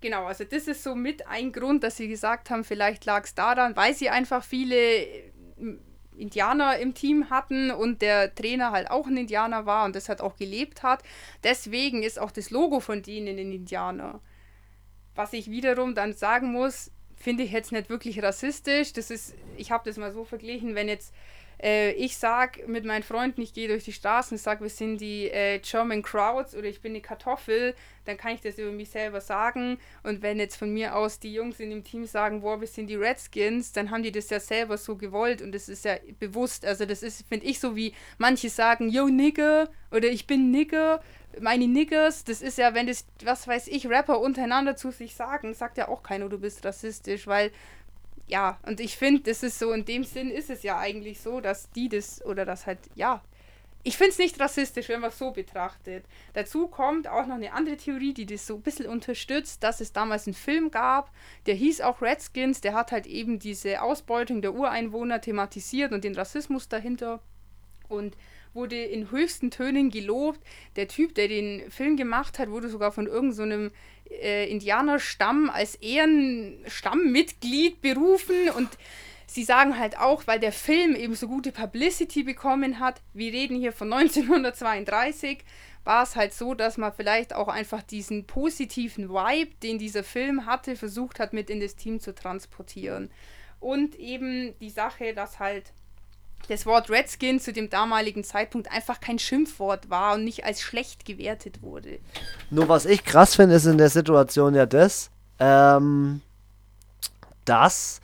genau, 0.00 0.26
also 0.26 0.44
das 0.44 0.68
ist 0.68 0.82
so 0.82 0.94
mit 0.94 1.26
ein 1.26 1.52
Grund, 1.52 1.82
dass 1.82 1.96
sie 1.96 2.08
gesagt 2.08 2.50
haben, 2.50 2.64
vielleicht 2.64 3.04
lag 3.04 3.24
es 3.24 3.34
daran, 3.34 3.76
weil 3.76 3.94
sie 3.94 4.10
einfach 4.10 4.44
viele 4.44 4.76
äh, 4.76 5.30
Indianer 6.16 6.78
im 6.78 6.94
Team 6.94 7.30
hatten 7.30 7.70
und 7.70 8.02
der 8.02 8.34
Trainer 8.34 8.72
halt 8.72 8.90
auch 8.90 9.06
ein 9.06 9.16
Indianer 9.16 9.66
war 9.66 9.84
und 9.84 9.94
das 9.94 10.08
halt 10.08 10.20
auch 10.20 10.36
gelebt 10.36 10.82
hat. 10.82 11.02
Deswegen 11.44 12.02
ist 12.02 12.18
auch 12.18 12.30
das 12.30 12.50
Logo 12.50 12.80
von 12.80 13.02
denen 13.02 13.38
ein 13.38 13.52
Indianer. 13.52 14.20
Was 15.14 15.32
ich 15.32 15.50
wiederum 15.50 15.94
dann 15.94 16.12
sagen 16.12 16.52
muss, 16.52 16.90
finde 17.16 17.42
ich 17.42 17.52
jetzt 17.52 17.72
nicht 17.72 17.88
wirklich 17.88 18.22
rassistisch. 18.22 18.92
Das 18.92 19.10
ist, 19.10 19.34
ich 19.56 19.70
habe 19.70 19.84
das 19.84 19.96
mal 19.96 20.12
so 20.12 20.24
verglichen, 20.24 20.74
wenn 20.74 20.88
jetzt 20.88 21.14
äh, 21.62 21.92
ich 21.92 22.16
sage 22.16 22.64
mit 22.66 22.84
meinen 22.84 23.02
Freunden, 23.02 23.40
ich 23.40 23.52
gehe 23.52 23.68
durch 23.68 23.84
die 23.84 23.92
Straßen, 23.92 24.36
sage, 24.38 24.62
wir 24.62 24.70
sind 24.70 25.00
die 25.00 25.28
äh, 25.30 25.58
German 25.58 26.02
Crowds 26.02 26.54
oder 26.54 26.66
ich 26.66 26.80
bin 26.80 26.92
eine 26.92 27.00
Kartoffel, 27.00 27.74
dann 28.04 28.16
kann 28.16 28.34
ich 28.34 28.40
das 28.40 28.58
über 28.58 28.70
mich 28.70 28.90
selber 28.90 29.20
sagen. 29.20 29.78
Und 30.02 30.22
wenn 30.22 30.38
jetzt 30.38 30.56
von 30.56 30.72
mir 30.72 30.96
aus 30.96 31.18
die 31.18 31.32
Jungs 31.32 31.60
in 31.60 31.70
dem 31.70 31.82
Team 31.82 32.06
sagen, 32.06 32.42
boah, 32.42 32.60
wir 32.60 32.68
sind 32.68 32.88
die 32.88 32.96
Redskins, 32.96 33.72
dann 33.72 33.90
haben 33.90 34.02
die 34.02 34.12
das 34.12 34.30
ja 34.30 34.40
selber 34.40 34.76
so 34.76 34.96
gewollt 34.96 35.42
und 35.42 35.52
das 35.52 35.68
ist 35.68 35.84
ja 35.84 35.96
bewusst. 36.18 36.64
Also 36.64 36.84
das 36.86 37.02
ist, 37.02 37.26
finde 37.28 37.46
ich, 37.46 37.58
so 37.58 37.74
wie 37.74 37.94
manche 38.18 38.50
sagen, 38.50 38.88
yo 38.88 39.08
Nigger 39.08 39.68
oder 39.90 40.08
ich 40.08 40.26
bin 40.26 40.50
Nigger 40.50 41.00
meine 41.40 41.68
Niggers, 41.68 42.24
das 42.24 42.42
ist 42.42 42.58
ja, 42.58 42.74
wenn 42.74 42.86
das, 42.86 43.04
was 43.24 43.46
weiß 43.46 43.68
ich, 43.68 43.88
Rapper 43.88 44.20
untereinander 44.20 44.76
zu 44.76 44.90
sich 44.90 45.14
sagen, 45.14 45.54
sagt 45.54 45.78
ja 45.78 45.88
auch 45.88 46.02
keiner, 46.02 46.28
du 46.28 46.38
bist 46.38 46.64
rassistisch, 46.64 47.26
weil 47.26 47.50
ja, 48.26 48.58
und 48.66 48.80
ich 48.80 48.96
finde, 48.96 49.22
das 49.22 49.42
ist 49.42 49.58
so, 49.58 49.72
in 49.72 49.84
dem 49.84 50.04
Sinn 50.04 50.30
ist 50.30 50.50
es 50.50 50.62
ja 50.62 50.78
eigentlich 50.78 51.20
so, 51.20 51.40
dass 51.40 51.70
die 51.70 51.88
das, 51.88 52.24
oder 52.24 52.44
das 52.44 52.66
halt, 52.66 52.78
ja, 52.94 53.22
ich 53.86 53.96
finde 53.96 54.10
es 54.10 54.18
nicht 54.18 54.40
rassistisch, 54.40 54.88
wenn 54.88 55.00
man 55.00 55.10
es 55.10 55.18
so 55.18 55.30
betrachtet. 55.30 56.04
Dazu 56.32 56.66
kommt 56.66 57.06
auch 57.06 57.24
noch 57.26 57.36
eine 57.36 57.52
andere 57.52 57.76
Theorie, 57.76 58.14
die 58.14 58.26
das 58.26 58.44
so 58.44 58.56
ein 58.56 58.62
bisschen 58.62 58.86
unterstützt, 58.86 59.62
dass 59.62 59.80
es 59.80 59.92
damals 59.92 60.26
einen 60.26 60.34
Film 60.34 60.72
gab, 60.72 61.12
der 61.46 61.54
hieß 61.54 61.82
auch 61.82 62.02
Redskins, 62.02 62.60
der 62.60 62.74
hat 62.74 62.90
halt 62.90 63.06
eben 63.06 63.38
diese 63.38 63.80
Ausbeutung 63.82 64.42
der 64.42 64.54
Ureinwohner 64.54 65.20
thematisiert 65.20 65.92
und 65.92 66.02
den 66.02 66.16
Rassismus 66.16 66.68
dahinter. 66.68 67.20
Und 67.88 68.16
wurde 68.56 68.82
in 68.82 69.12
höchsten 69.12 69.52
Tönen 69.52 69.90
gelobt. 69.90 70.40
Der 70.74 70.88
Typ, 70.88 71.14
der 71.14 71.28
den 71.28 71.70
Film 71.70 71.96
gemacht 71.96 72.40
hat, 72.40 72.50
wurde 72.50 72.68
sogar 72.68 72.90
von 72.90 73.06
irgendeinem 73.06 73.68
so 73.68 73.74
äh, 74.10 74.50
Indianerstamm 74.50 75.50
als 75.50 75.76
Ehrenstammitglied 75.76 77.80
berufen 77.80 78.50
und 78.56 78.68
sie 79.26 79.44
sagen 79.44 79.78
halt 79.78 79.98
auch, 79.98 80.26
weil 80.26 80.40
der 80.40 80.52
Film 80.52 80.96
eben 80.96 81.14
so 81.14 81.28
gute 81.28 81.52
Publicity 81.52 82.22
bekommen 82.22 82.80
hat, 82.80 83.02
wir 83.12 83.32
reden 83.32 83.56
hier 83.56 83.72
von 83.72 83.92
1932, 83.92 85.44
war 85.84 86.02
es 86.02 86.16
halt 86.16 86.34
so, 86.34 86.54
dass 86.54 86.78
man 86.78 86.92
vielleicht 86.92 87.34
auch 87.34 87.48
einfach 87.48 87.82
diesen 87.82 88.26
positiven 88.26 89.08
Vibe, 89.08 89.52
den 89.62 89.78
dieser 89.78 90.02
Film 90.02 90.46
hatte, 90.46 90.74
versucht 90.74 91.20
hat, 91.20 91.32
mit 91.32 91.48
in 91.48 91.60
das 91.60 91.76
Team 91.76 92.00
zu 92.00 92.14
transportieren. 92.14 93.10
Und 93.60 93.94
eben 93.94 94.58
die 94.58 94.70
Sache, 94.70 95.14
dass 95.14 95.38
halt 95.38 95.72
das 96.46 96.66
Wort 96.66 96.90
Redskin 96.90 97.40
zu 97.40 97.52
dem 97.52 97.70
damaligen 97.70 98.24
Zeitpunkt 98.24 98.70
einfach 98.70 99.00
kein 99.00 99.18
Schimpfwort 99.18 99.90
war 99.90 100.14
und 100.14 100.24
nicht 100.24 100.44
als 100.44 100.60
schlecht 100.60 101.04
gewertet 101.04 101.62
wurde. 101.62 101.98
Nur 102.50 102.68
was 102.68 102.86
ich 102.86 103.04
krass 103.04 103.36
finde, 103.36 103.56
ist 103.56 103.66
in 103.66 103.78
der 103.78 103.90
Situation 103.90 104.54
ja 104.54 104.66
das, 104.66 105.10
ähm, 105.38 106.20
dass 107.44 108.00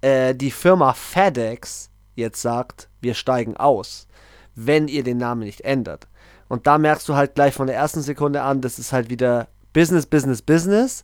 äh, 0.00 0.34
die 0.34 0.50
Firma 0.50 0.92
FedEx 0.92 1.90
jetzt 2.14 2.42
sagt, 2.42 2.88
wir 3.00 3.14
steigen 3.14 3.56
aus, 3.56 4.06
wenn 4.54 4.88
ihr 4.88 5.02
den 5.02 5.18
Namen 5.18 5.42
nicht 5.42 5.62
ändert. 5.62 6.06
Und 6.48 6.66
da 6.66 6.76
merkst 6.78 7.08
du 7.08 7.14
halt 7.14 7.34
gleich 7.34 7.54
von 7.54 7.66
der 7.66 7.76
ersten 7.76 8.02
Sekunde 8.02 8.42
an, 8.42 8.60
das 8.60 8.78
ist 8.78 8.92
halt 8.92 9.08
wieder 9.08 9.48
Business, 9.72 10.06
Business, 10.06 10.42
Business. 10.42 11.02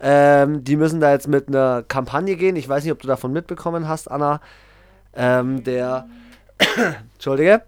Ähm, 0.00 0.62
die 0.62 0.76
müssen 0.76 1.00
da 1.00 1.10
jetzt 1.10 1.26
mit 1.26 1.48
einer 1.48 1.82
Kampagne 1.82 2.36
gehen. 2.36 2.54
Ich 2.54 2.68
weiß 2.68 2.84
nicht, 2.84 2.92
ob 2.92 3.00
du 3.00 3.08
davon 3.08 3.32
mitbekommen 3.32 3.88
hast, 3.88 4.10
Anna 4.10 4.40
ähm, 5.14 5.64
der, 5.64 6.08
Entschuldige, 7.14 7.62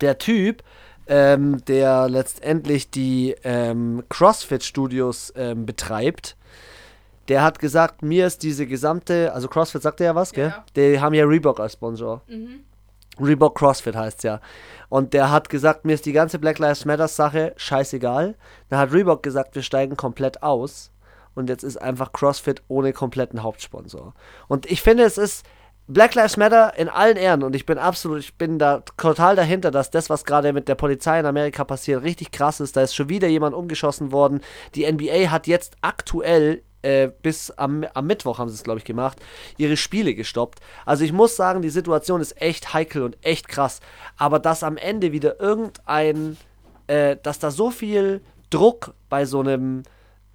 der 0.00 0.18
Typ, 0.18 0.62
ähm, 1.06 1.64
der 1.66 2.08
letztendlich 2.08 2.90
die 2.90 3.34
ähm, 3.44 4.04
CrossFit-Studios 4.08 5.32
ähm, 5.36 5.66
betreibt, 5.66 6.36
der 7.28 7.42
hat 7.42 7.58
gesagt, 7.58 8.02
mir 8.02 8.26
ist 8.26 8.42
diese 8.42 8.66
gesamte, 8.66 9.32
also 9.32 9.48
CrossFit 9.48 9.82
sagt 9.82 10.00
ja 10.00 10.14
was, 10.14 10.32
gell? 10.32 10.48
Ja. 10.48 10.64
Die 10.76 11.00
haben 11.00 11.14
ja 11.14 11.24
Reebok 11.24 11.60
als 11.60 11.74
Sponsor. 11.74 12.22
Mhm. 12.26 12.64
Reebok 13.20 13.56
CrossFit 13.56 13.94
heißt 13.94 14.18
es 14.18 14.22
ja. 14.24 14.40
Und 14.88 15.14
der 15.14 15.30
hat 15.30 15.48
gesagt, 15.48 15.84
mir 15.84 15.94
ist 15.94 16.06
die 16.06 16.12
ganze 16.12 16.38
Black 16.38 16.58
Lives 16.58 16.84
Matter 16.84 17.08
Sache 17.08 17.52
scheißegal. 17.56 18.34
Dann 18.68 18.78
hat 18.78 18.92
Reebok 18.92 19.22
gesagt, 19.22 19.54
wir 19.54 19.62
steigen 19.62 19.96
komplett 19.96 20.42
aus. 20.42 20.90
Und 21.34 21.48
jetzt 21.48 21.62
ist 21.62 21.80
einfach 21.80 22.12
CrossFit 22.12 22.62
ohne 22.68 22.92
kompletten 22.92 23.42
Hauptsponsor. 23.42 24.14
Und 24.48 24.66
ich 24.66 24.82
finde, 24.82 25.04
es 25.04 25.16
ist, 25.16 25.46
Black 25.92 26.14
Lives 26.14 26.36
Matter 26.36 26.72
in 26.78 26.88
allen 26.88 27.16
Ehren 27.16 27.42
und 27.42 27.54
ich 27.54 27.66
bin 27.66 27.76
absolut, 27.76 28.20
ich 28.20 28.34
bin 28.38 28.58
da 28.58 28.80
total 28.96 29.36
dahinter, 29.36 29.70
dass 29.70 29.90
das, 29.90 30.08
was 30.08 30.24
gerade 30.24 30.52
mit 30.52 30.66
der 30.68 30.74
Polizei 30.74 31.20
in 31.20 31.26
Amerika 31.26 31.64
passiert, 31.64 32.02
richtig 32.02 32.30
krass 32.30 32.60
ist. 32.60 32.76
Da 32.76 32.82
ist 32.82 32.94
schon 32.94 33.10
wieder 33.10 33.28
jemand 33.28 33.54
umgeschossen 33.54 34.10
worden. 34.10 34.40
Die 34.74 34.90
NBA 34.90 35.30
hat 35.30 35.46
jetzt 35.46 35.76
aktuell 35.82 36.62
äh, 36.80 37.10
bis 37.22 37.50
am, 37.50 37.84
am 37.92 38.06
Mittwoch 38.06 38.38
haben 38.38 38.48
sie 38.48 38.54
es, 38.54 38.64
glaube 38.64 38.78
ich, 38.78 38.84
gemacht, 38.84 39.18
ihre 39.58 39.76
Spiele 39.76 40.14
gestoppt. 40.14 40.60
Also 40.86 41.04
ich 41.04 41.12
muss 41.12 41.36
sagen, 41.36 41.60
die 41.60 41.70
Situation 41.70 42.20
ist 42.20 42.40
echt 42.40 42.72
heikel 42.72 43.02
und 43.02 43.18
echt 43.20 43.48
krass. 43.48 43.80
Aber 44.16 44.38
dass 44.38 44.62
am 44.62 44.78
Ende 44.78 45.12
wieder 45.12 45.40
irgendein, 45.40 46.38
äh, 46.86 47.16
dass 47.22 47.38
da 47.38 47.50
so 47.50 47.70
viel 47.70 48.22
Druck 48.50 48.94
bei 49.08 49.26
so 49.26 49.40
einem, 49.40 49.82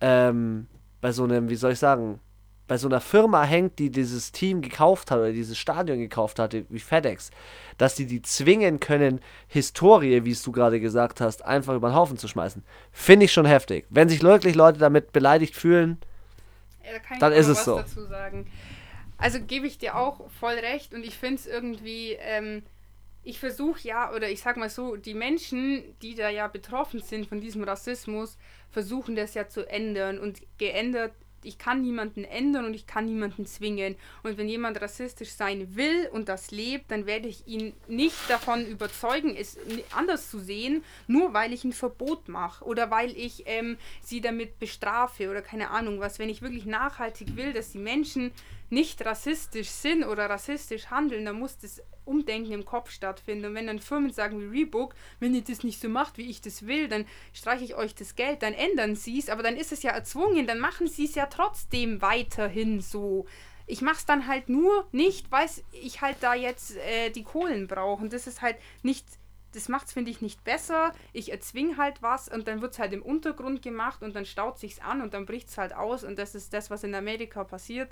ähm, 0.01 0.67
bei 1.01 1.11
so 1.11 1.23
einem, 1.23 1.49
wie 1.49 1.55
soll 1.55 1.71
ich 1.71 1.79
sagen, 1.79 2.19
bei 2.67 2.77
so 2.77 2.87
einer 2.87 3.01
Firma 3.01 3.43
hängt, 3.43 3.79
die 3.79 3.89
dieses 3.89 4.31
Team 4.31 4.61
gekauft 4.61 5.09
hat 5.09 5.19
oder 5.19 5.31
dieses 5.31 5.57
Stadion 5.57 5.99
gekauft 5.99 6.37
hat, 6.37 6.53
wie 6.53 6.79
FedEx, 6.79 7.31
dass 7.77 7.95
die 7.95 8.05
die 8.05 8.21
zwingen 8.21 8.79
können, 8.79 9.21
Historie, 9.47 10.25
wie 10.25 10.31
es 10.31 10.43
du 10.43 10.51
gerade 10.51 10.79
gesagt 10.79 11.21
hast, 11.21 11.45
einfach 11.45 11.75
über 11.75 11.89
den 11.89 11.95
Haufen 11.95 12.17
zu 12.17 12.27
schmeißen. 12.27 12.63
Finde 12.91 13.25
ich 13.25 13.31
schon 13.31 13.45
heftig. 13.45 13.85
Wenn 13.89 14.09
sich 14.09 14.21
wirklich 14.21 14.55
Leute 14.55 14.79
damit 14.79 15.13
beleidigt 15.13 15.55
fühlen, 15.55 15.97
ja, 16.83 16.99
da 17.19 17.29
dann 17.29 17.33
ist 17.33 17.47
es 17.47 17.63
so. 17.63 17.81
Also 19.17 19.39
gebe 19.41 19.65
ich 19.65 19.77
dir 19.77 19.95
auch 19.95 20.29
voll 20.29 20.53
recht 20.53 20.93
und 20.93 21.03
ich 21.03 21.17
finde 21.17 21.35
es 21.35 21.47
irgendwie, 21.47 22.11
ähm, 22.19 22.63
ich 23.23 23.39
versuche 23.39 23.79
ja, 23.81 24.13
oder 24.13 24.29
ich 24.29 24.41
sag 24.41 24.57
mal 24.57 24.69
so, 24.69 24.95
die 24.95 25.15
Menschen, 25.15 25.83
die 26.01 26.15
da 26.15 26.29
ja 26.29 26.47
betroffen 26.47 27.01
sind 27.01 27.27
von 27.27 27.41
diesem 27.41 27.63
Rassismus, 27.63 28.37
versuchen 28.69 29.15
das 29.15 29.33
ja 29.33 29.47
zu 29.47 29.67
ändern 29.67 30.19
und 30.19 30.41
geändert 30.57 31.13
ich 31.47 31.57
kann 31.57 31.81
niemanden 31.81 32.23
ändern 32.23 32.65
und 32.65 32.73
ich 32.73 32.85
kann 32.85 33.05
niemanden 33.05 33.45
zwingen. 33.45 33.95
Und 34.23 34.37
wenn 34.37 34.49
jemand 34.49 34.81
rassistisch 34.81 35.31
sein 35.31 35.75
will 35.75 36.09
und 36.11 36.29
das 36.29 36.51
lebt, 36.51 36.91
dann 36.91 37.05
werde 37.05 37.27
ich 37.27 37.47
ihn 37.47 37.73
nicht 37.87 38.17
davon 38.27 38.65
überzeugen, 38.65 39.35
es 39.35 39.57
anders 39.95 40.29
zu 40.29 40.39
sehen, 40.39 40.83
nur 41.07 41.33
weil 41.33 41.53
ich 41.53 41.63
ein 41.63 41.73
Verbot 41.73 42.27
mache 42.27 42.65
oder 42.65 42.91
weil 42.91 43.11
ich 43.11 43.43
ähm, 43.45 43.77
sie 44.01 44.21
damit 44.21 44.59
bestrafe 44.59 45.29
oder 45.29 45.41
keine 45.41 45.71
Ahnung 45.71 45.99
was. 45.99 46.19
Wenn 46.19 46.29
ich 46.29 46.41
wirklich 46.41 46.65
nachhaltig 46.65 47.35
will, 47.35 47.53
dass 47.53 47.71
die 47.71 47.79
Menschen 47.79 48.31
nicht 48.69 49.05
rassistisch 49.05 49.69
sind 49.69 50.03
oder 50.03 50.29
rassistisch 50.29 50.87
handeln, 50.87 51.25
dann 51.25 51.39
muss 51.39 51.57
das 51.57 51.81
Umdenken 52.05 52.51
im 52.53 52.65
Kopf 52.65 52.89
stattfinden. 52.89 53.45
Und 53.45 53.55
wenn 53.55 53.67
dann 53.67 53.79
Firmen 53.79 54.11
sagen 54.11 54.39
wie 54.39 54.59
Reebok, 54.59 54.95
wenn 55.19 55.35
ihr 55.35 55.43
das 55.43 55.63
nicht 55.63 55.79
so 55.79 55.89
macht, 55.89 56.17
wie 56.17 56.29
ich 56.29 56.41
das 56.41 56.65
will, 56.65 56.87
dann 56.87 57.05
streiche 57.33 57.63
ich 57.63 57.75
euch 57.75 57.95
das 57.95 58.15
Geld, 58.15 58.41
dann 58.41 58.53
ändern 58.53 58.95
sie 58.95 59.19
es, 59.19 59.29
aber 59.29 59.43
dann 59.43 59.57
ist 59.57 59.71
es 59.71 59.83
ja 59.83 59.91
erzwungen, 59.91 60.47
dann 60.47 60.59
machen 60.59 60.87
sie 60.87 61.05
es 61.05 61.15
ja 61.15 61.27
trotzdem 61.27 62.01
weiterhin 62.01 62.81
so. 62.81 63.25
Ich 63.65 63.81
mache 63.81 63.97
es 63.97 64.05
dann 64.05 64.27
halt 64.27 64.47
nur 64.47 64.87
nicht, 64.93 65.31
weil 65.31 65.49
ich 65.73 66.01
halt 66.01 66.17
da 66.21 66.33
jetzt 66.33 66.77
äh, 66.77 67.09
die 67.09 67.23
Kohlen 67.23 67.67
brauche. 67.67 68.03
Und 68.03 68.13
das 68.13 68.27
ist 68.27 68.41
halt 68.41 68.57
nicht 68.81 69.05
das 69.53 69.69
macht 69.69 69.87
es, 69.87 69.93
finde 69.93 70.11
ich, 70.11 70.21
nicht 70.21 70.43
besser. 70.43 70.91
Ich 71.13 71.31
erzwinge 71.31 71.77
halt 71.77 72.01
was 72.03 72.27
und 72.27 72.47
dann 72.47 72.61
wird 72.61 72.73
es 72.73 72.79
halt 72.79 72.93
im 72.93 73.01
Untergrund 73.01 73.61
gemacht 73.61 74.03
und 74.03 74.15
dann 74.15 74.25
staut 74.25 74.59
sich's 74.59 74.79
an 74.79 75.01
und 75.01 75.13
dann 75.13 75.25
bricht 75.25 75.47
es 75.47 75.57
halt 75.57 75.73
aus 75.73 76.03
und 76.03 76.19
das 76.19 76.35
ist 76.35 76.53
das, 76.53 76.69
was 76.69 76.83
in 76.83 76.93
Amerika 76.93 77.43
passiert 77.43 77.89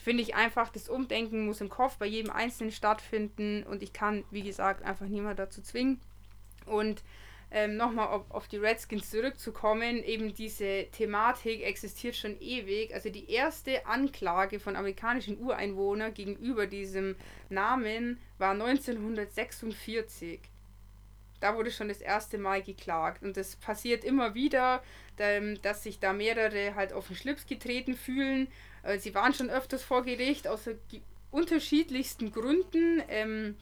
finde 0.00 0.22
ich 0.22 0.34
einfach, 0.34 0.70
das 0.70 0.88
Umdenken 0.88 1.46
muss 1.46 1.60
im 1.60 1.68
Kopf 1.68 1.96
bei 1.96 2.06
jedem 2.06 2.30
Einzelnen 2.30 2.72
stattfinden 2.72 3.62
und 3.64 3.82
ich 3.82 3.92
kann, 3.92 4.24
wie 4.30 4.42
gesagt, 4.42 4.82
einfach 4.84 5.06
niemand 5.06 5.38
dazu 5.38 5.62
zwingen. 5.62 6.00
Und 6.66 7.02
ähm, 7.50 7.76
nochmal 7.76 8.08
auf, 8.08 8.30
auf 8.30 8.48
die 8.48 8.56
Redskins 8.56 9.10
zurückzukommen, 9.10 10.02
eben 10.02 10.34
diese 10.34 10.86
Thematik 10.90 11.62
existiert 11.62 12.16
schon 12.16 12.40
ewig. 12.40 12.92
Also 12.92 13.08
die 13.08 13.30
erste 13.30 13.86
Anklage 13.86 14.58
von 14.58 14.74
amerikanischen 14.74 15.38
Ureinwohnern 15.38 16.12
gegenüber 16.12 16.66
diesem 16.66 17.14
Namen 17.48 18.18
war 18.38 18.50
1946. 18.50 20.40
Da 21.40 21.56
wurde 21.56 21.70
schon 21.70 21.88
das 21.88 22.00
erste 22.00 22.38
Mal 22.38 22.62
geklagt. 22.62 23.22
Und 23.22 23.36
das 23.36 23.56
passiert 23.56 24.04
immer 24.04 24.34
wieder, 24.34 24.82
ähm, 25.18 25.60
dass 25.62 25.82
sich 25.82 25.98
da 25.98 26.12
mehrere 26.12 26.74
halt 26.74 26.92
auf 26.92 27.08
den 27.08 27.16
Schlips 27.16 27.46
getreten 27.46 27.94
fühlen. 27.94 28.48
Äh, 28.82 28.98
sie 28.98 29.14
waren 29.14 29.34
schon 29.34 29.50
öfters 29.50 29.82
vor 29.82 30.04
Gericht, 30.04 30.48
aus 30.48 30.68
unterschiedlichsten 31.30 32.32
Gründen. 32.32 33.02
Ähm, 33.08 33.56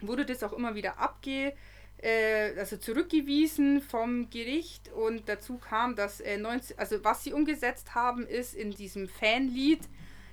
wurde 0.00 0.26
das 0.26 0.42
auch 0.42 0.52
immer 0.52 0.74
wieder 0.74 0.98
abge 0.98 1.54
äh, 1.98 2.58
also 2.58 2.76
zurückgewiesen 2.76 3.80
vom 3.80 4.28
Gericht 4.30 4.90
und 4.92 5.28
dazu 5.28 5.58
kam, 5.58 5.96
dass 5.96 6.20
äh, 6.20 6.36
19, 6.36 6.78
also 6.78 7.02
was 7.04 7.24
sie 7.24 7.32
umgesetzt 7.32 7.94
haben, 7.94 8.26
ist 8.26 8.54
in 8.54 8.70
diesem 8.70 9.08
Fanlied 9.08 9.80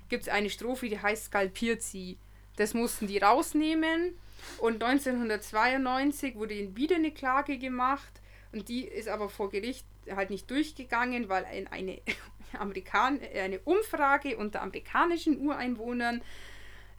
gibt 0.08 0.24
es 0.24 0.28
eine 0.28 0.50
Strophe, 0.50 0.88
die 0.88 1.00
heißt 1.00 1.26
Skalpiert 1.26 1.82
sie. 1.82 2.18
Das 2.56 2.74
mussten 2.74 3.06
die 3.06 3.18
rausnehmen 3.18 4.16
und 4.58 4.82
1992 4.82 6.36
wurde 6.36 6.54
ihnen 6.54 6.76
wieder 6.76 6.96
eine 6.96 7.10
Klage 7.10 7.58
gemacht 7.58 8.20
und 8.52 8.68
die 8.68 8.84
ist 8.84 9.08
aber 9.08 9.28
vor 9.28 9.50
Gericht 9.50 9.84
halt 10.14 10.30
nicht 10.30 10.50
durchgegangen, 10.50 11.28
weil 11.28 11.44
ein, 11.44 11.66
eine, 11.68 12.00
Amerikan 12.58 13.20
eine 13.34 13.58
Umfrage 13.60 14.36
unter 14.36 14.62
amerikanischen 14.62 15.38
Ureinwohnern 15.38 16.22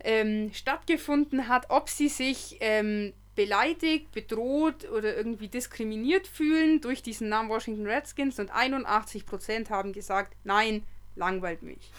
ähm, 0.03 0.51
stattgefunden 0.53 1.47
hat, 1.47 1.69
ob 1.69 1.89
sie 1.89 2.09
sich 2.09 2.57
ähm, 2.59 3.13
beleidigt, 3.35 4.11
bedroht 4.11 4.89
oder 4.89 5.15
irgendwie 5.15 5.47
diskriminiert 5.47 6.27
fühlen 6.27 6.81
durch 6.81 7.03
diesen 7.03 7.29
Namen 7.29 7.49
Washington 7.49 7.85
Redskins 7.87 8.39
und 8.39 8.51
81% 8.51 9.69
haben 9.69 9.93
gesagt, 9.93 10.35
nein, 10.43 10.83
langweilt 11.15 11.61
mich. 11.61 11.91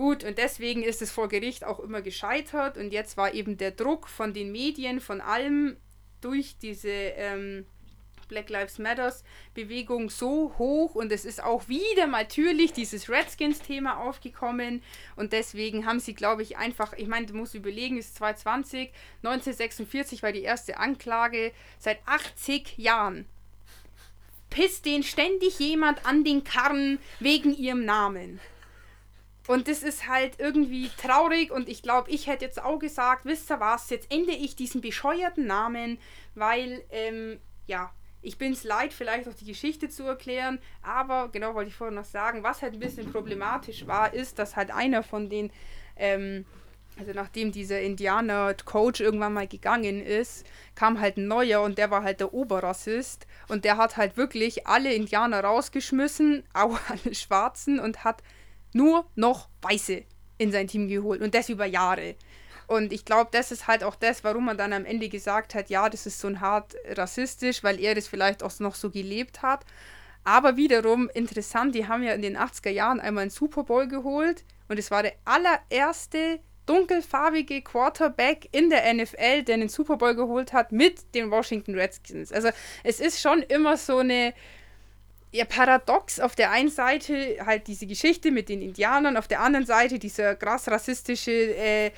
Gut, 0.00 0.24
und 0.24 0.38
deswegen 0.38 0.82
ist 0.82 1.02
es 1.02 1.10
vor 1.10 1.28
Gericht 1.28 1.62
auch 1.62 1.78
immer 1.78 2.00
gescheitert. 2.00 2.78
Und 2.78 2.90
jetzt 2.90 3.18
war 3.18 3.34
eben 3.34 3.58
der 3.58 3.70
Druck 3.70 4.08
von 4.08 4.32
den 4.32 4.50
Medien, 4.50 4.98
von 4.98 5.20
allem 5.20 5.76
durch 6.22 6.56
diese 6.56 6.88
ähm, 6.88 7.66
Black 8.26 8.48
Lives 8.48 8.78
Matters 8.78 9.24
Bewegung 9.52 10.08
so 10.08 10.54
hoch. 10.56 10.94
Und 10.94 11.12
es 11.12 11.26
ist 11.26 11.44
auch 11.44 11.68
wieder 11.68 12.06
natürlich 12.06 12.72
dieses 12.72 13.10
Redskins-Thema 13.10 13.98
aufgekommen. 13.98 14.82
Und 15.16 15.34
deswegen 15.34 15.84
haben 15.84 16.00
sie, 16.00 16.14
glaube 16.14 16.44
ich, 16.44 16.56
einfach, 16.56 16.94
ich 16.94 17.06
meine, 17.06 17.26
du 17.26 17.34
musst 17.34 17.54
überlegen, 17.54 17.98
es 17.98 18.06
ist 18.06 18.16
2020, 18.16 18.92
1946 19.22 20.22
war 20.22 20.32
die 20.32 20.44
erste 20.44 20.78
Anklage, 20.78 21.52
seit 21.78 21.98
80 22.06 22.78
Jahren 22.78 23.26
pisst 24.48 24.86
den 24.86 25.02
ständig 25.02 25.58
jemand 25.58 26.06
an 26.06 26.24
den 26.24 26.42
Karren 26.42 27.00
wegen 27.18 27.54
ihrem 27.54 27.84
Namen. 27.84 28.40
Und 29.50 29.66
das 29.66 29.82
ist 29.82 30.06
halt 30.06 30.38
irgendwie 30.38 30.92
traurig 30.96 31.50
und 31.50 31.68
ich 31.68 31.82
glaube, 31.82 32.08
ich 32.08 32.28
hätte 32.28 32.44
jetzt 32.44 32.62
auch 32.62 32.78
gesagt, 32.78 33.24
wisst 33.24 33.50
ihr 33.50 33.58
was, 33.58 33.90
jetzt 33.90 34.06
ende 34.12 34.30
ich 34.30 34.54
diesen 34.54 34.80
bescheuerten 34.80 35.48
Namen, 35.48 35.98
weil, 36.36 36.84
ähm, 36.92 37.40
ja, 37.66 37.90
ich 38.22 38.38
bin 38.38 38.52
es 38.52 38.62
leid, 38.62 38.92
vielleicht 38.92 39.28
auch 39.28 39.34
die 39.34 39.46
Geschichte 39.46 39.88
zu 39.88 40.04
erklären, 40.04 40.60
aber 40.82 41.30
genau 41.32 41.56
wollte 41.56 41.70
ich 41.70 41.74
vorhin 41.74 41.96
noch 41.96 42.04
sagen, 42.04 42.44
was 42.44 42.62
halt 42.62 42.74
ein 42.74 42.78
bisschen 42.78 43.10
problematisch 43.10 43.88
war, 43.88 44.14
ist, 44.14 44.38
dass 44.38 44.54
halt 44.54 44.70
einer 44.70 45.02
von 45.02 45.28
den, 45.28 45.50
ähm, 45.96 46.44
also 46.96 47.10
nachdem 47.12 47.50
dieser 47.50 47.80
Indianer-Coach 47.80 49.00
irgendwann 49.00 49.32
mal 49.32 49.48
gegangen 49.48 50.00
ist, 50.00 50.46
kam 50.76 51.00
halt 51.00 51.16
ein 51.16 51.26
neuer 51.26 51.62
und 51.62 51.76
der 51.76 51.90
war 51.90 52.04
halt 52.04 52.20
der 52.20 52.32
Oberrassist 52.32 53.26
und 53.48 53.64
der 53.64 53.78
hat 53.78 53.96
halt 53.96 54.16
wirklich 54.16 54.68
alle 54.68 54.94
Indianer 54.94 55.42
rausgeschmissen, 55.42 56.44
auch 56.54 56.78
alle 56.88 57.16
Schwarzen 57.16 57.80
und 57.80 58.04
hat 58.04 58.22
nur 58.72 59.06
noch 59.14 59.48
Weiße 59.62 60.02
in 60.38 60.52
sein 60.52 60.68
Team 60.68 60.88
geholt 60.88 61.20
und 61.20 61.34
das 61.34 61.48
über 61.48 61.66
Jahre. 61.66 62.14
Und 62.66 62.92
ich 62.92 63.04
glaube, 63.04 63.30
das 63.32 63.50
ist 63.50 63.66
halt 63.66 63.82
auch 63.82 63.96
das, 63.96 64.22
warum 64.22 64.44
man 64.44 64.56
dann 64.56 64.72
am 64.72 64.84
Ende 64.84 65.08
gesagt 65.08 65.54
hat, 65.54 65.70
ja, 65.70 65.88
das 65.88 66.06
ist 66.06 66.20
so 66.20 66.28
ein 66.28 66.40
hart 66.40 66.76
rassistisch, 66.90 67.64
weil 67.64 67.80
er 67.80 67.96
das 67.96 68.06
vielleicht 68.06 68.42
auch 68.42 68.58
noch 68.60 68.76
so 68.76 68.90
gelebt 68.90 69.42
hat. 69.42 69.64
Aber 70.22 70.56
wiederum 70.56 71.10
interessant, 71.12 71.74
die 71.74 71.88
haben 71.88 72.02
ja 72.02 72.12
in 72.12 72.22
den 72.22 72.36
80er 72.36 72.70
Jahren 72.70 73.00
einmal 73.00 73.22
einen 73.22 73.30
Super 73.30 73.64
Bowl 73.64 73.88
geholt 73.88 74.44
und 74.68 74.78
es 74.78 74.90
war 74.90 75.02
der 75.02 75.14
allererste 75.24 76.40
dunkelfarbige 76.66 77.62
Quarterback 77.62 78.48
in 78.52 78.70
der 78.70 78.94
NFL, 78.94 79.42
der 79.42 79.54
einen 79.54 79.68
Super 79.68 79.96
Bowl 79.96 80.14
geholt 80.14 80.52
hat 80.52 80.70
mit 80.70 81.14
den 81.16 81.32
Washington 81.32 81.74
Redskins. 81.74 82.32
Also 82.32 82.50
es 82.84 83.00
ist 83.00 83.20
schon 83.20 83.42
immer 83.42 83.76
so 83.76 83.98
eine 83.98 84.32
ja, 85.32 85.44
paradox. 85.44 86.20
Auf 86.20 86.34
der 86.34 86.50
einen 86.50 86.70
Seite 86.70 87.38
halt 87.44 87.66
diese 87.66 87.86
Geschichte 87.86 88.30
mit 88.30 88.48
den 88.48 88.62
Indianern, 88.62 89.16
auf 89.16 89.28
der 89.28 89.40
anderen 89.40 89.66
Seite 89.66 89.98
dieser 89.98 90.34
krass 90.34 90.68
rassistische 90.68 91.30
äh, 91.30 91.92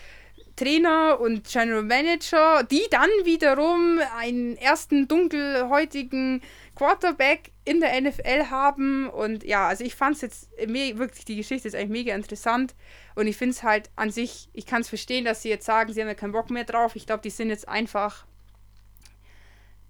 Trainer 0.57 1.19
und 1.19 1.49
General 1.49 1.83
Manager, 1.83 2.63
die 2.65 2.83
dann 2.91 3.09
wiederum 3.25 4.01
einen 4.19 4.57
ersten 4.57 5.09
dunkelhäutigen 5.09 6.43
Quarterback 6.75 7.53
in 7.65 7.81
der 7.81 7.99
NFL 8.01 8.51
haben. 8.51 9.09
Und 9.09 9.45
ja, 9.45 9.69
also 9.69 9.83
ich 9.83 9.95
fand 9.95 10.17
es 10.17 10.23
jetzt 10.23 10.51
wirklich, 10.59 11.25
die 11.25 11.37
Geschichte 11.37 11.69
ist 11.69 11.75
eigentlich 11.75 12.05
mega 12.05 12.15
interessant. 12.15 12.75
Und 13.15 13.27
ich 13.27 13.37
finde 13.37 13.53
es 13.53 13.63
halt 13.63 13.91
an 13.97 14.11
sich, 14.11 14.51
ich 14.53 14.67
kann 14.67 14.83
es 14.83 14.89
verstehen, 14.89 15.25
dass 15.25 15.43
sie 15.43 15.49
jetzt 15.49 15.65
sagen, 15.65 15.93
sie 15.93 16.01
haben 16.01 16.09
ja 16.09 16.15
keinen 16.15 16.33
Bock 16.33 16.51
mehr 16.51 16.65
drauf. 16.65 16.97
Ich 16.97 17.07
glaube, 17.07 17.23
die 17.23 17.31
sind 17.31 17.49
jetzt 17.49 17.69
einfach, 17.69 18.27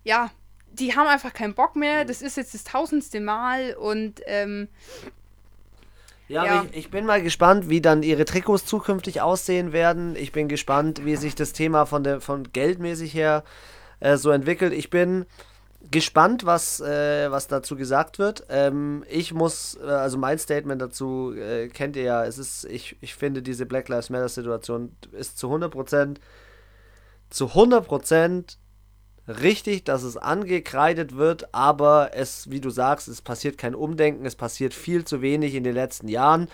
ja, 0.05 0.31
die 0.73 0.95
haben 0.97 1.07
einfach 1.07 1.33
keinen 1.33 1.55
Bock 1.55 1.77
mehr. 1.77 2.05
Das 2.05 2.23
ist 2.23 2.37
jetzt 2.37 2.55
das 2.55 2.65
tausendste 2.65 3.21
Mal 3.21 3.75
und 3.75 4.21
ähm, 4.27 4.69
ja, 6.29 6.45
ja. 6.47 6.67
Ich, 6.71 6.79
ich, 6.79 6.91
bin 6.91 7.05
mal 7.05 7.23
gespannt, 7.23 7.69
wie 7.69 7.81
dann 7.81 8.03
ihre 8.03 8.25
Trikots 8.25 8.65
zukünftig 8.65 9.21
aussehen 9.21 9.73
werden. 9.73 10.17
Ich 10.17 10.33
bin 10.33 10.49
gespannt, 10.49 11.05
wie 11.05 11.17
sich 11.17 11.35
das 11.35 11.53
Thema 11.53 11.85
von 11.85 12.05
der 12.05 12.21
von 12.21 12.53
geldmäßig 12.53 13.13
her 13.13 13.45
äh, 14.01 14.17
so 14.17 14.31
entwickelt. 14.31 14.73
Ich 14.73 14.89
bin 14.89 15.27
gespannt, 15.91 16.47
was, 16.47 16.81
äh, 16.81 17.31
was 17.31 17.49
dazu 17.49 17.77
gesagt 17.77 18.19
wird. 18.19 18.47
Ähm, 18.49 19.05
ich 19.11 19.35
muss, 19.35 19.77
äh, 19.83 19.87
also 19.87 20.17
mein 20.17 20.39
Statement 20.39 20.81
dazu 20.81 21.35
äh, 21.35 21.69
kennt 21.69 21.97
ihr 21.97 22.05
ja, 22.05 22.25
es 22.25 22.39
ist, 22.39 22.65
ich, 22.65 22.97
ich 23.01 23.15
finde 23.15 23.43
diese 23.43 23.67
Black 23.67 23.89
Lives 23.89 24.11
Matter 24.11 24.29
Situation 24.29 24.97
ist 25.13 25.39
zu 25.39 25.49
100% 25.49 26.17
zu 27.31 27.47
100% 27.47 28.57
richtig, 29.29 29.85
dass 29.85 30.03
es 30.03 30.17
angekreidet 30.17 31.17
wird, 31.17 31.55
aber 31.55 32.11
es, 32.15 32.51
wie 32.51 32.61
du 32.61 32.71
sagst, 32.71 33.09
es 33.09 33.23
passiert 33.23 33.59
kein 33.59 33.75
Umdenken, 33.75 34.27
es 34.27 34.37
passiert 34.37 34.75
viel 34.75 35.05
zu 35.05 35.23
wenig 35.23 35.55
in 35.55 35.65
den 35.65 35.75
letzten 35.75 36.09
Jahren. 36.09 36.49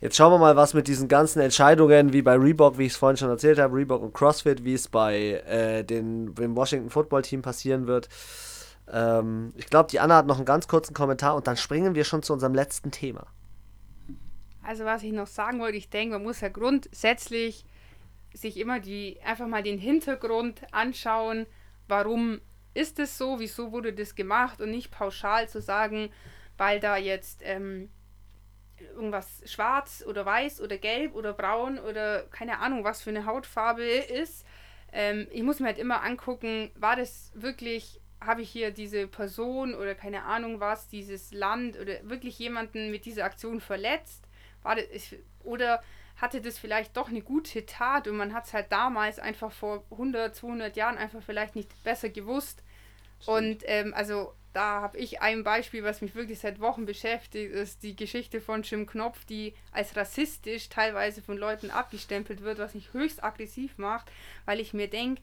Jetzt 0.00 0.16
schauen 0.16 0.32
wir 0.32 0.38
mal, 0.38 0.56
was 0.56 0.74
mit 0.74 0.88
diesen 0.88 1.08
ganzen 1.08 1.40
Entscheidungen, 1.40 2.12
wie 2.12 2.22
bei 2.22 2.36
Reebok, 2.36 2.76
wie 2.76 2.84
ich 2.84 2.92
es 2.92 2.98
vorhin 2.98 3.16
schon 3.16 3.30
erzählt 3.30 3.58
habe, 3.58 3.76
Reebok 3.76 4.02
und 4.02 4.12
CrossFit, 4.12 4.62
wie 4.62 4.74
es 4.74 4.88
bei 4.88 5.42
äh, 5.46 5.84
den, 5.84 6.34
dem 6.34 6.54
Washington 6.54 6.90
Football 6.90 7.22
Team 7.22 7.40
passieren 7.40 7.86
wird. 7.86 8.08
Ähm, 8.92 9.52
ich 9.56 9.66
glaube, 9.66 9.90
die 9.90 9.98
Anna 9.98 10.16
hat 10.16 10.26
noch 10.26 10.36
einen 10.36 10.44
ganz 10.44 10.68
kurzen 10.68 10.92
Kommentar 10.92 11.34
und 11.34 11.46
dann 11.46 11.56
springen 11.56 11.94
wir 11.94 12.04
schon 12.04 12.22
zu 12.22 12.34
unserem 12.34 12.54
letzten 12.54 12.90
Thema. 12.90 13.26
Also 14.62 14.84
was 14.84 15.02
ich 15.02 15.12
noch 15.12 15.28
sagen 15.28 15.60
wollte, 15.60 15.78
ich 15.78 15.88
denke, 15.88 16.14
man 16.14 16.24
muss 16.24 16.40
ja 16.40 16.48
grundsätzlich 16.48 17.64
sich 18.36 18.58
immer 18.58 18.80
die 18.80 19.18
einfach 19.24 19.46
mal 19.46 19.62
den 19.62 19.78
Hintergrund 19.78 20.62
anschauen, 20.72 21.46
warum 21.88 22.40
ist 22.74 22.98
es 22.98 23.16
so, 23.16 23.40
wieso 23.40 23.72
wurde 23.72 23.92
das 23.92 24.14
gemacht 24.14 24.60
und 24.60 24.70
nicht 24.70 24.90
pauschal 24.90 25.48
zu 25.48 25.62
sagen, 25.62 26.10
weil 26.58 26.78
da 26.78 26.96
jetzt 26.96 27.40
ähm, 27.42 27.90
irgendwas 28.78 29.42
schwarz 29.46 30.04
oder 30.06 30.26
weiß 30.26 30.60
oder 30.60 30.76
gelb 30.76 31.14
oder 31.14 31.32
braun 31.32 31.78
oder 31.78 32.24
keine 32.24 32.58
Ahnung, 32.58 32.84
was 32.84 33.02
für 33.02 33.10
eine 33.10 33.24
Hautfarbe 33.24 33.84
ist. 33.84 34.46
Ähm, 34.92 35.26
ich 35.30 35.42
muss 35.42 35.60
mir 35.60 35.68
halt 35.68 35.78
immer 35.78 36.02
angucken, 36.02 36.70
war 36.74 36.96
das 36.96 37.32
wirklich, 37.34 38.00
habe 38.20 38.42
ich 38.42 38.50
hier 38.50 38.70
diese 38.70 39.06
Person 39.06 39.74
oder 39.74 39.94
keine 39.94 40.24
Ahnung 40.24 40.60
was, 40.60 40.88
dieses 40.88 41.32
Land 41.32 41.78
oder 41.78 41.94
wirklich 42.08 42.38
jemanden 42.38 42.90
mit 42.90 43.06
dieser 43.06 43.24
Aktion 43.24 43.60
verletzt? 43.60 44.28
War 44.62 44.76
das, 44.76 45.14
oder 45.42 45.82
hatte 46.16 46.40
das 46.40 46.58
vielleicht 46.58 46.96
doch 46.96 47.08
eine 47.08 47.22
gute 47.22 47.66
Tat 47.66 48.08
und 48.08 48.16
man 48.16 48.32
hat 48.32 48.46
es 48.46 48.54
halt 48.54 48.72
damals 48.72 49.18
einfach 49.18 49.52
vor 49.52 49.84
100, 49.90 50.34
200 50.34 50.76
Jahren 50.76 50.96
einfach 50.96 51.22
vielleicht 51.22 51.56
nicht 51.56 51.82
besser 51.84 52.08
gewusst. 52.08 52.62
Stimmt. 53.20 53.36
Und 53.36 53.62
ähm, 53.66 53.94
also 53.94 54.32
da 54.56 54.80
habe 54.80 54.96
ich 54.96 55.20
ein 55.20 55.44
Beispiel, 55.44 55.84
was 55.84 56.00
mich 56.00 56.14
wirklich 56.14 56.38
seit 56.38 56.60
Wochen 56.60 56.86
beschäftigt, 56.86 57.52
ist 57.52 57.82
die 57.82 57.94
Geschichte 57.94 58.40
von 58.40 58.62
Jim 58.62 58.86
Knopf, 58.86 59.26
die 59.26 59.52
als 59.70 59.94
rassistisch 59.96 60.70
teilweise 60.70 61.20
von 61.20 61.36
Leuten 61.36 61.70
abgestempelt 61.70 62.40
wird, 62.40 62.58
was 62.58 62.74
mich 62.74 62.94
höchst 62.94 63.22
aggressiv 63.22 63.76
macht, 63.76 64.10
weil 64.46 64.58
ich 64.58 64.72
mir 64.72 64.88
denke, 64.88 65.20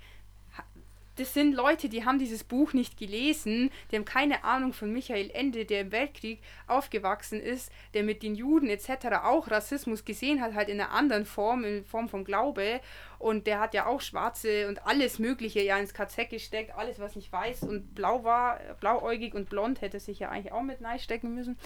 das 1.18 1.34
sind 1.34 1.54
Leute, 1.54 1.90
die 1.90 2.06
haben 2.06 2.18
dieses 2.18 2.44
Buch 2.44 2.74
nicht 2.74 2.98
gelesen, 2.98 3.70
die 3.92 3.96
haben 3.96 4.06
keine 4.06 4.44
Ahnung 4.44 4.74
von 4.74 4.92
Michael 4.92 5.30
Ende, 5.32 5.66
der 5.66 5.82
im 5.82 5.92
Weltkrieg 5.92 6.42
aufgewachsen 6.68 7.40
ist, 7.40 7.72
der 7.94 8.04
mit 8.04 8.24
den 8.24 8.36
Juden 8.36 8.70
etc. 8.70 9.24
auch 9.24 9.50
Rassismus 9.52 10.06
gesehen 10.06 10.42
hat, 10.42 10.54
halt 10.56 10.70
in 10.70 10.82
einer 10.82 10.92
anderen 10.92 11.26
Form, 11.26 11.64
in 11.64 11.86
Form 11.86 12.10
von 12.10 12.24
Glaube. 12.24 12.82
Und 13.20 13.48
der 13.48 13.60
hat 13.60 13.74
ja 13.74 13.86
auch 13.86 14.02
Schwarze 14.02 14.68
und 14.68 14.86
alles 14.86 15.20
Mögliche 15.20 15.62
ja 15.62 15.78
ins 15.78 15.94
KZ 15.94 16.30
gesteckt, 16.30 16.76
alles, 16.76 17.00
was 17.00 17.16
nicht 17.16 17.32
weiß 17.32 17.64
und 17.64 17.96
blau 17.96 18.24
war, 18.24 18.60
blauäugig 18.80 19.34
und 19.34 19.50
blond 19.50 19.82
hätte 19.82 20.00
sich 20.00 20.20
ja 20.20 20.30
eigentlich 20.30 20.52
auch 20.52 20.64
mit 20.64 20.82
Nein 20.82 21.00
stecken 21.00 21.34
müssen. 21.36 21.58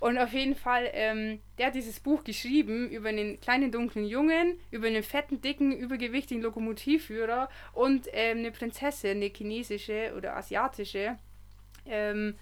Und 0.00 0.16
auf 0.16 0.32
jeden 0.32 0.54
Fall, 0.54 0.88
ähm, 0.92 1.40
der 1.58 1.66
hat 1.66 1.74
dieses 1.74 1.98
Buch 1.98 2.22
geschrieben 2.22 2.88
über 2.90 3.08
einen 3.08 3.40
kleinen 3.40 3.72
dunklen 3.72 4.04
Jungen, 4.04 4.60
über 4.70 4.86
einen 4.86 5.02
fetten, 5.02 5.40
dicken, 5.40 5.76
übergewichtigen 5.76 6.42
Lokomotivführer 6.42 7.48
und 7.72 8.06
ähm, 8.12 8.38
eine 8.38 8.52
Prinzessin, 8.52 9.16
eine 9.16 9.26
chinesische 9.26 10.14
oder 10.16 10.36
asiatische. 10.36 11.18
Ähm, 11.84 12.36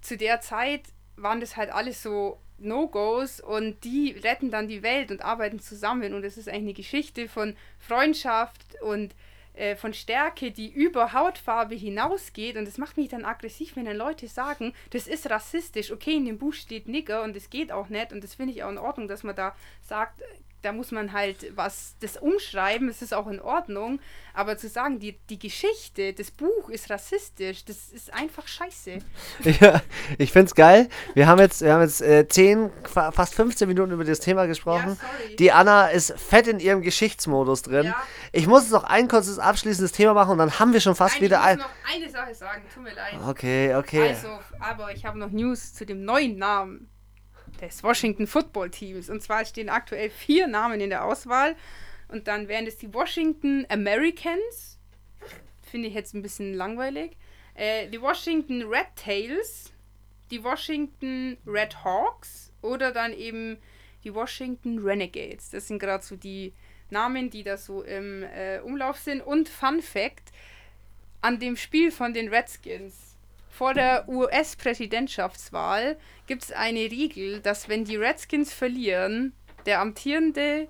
zu 0.00 0.16
der 0.16 0.40
Zeit 0.40 0.82
waren 1.16 1.40
das 1.40 1.56
halt 1.56 1.70
alles 1.70 2.02
so 2.02 2.38
No-Gos 2.58 3.40
und 3.40 3.84
die 3.84 4.12
retten 4.12 4.50
dann 4.50 4.68
die 4.68 4.82
Welt 4.82 5.10
und 5.10 5.22
arbeiten 5.22 5.60
zusammen. 5.60 6.14
Und 6.14 6.24
es 6.24 6.38
ist 6.38 6.48
eigentlich 6.48 6.62
eine 6.62 6.72
Geschichte 6.72 7.28
von 7.28 7.54
Freundschaft 7.78 8.80
und 8.80 9.14
äh, 9.56 9.74
von 9.74 9.92
Stärke, 9.94 10.50
die 10.50 10.70
über 10.70 11.12
Hautfarbe 11.12 11.74
hinausgeht. 11.74 12.56
Und 12.56 12.66
das 12.66 12.78
macht 12.78 12.96
mich 12.96 13.08
dann 13.08 13.24
aggressiv, 13.24 13.76
wenn 13.76 13.86
dann 13.86 13.96
Leute 13.96 14.28
sagen, 14.28 14.72
das 14.90 15.06
ist 15.06 15.28
rassistisch. 15.30 15.90
Okay, 15.90 16.16
in 16.16 16.26
dem 16.26 16.38
Buch 16.38 16.52
steht 16.52 16.88
Nigger 16.88 17.22
und 17.22 17.34
das 17.34 17.50
geht 17.50 17.72
auch 17.72 17.88
nicht. 17.88 18.12
Und 18.12 18.22
das 18.22 18.34
finde 18.34 18.52
ich 18.52 18.62
auch 18.62 18.70
in 18.70 18.78
Ordnung, 18.78 19.08
dass 19.08 19.22
man 19.22 19.34
da 19.34 19.54
sagt, 19.80 20.22
da 20.66 20.72
muss 20.72 20.90
man 20.90 21.12
halt 21.12 21.52
was 21.54 21.94
das 22.00 22.16
umschreiben, 22.16 22.88
es 22.88 23.00
ist 23.00 23.14
auch 23.14 23.28
in 23.28 23.40
Ordnung, 23.40 24.00
aber 24.34 24.58
zu 24.58 24.68
sagen, 24.68 24.98
die, 24.98 25.16
die 25.30 25.38
Geschichte, 25.38 26.12
das 26.12 26.32
Buch 26.32 26.68
ist 26.68 26.90
rassistisch, 26.90 27.64
das 27.64 27.90
ist 27.90 28.12
einfach 28.12 28.48
scheiße. 28.48 28.98
Ja, 29.60 29.80
ich 30.18 30.32
finde 30.32 30.46
es 30.46 30.54
geil. 30.54 30.88
Wir 31.14 31.28
haben 31.28 31.38
jetzt, 31.38 31.62
wir 31.62 31.72
haben 31.72 31.82
jetzt 31.82 32.02
äh, 32.02 32.26
10, 32.26 32.70
fast 32.84 33.34
15 33.34 33.68
Minuten 33.68 33.92
über 33.92 34.04
das 34.04 34.18
Thema 34.18 34.46
gesprochen. 34.46 34.98
Ja, 35.00 35.36
die 35.36 35.52
Anna 35.52 35.86
ist 35.86 36.12
fett 36.18 36.48
in 36.48 36.58
ihrem 36.58 36.82
Geschichtsmodus 36.82 37.62
drin. 37.62 37.86
Ja. 37.86 38.02
Ich 38.32 38.48
muss 38.48 38.62
jetzt 38.62 38.72
noch 38.72 38.84
ein 38.84 39.06
kurzes 39.06 39.38
abschließendes 39.38 39.92
Thema 39.92 40.14
machen 40.14 40.32
und 40.32 40.38
dann 40.38 40.58
haben 40.58 40.72
wir 40.72 40.80
schon 40.80 40.96
fast 40.96 41.14
Nein, 41.14 41.22
wieder 41.22 41.42
ein. 41.42 41.58
Ich 41.58 41.64
muss 41.64 41.72
noch 41.72 41.94
eine 41.94 42.10
Sache 42.10 42.34
sagen, 42.34 42.62
tut 42.74 42.82
mir 42.82 42.94
leid. 42.94 43.14
Okay, 43.26 43.74
okay. 43.76 44.08
Also, 44.08 44.40
aber 44.58 44.92
ich 44.92 45.06
habe 45.06 45.16
noch 45.18 45.30
News 45.30 45.74
zu 45.74 45.86
dem 45.86 46.04
neuen 46.04 46.38
Namen 46.38 46.90
des 47.60 47.82
Washington 47.82 48.26
Football 48.26 48.70
Teams. 48.70 49.10
Und 49.10 49.22
zwar 49.22 49.44
stehen 49.44 49.68
aktuell 49.68 50.10
vier 50.10 50.46
Namen 50.46 50.80
in 50.80 50.90
der 50.90 51.04
Auswahl. 51.04 51.56
Und 52.08 52.28
dann 52.28 52.48
wären 52.48 52.66
es 52.66 52.76
die 52.76 52.92
Washington 52.92 53.66
Americans. 53.68 54.78
Finde 55.62 55.88
ich 55.88 55.94
jetzt 55.94 56.14
ein 56.14 56.22
bisschen 56.22 56.54
langweilig. 56.54 57.16
Äh, 57.54 57.88
die 57.88 58.00
Washington 58.00 58.62
Red 58.62 58.88
Tails. 58.96 59.72
Die 60.30 60.42
Washington 60.42 61.38
Red 61.46 61.84
Hawks. 61.84 62.52
Oder 62.62 62.92
dann 62.92 63.12
eben 63.12 63.58
die 64.04 64.14
Washington 64.14 64.78
Renegades. 64.78 65.50
Das 65.50 65.68
sind 65.68 65.78
gerade 65.78 66.04
so 66.04 66.16
die 66.16 66.52
Namen, 66.90 67.30
die 67.30 67.42
da 67.42 67.56
so 67.56 67.82
im 67.82 68.22
äh, 68.22 68.60
Umlauf 68.60 68.98
sind. 68.98 69.20
Und 69.20 69.48
Fun 69.48 69.82
Fact: 69.82 70.30
An 71.20 71.40
dem 71.40 71.56
Spiel 71.56 71.90
von 71.90 72.14
den 72.14 72.28
Redskins 72.28 73.05
vor 73.56 73.72
der 73.72 74.06
US-Präsidentschaftswahl 74.06 75.96
gibt 76.26 76.42
es 76.42 76.52
eine 76.52 76.80
Regel, 76.80 77.40
dass 77.40 77.70
wenn 77.70 77.86
die 77.86 77.96
Redskins 77.96 78.52
verlieren, 78.52 79.32
der 79.64 79.80
amtierende 79.80 80.68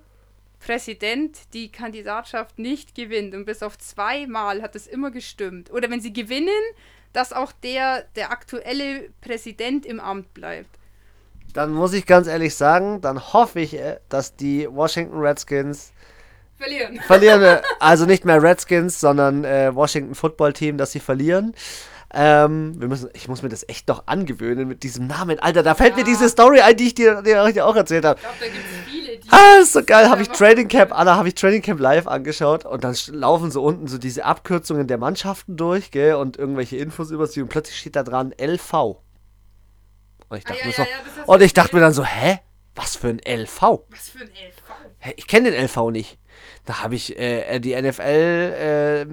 Präsident 0.59 1.37
die 1.53 1.69
Kandidatschaft 1.69 2.57
nicht 2.59 2.95
gewinnt. 2.95 3.35
Und 3.35 3.45
bis 3.45 3.61
auf 3.61 3.77
zweimal 3.77 4.61
hat 4.61 4.73
es 4.75 4.87
immer 4.87 5.11
gestimmt. 5.11 5.69
Oder 5.69 5.89
wenn 5.89 5.99
sie 5.99 6.13
gewinnen, 6.13 6.49
dass 7.11 7.33
auch 7.33 7.51
der, 7.51 8.03
der 8.15 8.31
aktuelle 8.31 9.09
Präsident 9.19 9.85
im 9.85 9.99
Amt 9.99 10.33
bleibt. 10.33 10.69
Dann 11.53 11.73
muss 11.73 11.91
ich 11.91 12.05
ganz 12.05 12.27
ehrlich 12.27 12.55
sagen, 12.55 13.01
dann 13.01 13.33
hoffe 13.33 13.59
ich, 13.59 13.73
äh, 13.73 13.99
dass 14.07 14.37
die 14.37 14.65
Washington 14.69 15.17
Redskins 15.17 15.91
verlieren. 16.57 17.01
Verlieren, 17.01 17.59
also 17.81 18.05
nicht 18.05 18.23
mehr 18.23 18.41
Redskins, 18.41 18.99
sondern 18.99 19.43
äh, 19.43 19.75
Washington 19.75 20.15
Football 20.15 20.53
Team, 20.53 20.77
dass 20.77 20.93
sie 20.93 21.01
verlieren. 21.01 21.53
Ähm, 22.13 22.79
wir 22.79 22.87
müssen, 22.87 23.09
ich 23.13 23.27
muss 23.27 23.41
mir 23.41 23.49
das 23.49 23.67
echt 23.67 23.89
noch 23.89 24.07
angewöhnen 24.07 24.67
mit 24.67 24.83
diesem 24.83 25.07
Namen. 25.07 25.39
Alter, 25.39 25.61
da 25.61 25.75
fällt 25.75 25.91
ja. 25.91 25.97
mir 25.97 26.03
diese 26.05 26.29
Story 26.29 26.61
ein, 26.61 26.77
die 26.77 26.87
ich 26.87 26.95
dir, 26.95 27.21
dir 27.21 27.65
auch 27.65 27.75
erzählt 27.75 28.05
habe. 28.05 28.17
Ich 28.17 28.23
glaube, 28.23 28.37
da 28.39 28.45
gibt 28.45 28.65
es 28.65 28.89
viele, 28.89 29.17
die. 29.17 29.29
Ah, 29.29 29.59
ist 29.61 29.73
so 29.73 29.83
geil. 29.83 30.09
Habe 30.09 30.21
ich 30.21 30.29
Trading 30.29 30.69
Camp, 30.69 30.97
Anna, 30.97 31.17
habe 31.17 31.27
ich 31.27 31.35
Trading 31.35 31.61
Camp 31.61 31.81
live 31.81 32.07
angeschaut 32.07 32.65
und 32.65 32.85
dann 32.85 32.95
laufen 33.07 33.51
so 33.51 33.61
unten 33.61 33.87
so 33.87 33.97
diese 33.97 34.23
Abkürzungen 34.23 34.87
der 34.87 34.97
Mannschaften 34.97 35.57
durch, 35.57 35.91
gell, 35.91 36.15
und 36.15 36.37
irgendwelche 36.37 36.77
Infos 36.77 37.11
über 37.11 37.27
sie 37.27 37.41
und 37.41 37.49
plötzlich 37.49 37.77
steht 37.77 37.97
da 37.97 38.03
dran 38.03 38.33
LV. 38.39 38.73
Und 40.29 40.37
ich 40.37 40.45
dachte, 40.45 40.59
ah, 40.59 40.61
ja, 40.61 40.65
mir, 40.67 40.73
so, 40.73 40.81
ja, 40.83 41.23
und 41.25 41.41
ich 41.41 41.53
dachte 41.53 41.75
mir 41.75 41.81
dann 41.81 41.93
so, 41.93 42.05
hä? 42.05 42.39
Was 42.75 42.95
für 42.95 43.07
ein 43.09 43.19
LV? 43.19 43.61
Was 43.89 44.09
für 44.09 44.19
ein 44.19 44.29
LV? 44.29 44.63
Hä, 44.99 45.13
ich 45.17 45.27
kenne 45.27 45.51
den 45.51 45.61
LV 45.65 45.91
nicht. 45.91 46.19
Da 46.65 46.83
habe 46.83 46.95
ich 46.95 47.17
äh, 47.19 47.59
die 47.59 47.75
NFL-App 47.75 49.09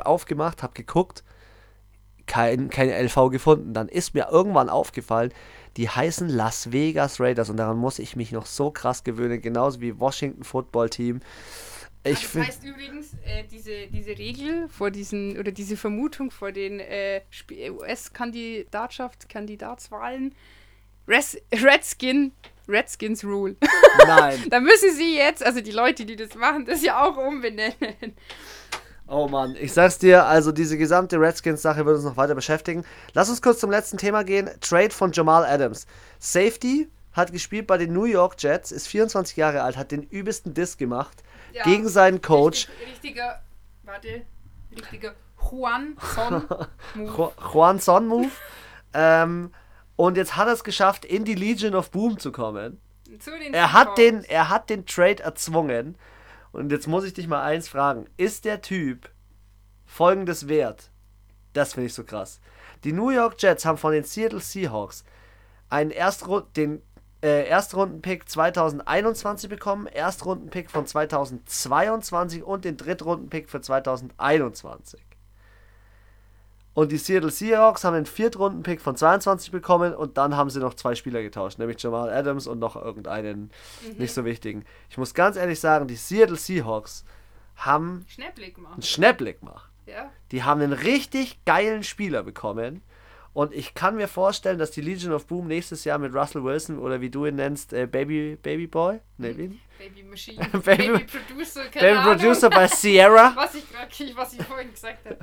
äh, 0.00 0.02
aufgemacht, 0.04 0.62
habe 0.62 0.72
geguckt 0.74 1.22
kein, 2.26 2.70
kein 2.70 2.90
LV 2.90 3.30
gefunden. 3.30 3.74
Dann 3.74 3.88
ist 3.88 4.14
mir 4.14 4.28
irgendwann 4.30 4.68
aufgefallen, 4.68 5.32
die 5.76 5.88
heißen 5.88 6.28
Las 6.28 6.72
Vegas 6.72 7.20
Raiders 7.20 7.50
und 7.50 7.56
daran 7.56 7.76
muss 7.76 7.98
ich 7.98 8.16
mich 8.16 8.32
noch 8.32 8.46
so 8.46 8.70
krass 8.70 9.04
gewöhnen, 9.04 9.40
genauso 9.40 9.80
wie 9.80 9.98
Washington 9.98 10.44
Football 10.44 10.90
Team. 10.90 11.20
Ich 12.06 12.20
das 12.20 12.34
heißt 12.34 12.64
übrigens, 12.64 13.14
äh, 13.24 13.44
diese, 13.50 13.86
diese 13.86 14.10
Regel 14.10 14.68
vor 14.68 14.90
diesen, 14.90 15.38
oder 15.38 15.52
diese 15.52 15.76
Vermutung 15.76 16.30
vor 16.30 16.52
den 16.52 16.78
äh, 16.80 17.22
US-Kandidatschaft, 17.70 19.28
Kandidatswahlen, 19.30 20.34
Res 21.08 21.38
Redskin, 21.50 22.32
Redskins 22.68 23.24
Rule. 23.24 23.56
Nein. 24.06 24.44
da 24.50 24.60
müssen 24.60 24.94
sie 24.94 25.16
jetzt, 25.16 25.44
also 25.44 25.62
die 25.62 25.70
Leute, 25.70 26.04
die 26.04 26.16
das 26.16 26.34
machen, 26.34 26.66
das 26.66 26.82
ja 26.82 27.02
auch 27.02 27.16
umbenennen. 27.16 28.14
Oh 29.06 29.28
Mann, 29.28 29.54
ich 29.60 29.72
sag's 29.72 29.98
dir, 29.98 30.24
also 30.24 30.50
diese 30.50 30.78
gesamte 30.78 31.20
Redskins-Sache 31.20 31.84
wird 31.84 31.96
uns 31.96 32.04
noch 32.04 32.16
weiter 32.16 32.34
beschäftigen. 32.34 32.84
Lass 33.12 33.28
uns 33.28 33.42
kurz 33.42 33.60
zum 33.60 33.70
letzten 33.70 33.98
Thema 33.98 34.24
gehen. 34.24 34.48
Trade 34.60 34.90
von 34.90 35.12
Jamal 35.12 35.44
Adams. 35.44 35.86
Safety 36.18 36.88
hat 37.12 37.30
gespielt 37.30 37.66
bei 37.66 37.76
den 37.76 37.92
New 37.92 38.04
York 38.04 38.34
Jets, 38.38 38.72
ist 38.72 38.88
24 38.88 39.36
Jahre 39.36 39.62
alt, 39.62 39.76
hat 39.76 39.90
den 39.90 40.02
übelsten 40.02 40.54
Diss 40.54 40.78
gemacht 40.78 41.22
ja, 41.52 41.62
gegen 41.64 41.88
seinen 41.88 42.22
Coach. 42.22 42.68
Richtig, 42.68 42.88
richtiger, 42.88 43.42
warte, 43.82 44.22
richtiger 44.74 45.14
Juan 45.50 45.96
Son 46.14 46.46
Move. 46.94 47.32
Juan 47.52 47.78
Son 47.78 48.08
Move. 48.08 48.30
ähm, 48.94 49.52
und 49.96 50.16
jetzt 50.16 50.36
hat 50.36 50.48
er 50.48 50.54
es 50.54 50.64
geschafft, 50.64 51.04
in 51.04 51.24
die 51.24 51.34
Legion 51.34 51.74
of 51.74 51.90
Boom 51.90 52.18
zu 52.18 52.32
kommen. 52.32 52.80
Er, 53.52 53.72
hat 53.72 53.96
den, 53.96 54.24
er 54.24 54.48
hat 54.48 54.70
den 54.70 54.86
Trade 54.86 55.22
erzwungen. 55.22 55.96
Und 56.54 56.70
jetzt 56.70 56.86
muss 56.86 57.04
ich 57.04 57.12
dich 57.12 57.26
mal 57.26 57.42
eins 57.42 57.68
fragen. 57.68 58.06
Ist 58.16 58.44
der 58.44 58.62
Typ 58.62 59.10
folgendes 59.84 60.46
wert? 60.46 60.90
Das 61.52 61.74
finde 61.74 61.88
ich 61.88 61.94
so 61.94 62.04
krass. 62.04 62.40
Die 62.84 62.92
New 62.92 63.10
York 63.10 63.34
Jets 63.38 63.64
haben 63.64 63.76
von 63.76 63.92
den 63.92 64.04
Seattle 64.04 64.40
Seahawks 64.40 65.04
einen 65.68 65.90
Erstrund 65.90 66.56
den 66.56 66.80
äh, 67.22 67.48
Erstrundenpick 67.48 68.28
2021 68.28 69.48
bekommen, 69.48 69.86
Erstrundenpick 69.86 70.70
von 70.70 70.86
2022 70.86 72.44
und 72.44 72.64
den 72.64 72.76
Drittrundenpick 72.76 73.50
für 73.50 73.60
2021. 73.60 75.00
Und 76.74 76.90
die 76.90 76.98
Seattle 76.98 77.30
Seahawks 77.30 77.84
haben 77.84 77.94
den 77.94 78.06
Viertrunden-Pick 78.06 78.80
von 78.80 78.96
22 78.96 79.52
bekommen 79.52 79.94
und 79.94 80.18
dann 80.18 80.36
haben 80.36 80.50
sie 80.50 80.58
noch 80.58 80.74
zwei 80.74 80.96
Spieler 80.96 81.22
getauscht, 81.22 81.58
nämlich 81.58 81.80
Jamal 81.80 82.10
Adams 82.10 82.48
und 82.48 82.58
noch 82.58 82.74
irgendeinen 82.74 83.52
mhm. 83.82 83.98
nicht 83.98 84.12
so 84.12 84.24
wichtigen. 84.24 84.64
Ich 84.90 84.98
muss 84.98 85.14
ganz 85.14 85.36
ehrlich 85.36 85.60
sagen, 85.60 85.86
die 85.86 85.94
Seattle 85.94 86.36
Seahawks 86.36 87.04
haben 87.56 88.04
Schnäpplig 88.08 88.56
gemacht. 88.56 88.74
einen 88.74 88.82
Schnäpplig 88.82 89.40
gemacht. 89.40 89.70
Ja. 89.86 90.10
Die 90.32 90.42
haben 90.42 90.60
einen 90.60 90.72
richtig 90.72 91.44
geilen 91.44 91.84
Spieler 91.84 92.24
bekommen 92.24 92.82
und 93.34 93.52
ich 93.52 93.74
kann 93.74 93.96
mir 93.96 94.08
vorstellen, 94.08 94.58
dass 94.58 94.70
die 94.70 94.80
Legion 94.80 95.12
of 95.12 95.26
Boom 95.26 95.48
nächstes 95.48 95.84
Jahr 95.84 95.98
mit 95.98 96.14
Russell 96.14 96.44
Wilson 96.44 96.78
oder 96.78 97.00
wie 97.00 97.10
du 97.10 97.26
ihn 97.26 97.34
nennst, 97.34 97.72
äh, 97.72 97.86
Baby, 97.86 98.36
Baby 98.40 98.68
Boy? 98.68 99.00
Ne, 99.18 99.36
wie? 99.36 99.60
Baby 99.78 100.02
Machine. 100.02 100.38
Baby, 100.52 100.88
Baby 100.88 101.04
Producer, 101.04 101.62
Baby 101.72 101.86
Ahnung. 101.86 102.16
Producer 102.16 102.50
bei 102.50 102.66
Sierra. 102.68 103.32
was, 103.34 103.54
ich, 103.54 103.64
was 104.16 104.32
ich 104.32 104.42
vorhin 104.42 104.70
gesagt 104.70 105.04
habe. 105.04 105.18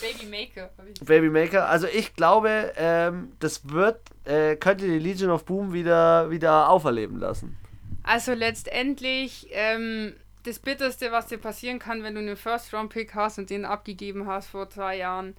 Baby 0.00 0.26
Maker. 0.26 0.70
Baby 1.04 1.30
Maker. 1.30 1.68
Also 1.68 1.86
ich 1.86 2.14
glaube, 2.14 2.72
ähm, 2.76 3.32
das 3.40 3.68
wird, 3.68 4.00
äh, 4.24 4.56
könnte 4.56 4.86
die 4.86 4.98
Legion 4.98 5.30
of 5.30 5.44
Boom 5.44 5.72
wieder, 5.72 6.30
wieder 6.30 6.68
auferleben 6.68 7.18
lassen. 7.18 7.56
Also 8.02 8.34
letztendlich, 8.34 9.48
ähm, 9.52 10.14
das 10.44 10.58
Bitterste, 10.58 11.10
was 11.10 11.28
dir 11.28 11.38
passieren 11.38 11.78
kann, 11.78 12.02
wenn 12.02 12.14
du 12.14 12.20
einen 12.20 12.36
First-Round-Pick 12.36 13.14
hast 13.14 13.38
und 13.38 13.48
den 13.48 13.64
abgegeben 13.64 14.26
hast 14.26 14.48
vor 14.48 14.68
zwei 14.68 14.98
Jahren, 14.98 15.34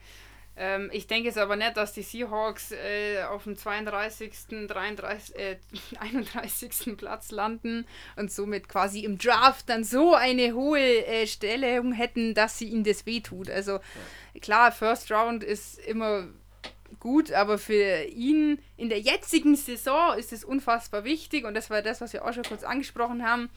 Ähm, 0.58 0.90
ich 0.94 1.08
denke 1.08 1.28
jetzt 1.28 1.38
aber 1.38 1.56
nicht, 1.56 1.76
dass 1.76 1.94
die 1.94 2.02
Seahawks 2.02 2.72
äh, 2.72 3.24
auf 3.24 3.44
dem 3.44 3.58
32., 3.58 4.68
33., 4.68 5.36
äh, 5.36 5.58
31. 6.00 6.98
Platz 6.98 7.32
landen 7.32 7.86
und 8.16 8.32
somit 8.32 8.70
quasi 8.70 9.02
im 9.02 9.18
Draft 9.18 9.70
dann 9.70 9.84
so 9.84 10.14
eine 10.14 10.54
hohe 10.54 11.06
äh, 11.06 11.28
Stellung 11.28 11.92
hätten, 11.92 12.34
dass 12.34 12.58
sie 12.58 12.70
ihnen 12.70 12.84
das 12.84 13.06
wehtut. 13.06 13.50
Also 13.50 13.80
klar, 14.42 14.72
First 14.72 15.12
Round 15.12 15.44
ist 15.44 15.78
immer 15.80 16.28
gut, 17.00 17.34
aber 17.34 17.58
für 17.58 18.04
ihn 18.06 18.60
in 18.78 18.90
der 18.90 19.00
jetzigen 19.00 19.56
Saison 19.56 20.18
ist 20.18 20.32
es 20.32 20.46
unfassbar 20.46 21.04
wichtig 21.04 21.46
und 21.46 21.54
das 21.54 21.70
war 21.70 21.82
das, 21.82 22.00
was 22.00 22.14
wir 22.14 22.26
auch 22.26 22.34
schon 22.34 22.44
kurz 22.44 22.64
angesprochen 22.64 23.28
haben 23.28 23.50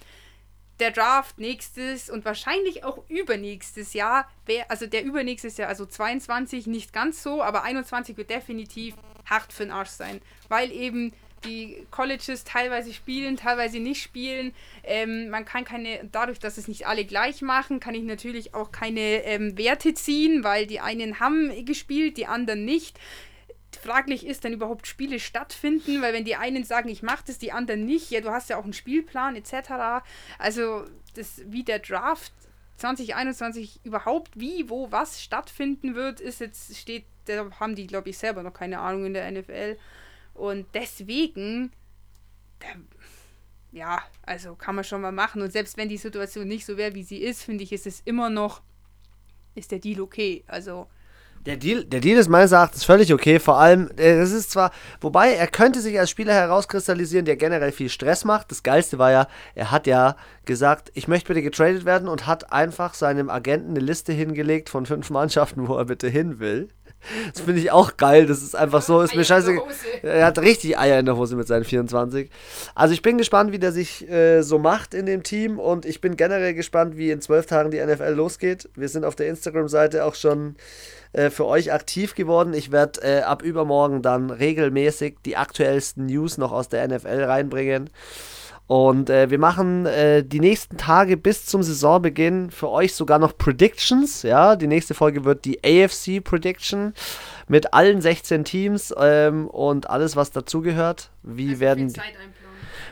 der 0.81 0.91
Draft 0.91 1.39
nächstes 1.39 2.09
und 2.11 2.25
wahrscheinlich 2.25 2.85
auch 2.85 3.03
übernächstes 3.09 3.95
Jahr, 3.95 4.31
wär, 4.47 4.71
also 4.71 4.87
der 4.87 5.05
übernächstes 5.05 5.57
Jahr, 5.57 5.69
also 5.69 5.87
22 5.87 6.67
nicht 6.67 6.93
ganz 6.93 7.23
so, 7.23 7.43
aber 7.43 7.63
21 7.63 8.17
wird 8.17 8.31
definitiv 8.31 8.95
hart 9.27 9.53
für 9.53 9.65
den 9.65 9.73
Arsch 9.73 9.91
sein, 9.91 10.21
weil 10.49 10.73
eben 10.73 11.13
die 11.45 11.87
Colleges 11.91 12.45
teilweise 12.45 12.93
spielen, 12.93 13.37
teilweise 13.37 13.79
nicht 13.79 14.03
spielen. 14.03 14.53
Ähm, 14.83 15.31
man 15.31 15.45
kann 15.45 15.65
keine, 15.65 16.01
dadurch, 16.11 16.39
dass 16.39 16.59
es 16.59 16.69
nicht 16.69 16.87
alle 16.87 17.05
gleich 17.05 17.43
machen, 17.43 17.81
kann 17.81 17.95
ich 17.95 18.03
natürlich 18.03 18.55
auch 18.55 18.73
keine 18.73 19.25
ähm, 19.25 19.57
Werte 19.57 19.95
ziehen, 19.95 20.43
weil 20.43 20.67
die 20.67 20.81
einen 20.81 21.21
haben 21.21 21.65
gespielt, 21.65 22.17
die 22.17 22.27
anderen 22.27 22.65
nicht 22.65 22.99
fraglich 23.77 24.27
ist, 24.27 24.45
dann 24.45 24.53
überhaupt 24.53 24.87
Spiele 24.87 25.21
stattfinden, 25.21 26.01
weil 26.03 26.13
wenn 26.13 26.25
die 26.25 26.37
einen 26.37 26.65
sagen, 26.65 26.89
ich 26.89 27.03
mache 27.03 27.25
das, 27.27 27.39
die 27.39 27.53
anderen 27.53 27.85
nicht, 27.85 28.11
ja, 28.11 28.21
du 28.21 28.31
hast 28.31 28.51
ja 28.51 28.57
auch 28.57 28.65
einen 28.65 28.73
Spielplan 28.73 29.37
etc. 29.37 30.05
Also 30.39 30.85
das, 31.15 31.43
wie 31.47 31.65
der 31.65 31.79
Draft 31.79 32.33
2021 32.77 33.81
überhaupt 33.85 34.39
wie, 34.39 34.71
wo, 34.71 34.91
was 34.91 35.23
stattfinden 35.23 35.95
wird, 35.95 36.21
ist 36.21 36.41
jetzt, 36.41 36.77
steht, 36.77 37.05
da 37.27 37.51
haben 37.61 37.75
die, 37.75 37.87
glaube 37.87 38.11
ich, 38.11 38.19
selber 38.19 38.43
noch 38.43 38.55
keine 38.55 38.79
Ahnung 38.79 39.07
in 39.07 39.15
der 39.15 39.31
NFL. 39.31 39.77
Und 40.35 40.67
deswegen, 40.75 41.73
ja, 43.73 44.03
also 44.23 44.55
kann 44.55 44.77
man 44.77 44.85
schon 44.85 45.01
mal 45.01 45.13
machen. 45.13 45.43
Und 45.43 45.53
selbst 45.53 45.77
wenn 45.77 45.89
die 45.89 45.97
Situation 45.97 46.47
nicht 46.47 46.65
so 46.65 46.77
wäre, 46.77 46.95
wie 46.95 47.03
sie 47.03 47.19
ist, 47.19 47.43
finde 47.43 47.65
ich, 47.65 47.73
ist 47.73 47.87
es 47.87 48.01
immer 48.01 48.31
noch, 48.31 48.63
ist 49.55 49.73
der 49.73 49.81
Deal 49.81 50.01
okay. 50.01 50.45
Also 50.47 50.89
der 51.49 51.57
Deal, 51.57 51.85
der 51.85 52.01
Deal 52.01 52.19
ist 52.19 52.29
meines 52.29 52.53
Erachtens 52.53 52.85
völlig 52.85 53.13
okay. 53.13 53.41
Vor 53.41 53.59
allem, 53.59 53.89
es 53.97 54.33
ist 54.33 54.51
zwar, 54.51 54.71
wobei 55.01 55.33
er 55.33 55.47
könnte 55.47 55.81
sich 55.81 55.99
als 55.99 56.11
Spieler 56.11 56.35
herauskristallisieren, 56.35 57.25
der 57.25 57.37
generell 57.37 57.73
viel 57.73 57.89
Stress 57.89 58.27
macht. 58.27 58.51
Das 58.51 58.63
Geilste 58.63 58.99
war 58.99 59.11
ja, 59.11 59.27
er 59.55 59.71
hat 59.71 59.87
ja 59.87 60.17
gesagt, 60.45 60.91
ich 60.93 61.09
möchte 61.09 61.29
bitte 61.29 61.43
getradet 61.43 61.87
werden 61.87 62.07
und 62.07 62.27
hat 62.27 62.53
einfach 62.53 62.93
seinem 62.93 63.31
Agenten 63.31 63.71
eine 63.71 63.81
Liste 63.81 64.13
hingelegt 64.13 64.69
von 64.69 64.85
fünf 64.85 65.09
Mannschaften, 65.09 65.69
wo 65.69 65.77
er 65.77 65.87
bitte 65.87 66.09
hin 66.09 66.39
will. 66.39 66.69
Das 67.33 67.43
finde 67.43 67.61
ich 67.61 67.71
auch 67.71 67.97
geil. 67.97 68.27
Das 68.27 68.43
ist 68.43 68.55
einfach 68.55 68.83
so. 68.83 69.01
Ist 69.01 69.15
mir 69.15 69.25
scheiße. 69.25 69.57
Er 70.03 70.27
hat 70.27 70.39
richtig 70.39 70.79
Eier 70.79 70.99
in 70.99 71.07
der 71.07 71.17
Hose 71.17 71.37
mit 71.37 71.47
seinen 71.47 71.65
24. 71.65 72.31
Also 72.75 72.95
ich 72.95 73.03
bin 73.03 73.19
gespannt, 73.19 73.53
wie 73.53 73.59
der 73.59 73.73
sich 73.73 74.09
äh, 74.11 74.43
so 74.43 74.59
macht 74.59 74.95
in 74.95 75.07
dem 75.07 75.23
Team 75.23 75.59
und 75.59 75.87
ich 75.87 76.01
bin 76.01 76.17
generell 76.17 76.55
gespannt, 76.55 76.97
wie 76.97 77.11
in 77.11 77.21
zwölf 77.21 77.47
Tagen 77.47 77.71
die 77.71 77.85
NFL 77.85 78.13
losgeht. 78.13 78.69
Wir 78.75 78.89
sind 78.89 79.05
auf 79.05 79.17
der 79.17 79.29
Instagram-Seite 79.29 80.05
auch 80.05 80.15
schon 80.15 80.57
äh, 81.13 81.31
für 81.31 81.47
euch 81.47 81.73
aktiv 81.73 82.15
geworden. 82.15 82.53
Ich 82.53 82.73
werde 82.73 83.01
äh, 83.03 83.21
ab 83.23 83.43
übermorgen 83.43 84.03
dann 84.03 84.31
regelmäßig 84.31 85.17
die 85.25 85.37
aktuellsten 85.37 86.07
News 86.07 86.37
noch 86.37 86.53
aus 86.53 86.69
der 86.69 86.87
NFL 86.87 87.25
reinbringen. 87.25 87.91
Und 88.69 89.09
äh, 89.09 89.31
wir 89.31 89.39
machen 89.39 89.87
äh, 89.87 90.23
die 90.23 90.41
nächsten 90.41 90.77
Tage 90.77 91.17
bis 91.17 91.47
zum 91.47 91.63
Saisonbeginn 91.63 92.51
für 92.51 92.69
euch 92.69 92.95
sogar 92.95 93.19
noch 93.19 93.37
Predictions. 93.37 94.23
Ja, 94.23 94.57
die 94.57 94.67
nächste 94.67 94.93
Folge 94.93 95.25
wird 95.25 95.47
die 95.47 95.59
AFC 95.65 96.23
Prediction 96.23 96.93
mit 97.49 97.73
allen 97.73 98.03
16 98.03 98.45
Teams 98.45 98.95
ähm, 99.01 99.49
und 99.49 99.89
alles, 99.89 100.17
was 100.17 100.33
dazugehört. 100.33 101.09
Wie 101.23 101.49
also 101.49 101.61
werden 101.61 101.95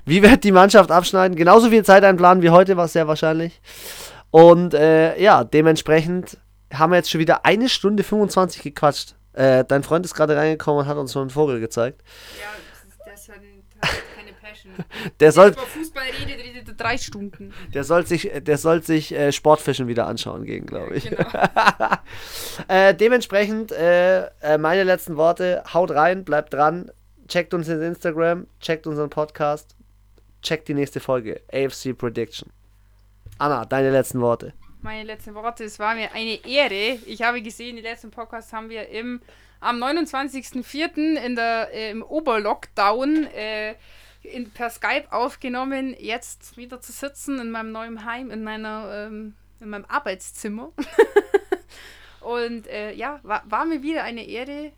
wie 0.07 0.23
wird 0.23 0.45
die 0.45 0.53
Mannschaft 0.53 0.91
abschneiden? 0.91 1.37
Genauso 1.37 1.69
viel 1.69 1.85
Zeit 1.85 2.05
einplanen 2.05 2.43
wie 2.43 2.51
heute, 2.51 2.79
war 2.79 2.89
sehr 2.89 3.07
wahrscheinlich. 3.07 3.61
Und 4.31 4.73
äh, 4.73 5.21
ja, 5.21 5.45
dementsprechend 5.45 6.39
haben 6.73 6.93
wir 6.93 6.97
jetzt 6.97 7.11
schon 7.11 7.21
wieder 7.21 7.45
eine 7.45 7.69
Stunde 7.69 8.03
25 8.03 8.63
gequatscht. 8.63 9.15
Äh, 9.35 9.67
dein 9.67 9.83
Freund 9.83 10.07
ist 10.07 10.15
gerade 10.15 10.37
reingekommen 10.37 10.85
und 10.85 10.87
hat 10.87 10.97
uns 10.97 11.13
so 11.13 11.21
einen 11.21 11.29
Vogel 11.29 11.61
gezeigt. 11.61 12.03
Ja, 12.41 12.47
das, 13.05 13.29
hat, 13.29 13.37
keine 13.37 13.51
Passion. 13.81 14.06
Der 15.21 15.33
soll. 15.33 15.51
Über 15.51 15.63
Fußball 15.63 16.05
redet, 16.21 16.45
redet 16.45 16.81
drei 16.81 16.99
Stunden. 16.99 17.53
Der 17.75 17.85
soll 17.85 18.07
sich, 18.07 18.31
der 18.35 18.59
soll 18.59 18.83
sich 18.83 19.13
äh, 19.13 19.33
Sportfischen 19.33 19.89
wieder 19.89 20.07
anschauen 20.07 20.45
gehen, 20.45 20.67
glaube 20.67 20.97
ich. 20.97 21.09
Genau. 21.09 21.25
äh, 22.69 22.95
dementsprechend 22.95 23.73
äh, 23.73 24.27
äh, 24.41 24.59
meine 24.59 24.85
letzten 24.85 25.17
Worte: 25.17 25.63
Haut 25.73 25.91
rein, 25.91 26.25
bleibt 26.25 26.55
dran, 26.55 26.91
checkt 27.29 27.55
uns 27.55 27.69
in 27.69 27.81
Instagram, 27.83 28.47
checkt 28.61 28.87
unseren 28.87 29.11
Podcast, 29.11 29.77
checkt 30.43 30.69
die 30.69 30.75
nächste 30.75 31.01
Folge. 31.01 31.41
AFC 31.53 31.97
Prediction. 31.97 32.51
Anna, 33.39 33.65
deine 33.65 33.91
letzten 33.91 34.21
Worte 34.21 34.55
meine 34.87 35.03
letzten 35.03 35.35
Worte. 35.35 35.65
Es 35.65 35.79
war 35.79 35.95
mir 35.95 36.13
eine 36.13 36.47
Ehre. 36.47 36.99
Ich 37.07 37.21
habe 37.23 37.43
gesehen, 37.43 37.77
die 37.77 37.83
letzten 37.83 38.11
Podcasts 38.11 38.53
haben 38.53 38.71
wir 38.71 38.89
im, 38.89 39.21
am 39.61 39.83
29.04. 39.83 41.17
In 41.17 41.35
der, 41.35 41.71
äh, 41.75 41.91
im 41.91 42.03
Oberlockdown 42.03 43.27
äh, 43.27 43.75
in, 44.27 44.51
per 44.51 44.71
Skype 44.71 45.07
aufgenommen. 45.11 45.95
Jetzt 45.99 46.57
wieder 46.57 46.81
zu 46.81 46.93
sitzen 46.93 47.39
in 47.39 47.51
meinem 47.51 47.73
neuen 47.73 48.05
Heim, 48.05 48.31
in, 48.31 48.45
meiner, 48.45 49.07
ähm, 49.07 49.35
in 49.61 49.71
meinem 49.71 49.85
Arbeitszimmer. 49.87 50.73
und 52.21 52.67
äh, 52.67 52.93
ja, 52.93 53.21
war, 53.23 53.43
war 53.47 53.65
mir 53.65 53.83
wieder 53.83 54.05
eine 54.05 54.27
Ehre. 54.27 54.73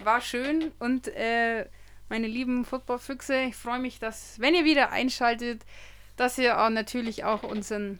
War 0.00 0.20
schön 0.20 0.70
und 0.78 1.08
äh, 1.08 1.66
meine 2.08 2.26
lieben 2.26 2.64
Footballfüchse, 2.64 3.42
ich 3.42 3.56
freue 3.56 3.80
mich, 3.80 3.98
dass, 3.98 4.40
wenn 4.40 4.54
ihr 4.54 4.64
wieder 4.64 4.90
einschaltet, 4.90 5.62
dass 6.16 6.38
ihr 6.38 6.60
auch 6.60 6.70
natürlich 6.70 7.24
auch 7.24 7.42
unseren 7.42 7.98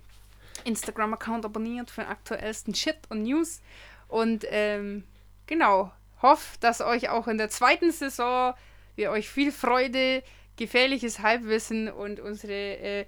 Instagram-Account 0.65 1.45
abonniert 1.45 1.91
für 1.91 2.03
den 2.03 2.11
aktuellsten 2.11 2.75
Shit 2.75 2.99
und 3.09 3.23
News. 3.23 3.61
Und 4.09 4.45
ähm, 4.49 5.05
genau, 5.47 5.93
hoffe, 6.23 6.57
dass 6.61 6.81
euch 6.81 7.11
auch 7.11 7.29
in 7.29 7.39
der 7.39 7.51
zweiten 7.51 7.93
Saison 7.93 8.55
wir 8.97 9.11
euch 9.11 9.29
viel 9.29 9.53
Freude, 9.53 10.23
gefährliches 10.59 11.21
Halbwissen 11.21 11.89
und 11.91 12.21
unsere 12.21 12.53
äh, 12.53 13.07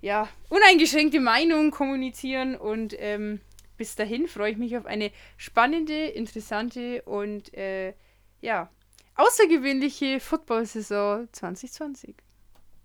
ja, 0.00 0.28
uneingeschränkte 0.48 1.20
Meinung 1.20 1.70
kommunizieren. 1.70 2.56
Und 2.56 2.94
ähm, 2.98 3.40
bis 3.76 3.96
dahin 3.96 4.28
freue 4.28 4.52
ich 4.52 4.56
mich 4.56 4.76
auf 4.78 4.86
eine 4.86 5.10
spannende, 5.36 6.06
interessante 6.06 7.02
und 7.02 7.52
äh, 7.54 7.92
ja, 8.40 8.70
außergewöhnliche 9.16 10.20
Football-Saison 10.20 11.28
2020. 11.32 12.16